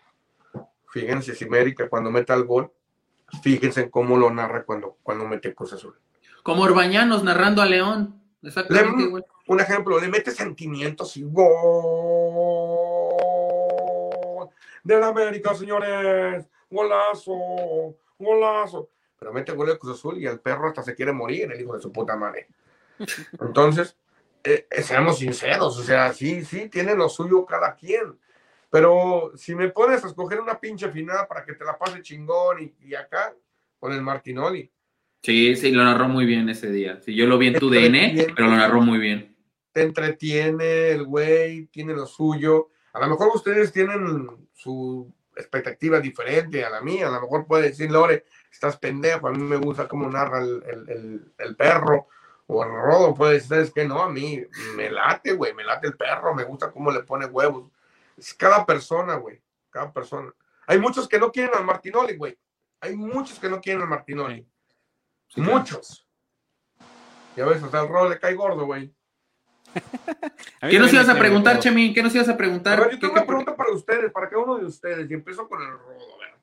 Fíjense 0.91 1.33
si 1.33 1.45
América 1.45 1.89
cuando 1.89 2.11
meta 2.11 2.35
el 2.35 2.43
gol, 2.43 2.71
fíjense 3.41 3.81
en 3.81 3.89
cómo 3.89 4.15
lo 4.15 4.29
narra 4.29 4.63
cuando, 4.63 4.99
cuando 5.01 5.25
mete 5.25 5.55
Cruz 5.55 5.73
Azul. 5.73 5.99
Como 6.43 6.61
Orbañanos 6.61 7.23
narrando 7.23 7.63
a 7.63 7.65
León. 7.65 8.21
Exactamente, 8.43 9.03
Le- 9.03 9.09
güey. 9.09 9.23
Un 9.47 9.59
ejemplo, 9.59 9.99
le 9.99 10.07
mete 10.09 10.31
sentimientos 10.31 11.15
y 11.17 11.23
gol 13.17 14.49
del 14.83 15.03
América, 15.03 15.53
señores. 15.55 16.45
Golazo, 16.69 17.95
golazo. 18.19 18.89
Pero 19.19 19.33
mete 19.33 19.51
gol 19.53 19.67
de 19.67 19.79
Cruz 19.79 19.97
Azul 19.97 20.17
y 20.17 20.27
el 20.27 20.39
perro 20.39 20.67
hasta 20.67 20.83
se 20.83 20.93
quiere 20.95 21.11
morir, 21.13 21.51
el 21.51 21.61
hijo 21.61 21.73
de 21.75 21.81
su 21.81 21.91
puta 21.91 22.15
madre. 22.15 22.47
Entonces, 23.41 23.95
eh, 24.43 24.67
eh, 24.69 24.83
seamos 24.83 25.17
sinceros, 25.19 25.77
o 25.79 25.83
sea, 25.83 26.13
sí, 26.13 26.43
sí, 26.45 26.69
tiene 26.69 26.93
lo 26.95 27.09
suyo 27.09 27.45
cada 27.45 27.75
quien. 27.75 28.19
Pero 28.69 29.31
si 29.35 29.55
me 29.55 29.69
pones 29.69 30.03
a 30.03 30.07
escoger 30.07 30.41
una 30.41 30.59
pinche 30.59 30.91
final 30.91 31.25
para 31.27 31.45
que 31.45 31.53
te 31.53 31.63
la 31.63 31.77
pase 31.77 32.01
chingón 32.01 32.61
y, 32.61 32.75
y 32.81 32.95
acá, 32.95 33.33
con 33.79 33.93
el 33.93 34.01
Martinoli. 34.01 34.69
Sí, 35.23 35.55
sí, 35.55 35.71
lo 35.71 35.83
narró 35.83 36.07
muy 36.07 36.25
bien 36.25 36.47
ese 36.49 36.69
día. 36.71 37.01
Sí, 37.01 37.13
yo 37.15 37.25
lo 37.25 37.37
vi 37.37 37.47
en 37.47 37.59
tu 37.59 37.69
DN, 37.69 38.27
pero 38.35 38.47
lo 38.47 38.55
narró 38.55 38.81
muy 38.81 38.97
bien. 38.99 39.35
te 39.73 39.83
entretiene 39.83 40.89
el 40.89 41.03
güey, 41.05 41.65
tiene 41.67 41.93
lo 41.93 42.05
suyo. 42.07 42.69
A 42.93 42.99
lo 42.99 43.07
mejor 43.07 43.29
ustedes 43.35 43.71
tienen 43.71 44.27
su 44.53 45.13
expectativa 45.35 45.99
diferente 45.99 46.63
a 46.65 46.69
la 46.71 46.81
mía. 46.81 47.07
A 47.07 47.11
lo 47.11 47.21
mejor 47.21 47.45
puede 47.45 47.67
decir, 47.69 47.91
Lore, 47.91 48.25
estás 48.51 48.77
pendejo, 48.77 49.27
a 49.27 49.31
mí 49.31 49.43
me 49.43 49.57
gusta 49.57 49.87
cómo 49.87 50.09
narra 50.09 50.39
el, 50.41 50.63
el- 50.67 50.89
el- 50.89 51.33
el 51.37 51.55
perro. 51.55 52.07
O 52.49 52.63
el 52.63 52.71
rodo 52.71 53.13
puede 53.13 53.33
decir, 53.33 53.57
es 53.57 53.71
que 53.73 53.85
no, 53.85 54.01
a 54.01 54.09
mí 54.09 54.41
me 54.77 54.89
late, 54.89 55.33
güey, 55.33 55.53
me 55.53 55.65
late 55.65 55.87
el 55.87 55.97
perro, 55.97 56.33
me 56.33 56.45
gusta 56.45 56.71
cómo 56.71 56.89
le 56.91 57.01
pone 57.01 57.25
huevos. 57.25 57.69
Es 58.17 58.33
cada 58.33 58.65
persona, 58.65 59.15
güey, 59.15 59.41
cada 59.69 59.91
persona. 59.91 60.33
Hay 60.65 60.79
muchos 60.79 61.07
que 61.09 61.19
no 61.19 61.29
quieren 61.31 61.51
al 61.55 61.65
Martinoli, 61.65 62.15
güey. 62.15 62.37
Hay 62.79 62.95
muchos 62.95 63.37
que 63.37 63.49
no 63.49 63.59
quieren 63.59 63.81
al 63.83 63.89
Martinoli. 63.89 64.47
Sí, 65.27 65.41
claro. 65.41 65.59
muchos. 65.59 66.07
Ya 67.35 67.45
ves, 67.45 67.61
hasta 67.61 67.81
el 67.81 67.87
rodo 67.87 68.09
le 68.09 68.19
cae 68.19 68.33
gordo, 68.33 68.65
güey. 68.65 68.91
A 70.61 70.69
¿Qué 70.69 70.79
nos 70.79 70.91
ibas 70.91 71.09
a 71.09 71.17
preguntar. 71.19 71.59
Chemín? 71.59 71.93
¿Qué 71.93 72.01
nos 72.01 72.15
ibas 72.15 72.29
a 72.29 72.31
A 72.33 72.37
preguntar? 72.37 72.79
ver, 72.79 72.91
yo 72.91 72.95
¿Qué- 72.95 73.01
tengo 73.01 73.13
qué- 73.13 73.19
una 73.19 73.27
pregunta 73.27 73.55
para 73.55 73.71
ustedes, 73.73 74.11
para 74.11 74.29
cada 74.29 74.41
uno 74.43 74.57
de 74.57 74.65
ustedes, 74.65 75.09
y 75.09 75.13
empiezo 75.13 75.47
con 75.47 75.61
el 75.61 75.69
rodo. 75.71 76.15
a 76.15 76.17
ver. 76.19 76.33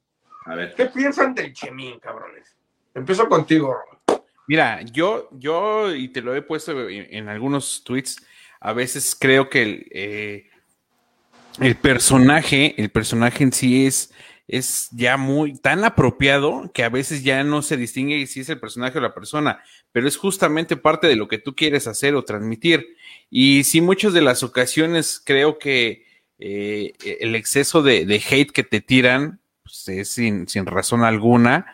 A 0.47 0.55
ver. 0.55 0.75
¿Qué 0.75 0.87
piensan 0.87 1.35
del 1.35 1.53
Chemín, 1.53 1.99
cabrones? 1.99 2.55
Empiezo 2.95 3.29
contigo, 3.29 3.75
Rodo. 3.75 4.25
Mira, 4.47 4.83
yo, 4.83 5.29
yo, 5.33 5.93
y 5.95 6.09
te 6.09 6.21
lo 6.21 6.35
he 6.35 6.43
puesto 6.43 6.89
en, 6.89 7.07
en 7.11 7.29
algunos 7.31 7.83
tweets, 7.83 8.25
a 8.61 8.73
veces 8.75 9.17
creo 9.19 9.49
que 9.49 9.63
el, 9.63 9.87
eh, 9.91 10.51
el 11.61 11.77
personaje, 11.77 12.75
el 12.81 12.91
personaje 12.91 13.43
en 13.43 13.53
sí 13.53 13.87
es, 13.87 14.13
es 14.47 14.89
ya 14.93 15.17
muy 15.17 15.57
tan 15.57 15.85
apropiado 15.85 16.71
que 16.75 16.85
a 16.85 16.89
veces 16.89 17.25
ya 17.25 17.43
no 17.45 17.63
se 17.63 17.77
distingue 17.77 18.27
si 18.27 18.41
es 18.41 18.49
el 18.49 18.61
personaje 18.61 18.99
o 18.99 19.01
la 19.01 19.15
persona, 19.15 19.63
pero 19.93 20.07
es 20.07 20.17
justamente 20.17 20.77
parte 20.77 21.07
de 21.07 21.17
lo 21.17 21.29
que 21.29 21.39
tú 21.39 21.55
quieres 21.55 21.87
hacer 21.87 22.15
o 22.15 22.25
transmitir. 22.25 22.97
Y 23.31 23.65
sí, 23.65 23.81
muchas 23.81 24.13
de 24.13 24.23
las 24.23 24.43
ocasiones 24.43 25.23
creo 25.25 25.59
que 25.59 26.05
eh, 26.39 26.93
el 27.21 27.35
exceso 27.35 27.83
de, 27.83 28.05
de 28.05 28.17
hate 28.17 28.51
que 28.51 28.65
te 28.65 28.81
tiran 28.81 29.41
pues, 29.63 29.89
es 29.89 30.09
sin, 30.09 30.47
sin 30.47 30.67
razón 30.67 31.05
alguna, 31.05 31.67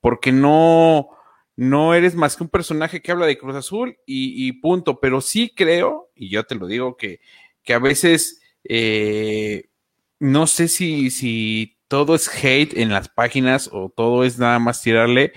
porque 0.00 0.32
no, 0.32 1.10
no 1.56 1.94
eres 1.94 2.14
más 2.14 2.36
que 2.36 2.44
un 2.44 2.48
personaje 2.48 3.02
que 3.02 3.12
habla 3.12 3.26
de 3.26 3.38
Cruz 3.38 3.56
Azul 3.56 3.98
y, 4.06 4.48
y 4.48 4.52
punto. 4.52 4.98
Pero 4.98 5.20
sí 5.20 5.52
creo, 5.54 6.10
y 6.14 6.30
yo 6.30 6.44
te 6.44 6.54
lo 6.54 6.66
digo, 6.66 6.96
que, 6.96 7.20
que 7.62 7.74
a 7.74 7.78
veces 7.78 8.40
eh, 8.64 9.68
no 10.18 10.46
sé 10.46 10.68
si, 10.68 11.10
si 11.10 11.73
todo 11.94 12.16
es 12.16 12.28
hate 12.42 12.76
en 12.76 12.88
las 12.88 13.08
páginas 13.08 13.70
o 13.70 13.88
todo 13.88 14.24
es 14.24 14.36
nada 14.36 14.58
más 14.58 14.82
tirarle 14.82 15.32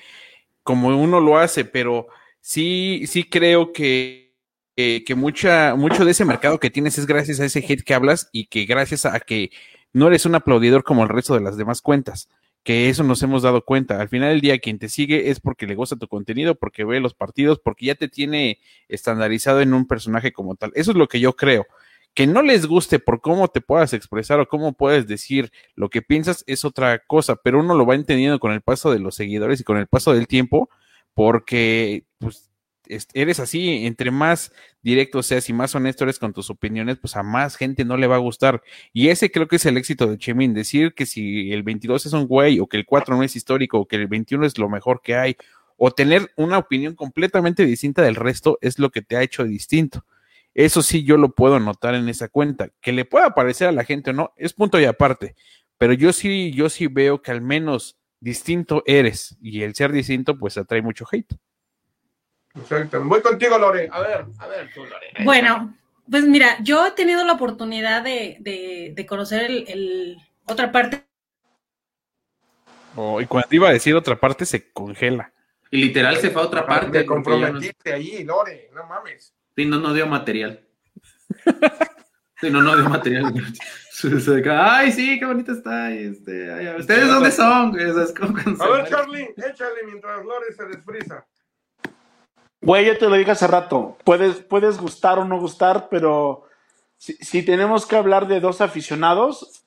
como 0.64 0.88
uno 0.88 1.20
lo 1.20 1.38
hace, 1.38 1.66
pero 1.66 2.08
sí, 2.42 3.04
sí 3.06 3.26
creo 3.26 3.74
que, 3.74 4.34
que, 4.76 5.14
mucha, 5.16 5.76
mucho 5.76 6.04
de 6.04 6.10
ese 6.10 6.26
mercado 6.26 6.60
que 6.60 6.72
tienes 6.72 6.98
es 6.98 7.06
gracias 7.06 7.40
a 7.40 7.46
ese 7.46 7.60
hate 7.60 7.84
que 7.84 7.94
hablas 7.94 8.30
y 8.32 8.48
que 8.48 8.66
gracias 8.66 9.06
a 9.06 9.20
que 9.20 9.52
no 9.94 10.08
eres 10.08 10.26
un 10.26 10.34
aplaudidor 10.34 10.84
como 10.84 11.04
el 11.04 11.10
resto 11.10 11.36
de 11.36 11.42
las 11.42 11.58
demás 11.58 11.84
cuentas 11.84 12.28
que 12.64 12.90
eso 12.90 13.04
nos 13.04 13.22
hemos 13.22 13.44
dado 13.44 13.64
cuenta. 13.64 14.02
Al 14.02 14.10
final 14.10 14.30
del 14.30 14.42
día, 14.42 14.58
quien 14.58 14.80
te 14.80 14.90
sigue 14.90 15.30
es 15.30 15.40
porque 15.40 15.68
le 15.68 15.76
gusta 15.76 15.96
tu 15.96 16.08
contenido, 16.08 16.56
porque 16.56 16.84
ve 16.84 17.00
los 17.00 17.14
partidos, 17.14 17.60
porque 17.64 17.86
ya 17.86 17.96
te 17.96 18.10
tiene 18.10 18.60
estandarizado 18.90 19.62
en 19.62 19.76
un 19.76 19.88
personaje 19.88 20.34
como 20.34 20.56
tal. 20.56 20.72
Eso 20.74 20.92
es 20.92 20.98
lo 20.98 21.08
que 21.08 21.20
yo 21.20 21.34
creo. 21.34 21.68
Que 22.18 22.26
no 22.26 22.42
les 22.42 22.66
guste 22.66 22.98
por 22.98 23.22
cómo 23.22 23.48
te 23.48 23.62
puedas 23.62 23.94
expresar 23.94 24.40
o 24.40 24.48
cómo 24.48 24.74
puedes 24.74 25.06
decir 25.06 25.52
lo 25.76 25.92
que 25.92 26.02
piensas 26.02 26.44
es 26.48 26.66
otra 26.66 26.98
cosa, 27.06 27.36
pero 27.36 27.60
uno 27.60 27.76
lo 27.76 27.86
va 27.86 27.94
entendiendo 27.94 28.40
con 28.40 28.52
el 28.54 28.62
paso 28.62 28.90
de 28.92 28.98
los 28.98 29.14
seguidores 29.14 29.60
y 29.62 29.64
con 29.64 29.78
el 29.78 29.86
paso 29.86 30.14
del 30.16 30.26
tiempo, 30.26 30.68
porque 31.14 32.06
pues 32.18 32.50
es- 32.88 33.08
eres 33.14 33.40
así, 33.40 33.86
entre 33.86 34.10
más 34.10 34.52
directo 34.82 35.22
seas 35.22 35.48
y 35.50 35.54
más 35.54 35.76
honesto 35.76 36.06
eres 36.06 36.18
con 36.18 36.34
tus 36.34 36.50
opiniones, 36.50 36.98
pues 36.98 37.16
a 37.16 37.22
más 37.22 37.56
gente 37.56 37.86
no 37.86 37.98
le 37.98 38.08
va 38.08 38.16
a 38.16 38.20
gustar. 38.20 38.64
Y 38.94 39.10
ese 39.10 39.30
creo 39.30 39.48
que 39.48 39.58
es 39.58 39.66
el 39.68 39.78
éxito 39.78 40.08
de 40.08 40.18
Chemin, 40.18 40.56
decir 40.56 40.96
que 40.96 41.06
si 41.06 41.52
el 41.54 41.62
22 41.62 42.08
es 42.08 42.14
un 42.14 42.26
güey, 42.26 42.60
o 42.60 42.66
que 42.66 42.78
el 42.78 42.86
4 42.88 43.16
no 43.16 43.22
es 43.22 43.36
histórico, 43.36 43.78
o 43.78 43.88
que 43.88 43.98
el 43.98 44.08
21 44.08 44.48
es 44.48 44.58
lo 44.58 44.70
mejor 44.70 45.02
que 45.04 45.16
hay, 45.16 45.36
o 45.76 45.92
tener 45.92 46.32
una 46.36 46.58
opinión 46.58 46.96
completamente 46.96 47.64
distinta 47.64 48.02
del 48.02 48.16
resto, 48.16 48.58
es 48.62 48.80
lo 48.80 48.90
que 48.90 49.04
te 49.04 49.18
ha 49.18 49.22
hecho 49.22 49.44
distinto. 49.44 50.04
Eso 50.58 50.82
sí, 50.82 51.04
yo 51.04 51.18
lo 51.18 51.36
puedo 51.36 51.60
notar 51.60 51.94
en 51.94 52.10
esa 52.10 52.30
cuenta. 52.30 52.70
Que 52.82 52.92
le 52.92 53.06
pueda 53.06 53.36
parecer 53.36 53.68
a 53.68 53.72
la 53.72 53.84
gente 53.84 54.10
o 54.10 54.14
no, 54.14 54.34
es 54.38 54.54
punto 54.54 54.80
y 54.80 54.86
aparte. 54.86 55.36
Pero 55.78 55.94
yo 55.94 56.12
sí, 56.12 56.52
yo 56.52 56.68
sí 56.68 56.88
veo 56.88 57.22
que 57.22 57.30
al 57.30 57.42
menos 57.42 58.00
distinto 58.20 58.82
eres. 58.88 59.38
Y 59.40 59.62
el 59.62 59.76
ser 59.76 59.92
distinto, 59.92 60.36
pues 60.36 60.58
atrae 60.58 60.82
mucho 60.82 61.06
hate. 61.12 61.32
Exacto. 62.56 63.04
Voy 63.04 63.22
contigo, 63.22 63.56
Lore. 63.60 63.88
A 63.92 64.02
ver, 64.02 64.26
a 64.40 64.48
ver, 64.48 64.72
tú, 64.74 64.84
Lore. 64.84 65.12
Bueno, 65.24 65.78
pues 66.10 66.24
mira, 66.24 66.58
yo 66.64 66.88
he 66.88 66.92
tenido 66.94 67.24
la 67.24 67.34
oportunidad 67.34 68.02
de, 68.02 68.38
de, 68.40 68.94
de 68.96 69.06
conocer 69.06 69.44
el, 69.44 69.66
el, 69.68 70.18
otra 70.48 70.72
parte. 70.72 71.06
Oh, 72.96 73.22
y 73.22 73.28
cuando 73.28 73.50
iba 73.52 73.70
a 73.70 73.74
decir 73.74 73.94
otra 73.94 74.20
parte, 74.20 74.44
se 74.44 74.72
congela. 74.72 75.32
Y 75.70 75.78
literal 75.78 76.18
se 76.18 76.32
fue 76.32 76.42
a 76.42 76.46
otra 76.46 76.66
parte. 76.66 76.98
Me 76.98 77.06
comprometiste 77.06 77.94
ahí, 77.94 78.24
Lore, 78.24 78.72
no 78.74 78.88
mames. 78.88 79.36
Sí, 79.58 79.66
no, 79.66 79.80
no 79.80 79.92
dio 79.92 80.06
material. 80.06 80.64
Sí, 82.40 82.52
no, 82.52 82.62
no 82.62 82.76
dio 82.76 82.88
material. 82.88 83.34
Ay, 84.52 84.92
sí, 84.92 85.18
qué 85.18 85.26
bonito 85.26 85.52
está. 85.52 85.92
Este, 85.92 86.54
ay, 86.54 86.80
¿Ustedes 86.80 87.08
dónde 87.08 87.32
son? 87.32 87.76
A 87.76 88.68
ver, 88.70 88.88
Charlie, 88.88 89.34
échale 89.36 89.84
mientras 89.88 90.24
Lore 90.24 90.54
se 90.56 90.66
desfrisa. 90.66 91.26
Güey, 92.62 92.86
ya 92.86 93.00
te 93.00 93.10
lo 93.10 93.16
dije 93.16 93.32
hace 93.32 93.48
rato. 93.48 93.98
Puedes, 94.04 94.36
puedes 94.36 94.78
gustar 94.78 95.18
o 95.18 95.26
no 95.26 95.40
gustar, 95.40 95.88
pero 95.90 96.48
si, 96.98 97.14
si 97.14 97.42
tenemos 97.42 97.88
que 97.88 97.96
hablar 97.96 98.28
de 98.28 98.40
dos 98.40 98.62
aficionados 98.62 99.66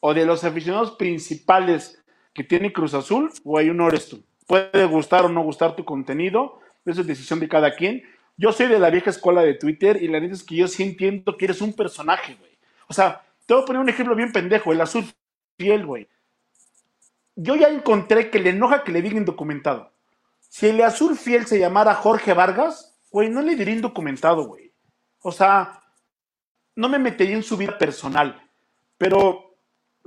o 0.00 0.14
de 0.14 0.26
los 0.26 0.42
aficionados 0.42 0.96
principales 0.96 2.02
que 2.34 2.42
tiene 2.42 2.72
Cruz 2.72 2.94
Azul, 2.94 3.30
güey, 3.44 3.70
uno 3.70 3.86
eres 3.86 4.08
tú. 4.08 4.24
Puede 4.48 4.84
gustar 4.86 5.26
o 5.26 5.28
no 5.28 5.42
gustar 5.42 5.76
tu 5.76 5.84
contenido, 5.84 6.58
eso 6.84 7.02
es 7.02 7.06
decisión 7.06 7.38
de 7.38 7.48
cada 7.48 7.76
quien. 7.76 8.02
Yo 8.38 8.52
soy 8.52 8.68
de 8.68 8.78
la 8.78 8.88
vieja 8.88 9.10
escuela 9.10 9.42
de 9.42 9.54
Twitter 9.54 10.00
y 10.00 10.06
la 10.06 10.20
neta 10.20 10.34
es 10.34 10.44
que 10.44 10.54
yo 10.54 10.68
sí 10.68 10.84
entiendo 10.84 11.36
que 11.36 11.46
eres 11.46 11.60
un 11.60 11.72
personaje, 11.72 12.36
güey. 12.36 12.56
O 12.86 12.94
sea, 12.94 13.26
te 13.44 13.52
voy 13.52 13.64
a 13.64 13.66
poner 13.66 13.82
un 13.82 13.88
ejemplo 13.88 14.14
bien 14.14 14.30
pendejo, 14.30 14.72
el 14.72 14.80
azul 14.80 15.04
fiel, 15.58 15.84
güey. 15.84 16.08
Yo 17.34 17.56
ya 17.56 17.68
encontré 17.68 18.30
que 18.30 18.38
le 18.38 18.50
enoja 18.50 18.84
que 18.84 18.92
le 18.92 19.02
diga 19.02 19.16
indocumentado. 19.16 19.92
Si 20.48 20.68
el 20.68 20.80
azul 20.82 21.16
fiel 21.16 21.46
se 21.46 21.58
llamara 21.58 21.96
Jorge 21.96 22.32
Vargas, 22.32 22.96
güey, 23.10 23.28
no 23.28 23.42
le 23.42 23.56
diría 23.56 23.74
indocumentado, 23.74 24.44
güey. 24.44 24.72
O 25.20 25.32
sea, 25.32 25.82
no 26.76 26.88
me 26.88 27.00
metería 27.00 27.34
en 27.34 27.42
su 27.42 27.56
vida 27.56 27.76
personal. 27.76 28.48
Pero, 28.98 29.56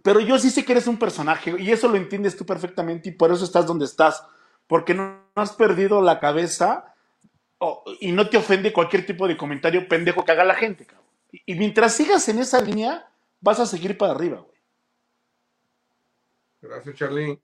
pero 0.03 0.21
yo 0.21 0.39
sí 0.39 0.49
sé 0.49 0.63
que 0.63 0.71
eres 0.71 0.87
un 0.87 0.97
personaje 0.97 1.53
y 1.59 1.69
eso 1.69 1.89
lo 1.89 1.97
entiendes 1.97 2.37
tú 2.37 2.45
perfectamente 2.45 3.09
y 3.09 3.11
por 3.11 3.31
eso 3.31 3.43
estás 3.43 3.65
donde 3.65 3.85
estás. 3.85 4.25
Porque 4.67 4.93
no 4.93 5.19
has 5.35 5.51
perdido 5.51 6.01
la 6.01 6.21
cabeza 6.21 6.90
oh, 7.61 7.83
y 7.99 8.11
no 8.11 8.27
te 8.29 8.37
ofende 8.37 8.73
cualquier 8.73 9.05
tipo 9.05 9.27
de 9.27 9.37
comentario 9.37 9.87
pendejo 9.87 10.25
que 10.25 10.31
haga 10.31 10.43
la 10.43 10.55
gente, 10.55 10.85
cabrón. 10.85 11.07
Y, 11.31 11.53
y 11.53 11.55
mientras 11.55 11.95
sigas 11.95 12.27
en 12.27 12.39
esa 12.39 12.61
línea, 12.61 13.07
vas 13.39 13.59
a 13.59 13.65
seguir 13.65 13.97
para 13.97 14.11
arriba, 14.11 14.39
güey. 14.39 14.51
Gracias, 16.61 16.95
Charlie. 16.95 17.39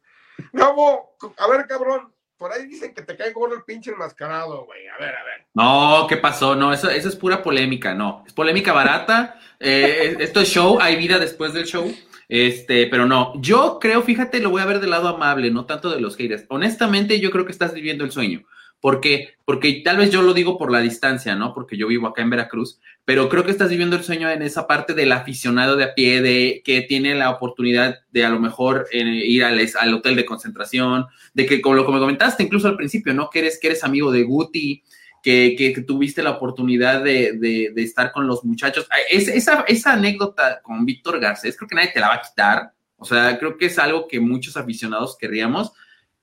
Gabo, 0.54 1.16
a 1.38 1.48
ver, 1.48 1.66
cabrón, 1.66 2.14
por 2.38 2.52
ahí 2.52 2.68
dicen 2.68 2.94
que 2.94 3.02
te 3.02 3.18
cae 3.18 3.32
gordo 3.32 3.56
el 3.56 3.64
pinche 3.64 3.92
enmascarado, 3.92 4.66
güey. 4.66 4.88
A 4.88 4.98
ver, 4.98 5.16
a 5.16 5.24
ver. 5.24 5.46
No, 5.54 6.06
¿qué 6.08 6.18
pasó? 6.18 6.56
No, 6.56 6.72
eso, 6.72 6.90
eso 6.90 7.10
es 7.10 7.16
pura 7.16 7.42
polémica, 7.42 7.96
no. 7.96 8.24
Es 8.26 8.34
polémica 8.34 8.74
barata. 8.74 9.40
Eh, 9.60 10.18
esto 10.20 10.42
es 10.42 10.50
show, 10.50 10.78
hay 10.80 10.98
vida 10.98 11.18
después 11.18 11.52
del 11.52 11.66
show. 11.66 11.92
Este, 12.30 12.86
pero 12.86 13.08
no, 13.08 13.34
yo 13.42 13.80
creo, 13.82 14.04
fíjate, 14.04 14.40
lo 14.40 14.52
voy 14.52 14.62
a 14.62 14.68
ver 14.68 14.80
del 14.80 14.92
lado 14.92 15.08
amable, 15.08 15.50
no 15.50 15.66
tanto 15.66 15.90
de 15.90 16.00
los 16.00 16.16
haters. 16.16 16.46
Honestamente, 16.50 17.20
yo 17.20 17.32
creo 17.32 17.44
que 17.44 17.54
estás 17.54 17.74
viviendo 17.74 18.04
el 18.04 18.12
sueño. 18.12 18.44
Porque, 18.80 19.36
porque 19.44 19.82
tal 19.84 19.98
vez 19.98 20.12
yo 20.12 20.22
lo 20.22 20.34
digo 20.34 20.58
por 20.58 20.72
la 20.72 20.82
distancia, 20.82 21.36
¿no? 21.36 21.54
Porque 21.54 21.78
yo 21.78 21.88
vivo 21.88 22.08
acá 22.08 22.22
en 22.22 22.30
Veracruz, 22.30 22.80
pero 23.06 23.28
creo 23.28 23.44
que 23.44 23.52
estás 23.52 23.70
viviendo 23.70 23.96
el 23.96 24.04
sueño 24.04 24.30
en 24.30 24.42
esa 24.42 24.68
parte 24.68 24.94
del 24.94 25.12
aficionado 25.12 25.76
de 25.76 25.86
a 25.86 25.96
pie, 25.96 26.22
de 26.22 26.62
que 26.64 26.82
tiene 26.82 27.16
la 27.16 27.32
oportunidad 27.32 28.00
de 28.12 28.26
a 28.26 28.30
lo 28.30 28.40
mejor 28.40 28.88
eh, 28.92 29.04
ir 29.04 29.44
al, 29.44 29.94
hotel 29.94 30.16
de 30.16 30.26
concentración, 30.26 31.08
de 31.34 31.46
que, 31.46 31.60
como 31.62 31.76
lo 31.76 31.86
comentaste 31.86 32.44
incluso 32.44 32.68
al 32.68 32.78
principio, 32.78 33.14
¿no? 33.14 33.30
Que 33.30 33.40
eres, 33.40 33.60
que 33.60 33.68
eres 33.68 33.84
amigo 33.84 34.12
de 34.12 34.24
Guti, 34.24 34.84
que, 35.24 35.84
tuviste 35.86 36.24
la 36.24 36.32
oportunidad 36.32 37.04
de, 37.04 37.74
estar 37.76 38.12
con 38.12 38.28
los 38.28 38.46
muchachos. 38.46 38.88
Es, 39.10 39.28
esa, 39.28 39.66
esa 39.68 39.94
anécdota 39.94 40.62
con 40.62 40.86
Víctor 40.86 41.20
Garcés, 41.20 41.58
creo 41.58 41.68
que 41.68 41.76
nadie 41.76 41.92
te 41.94 42.00
la 42.00 42.10
va 42.10 42.16
a 42.16 42.22
quitar. 42.22 42.72
O 42.98 43.06
sea, 43.06 43.38
creo 43.38 43.58
que 43.58 43.68
es 43.68 43.78
algo 43.78 44.08
que 44.08 44.20
muchos 44.20 44.58
aficionados 44.58 45.18
querríamos 45.18 45.74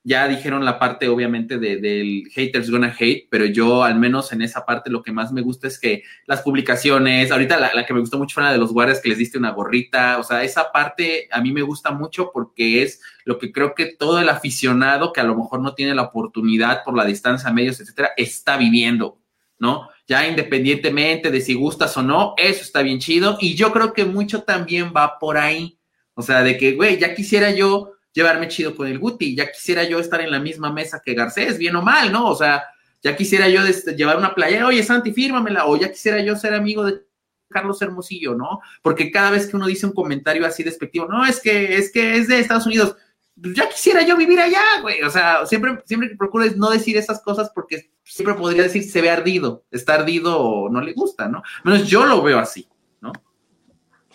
ya 0.07 0.27
dijeron 0.27 0.63
la 0.63 0.77
parte 0.77 1.09
obviamente 1.09 1.57
de, 1.57 1.77
del 1.77 2.29
haters 2.31 2.69
gonna 2.69 2.95
hate, 2.97 3.27
pero 3.27 3.45
yo 3.45 3.83
al 3.83 3.97
menos 3.97 4.31
en 4.31 4.43
esa 4.43 4.63
parte 4.63 4.91
lo 4.91 5.01
que 5.01 5.11
más 5.11 5.31
me 5.31 5.41
gusta 5.41 5.67
es 5.67 5.79
que 5.79 6.03
las 6.27 6.43
publicaciones, 6.43 7.31
ahorita 7.31 7.59
la, 7.59 7.73
la, 7.73 7.87
que 7.87 7.93
me 7.95 8.01
gustó 8.01 8.19
mucho 8.19 8.35
fue 8.35 8.43
la 8.43 8.51
de 8.51 8.59
los 8.59 8.71
guardias 8.71 9.01
que 9.01 9.09
les 9.09 9.17
diste 9.17 9.39
una 9.39 9.49
gorrita, 9.49 10.19
o 10.19 10.23
sea, 10.23 10.43
esa 10.43 10.71
parte 10.71 11.27
a 11.31 11.41
mí 11.41 11.51
me 11.51 11.63
gusta 11.63 11.89
mucho 11.89 12.29
porque 12.31 12.83
es 12.83 13.01
lo 13.23 13.39
que 13.39 13.51
creo 13.51 13.73
que 13.73 13.87
todo 13.87 14.19
el 14.19 14.29
aficionado 14.29 15.11
que 15.11 15.21
a 15.21 15.23
lo 15.25 15.35
mejor 15.35 15.61
no 15.61 15.73
tiene 15.73 15.95
la 15.95 16.03
oportunidad 16.03 16.83
por 16.83 16.95
la 16.95 17.03
distancia, 17.03 17.51
medios, 17.51 17.79
etcétera, 17.79 18.11
está 18.15 18.57
viviendo, 18.57 19.17
¿no? 19.57 19.89
Ya 20.07 20.27
independientemente 20.27 21.31
de 21.31 21.41
si 21.41 21.55
gustas 21.55 21.97
o 21.97 22.03
no, 22.03 22.35
eso 22.37 22.61
está 22.61 22.83
bien 22.83 22.99
chido 22.99 23.39
y 23.41 23.55
yo 23.55 23.73
creo 23.73 23.91
que 23.91 24.05
mucho 24.05 24.43
también 24.43 24.93
va 24.95 25.17
por 25.17 25.39
ahí, 25.39 25.79
o 26.13 26.21
sea, 26.21 26.43
de 26.43 26.59
que, 26.59 26.73
güey, 26.73 26.99
ya 26.99 27.15
quisiera 27.15 27.49
yo 27.49 27.94
llevarme 28.15 28.47
chido 28.47 28.75
con 28.75 28.87
el 28.87 28.97
Guti. 28.97 29.35
Ya 29.35 29.51
quisiera 29.51 29.83
yo 29.83 29.99
estar 29.99 30.21
en 30.21 30.31
la 30.31 30.39
misma 30.39 30.71
mesa 30.71 31.01
que 31.03 31.13
Garcés, 31.13 31.59
bien 31.59 31.75
o 31.75 31.81
mal, 31.83 32.11
¿no? 32.11 32.29
O 32.29 32.35
sea, 32.35 32.63
ya 33.03 33.15
quisiera 33.15 33.47
yo 33.49 33.61
llevar 33.95 34.17
una 34.17 34.33
playera, 34.33 34.65
oye, 34.65 34.81
Santi, 34.81 35.13
fírmamela, 35.13 35.67
o 35.67 35.77
ya 35.77 35.91
quisiera 35.91 36.19
yo 36.21 36.35
ser 36.35 36.55
amigo 36.55 36.83
de 36.85 37.01
Carlos 37.49 37.81
Hermosillo, 37.81 38.33
¿no? 38.33 38.61
Porque 38.81 39.11
cada 39.11 39.29
vez 39.29 39.47
que 39.47 39.55
uno 39.55 39.67
dice 39.67 39.85
un 39.85 39.93
comentario 39.93 40.45
así 40.47 40.63
despectivo, 40.63 41.07
no, 41.07 41.25
es 41.25 41.39
que 41.39 41.77
es 41.77 41.91
que 41.91 42.17
es 42.17 42.27
de 42.27 42.39
Estados 42.39 42.65
Unidos, 42.65 42.95
pues 43.39 43.53
ya 43.53 43.67
quisiera 43.69 44.01
yo 44.01 44.15
vivir 44.15 44.39
allá, 44.39 44.63
güey. 44.81 45.01
O 45.03 45.09
sea, 45.09 45.45
siempre, 45.45 45.77
siempre 45.85 46.09
que 46.09 46.15
procures 46.15 46.55
no 46.55 46.69
decir 46.69 46.97
esas 46.97 47.21
cosas 47.21 47.51
porque 47.53 47.91
siempre 48.03 48.35
podría 48.35 48.63
decir 48.63 48.83
se 48.83 49.01
ve 49.01 49.09
ardido, 49.09 49.65
está 49.71 49.95
ardido 49.95 50.39
o 50.39 50.69
no 50.69 50.81
le 50.81 50.93
gusta, 50.93 51.27
¿no? 51.27 51.43
Menos 51.65 51.87
yo 51.87 52.05
lo 52.05 52.23
veo 52.23 52.39
así. 52.39 52.67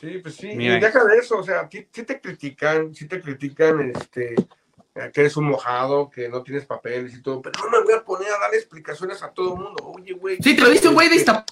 Sí, 0.01 0.19
pues 0.19 0.37
sí, 0.37 0.55
Mira. 0.55 0.79
y 0.79 0.81
deja 0.81 1.05
de 1.05 1.19
eso, 1.19 1.39
o 1.39 1.43
sea, 1.43 1.69
sí, 1.71 1.83
te 1.85 2.21
critican, 2.21 2.95
sí 2.95 3.07
te 3.07 3.21
critican, 3.21 3.93
este, 3.95 4.35
que 5.13 5.21
eres 5.21 5.37
un 5.37 5.45
mojado, 5.45 6.09
que 6.09 6.29
no 6.29 6.43
tienes 6.43 6.65
papeles 6.65 7.15
y 7.15 7.23
todo, 7.23 7.43
pero 7.43 7.61
no 7.63 7.71
me 7.71 7.85
voy 7.85 7.95
a 7.95 8.03
poner 8.03 8.33
a 8.33 8.39
darle 8.39 8.57
explicaciones 8.57 9.23
a 9.23 9.31
todo 9.31 9.55
el 9.55 9.61
mundo, 9.61 9.93
oye, 9.95 10.15
güey. 10.15 10.39
Sí, 10.43 10.57
te 10.57 10.63
lo 10.63 10.71
dice 10.71 10.89
un 10.89 10.95
güey 10.95 11.11
de 11.11 11.17
esta 11.17 11.45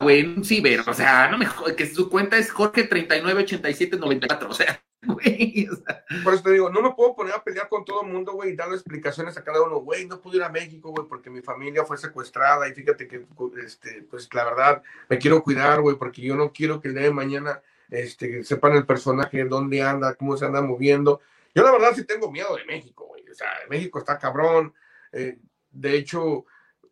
güey, 0.00 0.44
sí, 0.44 0.60
pero, 0.60 0.84
o 0.86 0.94
sea, 0.94 1.28
no 1.28 1.38
me 1.38 1.48
que 1.76 1.86
su 1.86 2.08
cuenta 2.08 2.38
es 2.38 2.50
Jorge 2.50 2.84
398794, 2.84 4.48
o 4.48 4.54
sea, 4.54 4.82
Por 6.24 6.34
eso 6.34 6.42
te 6.42 6.52
digo, 6.52 6.70
no 6.70 6.82
me 6.82 6.92
puedo 6.92 7.14
poner 7.14 7.34
a 7.34 7.44
pelear 7.44 7.68
con 7.68 7.84
todo 7.84 8.02
el 8.02 8.08
mundo, 8.08 8.32
güey, 8.32 8.52
y 8.52 8.56
darle 8.56 8.74
explicaciones 8.74 9.36
a 9.36 9.44
cada 9.44 9.62
uno, 9.62 9.76
güey, 9.76 10.06
no 10.06 10.20
pude 10.20 10.38
ir 10.38 10.42
a 10.42 10.48
México, 10.48 10.90
güey, 10.90 11.06
porque 11.08 11.30
mi 11.30 11.40
familia 11.40 11.84
fue 11.84 11.96
secuestrada 11.96 12.68
y 12.68 12.74
fíjate 12.74 13.06
que, 13.06 13.24
este, 13.64 14.02
pues 14.10 14.28
la 14.34 14.44
verdad, 14.44 14.82
me 15.08 15.18
quiero 15.18 15.42
cuidar, 15.42 15.80
güey, 15.80 15.96
porque 15.96 16.22
yo 16.22 16.34
no 16.34 16.52
quiero 16.52 16.80
que 16.80 16.88
el 16.88 16.94
día 16.94 17.04
de 17.04 17.12
mañana, 17.12 17.62
este, 17.90 18.42
sepan 18.42 18.72
el 18.74 18.86
personaje, 18.86 19.44
dónde 19.44 19.82
anda, 19.82 20.14
cómo 20.14 20.36
se 20.36 20.44
anda 20.44 20.60
moviendo. 20.60 21.20
Yo 21.54 21.62
la 21.62 21.72
verdad 21.72 21.92
sí 21.94 22.04
tengo 22.04 22.30
miedo 22.30 22.56
de 22.56 22.64
México, 22.64 23.06
güey, 23.06 23.28
o 23.30 23.34
sea, 23.34 23.48
México 23.70 24.00
está 24.00 24.18
cabrón, 24.18 24.74
eh, 25.12 25.38
de 25.70 25.94
hecho, 25.94 26.44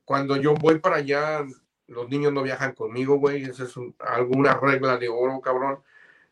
cuando 0.05 0.37
yo 0.37 0.55
voy 0.55 0.79
para 0.79 0.97
allá, 0.97 1.45
los 1.89 2.09
niños 2.09 2.33
no 2.33 2.43
viajan 2.43 2.73
conmigo, 2.73 3.17
güey, 3.17 3.45
esa 3.45 3.65
es 3.65 3.77
un, 3.77 3.95
alguna 3.99 4.55
regla 4.55 4.97
de 4.97 5.09
oro, 5.09 5.41
cabrón. 5.41 5.81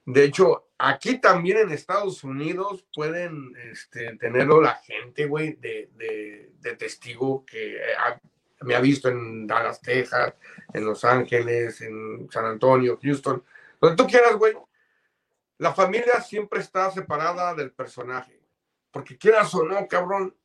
De 0.06 0.24
hecho, 0.24 0.63
aquí 0.78 1.18
también 1.18 1.59
en 1.59 1.70
Estados 1.70 2.24
Unidos 2.24 2.84
pueden 2.94 3.55
este, 3.70 4.16
tenerlo 4.16 4.60
la 4.60 4.74
gente, 4.76 5.26
güey, 5.26 5.55
de, 5.55 5.90
de, 5.94 6.52
de, 6.60 6.76
testigo 6.76 7.44
que 7.44 7.80
ha, 7.98 8.20
me 8.62 8.74
ha 8.74 8.80
visto 8.80 9.09
en 9.09 9.46
Dallas, 9.46 9.80
Texas, 9.80 10.34
en 10.72 10.84
Los 10.84 11.05
Ángeles, 11.05 11.80
en 11.80 12.28
San 12.30 12.44
Antonio, 12.46 12.98
Houston, 13.02 13.42
donde 13.80 13.96
tú 13.96 14.09
quieras, 14.09 14.36
güey. 14.36 14.55
La 15.59 15.72
familia 15.72 16.20
siempre 16.20 16.60
está 16.60 16.90
separada 16.90 17.55
del 17.55 17.70
personaje. 17.70 18.40
Porque 18.90 19.16
quieras 19.16 19.55
o 19.55 19.64
no, 19.64 19.86
cabrón, 19.88 20.36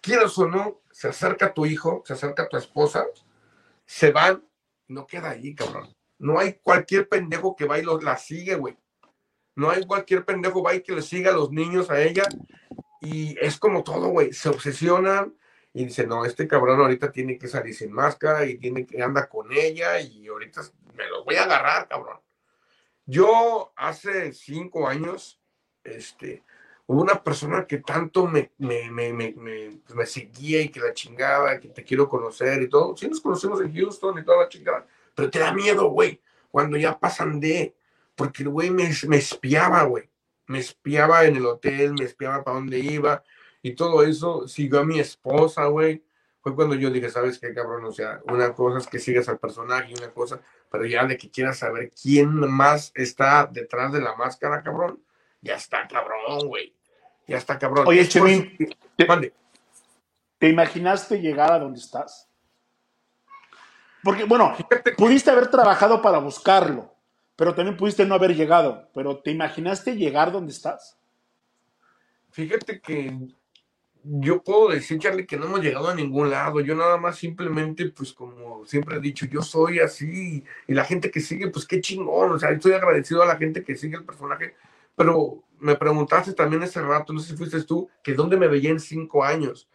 quieras 0.00 0.36
o 0.38 0.46
no, 0.46 0.82
se 0.90 1.08
acerca 1.08 1.52
tu 1.52 1.66
hijo, 1.66 2.02
se 2.06 2.14
acerca 2.14 2.48
tu 2.48 2.56
esposa, 2.56 3.04
se 3.84 4.10
van, 4.10 4.44
no 4.88 5.06
queda 5.06 5.30
ahí, 5.30 5.54
cabrón. 5.54 5.94
No 6.18 6.38
hay 6.38 6.54
cualquier 6.62 7.08
pendejo 7.08 7.54
que 7.56 7.66
va 7.66 7.78
y 7.78 7.82
la 7.82 8.16
sigue, 8.16 8.54
güey. 8.54 8.76
No 9.56 9.70
hay 9.70 9.86
cualquier 9.86 10.24
pendejo 10.24 10.62
va 10.62 10.78
que 10.78 10.92
le 10.92 11.02
siga 11.02 11.30
a 11.30 11.34
los 11.34 11.50
niños 11.50 11.90
a 11.90 12.02
ella. 12.02 12.24
Y 13.00 13.36
es 13.40 13.58
como 13.58 13.84
todo, 13.84 14.08
güey. 14.08 14.32
Se 14.32 14.48
obsesionan 14.48 15.34
y 15.72 15.84
dicen, 15.86 16.08
no, 16.08 16.24
este 16.24 16.46
cabrón 16.46 16.80
ahorita 16.80 17.10
tiene 17.10 17.36
que 17.36 17.48
salir 17.48 17.74
sin 17.74 17.92
máscara 17.92 18.46
y 18.46 18.56
tiene 18.58 18.86
que 18.86 19.02
andar 19.02 19.28
con 19.28 19.52
ella 19.52 20.00
y 20.00 20.28
ahorita 20.28 20.62
me 20.96 21.06
lo 21.08 21.24
voy 21.24 21.34
a 21.34 21.42
agarrar, 21.42 21.88
cabrón. 21.88 22.18
Yo 23.04 23.72
hace 23.76 24.32
cinco 24.32 24.88
años, 24.88 25.40
este, 25.82 26.44
hubo 26.86 27.02
una 27.02 27.22
persona 27.22 27.66
que 27.66 27.78
tanto 27.78 28.26
me, 28.26 28.52
me, 28.58 28.90
me, 28.90 29.12
me, 29.12 29.34
me, 29.94 30.06
seguía 30.06 30.62
y 30.62 30.68
que 30.68 30.80
la 30.80 30.94
chingaba, 30.94 31.58
que 31.58 31.68
te 31.68 31.84
quiero 31.84 32.08
conocer 32.08 32.62
y 32.62 32.68
todo. 32.68 32.96
Sí 32.96 33.08
nos 33.08 33.20
conocimos 33.20 33.60
en 33.60 33.74
Houston 33.74 34.18
y 34.18 34.24
toda 34.24 34.44
la 34.44 34.48
chingada, 34.48 34.86
pero 35.14 35.28
te 35.28 35.40
da 35.40 35.52
miedo, 35.52 35.88
güey, 35.88 36.20
cuando 36.50 36.76
ya 36.76 36.98
pasan 36.98 37.40
de, 37.40 37.74
porque 38.14 38.42
el 38.42 38.48
güey 38.48 38.70
me, 38.70 38.90
me 39.08 39.16
espiaba, 39.16 39.82
güey. 39.84 40.10
Me 40.46 40.58
espiaba 40.58 41.24
en 41.24 41.36
el 41.36 41.46
hotel, 41.46 41.94
me 41.94 42.04
espiaba 42.04 42.44
para 42.44 42.56
dónde 42.56 42.78
iba 42.78 43.22
y 43.62 43.74
todo 43.74 44.04
eso. 44.04 44.46
Siguió 44.46 44.80
a 44.80 44.84
mi 44.84 45.00
esposa, 45.00 45.66
güey. 45.66 46.04
fue 46.40 46.54
cuando 46.54 46.74
yo 46.74 46.90
dije, 46.90 47.10
¿sabes 47.10 47.38
qué, 47.38 47.54
cabrón? 47.54 47.84
O 47.84 47.92
sea, 47.92 48.20
una 48.24 48.52
cosa 48.52 48.78
es 48.78 48.86
que 48.86 48.98
sigas 48.98 49.28
al 49.28 49.38
personaje 49.38 49.92
y 49.92 49.98
una 49.98 50.12
cosa, 50.12 50.40
pero 50.70 50.84
ya 50.84 51.06
de 51.06 51.16
que 51.16 51.30
quieras 51.30 51.58
saber 51.58 51.90
quién 51.90 52.28
más 52.28 52.92
está 52.94 53.46
detrás 53.50 53.92
de 53.92 54.02
la 54.02 54.14
máscara, 54.16 54.62
cabrón, 54.62 55.02
ya 55.40 55.54
está 55.54 55.88
cabrón, 55.88 56.46
güey. 56.46 56.74
Ya 57.26 57.38
está 57.38 57.58
cabrón. 57.58 57.86
Oye, 57.88 58.06
Chemín, 58.06 58.56
te, 58.96 59.32
¿te 60.38 60.48
imaginaste 60.48 61.20
llegar 61.20 61.52
a 61.52 61.58
donde 61.58 61.80
estás? 61.80 62.28
Porque, 64.02 64.24
bueno, 64.24 64.54
pudiste 64.98 65.30
haber 65.30 65.48
trabajado 65.48 66.02
para 66.02 66.18
buscarlo, 66.18 66.93
pero 67.36 67.54
también 67.54 67.76
pudiste 67.76 68.04
no 68.06 68.14
haber 68.14 68.34
llegado. 68.34 68.88
Pero 68.94 69.18
¿te 69.18 69.30
imaginaste 69.30 69.96
llegar 69.96 70.32
donde 70.32 70.52
estás? 70.52 70.98
Fíjate 72.30 72.80
que 72.80 73.16
yo 74.04 74.42
puedo 74.42 74.68
decir, 74.68 74.98
Charlie, 74.98 75.26
que 75.26 75.36
no 75.36 75.46
hemos 75.46 75.60
llegado 75.60 75.88
a 75.88 75.94
ningún 75.94 76.30
lado. 76.30 76.60
Yo 76.60 76.74
nada 76.74 76.96
más 76.98 77.16
simplemente, 77.16 77.88
pues 77.90 78.12
como 78.12 78.66
siempre 78.66 78.96
he 78.96 79.00
dicho, 79.00 79.26
yo 79.26 79.40
soy 79.40 79.80
así. 79.80 80.44
Y 80.68 80.74
la 80.74 80.84
gente 80.84 81.10
que 81.10 81.20
sigue, 81.20 81.48
pues 81.48 81.66
qué 81.66 81.80
chingón. 81.80 82.32
O 82.32 82.38
sea, 82.38 82.50
estoy 82.50 82.72
agradecido 82.72 83.22
a 83.22 83.26
la 83.26 83.36
gente 83.36 83.64
que 83.64 83.76
sigue 83.76 83.96
el 83.96 84.04
personaje. 84.04 84.54
Pero 84.94 85.42
me 85.58 85.76
preguntaste 85.76 86.34
también 86.34 86.62
ese 86.62 86.82
rato, 86.82 87.12
no 87.12 87.20
sé 87.20 87.30
si 87.30 87.36
fuiste 87.36 87.62
tú, 87.62 87.88
que 88.02 88.14
dónde 88.14 88.36
me 88.36 88.48
veía 88.48 88.70
en 88.70 88.80
cinco 88.80 89.24
años. 89.24 89.68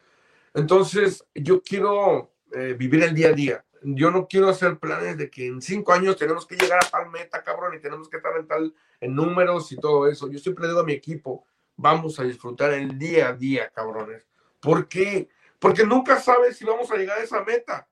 Entonces, 0.53 1.25
yo 1.33 1.61
quiero 1.61 2.31
eh, 2.53 2.75
vivir 2.77 3.03
el 3.03 3.15
día 3.15 3.29
a 3.29 3.33
día. 3.33 3.65
Yo 3.81 4.11
no 4.11 4.27
quiero 4.27 4.49
hacer 4.49 4.77
planes 4.77 5.17
de 5.17 5.29
que 5.29 5.47
en 5.47 5.61
cinco 5.61 5.93
años 5.93 6.17
tenemos 6.17 6.45
que 6.45 6.55
llegar 6.55 6.79
a 6.83 6.89
tal 6.89 7.09
meta, 7.09 7.43
cabrón, 7.43 7.75
y 7.75 7.79
tenemos 7.79 8.09
que 8.09 8.17
estar 8.17 8.35
en 8.37 8.47
tal, 8.47 8.75
en 8.99 9.15
números 9.15 9.71
y 9.71 9.77
todo 9.77 10.07
eso. 10.07 10.29
Yo 10.29 10.39
siempre 10.39 10.67
digo 10.67 10.81
a 10.81 10.85
mi 10.85 10.93
equipo, 10.93 11.45
vamos 11.75 12.19
a 12.19 12.23
disfrutar 12.23 12.73
el 12.73 12.97
día 12.97 13.29
a 13.29 13.33
día, 13.33 13.69
cabrones. 13.69 14.27
¿Por 14.59 14.87
qué? 14.87 15.29
Porque 15.59 15.85
nunca 15.85 16.19
sabes 16.19 16.57
si 16.57 16.65
vamos 16.65 16.91
a 16.91 16.97
llegar 16.97 17.19
a 17.19 17.23
esa 17.23 17.43
meta. 17.43 17.87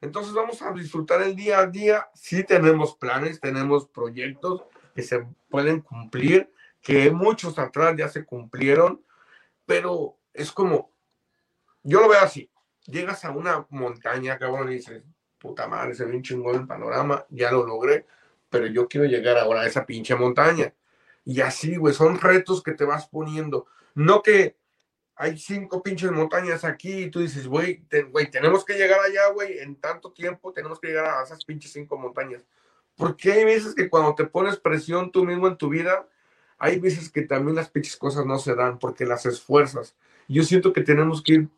Entonces 0.00 0.34
vamos 0.34 0.60
a 0.60 0.72
disfrutar 0.72 1.22
el 1.22 1.34
día 1.34 1.60
a 1.60 1.66
día. 1.66 2.08
Sí 2.14 2.44
tenemos 2.44 2.96
planes, 2.96 3.40
tenemos 3.40 3.88
proyectos 3.88 4.64
que 4.94 5.02
se 5.02 5.26
pueden 5.48 5.80
cumplir, 5.80 6.52
que 6.80 7.10
muchos 7.10 7.58
atrás 7.58 7.94
ya 7.96 8.08
se 8.08 8.24
cumplieron, 8.24 9.04
pero 9.64 10.18
es 10.32 10.52
como, 10.52 10.92
yo 11.82 12.00
lo 12.00 12.08
veo 12.08 12.20
así, 12.20 12.50
llegas 12.86 13.24
a 13.24 13.30
una 13.30 13.66
montaña, 13.70 14.38
cabrón, 14.38 14.70
y 14.70 14.76
dices, 14.76 15.02
puta 15.38 15.66
madre, 15.66 15.94
se 15.94 16.04
ve 16.04 16.16
un 16.16 16.22
chingón 16.22 16.56
el 16.56 16.66
panorama, 16.66 17.26
ya 17.30 17.50
lo 17.50 17.66
logré, 17.66 18.06
pero 18.48 18.66
yo 18.66 18.88
quiero 18.88 19.06
llegar 19.06 19.38
ahora 19.38 19.62
a 19.62 19.66
esa 19.66 19.86
pinche 19.86 20.14
montaña. 20.14 20.72
Y 21.24 21.40
así, 21.40 21.76
güey, 21.76 21.94
son 21.94 22.18
retos 22.20 22.62
que 22.62 22.72
te 22.72 22.84
vas 22.84 23.08
poniendo. 23.08 23.66
No 23.94 24.22
que 24.22 24.56
hay 25.16 25.38
cinco 25.38 25.82
pinches 25.82 26.12
montañas 26.12 26.64
aquí 26.64 27.04
y 27.04 27.10
tú 27.10 27.20
dices, 27.20 27.46
güey, 27.48 27.84
güey, 28.10 28.30
tenemos 28.30 28.64
que 28.64 28.74
llegar 28.74 29.00
allá, 29.00 29.30
güey, 29.32 29.58
en 29.58 29.76
tanto 29.76 30.12
tiempo 30.12 30.52
tenemos 30.52 30.78
que 30.78 30.88
llegar 30.88 31.06
a 31.06 31.22
esas 31.24 31.44
pinches 31.44 31.72
cinco 31.72 31.96
montañas. 31.96 32.42
Porque 32.96 33.32
hay 33.32 33.44
veces 33.44 33.74
que 33.74 33.88
cuando 33.88 34.14
te 34.14 34.24
pones 34.26 34.58
presión 34.58 35.10
tú 35.10 35.24
mismo 35.24 35.48
en 35.48 35.56
tu 35.56 35.68
vida, 35.68 36.06
hay 36.58 36.78
veces 36.78 37.10
que 37.10 37.22
también 37.22 37.56
las 37.56 37.70
pinches 37.70 37.96
cosas 37.96 38.24
no 38.26 38.38
se 38.38 38.54
dan 38.54 38.78
porque 38.78 39.04
las 39.04 39.26
esfuerzas. 39.26 39.96
Yo 40.28 40.42
siento 40.42 40.72
que 40.72 40.82
tenemos 40.82 41.22
que 41.22 41.32
ir, 41.32 41.48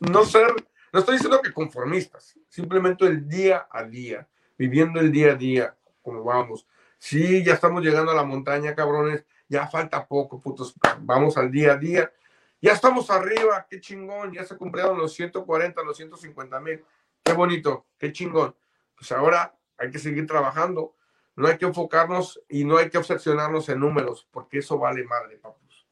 no 0.00 0.24
ser, 0.24 0.54
no 0.92 1.00
estoy 1.00 1.14
diciendo 1.14 1.40
que 1.42 1.52
conformistas, 1.52 2.38
simplemente 2.48 3.06
el 3.06 3.28
día 3.28 3.66
a 3.70 3.84
día, 3.84 4.28
viviendo 4.58 5.00
el 5.00 5.10
día 5.12 5.32
a 5.32 5.34
día, 5.34 5.76
como 6.02 6.24
vamos. 6.24 6.66
Sí, 6.98 7.42
ya 7.42 7.54
estamos 7.54 7.82
llegando 7.82 8.12
a 8.12 8.14
la 8.14 8.22
montaña, 8.22 8.74
cabrones. 8.74 9.24
Ya 9.48 9.66
falta 9.66 10.06
poco, 10.06 10.40
putos. 10.40 10.74
Vamos 11.00 11.36
al 11.36 11.50
día 11.50 11.72
a 11.72 11.76
día. 11.76 12.12
Ya 12.60 12.72
estamos 12.72 13.10
arriba, 13.10 13.66
qué 13.68 13.80
chingón. 13.80 14.32
Ya 14.32 14.44
se 14.44 14.56
cumplieron 14.56 14.96
los 14.96 15.12
140, 15.14 15.82
los 15.82 15.96
150 15.96 16.60
mil. 16.60 16.84
Qué 17.24 17.32
bonito, 17.32 17.86
qué 17.98 18.12
chingón. 18.12 18.54
Pues 18.96 19.10
ahora 19.10 19.52
hay 19.78 19.90
que 19.90 19.98
seguir 19.98 20.26
trabajando. 20.26 20.94
No 21.34 21.48
hay 21.48 21.58
que 21.58 21.64
enfocarnos 21.64 22.40
y 22.48 22.64
no 22.64 22.76
hay 22.76 22.88
que 22.88 22.98
obsesionarnos 22.98 23.68
en 23.68 23.80
números, 23.80 24.28
porque 24.30 24.58
eso 24.58 24.78
vale 24.78 25.02
madre, 25.04 25.38
papus. 25.38 25.86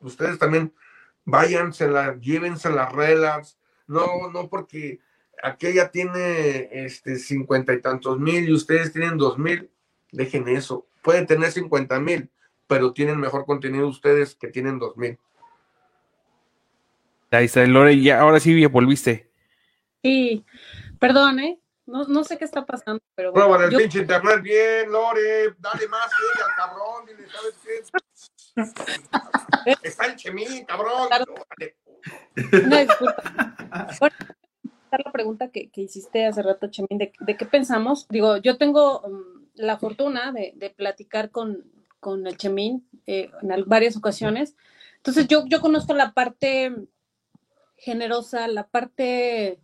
Ustedes 0.00 0.38
también 0.38 0.72
váyanse, 1.24 1.88
llévense 2.20 2.70
las 2.70 2.92
reglas. 2.92 3.58
No, 3.86 4.30
no 4.32 4.48
porque 4.48 5.00
aquella 5.42 5.90
tiene 5.90 6.68
este 6.72 7.16
cincuenta 7.16 7.72
y 7.72 7.80
tantos 7.80 8.18
mil 8.18 8.48
y 8.48 8.52
ustedes 8.52 8.92
tienen 8.92 9.18
dos 9.18 9.38
mil 9.38 9.70
Dejen 10.14 10.46
eso. 10.48 10.86
Pueden 11.02 11.26
tener 11.26 11.50
50 11.50 11.98
mil, 11.98 12.30
pero 12.68 12.92
tienen 12.92 13.18
mejor 13.18 13.44
contenido 13.44 13.88
ustedes 13.88 14.36
que 14.36 14.46
tienen 14.46 14.78
2 14.78 14.96
mil. 14.96 15.18
Ahí 17.32 17.46
está, 17.46 17.66
Lore, 17.66 18.00
ya, 18.00 18.20
ahora 18.20 18.38
sí 18.38 18.58
ya 18.60 18.68
volviste. 18.68 19.28
Sí, 20.02 20.44
perdón, 21.00 21.40
¿eh? 21.40 21.58
No, 21.84 22.04
no 22.04 22.22
sé 22.22 22.38
qué 22.38 22.44
está 22.44 22.64
pasando, 22.64 23.02
pero. 23.16 23.32
Prueba 23.32 23.64
el 23.64 23.76
pinche 23.76 23.98
internet 23.98 24.40
bien, 24.40 24.90
Lore. 24.92 25.52
Dale 25.58 25.88
más, 25.88 26.08
ella, 26.36 26.46
cabrón. 26.56 27.06
Dile, 27.06 27.28
¿sabes 27.28 27.54
qué? 27.64 27.82
Está 29.82 30.06
el 30.06 30.16
chemín, 30.16 30.64
cabrón. 30.64 31.08
No, 32.68 32.78
disculpa. 32.78 33.88
la 35.04 35.12
pregunta 35.12 35.48
que, 35.48 35.70
que, 35.70 35.82
hiciste 35.82 36.26
hace 36.26 36.42
rato, 36.42 36.68
Chemín, 36.68 36.98
de, 36.98 37.12
de, 37.18 37.36
qué 37.36 37.46
pensamos. 37.46 38.06
Digo, 38.08 38.36
yo 38.36 38.56
tengo 38.58 39.00
um, 39.00 39.22
la 39.54 39.78
fortuna 39.78 40.32
de, 40.32 40.74
platicar 40.76 41.30
con, 41.30 41.64
el 42.26 42.36
Chemín 42.36 42.86
eh, 43.06 43.30
en 43.42 43.64
varias 43.66 43.96
ocasiones. 43.96 44.56
Entonces 44.96 45.26
yo, 45.26 45.44
yo 45.46 45.60
conozco 45.60 45.94
la 45.94 46.12
parte 46.12 46.72
generosa, 47.76 48.46
la 48.48 48.66
parte 48.68 49.58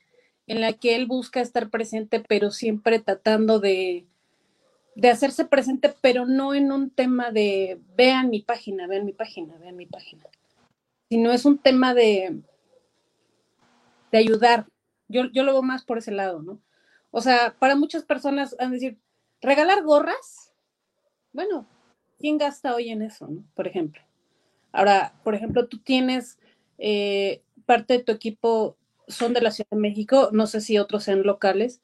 en 0.47 0.61
la 0.61 0.73
que 0.73 0.97
él 0.97 1.07
busca 1.07 1.41
estar 1.41 1.71
presente, 1.71 2.25
pero 2.27 2.51
siempre 2.51 2.99
tratando 2.99 3.61
de, 3.61 4.07
de 4.95 5.11
hacerse 5.11 5.45
presente, 5.45 5.95
pero 6.01 6.27
no 6.27 6.55
en 6.55 6.73
un 6.73 6.91
tema 6.91 7.31
de 7.31 7.81
vean 7.97 8.31
mi 8.31 8.43
página, 8.43 8.87
vean 8.87 9.05
mi 9.05 9.13
página, 9.13 9.57
vean 9.59 9.77
mi 9.77 9.87
página, 9.87 10.25
sino 11.09 11.33
es 11.33 11.45
un 11.45 11.59
tema 11.59 11.95
de, 11.95 12.41
de 14.13 14.19
ayudar. 14.19 14.67
Yo, 15.09 15.25
yo 15.33 15.43
lo 15.43 15.53
veo 15.53 15.63
más 15.63 15.85
por 15.85 15.99
ese 15.99 16.13
lado, 16.13 16.43
¿no? 16.43 16.61
O 17.11 17.21
sea, 17.21 17.57
para 17.59 17.75
muchas 17.77 18.05
personas 18.05 18.57
van 18.59 18.69
a 18.69 18.73
decir, 18.73 18.99
Regalar 19.43 19.83
gorras, 19.83 20.53
bueno, 21.33 21.67
¿quién 22.19 22.37
gasta 22.37 22.75
hoy 22.75 22.91
en 22.91 23.01
eso, 23.01 23.31
por 23.55 23.67
ejemplo? 23.67 24.03
Ahora, 24.71 25.15
por 25.25 25.35
ejemplo, 25.35 25.67
tú 25.67 25.79
tienes 25.79 26.39
eh, 26.77 27.41
parte 27.65 27.95
de 27.95 28.05
tu 28.05 28.13
equipo 28.13 28.77
son 29.09 29.33
de 29.33 29.41
la 29.41 29.51
Ciudad 29.51 29.71
de 29.71 29.79
México, 29.79 30.29
no 30.33 30.47
sé 30.47 30.61
si 30.61 30.79
otros 30.79 31.05
sean 31.05 31.23
locales, 31.23 31.81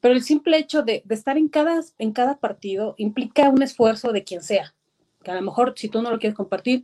pero 0.00 0.14
el 0.14 0.22
simple 0.22 0.58
hecho 0.58 0.82
de, 0.82 1.02
estar 1.08 1.36
en 1.36 1.48
cada, 1.48 1.80
en 1.98 2.12
cada 2.12 2.38
partido 2.38 2.94
implica 2.98 3.48
un 3.48 3.62
esfuerzo 3.62 4.12
de 4.12 4.24
quien 4.24 4.42
sea, 4.42 4.74
que 5.22 5.30
a 5.30 5.34
lo 5.34 5.42
mejor 5.42 5.74
si 5.76 5.88
tú 5.88 6.02
no 6.02 6.10
lo 6.10 6.18
quieres 6.18 6.36
compartir, 6.36 6.82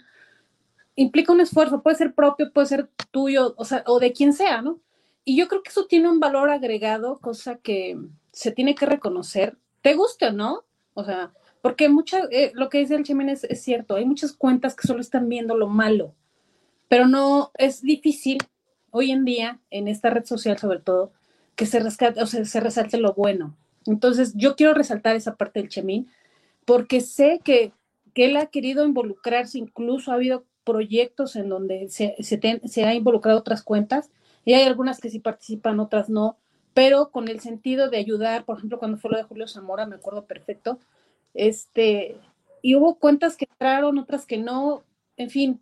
implica 0.96 1.32
un 1.32 1.40
esfuerzo, 1.40 1.82
puede 1.82 1.96
ser 1.96 2.14
propio, 2.14 2.52
puede 2.52 2.66
ser 2.66 2.88
tuyo, 3.10 3.54
o 3.56 3.64
sea, 3.64 3.84
o 3.86 3.98
de 3.98 4.12
quien 4.12 4.32
sea, 4.32 4.62
¿no? 4.62 4.80
Y 5.24 5.36
yo 5.36 5.48
creo 5.48 5.62
que 5.62 5.70
eso 5.70 5.86
tiene 5.86 6.08
un 6.08 6.20
valor 6.20 6.50
agregado, 6.50 7.18
cosa 7.20 7.56
que 7.56 7.96
se 8.32 8.50
tiene 8.50 8.74
que 8.74 8.86
reconocer 8.86 9.56
te 9.82 9.94
guste 9.94 10.26
o 10.26 10.32
no, 10.32 10.64
o 10.94 11.04
sea, 11.04 11.32
porque 11.60 11.88
mucha, 11.88 12.22
eh, 12.30 12.52
lo 12.54 12.68
que 12.68 12.78
dice 12.78 12.94
el 12.94 13.04
Chemin 13.04 13.28
es, 13.28 13.46
cierto, 13.62 13.96
hay 13.96 14.04
muchas 14.04 14.32
cuentas 14.32 14.74
que 14.74 14.86
solo 14.86 15.00
están 15.00 15.28
viendo 15.28 15.56
lo 15.56 15.66
malo, 15.66 16.14
pero 16.88 17.06
no 17.06 17.50
es 17.54 17.82
difícil 17.82 18.38
hoy 18.90 19.10
en 19.10 19.24
día, 19.24 19.60
en 19.70 19.88
esta 19.88 20.10
red 20.10 20.24
social 20.24 20.56
sobre 20.58 20.78
todo, 20.78 21.12
que 21.56 21.66
se 21.66 21.80
rescate, 21.80 22.22
o 22.22 22.26
sea, 22.26 22.44
se 22.44 22.60
resalte 22.60 22.98
lo 22.98 23.14
bueno. 23.14 23.56
Entonces, 23.86 24.34
yo 24.36 24.56
quiero 24.56 24.74
resaltar 24.74 25.16
esa 25.16 25.36
parte 25.36 25.60
del 25.60 25.68
Chemín, 25.68 26.08
porque 26.64 27.00
sé 27.00 27.40
que, 27.44 27.72
que 28.14 28.26
él 28.26 28.36
ha 28.36 28.46
querido 28.46 28.84
involucrarse, 28.86 29.58
incluso 29.58 30.10
ha 30.10 30.14
habido 30.14 30.44
proyectos 30.64 31.34
en 31.36 31.48
donde 31.48 31.88
se, 31.88 32.14
se, 32.20 32.60
se 32.64 32.84
ha 32.84 32.94
involucrado 32.94 33.38
otras 33.38 33.62
cuentas, 33.62 34.10
y 34.44 34.54
hay 34.54 34.64
algunas 34.64 35.00
que 35.00 35.10
sí 35.10 35.18
participan, 35.18 35.80
otras 35.80 36.08
no, 36.08 36.36
pero 36.74 37.10
con 37.10 37.28
el 37.28 37.40
sentido 37.40 37.90
de 37.90 37.98
ayudar, 37.98 38.44
por 38.44 38.58
ejemplo, 38.58 38.78
cuando 38.78 38.98
fue 38.98 39.10
lo 39.10 39.16
de 39.18 39.24
Julio 39.24 39.48
Zamora, 39.48 39.86
me 39.86 39.96
acuerdo 39.96 40.24
perfecto, 40.24 40.78
este, 41.34 42.16
y 42.62 42.76
hubo 42.76 42.96
cuentas 42.96 43.36
que 43.36 43.46
entraron, 43.50 43.98
otras 43.98 44.26
que 44.26 44.38
no, 44.38 44.84
en 45.16 45.30
fin, 45.30 45.60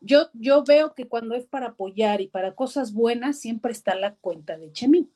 yo, 0.00 0.28
yo 0.34 0.62
veo 0.62 0.94
que 0.94 1.08
cuando 1.08 1.34
es 1.34 1.46
para 1.46 1.68
apoyar 1.68 2.20
y 2.20 2.28
para 2.28 2.54
cosas 2.54 2.92
buenas, 2.92 3.38
siempre 3.38 3.72
está 3.72 3.94
la 3.94 4.14
cuenta 4.14 4.56
de 4.56 4.70
Chemín. 4.72 5.10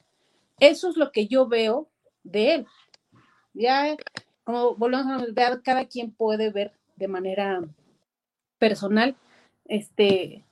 Eso 0.60 0.90
es 0.90 0.96
lo 0.96 1.10
que 1.10 1.26
yo 1.26 1.48
veo 1.48 1.88
de 2.22 2.54
él. 2.54 2.66
Ya, 3.54 3.96
como 4.44 4.76
volvemos 4.76 5.22
a 5.22 5.26
ver, 5.32 5.62
cada 5.62 5.86
quien 5.86 6.12
puede 6.12 6.50
ver 6.50 6.72
de 6.96 7.08
manera 7.08 7.62
personal, 8.58 9.16
este, 9.64 10.44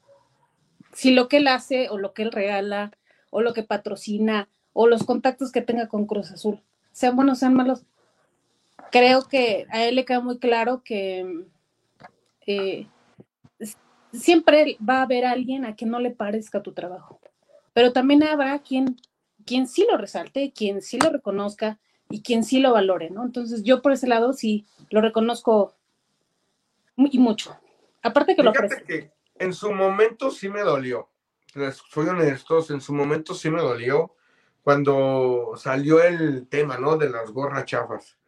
si 0.93 1.13
lo 1.13 1.29
que 1.29 1.37
él 1.37 1.49
hace 1.49 1.91
o 1.91 1.99
lo 1.99 2.15
que 2.15 2.23
él 2.23 2.33
regala 2.33 2.93
o 3.31 3.43
lo 3.43 3.53
que 3.53 3.63
patrocina 3.63 4.49
o 4.73 4.87
los 4.87 5.05
contactos 5.05 5.53
que 5.53 5.61
tenga 5.61 5.89
con 5.89 6.07
Cruz 6.07 6.31
Azul, 6.31 6.63
sean 6.93 7.15
buenos, 7.15 7.39
sean 7.39 7.55
malos. 7.55 7.85
Creo 8.91 9.29
que 9.29 9.67
a 9.71 9.85
él 9.85 9.97
le 9.97 10.05
queda 10.05 10.21
muy 10.21 10.39
claro 10.39 10.83
que 10.83 11.45
eh, 12.47 12.87
siempre 14.13 14.79
va 14.87 14.99
a 14.99 15.03
haber 15.03 15.27
alguien 15.27 15.65
a 15.65 15.75
quien 15.75 15.91
no 15.91 16.01
le 16.01 16.11
parezca 16.11 16.63
tu 16.63 16.73
trabajo, 16.73 17.21
pero 17.73 17.93
también 17.93 18.23
habrá 18.23 18.59
quien, 18.61 18.97
quien 19.49 19.67
sí 19.67 19.87
lo 19.91 19.97
resalte, 19.97 20.53
quien 20.55 20.83
sí 20.83 20.99
lo 20.99 21.11
reconozca 21.11 21.79
y 22.11 22.23
quien 22.23 22.45
sí 22.45 22.61
lo 22.61 22.73
valore, 22.73 23.09
¿no? 23.09 23.25
Entonces 23.25 23.63
yo 23.63 23.81
por 23.81 23.93
ese 23.93 24.07
lado 24.07 24.35
sí 24.35 24.67
lo 24.91 25.01
reconozco 25.01 25.75
y 26.97 27.19
mucho. 27.19 27.57
Aparte 28.03 28.37
que 28.37 28.43
lo 28.43 28.53
Fíjate 28.53 28.85
que 28.85 29.13
en 29.37 29.55
su 29.55 29.73
momento 29.73 30.31
sí 30.31 30.51
me 30.51 30.61
dolió. 30.61 31.09
Soy 31.91 32.09
honestos, 32.09 32.71
en 32.71 32.83
su 32.83 32.93
momento 32.93 33.35
sí 33.35 33.49
me 33.49 33.63
dolió 33.63 34.15
cuando 34.63 35.55
salió 35.57 36.03
el 36.03 36.47
tema, 36.49 36.77
¿no? 36.77 36.99
De 36.99 37.09
las 37.09 37.31
gorras 37.31 37.65
chafas. 37.65 38.19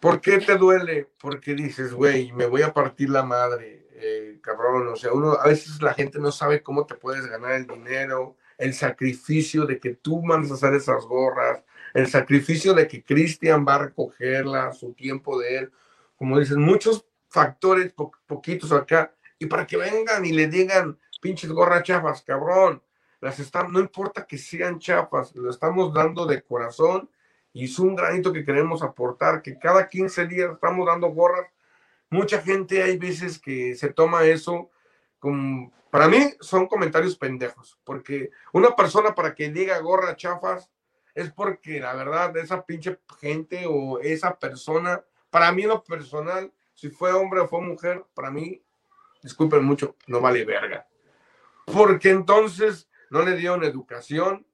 ¿Por 0.00 0.22
qué 0.22 0.38
te 0.38 0.56
duele? 0.56 1.10
Porque 1.20 1.54
dices, 1.54 1.92
güey, 1.92 2.32
me 2.32 2.46
voy 2.46 2.62
a 2.62 2.72
partir 2.72 3.10
la 3.10 3.24
madre, 3.24 3.88
eh, 3.92 4.38
cabrón. 4.42 4.88
O 4.88 4.96
sea, 4.96 5.12
uno, 5.12 5.32
a 5.32 5.46
veces 5.48 5.82
la 5.82 5.92
gente 5.92 6.18
no 6.18 6.32
sabe 6.32 6.62
cómo 6.62 6.86
te 6.86 6.94
puedes 6.94 7.26
ganar 7.26 7.52
el 7.52 7.66
dinero, 7.66 8.36
el 8.58 8.74
sacrificio 8.74 9.66
de 9.66 9.78
que 9.78 9.94
tú 9.94 10.22
mandes 10.22 10.50
a 10.50 10.54
hacer 10.54 10.74
esas 10.74 11.04
gorras, 11.04 11.62
el 11.92 12.06
sacrificio 12.08 12.74
de 12.74 12.88
que 12.88 13.02
Cristian 13.02 13.64
va 13.66 13.76
a 13.76 13.84
recogerlas, 13.86 14.78
su 14.78 14.92
tiempo 14.92 15.38
de 15.38 15.58
él. 15.58 15.72
Como 16.16 16.38
dicen, 16.38 16.60
muchos 16.60 17.04
factores, 17.28 17.94
poquitos 18.26 18.72
acá, 18.72 19.12
y 19.38 19.46
para 19.46 19.66
que 19.66 19.76
vengan 19.76 20.24
y 20.24 20.32
le 20.32 20.46
digan, 20.46 20.98
pinches 21.20 21.50
gorras 21.50 21.82
chafas, 21.82 22.22
cabrón, 22.22 22.82
las 23.20 23.40
están, 23.40 23.72
no 23.72 23.80
importa 23.80 24.26
que 24.26 24.38
sean 24.38 24.78
chafas, 24.78 25.34
lo 25.34 25.50
estamos 25.50 25.92
dando 25.94 26.26
de 26.26 26.42
corazón 26.42 27.08
y 27.52 27.64
es 27.64 27.78
un 27.78 27.96
granito 27.96 28.32
que 28.32 28.44
queremos 28.44 28.82
aportar, 28.82 29.40
que 29.40 29.58
cada 29.58 29.88
15 29.88 30.26
días 30.26 30.52
estamos 30.52 30.86
dando 30.86 31.08
gorras. 31.08 31.46
Mucha 32.10 32.42
gente 32.42 32.82
hay 32.82 32.98
veces 32.98 33.38
que 33.38 33.74
se 33.76 33.92
toma 33.92 34.24
eso 34.24 34.70
como, 35.24 35.72
para 35.88 36.06
mí 36.06 36.34
son 36.38 36.66
comentarios 36.66 37.16
pendejos, 37.16 37.78
porque 37.82 38.30
una 38.52 38.76
persona 38.76 39.14
para 39.14 39.34
que 39.34 39.48
diga 39.48 39.78
gorras 39.78 40.16
chafas 40.16 40.70
es 41.14 41.32
porque 41.32 41.80
la 41.80 41.94
verdad 41.94 42.36
esa 42.36 42.66
pinche 42.66 42.98
gente 43.18 43.64
o 43.66 44.00
esa 44.00 44.38
persona, 44.38 45.02
para 45.30 45.50
mí 45.50 45.62
lo 45.62 45.82
personal, 45.82 46.52
si 46.74 46.90
fue 46.90 47.10
hombre 47.14 47.40
o 47.40 47.48
fue 47.48 47.62
mujer, 47.62 48.04
para 48.12 48.30
mí, 48.30 48.62
disculpen 49.22 49.64
mucho, 49.64 49.96
no 50.06 50.20
vale 50.20 50.44
verga. 50.44 50.86
Porque 51.64 52.10
entonces 52.10 52.86
no 53.08 53.22
le 53.22 53.34
dieron 53.34 53.64
educación, 53.64 54.46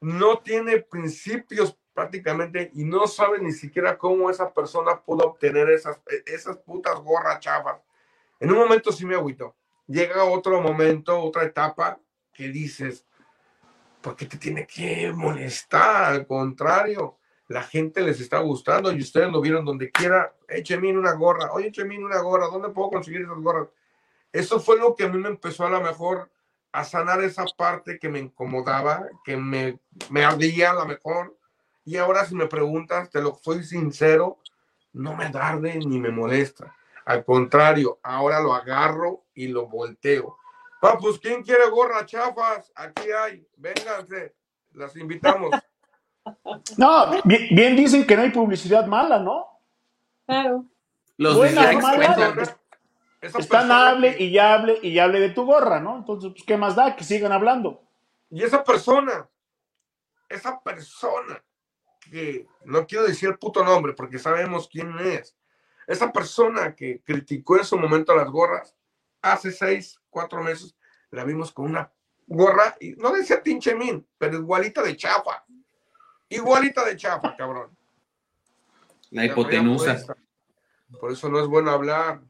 no 0.00 0.38
tiene 0.38 0.78
principios 0.78 1.76
prácticamente 1.92 2.70
y 2.72 2.84
no 2.84 3.06
sabe 3.06 3.40
ni 3.40 3.52
siquiera 3.52 3.98
cómo 3.98 4.30
esa 4.30 4.54
persona 4.54 5.02
pudo 5.02 5.26
obtener 5.26 5.68
esas, 5.68 6.00
esas 6.24 6.56
putas 6.56 6.98
gorras 7.00 7.40
chafas. 7.40 7.82
En 8.40 8.50
un 8.50 8.56
momento 8.56 8.90
sí 8.90 9.04
me 9.04 9.14
agüito. 9.14 9.54
Llega 9.88 10.24
otro 10.24 10.60
momento, 10.60 11.18
otra 11.18 11.44
etapa 11.44 11.98
que 12.32 12.48
dices, 12.48 13.06
¿por 14.02 14.14
qué 14.14 14.26
te 14.26 14.36
tiene 14.36 14.66
que 14.66 15.10
molestar? 15.12 16.12
Al 16.12 16.26
contrario, 16.26 17.18
la 17.48 17.62
gente 17.62 18.02
les 18.02 18.20
está 18.20 18.38
gustando 18.40 18.92
y 18.92 19.00
ustedes 19.00 19.32
lo 19.32 19.40
vieron 19.40 19.64
donde 19.64 19.90
quiera, 19.90 20.34
écheme 20.46 20.96
una 20.96 21.12
gorra, 21.12 21.52
oye, 21.52 21.68
écheme 21.68 21.98
una 21.98 22.20
gorra, 22.20 22.48
¿dónde 22.48 22.68
puedo 22.68 22.90
conseguir 22.90 23.22
esas 23.22 23.38
gorras? 23.38 23.68
Eso 24.30 24.60
fue 24.60 24.78
lo 24.78 24.94
que 24.94 25.04
a 25.04 25.08
mí 25.08 25.18
me 25.18 25.30
empezó 25.30 25.64
a 25.64 25.70
lo 25.70 25.80
mejor 25.80 26.30
a 26.70 26.84
sanar 26.84 27.24
esa 27.24 27.46
parte 27.56 27.98
que 27.98 28.10
me 28.10 28.18
incomodaba, 28.18 29.08
que 29.24 29.38
me, 29.38 29.80
me 30.10 30.22
ardía 30.22 30.72
a 30.72 30.74
lo 30.74 30.84
mejor. 30.84 31.34
Y 31.86 31.96
ahora 31.96 32.26
si 32.26 32.34
me 32.34 32.46
preguntas, 32.46 33.08
te 33.08 33.22
lo 33.22 33.40
soy 33.42 33.64
sincero, 33.64 34.38
no 34.92 35.16
me 35.16 35.24
arde 35.24 35.78
ni 35.78 35.98
me 35.98 36.10
molesta. 36.10 36.76
Al 37.08 37.24
contrario, 37.24 38.00
ahora 38.02 38.38
lo 38.38 38.52
agarro 38.52 39.24
y 39.32 39.48
lo 39.48 39.66
volteo. 39.66 40.36
pues 41.00 41.18
¿quién 41.18 41.42
quiere 41.42 41.70
gorra 41.70 42.04
chafas? 42.04 42.70
Aquí 42.74 43.10
hay, 43.10 43.48
vénganse, 43.56 44.36
las 44.72 44.94
invitamos. 44.94 45.50
No, 46.76 47.22
bien, 47.24 47.74
dicen 47.74 48.06
que 48.06 48.14
no 48.14 48.20
hay 48.20 48.30
publicidad 48.30 48.86
mala, 48.86 49.18
¿no? 49.18 49.46
Claro. 50.26 50.66
Los 51.16 51.42
dislikes 51.42 52.54
Están 53.22 53.72
hable 53.72 54.22
y 54.22 54.36
hable 54.36 54.78
y 54.82 54.98
hable 54.98 55.20
de 55.20 55.30
tu 55.30 55.46
gorra, 55.46 55.80
¿no? 55.80 55.96
Entonces, 55.96 56.30
pues, 56.32 56.44
¿qué 56.44 56.58
más 56.58 56.76
da? 56.76 56.94
Que 56.94 57.02
sigan 57.02 57.32
hablando. 57.32 57.80
Y 58.28 58.42
esa 58.42 58.62
persona, 58.62 59.26
esa 60.28 60.60
persona 60.60 61.42
que, 62.10 62.46
no 62.66 62.86
quiero 62.86 63.06
decir 63.06 63.30
el 63.30 63.38
puto 63.38 63.64
nombre 63.64 63.94
porque 63.94 64.18
sabemos 64.18 64.68
quién 64.70 64.98
es, 64.98 65.37
esa 65.88 66.12
persona 66.12 66.74
que 66.74 67.00
criticó 67.02 67.56
en 67.56 67.64
su 67.64 67.78
momento 67.78 68.14
las 68.14 68.28
gorras, 68.28 68.76
hace 69.22 69.50
seis, 69.50 69.98
cuatro 70.10 70.42
meses, 70.42 70.76
la 71.10 71.24
vimos 71.24 71.50
con 71.50 71.64
una 71.64 71.90
gorra, 72.26 72.76
y 72.78 72.90
no 72.92 73.10
decía 73.10 73.42
pinche 73.42 73.74
min, 73.74 74.06
pero 74.18 74.36
igualita 74.36 74.82
de 74.82 74.96
chafa. 74.96 75.44
Igualita 76.28 76.84
de 76.84 76.94
chafa, 76.94 77.34
cabrón. 77.34 77.70
La 79.10 79.24
hipotenusa. 79.24 80.14
Por 81.00 81.10
eso 81.10 81.30
no 81.30 81.40
es 81.40 81.46
bueno 81.46 81.70
hablar, 81.70 82.20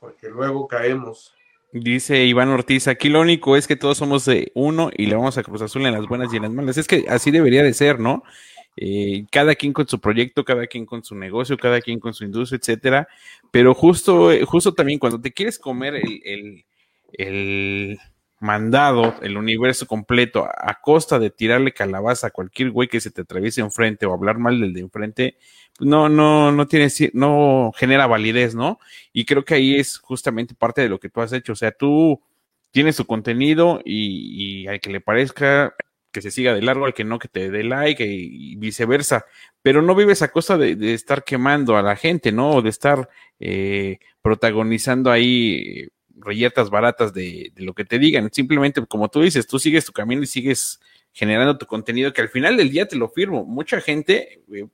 porque 0.00 0.28
luego 0.28 0.66
caemos. 0.66 1.32
Dice 1.72 2.24
Iván 2.24 2.48
Ortiz, 2.48 2.88
aquí 2.88 3.08
lo 3.08 3.20
único 3.20 3.56
es 3.56 3.68
que 3.68 3.76
todos 3.76 3.96
somos 3.96 4.24
de 4.24 4.50
uno 4.54 4.90
y 4.94 5.06
le 5.06 5.14
vamos 5.14 5.38
a 5.38 5.44
Cruz 5.44 5.62
Azul 5.62 5.86
en 5.86 5.92
las 5.92 6.06
buenas 6.06 6.32
y 6.32 6.36
en 6.36 6.42
las 6.42 6.50
malas. 6.50 6.76
Es 6.76 6.88
que 6.88 7.06
así 7.08 7.30
debería 7.30 7.62
de 7.62 7.72
ser, 7.72 8.00
¿no? 8.00 8.24
Eh, 8.76 9.26
cada 9.30 9.54
quien 9.54 9.72
con 9.72 9.86
su 9.86 10.00
proyecto, 10.00 10.44
cada 10.44 10.66
quien 10.66 10.86
con 10.86 11.04
su 11.04 11.14
negocio, 11.14 11.56
cada 11.58 11.80
quien 11.80 12.00
con 12.00 12.14
su 12.14 12.24
industria, 12.24 12.58
etcétera. 12.58 13.08
Pero 13.50 13.74
justo, 13.74 14.30
justo 14.46 14.74
también 14.74 14.98
cuando 14.98 15.20
te 15.20 15.32
quieres 15.32 15.58
comer 15.58 15.96
el, 15.96 16.64
el 17.12 17.98
mandado 18.42 19.14
el 19.22 19.36
universo 19.36 19.86
completo 19.86 20.44
a, 20.44 20.80
costa 20.80 21.20
de 21.20 21.30
tirarle 21.30 21.72
calabaza 21.72 22.26
a 22.26 22.30
cualquier 22.30 22.70
güey 22.72 22.88
que 22.88 23.00
se 23.00 23.12
te 23.12 23.22
atraviese 23.22 23.60
enfrente 23.60 24.04
o 24.04 24.12
hablar 24.12 24.38
mal 24.38 24.60
del 24.60 24.74
de 24.74 24.80
enfrente, 24.80 25.36
no, 25.78 26.08
no, 26.08 26.50
no 26.50 26.66
tiene, 26.66 26.88
no 27.12 27.72
genera 27.76 28.08
validez, 28.08 28.54
¿no? 28.56 28.80
Y 29.12 29.24
creo 29.26 29.44
que 29.44 29.54
ahí 29.54 29.76
es 29.76 29.96
justamente 29.98 30.54
parte 30.54 30.82
de 30.82 30.88
lo 30.88 30.98
que 30.98 31.08
tú 31.08 31.20
has 31.20 31.32
hecho. 31.32 31.52
O 31.52 31.56
sea, 31.56 31.70
tú 31.70 32.20
tienes 32.72 32.96
tu 32.96 33.06
contenido 33.06 33.80
y, 33.84 34.66
al 34.66 34.80
que 34.80 34.90
le 34.90 35.00
parezca 35.00 35.74
que 36.12 36.22
se 36.22 36.30
siga 36.30 36.54
de 36.54 36.62
largo, 36.62 36.84
al 36.84 36.94
que 36.94 37.04
no, 37.04 37.18
que 37.18 37.28
te 37.28 37.50
dé 37.50 37.64
like 37.64 38.04
y, 38.04 38.56
viceversa. 38.56 39.24
Pero 39.62 39.82
no 39.82 39.94
vives 39.94 40.22
a 40.22 40.30
costa 40.30 40.56
de, 40.58 40.94
estar 40.94 41.24
quemando 41.24 41.76
a 41.76 41.82
la 41.82 41.96
gente, 41.96 42.30
¿no? 42.32 42.50
O 42.50 42.62
de 42.62 42.70
estar 42.70 43.08
eh, 43.40 43.98
protagonizando 44.22 45.10
ahí 45.10 45.88
reyertas 46.14 46.70
baratas 46.70 47.12
de, 47.12 47.52
lo 47.56 47.74
que 47.74 47.84
te 47.84 47.98
digan. 47.98 48.30
Simplemente, 48.32 48.84
como 48.86 49.08
tú 49.08 49.22
dices, 49.22 49.46
tú 49.46 49.58
sigues 49.58 49.84
tu 49.84 49.92
camino 49.92 50.22
y 50.22 50.26
sigues 50.26 50.80
generando 51.12 51.58
tu 51.58 51.66
contenido 51.66 52.12
que 52.12 52.22
al 52.22 52.28
final 52.28 52.56
del 52.56 52.70
día 52.70 52.86
te 52.86 52.96
lo 52.96 53.08
firmo. 53.08 53.44
Mucha 53.44 53.80
gente 53.80 54.42
eh, 54.52 54.66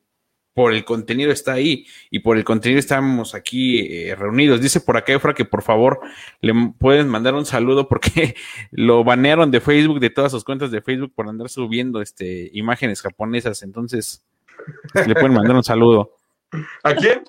por 0.58 0.74
el 0.74 0.84
contenido 0.84 1.30
está 1.30 1.52
ahí 1.52 1.86
y 2.10 2.18
por 2.18 2.36
el 2.36 2.42
contenido 2.42 2.80
estamos 2.80 3.36
aquí 3.36 3.78
eh, 3.78 4.16
reunidos. 4.16 4.60
Dice 4.60 4.80
por 4.80 4.96
acá 4.96 5.12
Efra 5.12 5.32
que 5.32 5.44
por 5.44 5.62
favor 5.62 6.00
le 6.40 6.52
pueden 6.76 7.06
mandar 7.06 7.34
un 7.34 7.46
saludo 7.46 7.86
porque 7.86 8.34
lo 8.72 9.04
banearon 9.04 9.52
de 9.52 9.60
Facebook, 9.60 10.00
de 10.00 10.10
todas 10.10 10.32
sus 10.32 10.42
cuentas 10.42 10.72
de 10.72 10.82
Facebook 10.82 11.12
por 11.14 11.28
andar 11.28 11.48
subiendo 11.48 12.02
este 12.02 12.50
imágenes 12.54 13.02
japonesas. 13.02 13.62
Entonces, 13.62 14.24
le 15.06 15.14
pueden 15.14 15.34
mandar 15.34 15.54
un 15.54 15.62
saludo. 15.62 16.16
¿A 16.82 16.92
quién? 16.92 17.22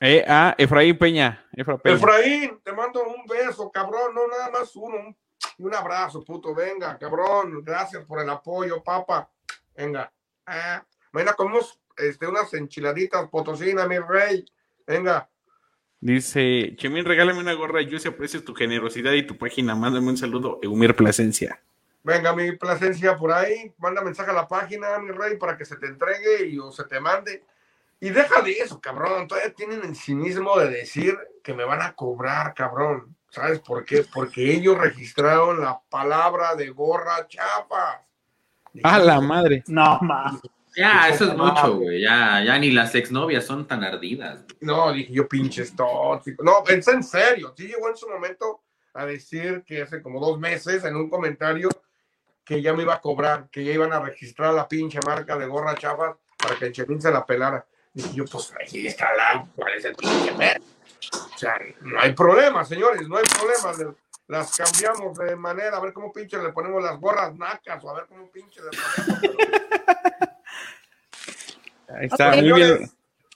Eh, 0.00 0.24
ah, 0.26 0.52
Efraín 0.58 0.98
Peña. 0.98 1.46
Efraín, 1.84 2.58
te 2.64 2.72
mando 2.72 3.04
un 3.04 3.24
beso, 3.24 3.70
cabrón, 3.70 4.16
no 4.16 4.26
nada 4.26 4.50
más 4.50 4.74
uno, 4.74 5.14
y 5.58 5.62
un 5.62 5.74
abrazo, 5.76 6.24
puto, 6.24 6.52
venga, 6.56 6.98
cabrón, 6.98 7.62
gracias 7.62 8.04
por 8.04 8.20
el 8.20 8.28
apoyo, 8.28 8.82
papa, 8.82 9.30
venga. 9.76 10.12
Ah, 10.44 10.84
venga, 11.12 11.34
comemos 11.34 11.78
este, 11.96 12.26
unas 12.26 12.52
enchiladitas 12.54 13.28
potosina, 13.28 13.86
mi 13.86 13.98
rey, 13.98 14.44
venga. 14.86 15.28
Dice, 16.00 16.74
Chemín, 16.76 17.04
regálame 17.04 17.40
una 17.40 17.52
gorra, 17.52 17.82
yo 17.82 17.98
se 17.98 18.08
aprecio 18.08 18.42
tu 18.42 18.54
generosidad 18.54 19.12
y 19.12 19.26
tu 19.26 19.38
página, 19.38 19.74
mándame 19.74 20.08
un 20.08 20.16
saludo, 20.16 20.58
Eumir 20.62 20.96
Plasencia. 20.96 21.60
Venga, 22.02 22.34
mi 22.34 22.52
Plasencia, 22.52 23.16
por 23.16 23.32
ahí, 23.32 23.72
manda 23.78 24.02
mensaje 24.02 24.30
a 24.30 24.34
la 24.34 24.48
página, 24.48 24.98
mi 24.98 25.12
rey, 25.12 25.36
para 25.36 25.56
que 25.56 25.64
se 25.64 25.76
te 25.76 25.86
entregue 25.86 26.46
y 26.46 26.58
o 26.58 26.72
se 26.72 26.84
te 26.84 26.98
mande 26.98 27.44
y 28.02 28.10
deja 28.10 28.42
de 28.42 28.50
eso, 28.50 28.80
cabrón. 28.80 29.28
Todavía 29.28 29.54
tienen 29.54 29.84
el 29.84 29.94
cinismo 29.94 30.58
de 30.58 30.68
decir 30.68 31.16
que 31.40 31.54
me 31.54 31.62
van 31.62 31.82
a 31.82 31.92
cobrar, 31.94 32.52
cabrón. 32.52 33.14
¿Sabes 33.28 33.60
por 33.60 33.84
qué? 33.84 34.04
Porque 34.12 34.52
ellos 34.52 34.76
registraron 34.76 35.60
la 35.60 35.80
palabra 35.88 36.56
de 36.56 36.70
gorra 36.70 37.28
chapa. 37.28 38.04
A 38.82 38.98
la 38.98 39.20
madre. 39.20 39.62
No, 39.68 40.00
más. 40.00 40.34
Ya, 40.76 41.08
eso 41.08 41.24
es 41.24 41.36
mucho, 41.36 41.76
güey. 41.76 42.00
Ya, 42.00 42.42
ya 42.44 42.58
ni 42.58 42.70
las 42.70 42.94
exnovias 42.94 43.44
son 43.44 43.66
tan 43.66 43.84
ardidas. 43.84 44.44
No, 44.60 44.92
dije 44.92 45.12
yo 45.12 45.28
pinches 45.28 45.74
tóxicos. 45.76 46.44
No, 46.44 46.62
pensé 46.64 46.92
en 46.92 47.04
serio. 47.04 47.52
Sí 47.56 47.66
llegó 47.66 47.88
en 47.88 47.96
su 47.96 48.08
momento 48.08 48.62
a 48.94 49.06
decir 49.06 49.62
que 49.66 49.82
hace 49.82 50.02
como 50.02 50.20
dos 50.20 50.38
meses 50.38 50.84
en 50.84 50.96
un 50.96 51.08
comentario 51.08 51.68
que 52.44 52.60
ya 52.60 52.72
me 52.72 52.82
iba 52.82 52.94
a 52.94 53.00
cobrar, 53.00 53.48
que 53.50 53.64
ya 53.64 53.72
iban 53.72 53.92
a 53.92 54.00
registrar 54.00 54.52
la 54.54 54.66
pinche 54.68 54.98
marca 55.06 55.36
de 55.36 55.46
gorra 55.46 55.74
chafa 55.76 56.16
para 56.36 56.56
que 56.56 56.66
el 56.66 56.72
Chepín 56.72 57.00
se 57.00 57.10
la 57.10 57.24
pelara. 57.24 57.64
Y 57.94 58.14
yo, 58.14 58.24
pues 58.24 58.52
ahí 58.58 58.86
está 58.86 59.14
la, 59.14 59.46
¿cuál 59.54 59.74
es 59.74 59.84
el 59.84 59.94
pinche 59.94 60.32
O 60.32 61.38
sea, 61.38 61.58
no 61.82 62.00
hay 62.00 62.12
problema, 62.12 62.64
señores, 62.64 63.06
no 63.08 63.16
hay 63.16 63.24
problema. 63.24 63.94
las 64.28 64.56
cambiamos 64.56 65.16
de 65.18 65.36
manera, 65.36 65.76
a 65.76 65.80
ver 65.80 65.92
cómo 65.92 66.12
pinche 66.12 66.42
le 66.42 66.52
ponemos 66.52 66.82
las 66.82 66.98
gorras 66.98 67.34
nacas 67.36 67.84
o 67.84 67.90
a 67.90 67.94
ver 67.94 68.06
cómo 68.08 68.30
pinche 68.30 68.60
le 68.62 68.70
ponemos. 68.70 69.42
Ahí 69.96 70.01
está, 72.00 72.36
muy 72.36 72.52
bien. 72.52 72.90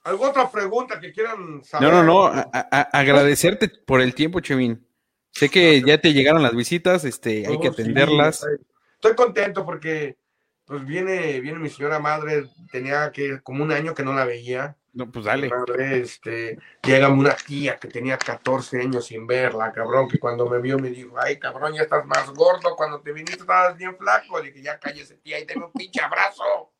¿Alguna 0.05 0.31
otra 0.31 0.51
pregunta 0.51 1.01
que 1.01 1.13
quieran 1.13 1.65
saber? 1.65 1.89
No, 1.89 2.03
no, 2.03 2.05
no, 2.05 2.27
a, 2.27 2.49
a, 2.53 2.81
agradecerte 2.93 3.69
por 3.69 4.01
el 4.01 4.15
tiempo, 4.15 4.41
Chevin. 4.41 4.87
Sé 5.33 5.51
que 5.51 5.83
ya 5.83 6.01
te 6.01 6.13
llegaron 6.13 6.43
las 6.43 6.55
visitas, 6.55 7.05
este, 7.05 7.47
hay 7.47 7.59
que 7.59 7.69
atenderlas. 7.69 8.39
Sí, 8.39 8.65
estoy 8.95 9.15
contento 9.15 9.67
porque 9.67 10.17
pues 10.65 10.85
viene, 10.85 11.41
viene 11.41 11.59
mi 11.59 11.69
señora 11.69 11.99
madre, 11.99 12.47
tenía 12.73 13.13
que 13.13 13.41
como 13.43 13.63
un 13.63 13.71
año 13.71 13.95
que 13.95 14.03
no 14.03 14.13
la 14.15 14.25
veía. 14.25 14.77
No, 14.95 15.11
pues 15.11 15.27
dale. 15.27 15.49
Madre, 15.49 16.01
este, 16.01 16.59
llega 16.83 17.09
una 17.09 17.37
tía 17.37 17.77
que 17.77 17.89
tenía 17.89 18.17
14 18.17 18.81
años 18.81 19.07
sin 19.07 19.27
verla, 19.27 19.71
cabrón, 19.73 20.09
que 20.09 20.19
cuando 20.19 20.49
me 20.49 20.59
vio 20.59 20.79
me 20.79 20.89
dijo, 20.89 21.17
ay, 21.19 21.39
cabrón, 21.39 21.75
ya 21.75 21.83
estás 21.83 22.07
más 22.07 22.31
gordo, 22.31 22.75
cuando 22.75 23.01
te 23.01 23.13
viniste 23.13 23.43
estabas 23.43 23.77
bien 23.77 23.97
flaco. 23.97 24.41
Le 24.41 24.47
dije, 24.47 24.63
ya 24.63 24.79
cállese, 24.79 25.17
tía, 25.19 25.39
y 25.39 25.45
dame 25.45 25.67
un 25.67 25.73
pinche 25.73 26.01
abrazo. 26.01 26.73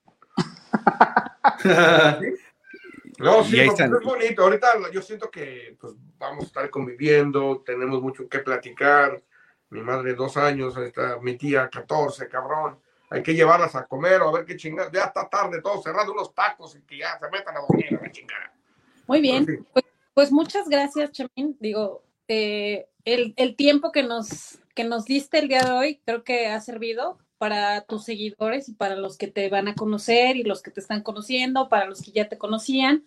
No, 3.19 3.43
sí, 3.45 3.59
es 3.59 3.73
bonito. 4.05 4.43
Ahorita 4.43 4.91
yo 4.93 5.01
siento 5.01 5.31
que 5.31 5.75
pues, 5.81 5.95
vamos 6.19 6.45
a 6.45 6.47
estar 6.49 6.69
conviviendo, 6.69 7.63
tenemos 7.65 8.03
mucho 8.03 8.29
que 8.29 8.41
platicar. 8.41 9.23
Mi 9.71 9.81
madre, 9.81 10.13
dos 10.13 10.37
años, 10.37 10.77
está, 10.77 11.19
mi 11.23 11.35
tía, 11.39 11.71
14, 11.71 12.29
cabrón 12.29 12.79
hay 13.11 13.23
que 13.23 13.35
llevarlas 13.35 13.75
a 13.77 13.87
comer 13.87 14.21
o 14.23 14.29
a 14.29 14.33
ver 14.33 14.45
qué 14.45 14.57
chingada. 14.57 14.91
Ya 14.93 15.05
está 15.05 15.29
tarde, 15.29 15.63
todo 15.63 15.81
cerrado, 15.83 16.13
unos 16.13 16.35
tacos 16.35 16.77
y 16.77 16.83
que 16.83 16.99
ya 16.99 17.19
se 17.19 17.29
metan 17.31 17.57
a 17.57 17.61
dormir 17.61 17.97
a 17.99 18.03
la 18.03 18.11
chingada. 18.11 18.53
Muy 19.07 19.21
bien, 19.21 19.67
pues, 19.73 19.85
pues, 20.15 20.33
muchas 20.33 20.69
gracias, 20.69 21.13
Chamín. 21.13 21.57
Digo, 21.61 22.03
eh, 22.27 22.89
el, 23.05 23.35
el, 23.37 23.55
tiempo 23.55 23.93
que 23.93 24.03
nos, 24.03 24.59
que 24.75 24.83
nos 24.83 25.05
diste 25.05 25.39
el 25.39 25.49
día 25.49 25.63
de 25.63 25.71
hoy 25.71 26.01
creo 26.05 26.25
que 26.25 26.49
ha 26.49 26.61
servido 26.61 27.19
para 27.39 27.83
tus 27.83 28.05
seguidores 28.05 28.69
y 28.69 28.75
para 28.75 28.97
los 28.97 29.17
que 29.17 29.27
te 29.27 29.49
van 29.49 29.69
a 29.69 29.75
conocer 29.75 30.37
y 30.37 30.43
los 30.43 30.63
que 30.63 30.71
te 30.71 30.81
están 30.81 31.03
conociendo, 31.03 31.69
para 31.69 31.87
los 31.87 32.03
que 32.03 32.13
ya 32.13 32.29
te 32.29 32.39
conocían. 32.39 33.05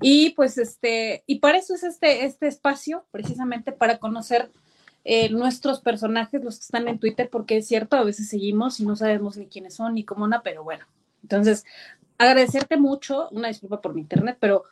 Y 0.00 0.30
pues 0.30 0.58
este, 0.58 1.22
y 1.26 1.40
para 1.40 1.58
eso 1.58 1.74
es 1.74 1.82
este, 1.82 2.24
este 2.24 2.46
espacio, 2.46 3.04
precisamente 3.10 3.72
para 3.72 3.98
conocer 3.98 4.50
eh, 5.04 5.28
nuestros 5.30 5.80
personajes, 5.80 6.42
los 6.42 6.56
que 6.56 6.64
están 6.64 6.88
en 6.88 6.98
Twitter, 6.98 7.28
porque 7.30 7.58
es 7.58 7.68
cierto, 7.68 7.96
a 7.96 8.04
veces 8.04 8.28
seguimos 8.28 8.80
y 8.80 8.86
no 8.86 8.96
sabemos 8.96 9.36
ni 9.36 9.46
quiénes 9.46 9.74
son 9.74 9.94
ni 9.94 10.04
cómo 10.04 10.24
una, 10.24 10.42
pero 10.42 10.64
bueno. 10.64 10.84
Entonces, 11.22 11.64
agradecerte 12.18 12.76
mucho, 12.76 13.28
una 13.30 13.48
disculpa 13.48 13.80
por 13.80 13.94
mi 13.94 14.00
internet, 14.00 14.36
pero 14.40 14.64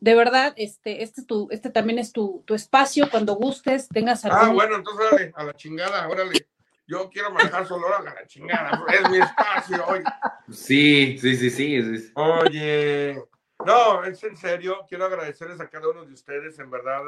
de 0.00 0.14
verdad, 0.14 0.52
este, 0.56 1.02
este, 1.02 1.22
tu, 1.22 1.46
este 1.50 1.70
también 1.70 1.98
es 1.98 2.12
tu, 2.12 2.42
tu 2.44 2.54
espacio, 2.54 3.08
cuando 3.10 3.34
gustes, 3.36 3.88
tengas 3.88 4.24
algo. 4.24 4.36
Ah, 4.36 4.52
bueno, 4.52 4.76
entonces 4.76 5.06
órale, 5.12 5.32
a 5.36 5.44
la 5.44 5.54
chingada, 5.54 6.08
órale. 6.08 6.46
Yo 6.92 7.08
quiero 7.08 7.30
manejar 7.30 7.66
solo 7.66 7.86
a 7.86 8.02
la 8.02 8.26
chingada, 8.26 8.84
es 8.92 9.08
mi 9.08 9.16
espacio 9.16 9.82
hoy. 9.86 10.02
Sí, 10.50 11.16
sí, 11.18 11.36
sí, 11.36 11.48
sí. 11.48 12.12
Oye, 12.14 13.18
no, 13.64 14.04
es 14.04 14.22
en 14.24 14.36
serio, 14.36 14.84
quiero 14.86 15.06
agradecerles 15.06 15.58
a 15.62 15.70
cada 15.70 15.88
uno 15.88 16.04
de 16.04 16.12
ustedes, 16.12 16.58
en 16.58 16.70
verdad 16.70 17.00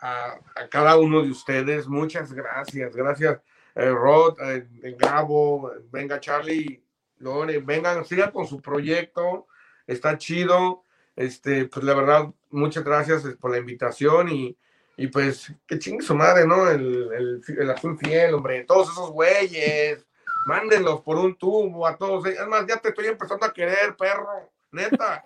a, 0.00 0.36
cada 0.68 0.96
uno 0.96 1.22
de 1.22 1.30
ustedes. 1.30 1.86
Muchas 1.86 2.32
gracias. 2.32 2.96
Gracias, 2.96 3.40
eh, 3.76 3.90
Rod, 3.90 4.36
eh, 4.40 4.66
Gabo, 4.98 5.70
venga 5.92 6.18
Charlie, 6.18 6.82
Lore, 7.18 7.60
vengan, 7.60 8.04
sigan 8.04 8.32
con 8.32 8.48
su 8.48 8.60
proyecto. 8.60 9.46
Está 9.86 10.18
chido. 10.18 10.82
Este, 11.14 11.66
pues 11.66 11.84
la 11.84 11.94
verdad, 11.94 12.34
muchas 12.50 12.82
gracias 12.82 13.24
eh, 13.24 13.36
por 13.38 13.52
la 13.52 13.58
invitación 13.58 14.28
y, 14.28 14.58
y 15.00 15.06
pues 15.06 15.50
que 15.66 15.78
chingue 15.78 16.04
su 16.04 16.14
madre, 16.14 16.46
¿no? 16.46 16.68
El, 16.68 17.10
el, 17.10 17.58
el 17.58 17.70
azul 17.70 17.96
fiel, 17.96 18.34
hombre, 18.34 18.64
todos 18.64 18.90
esos 18.90 19.10
güeyes, 19.10 20.06
mándenlos 20.44 21.00
por 21.00 21.16
un 21.16 21.34
tubo 21.36 21.86
a 21.86 21.96
todos. 21.96 22.26
Es 22.26 22.46
más, 22.46 22.66
ya 22.66 22.76
te 22.76 22.90
estoy 22.90 23.06
empezando 23.06 23.46
a 23.46 23.52
querer, 23.52 23.96
perro, 23.96 24.52
neta. 24.70 25.24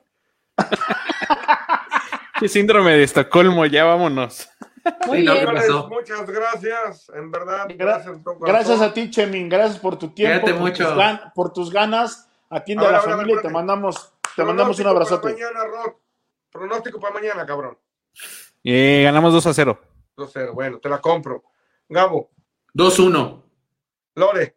Qué 2.38 2.48
síndrome 2.48 2.92
de 2.92 3.02
Estocolmo, 3.02 3.66
ya 3.66 3.82
vámonos. 3.82 4.48
muchas 5.88 6.30
gracias, 6.30 7.08
en 7.12 7.32
verdad. 7.32 7.66
Gracias, 7.76 8.16
gracias 8.42 8.80
a 8.80 8.94
ti, 8.94 9.10
Chemin, 9.10 9.48
gracias 9.48 9.80
por 9.80 9.98
tu 9.98 10.14
tiempo, 10.14 10.46
por 10.56 10.72
tus, 10.72 10.86
por, 11.34 11.52
tus 11.52 11.72
ganas. 11.72 12.28
Atiende 12.48 12.86
a, 12.86 12.92
la 12.92 13.00
familia 13.00 13.38
y 13.40 13.42
te 13.42 13.48
mandamos, 13.48 14.14
te 14.36 14.44
mandamos 14.44 14.78
un 14.78 14.86
abrazote. 14.86 15.32
mañana, 15.32 15.64
Rod. 15.64 15.94
Pronóstico 16.52 17.00
para 17.00 17.14
mañana, 17.14 17.44
cabrón. 17.44 17.76
Eh, 18.64 19.02
ganamos 19.04 19.32
2 19.34 19.46
a 19.46 19.54
0. 19.54 19.78
2 20.16 20.28
a 20.28 20.32
0, 20.32 20.52
bueno, 20.54 20.78
te 20.78 20.88
la 20.88 21.00
compro. 21.00 21.44
Gabo. 21.86 22.30
2-1. 22.74 23.42
Lore. 24.14 24.56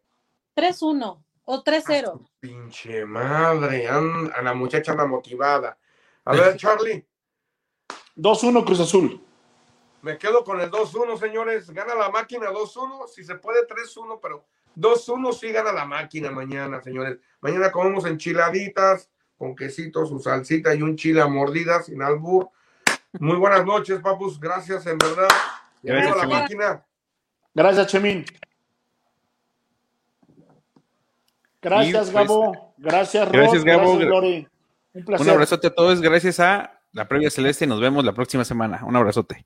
3-1 0.56 1.24
o 1.44 1.64
3-0. 1.64 2.14
Ah, 2.14 2.30
pinche 2.40 3.06
madre, 3.06 3.88
a 3.90 4.42
la 4.42 4.54
muchacha 4.54 4.94
anda 4.94 5.06
motivada. 5.06 5.78
A 6.24 6.32
ver, 6.32 6.56
Charlie. 6.56 7.06
2-1 8.16 8.66
Cruz 8.66 8.80
Azul. 8.80 9.22
Me 10.02 10.18
quedo 10.18 10.44
con 10.44 10.62
el 10.62 10.72
2-1, 10.72 11.18
señores. 11.20 11.70
Gana 11.72 11.94
la 11.94 12.10
máquina 12.10 12.50
2-1, 12.50 13.08
si 13.08 13.26
se 13.26 13.36
puede 13.36 13.68
3-1, 13.68 14.20
pero 14.22 14.46
2-1 14.78 15.34
sí 15.34 15.52
gana 15.52 15.74
la 15.74 15.86
máquina 15.86 16.32
mañana, 16.32 16.82
señores. 16.82 17.20
Mañana 17.42 17.72
comemos 17.74 18.06
enchiladitas 18.06 19.10
con 19.36 19.56
quesito, 19.56 20.06
su 20.06 20.20
salsita 20.20 20.74
y 20.74 20.82
un 20.82 20.96
chile 20.96 21.22
a 21.22 21.28
mordidas 21.28 21.88
sin 21.88 22.02
albur. 22.02 22.50
Muy 23.20 23.38
buenas 23.38 23.66
noches, 23.66 24.00
papus. 24.00 24.40
Gracias, 24.40 24.86
en 24.86 24.98
verdad. 24.98 25.28
Gracias, 25.84 26.18
la 26.18 26.28
máquina. 26.28 26.86
Gracias, 27.54 27.88
Chemín. 27.88 28.26
Gracias, 31.62 32.12
pues, 32.12 32.28
Gabo. 32.28 32.74
Gracias, 32.78 33.32
Gracias, 33.32 33.64
Gabo. 33.64 33.94
Gracias, 33.94 34.10
Lori. 34.10 34.48
Un, 34.94 35.06
placer. 35.06 35.28
Un 35.28 35.34
abrazote 35.34 35.68
a 35.68 35.74
todos. 35.74 36.02
Gracias 36.02 36.40
a 36.40 36.80
la 36.92 37.08
previa 37.08 37.30
celeste. 37.30 37.68
Nos 37.68 37.82
vemos 37.82 38.06
la 38.06 38.14
próxima 38.14 38.46
semana. 38.46 38.82
Un 38.86 38.96
abrazote. 38.96 39.46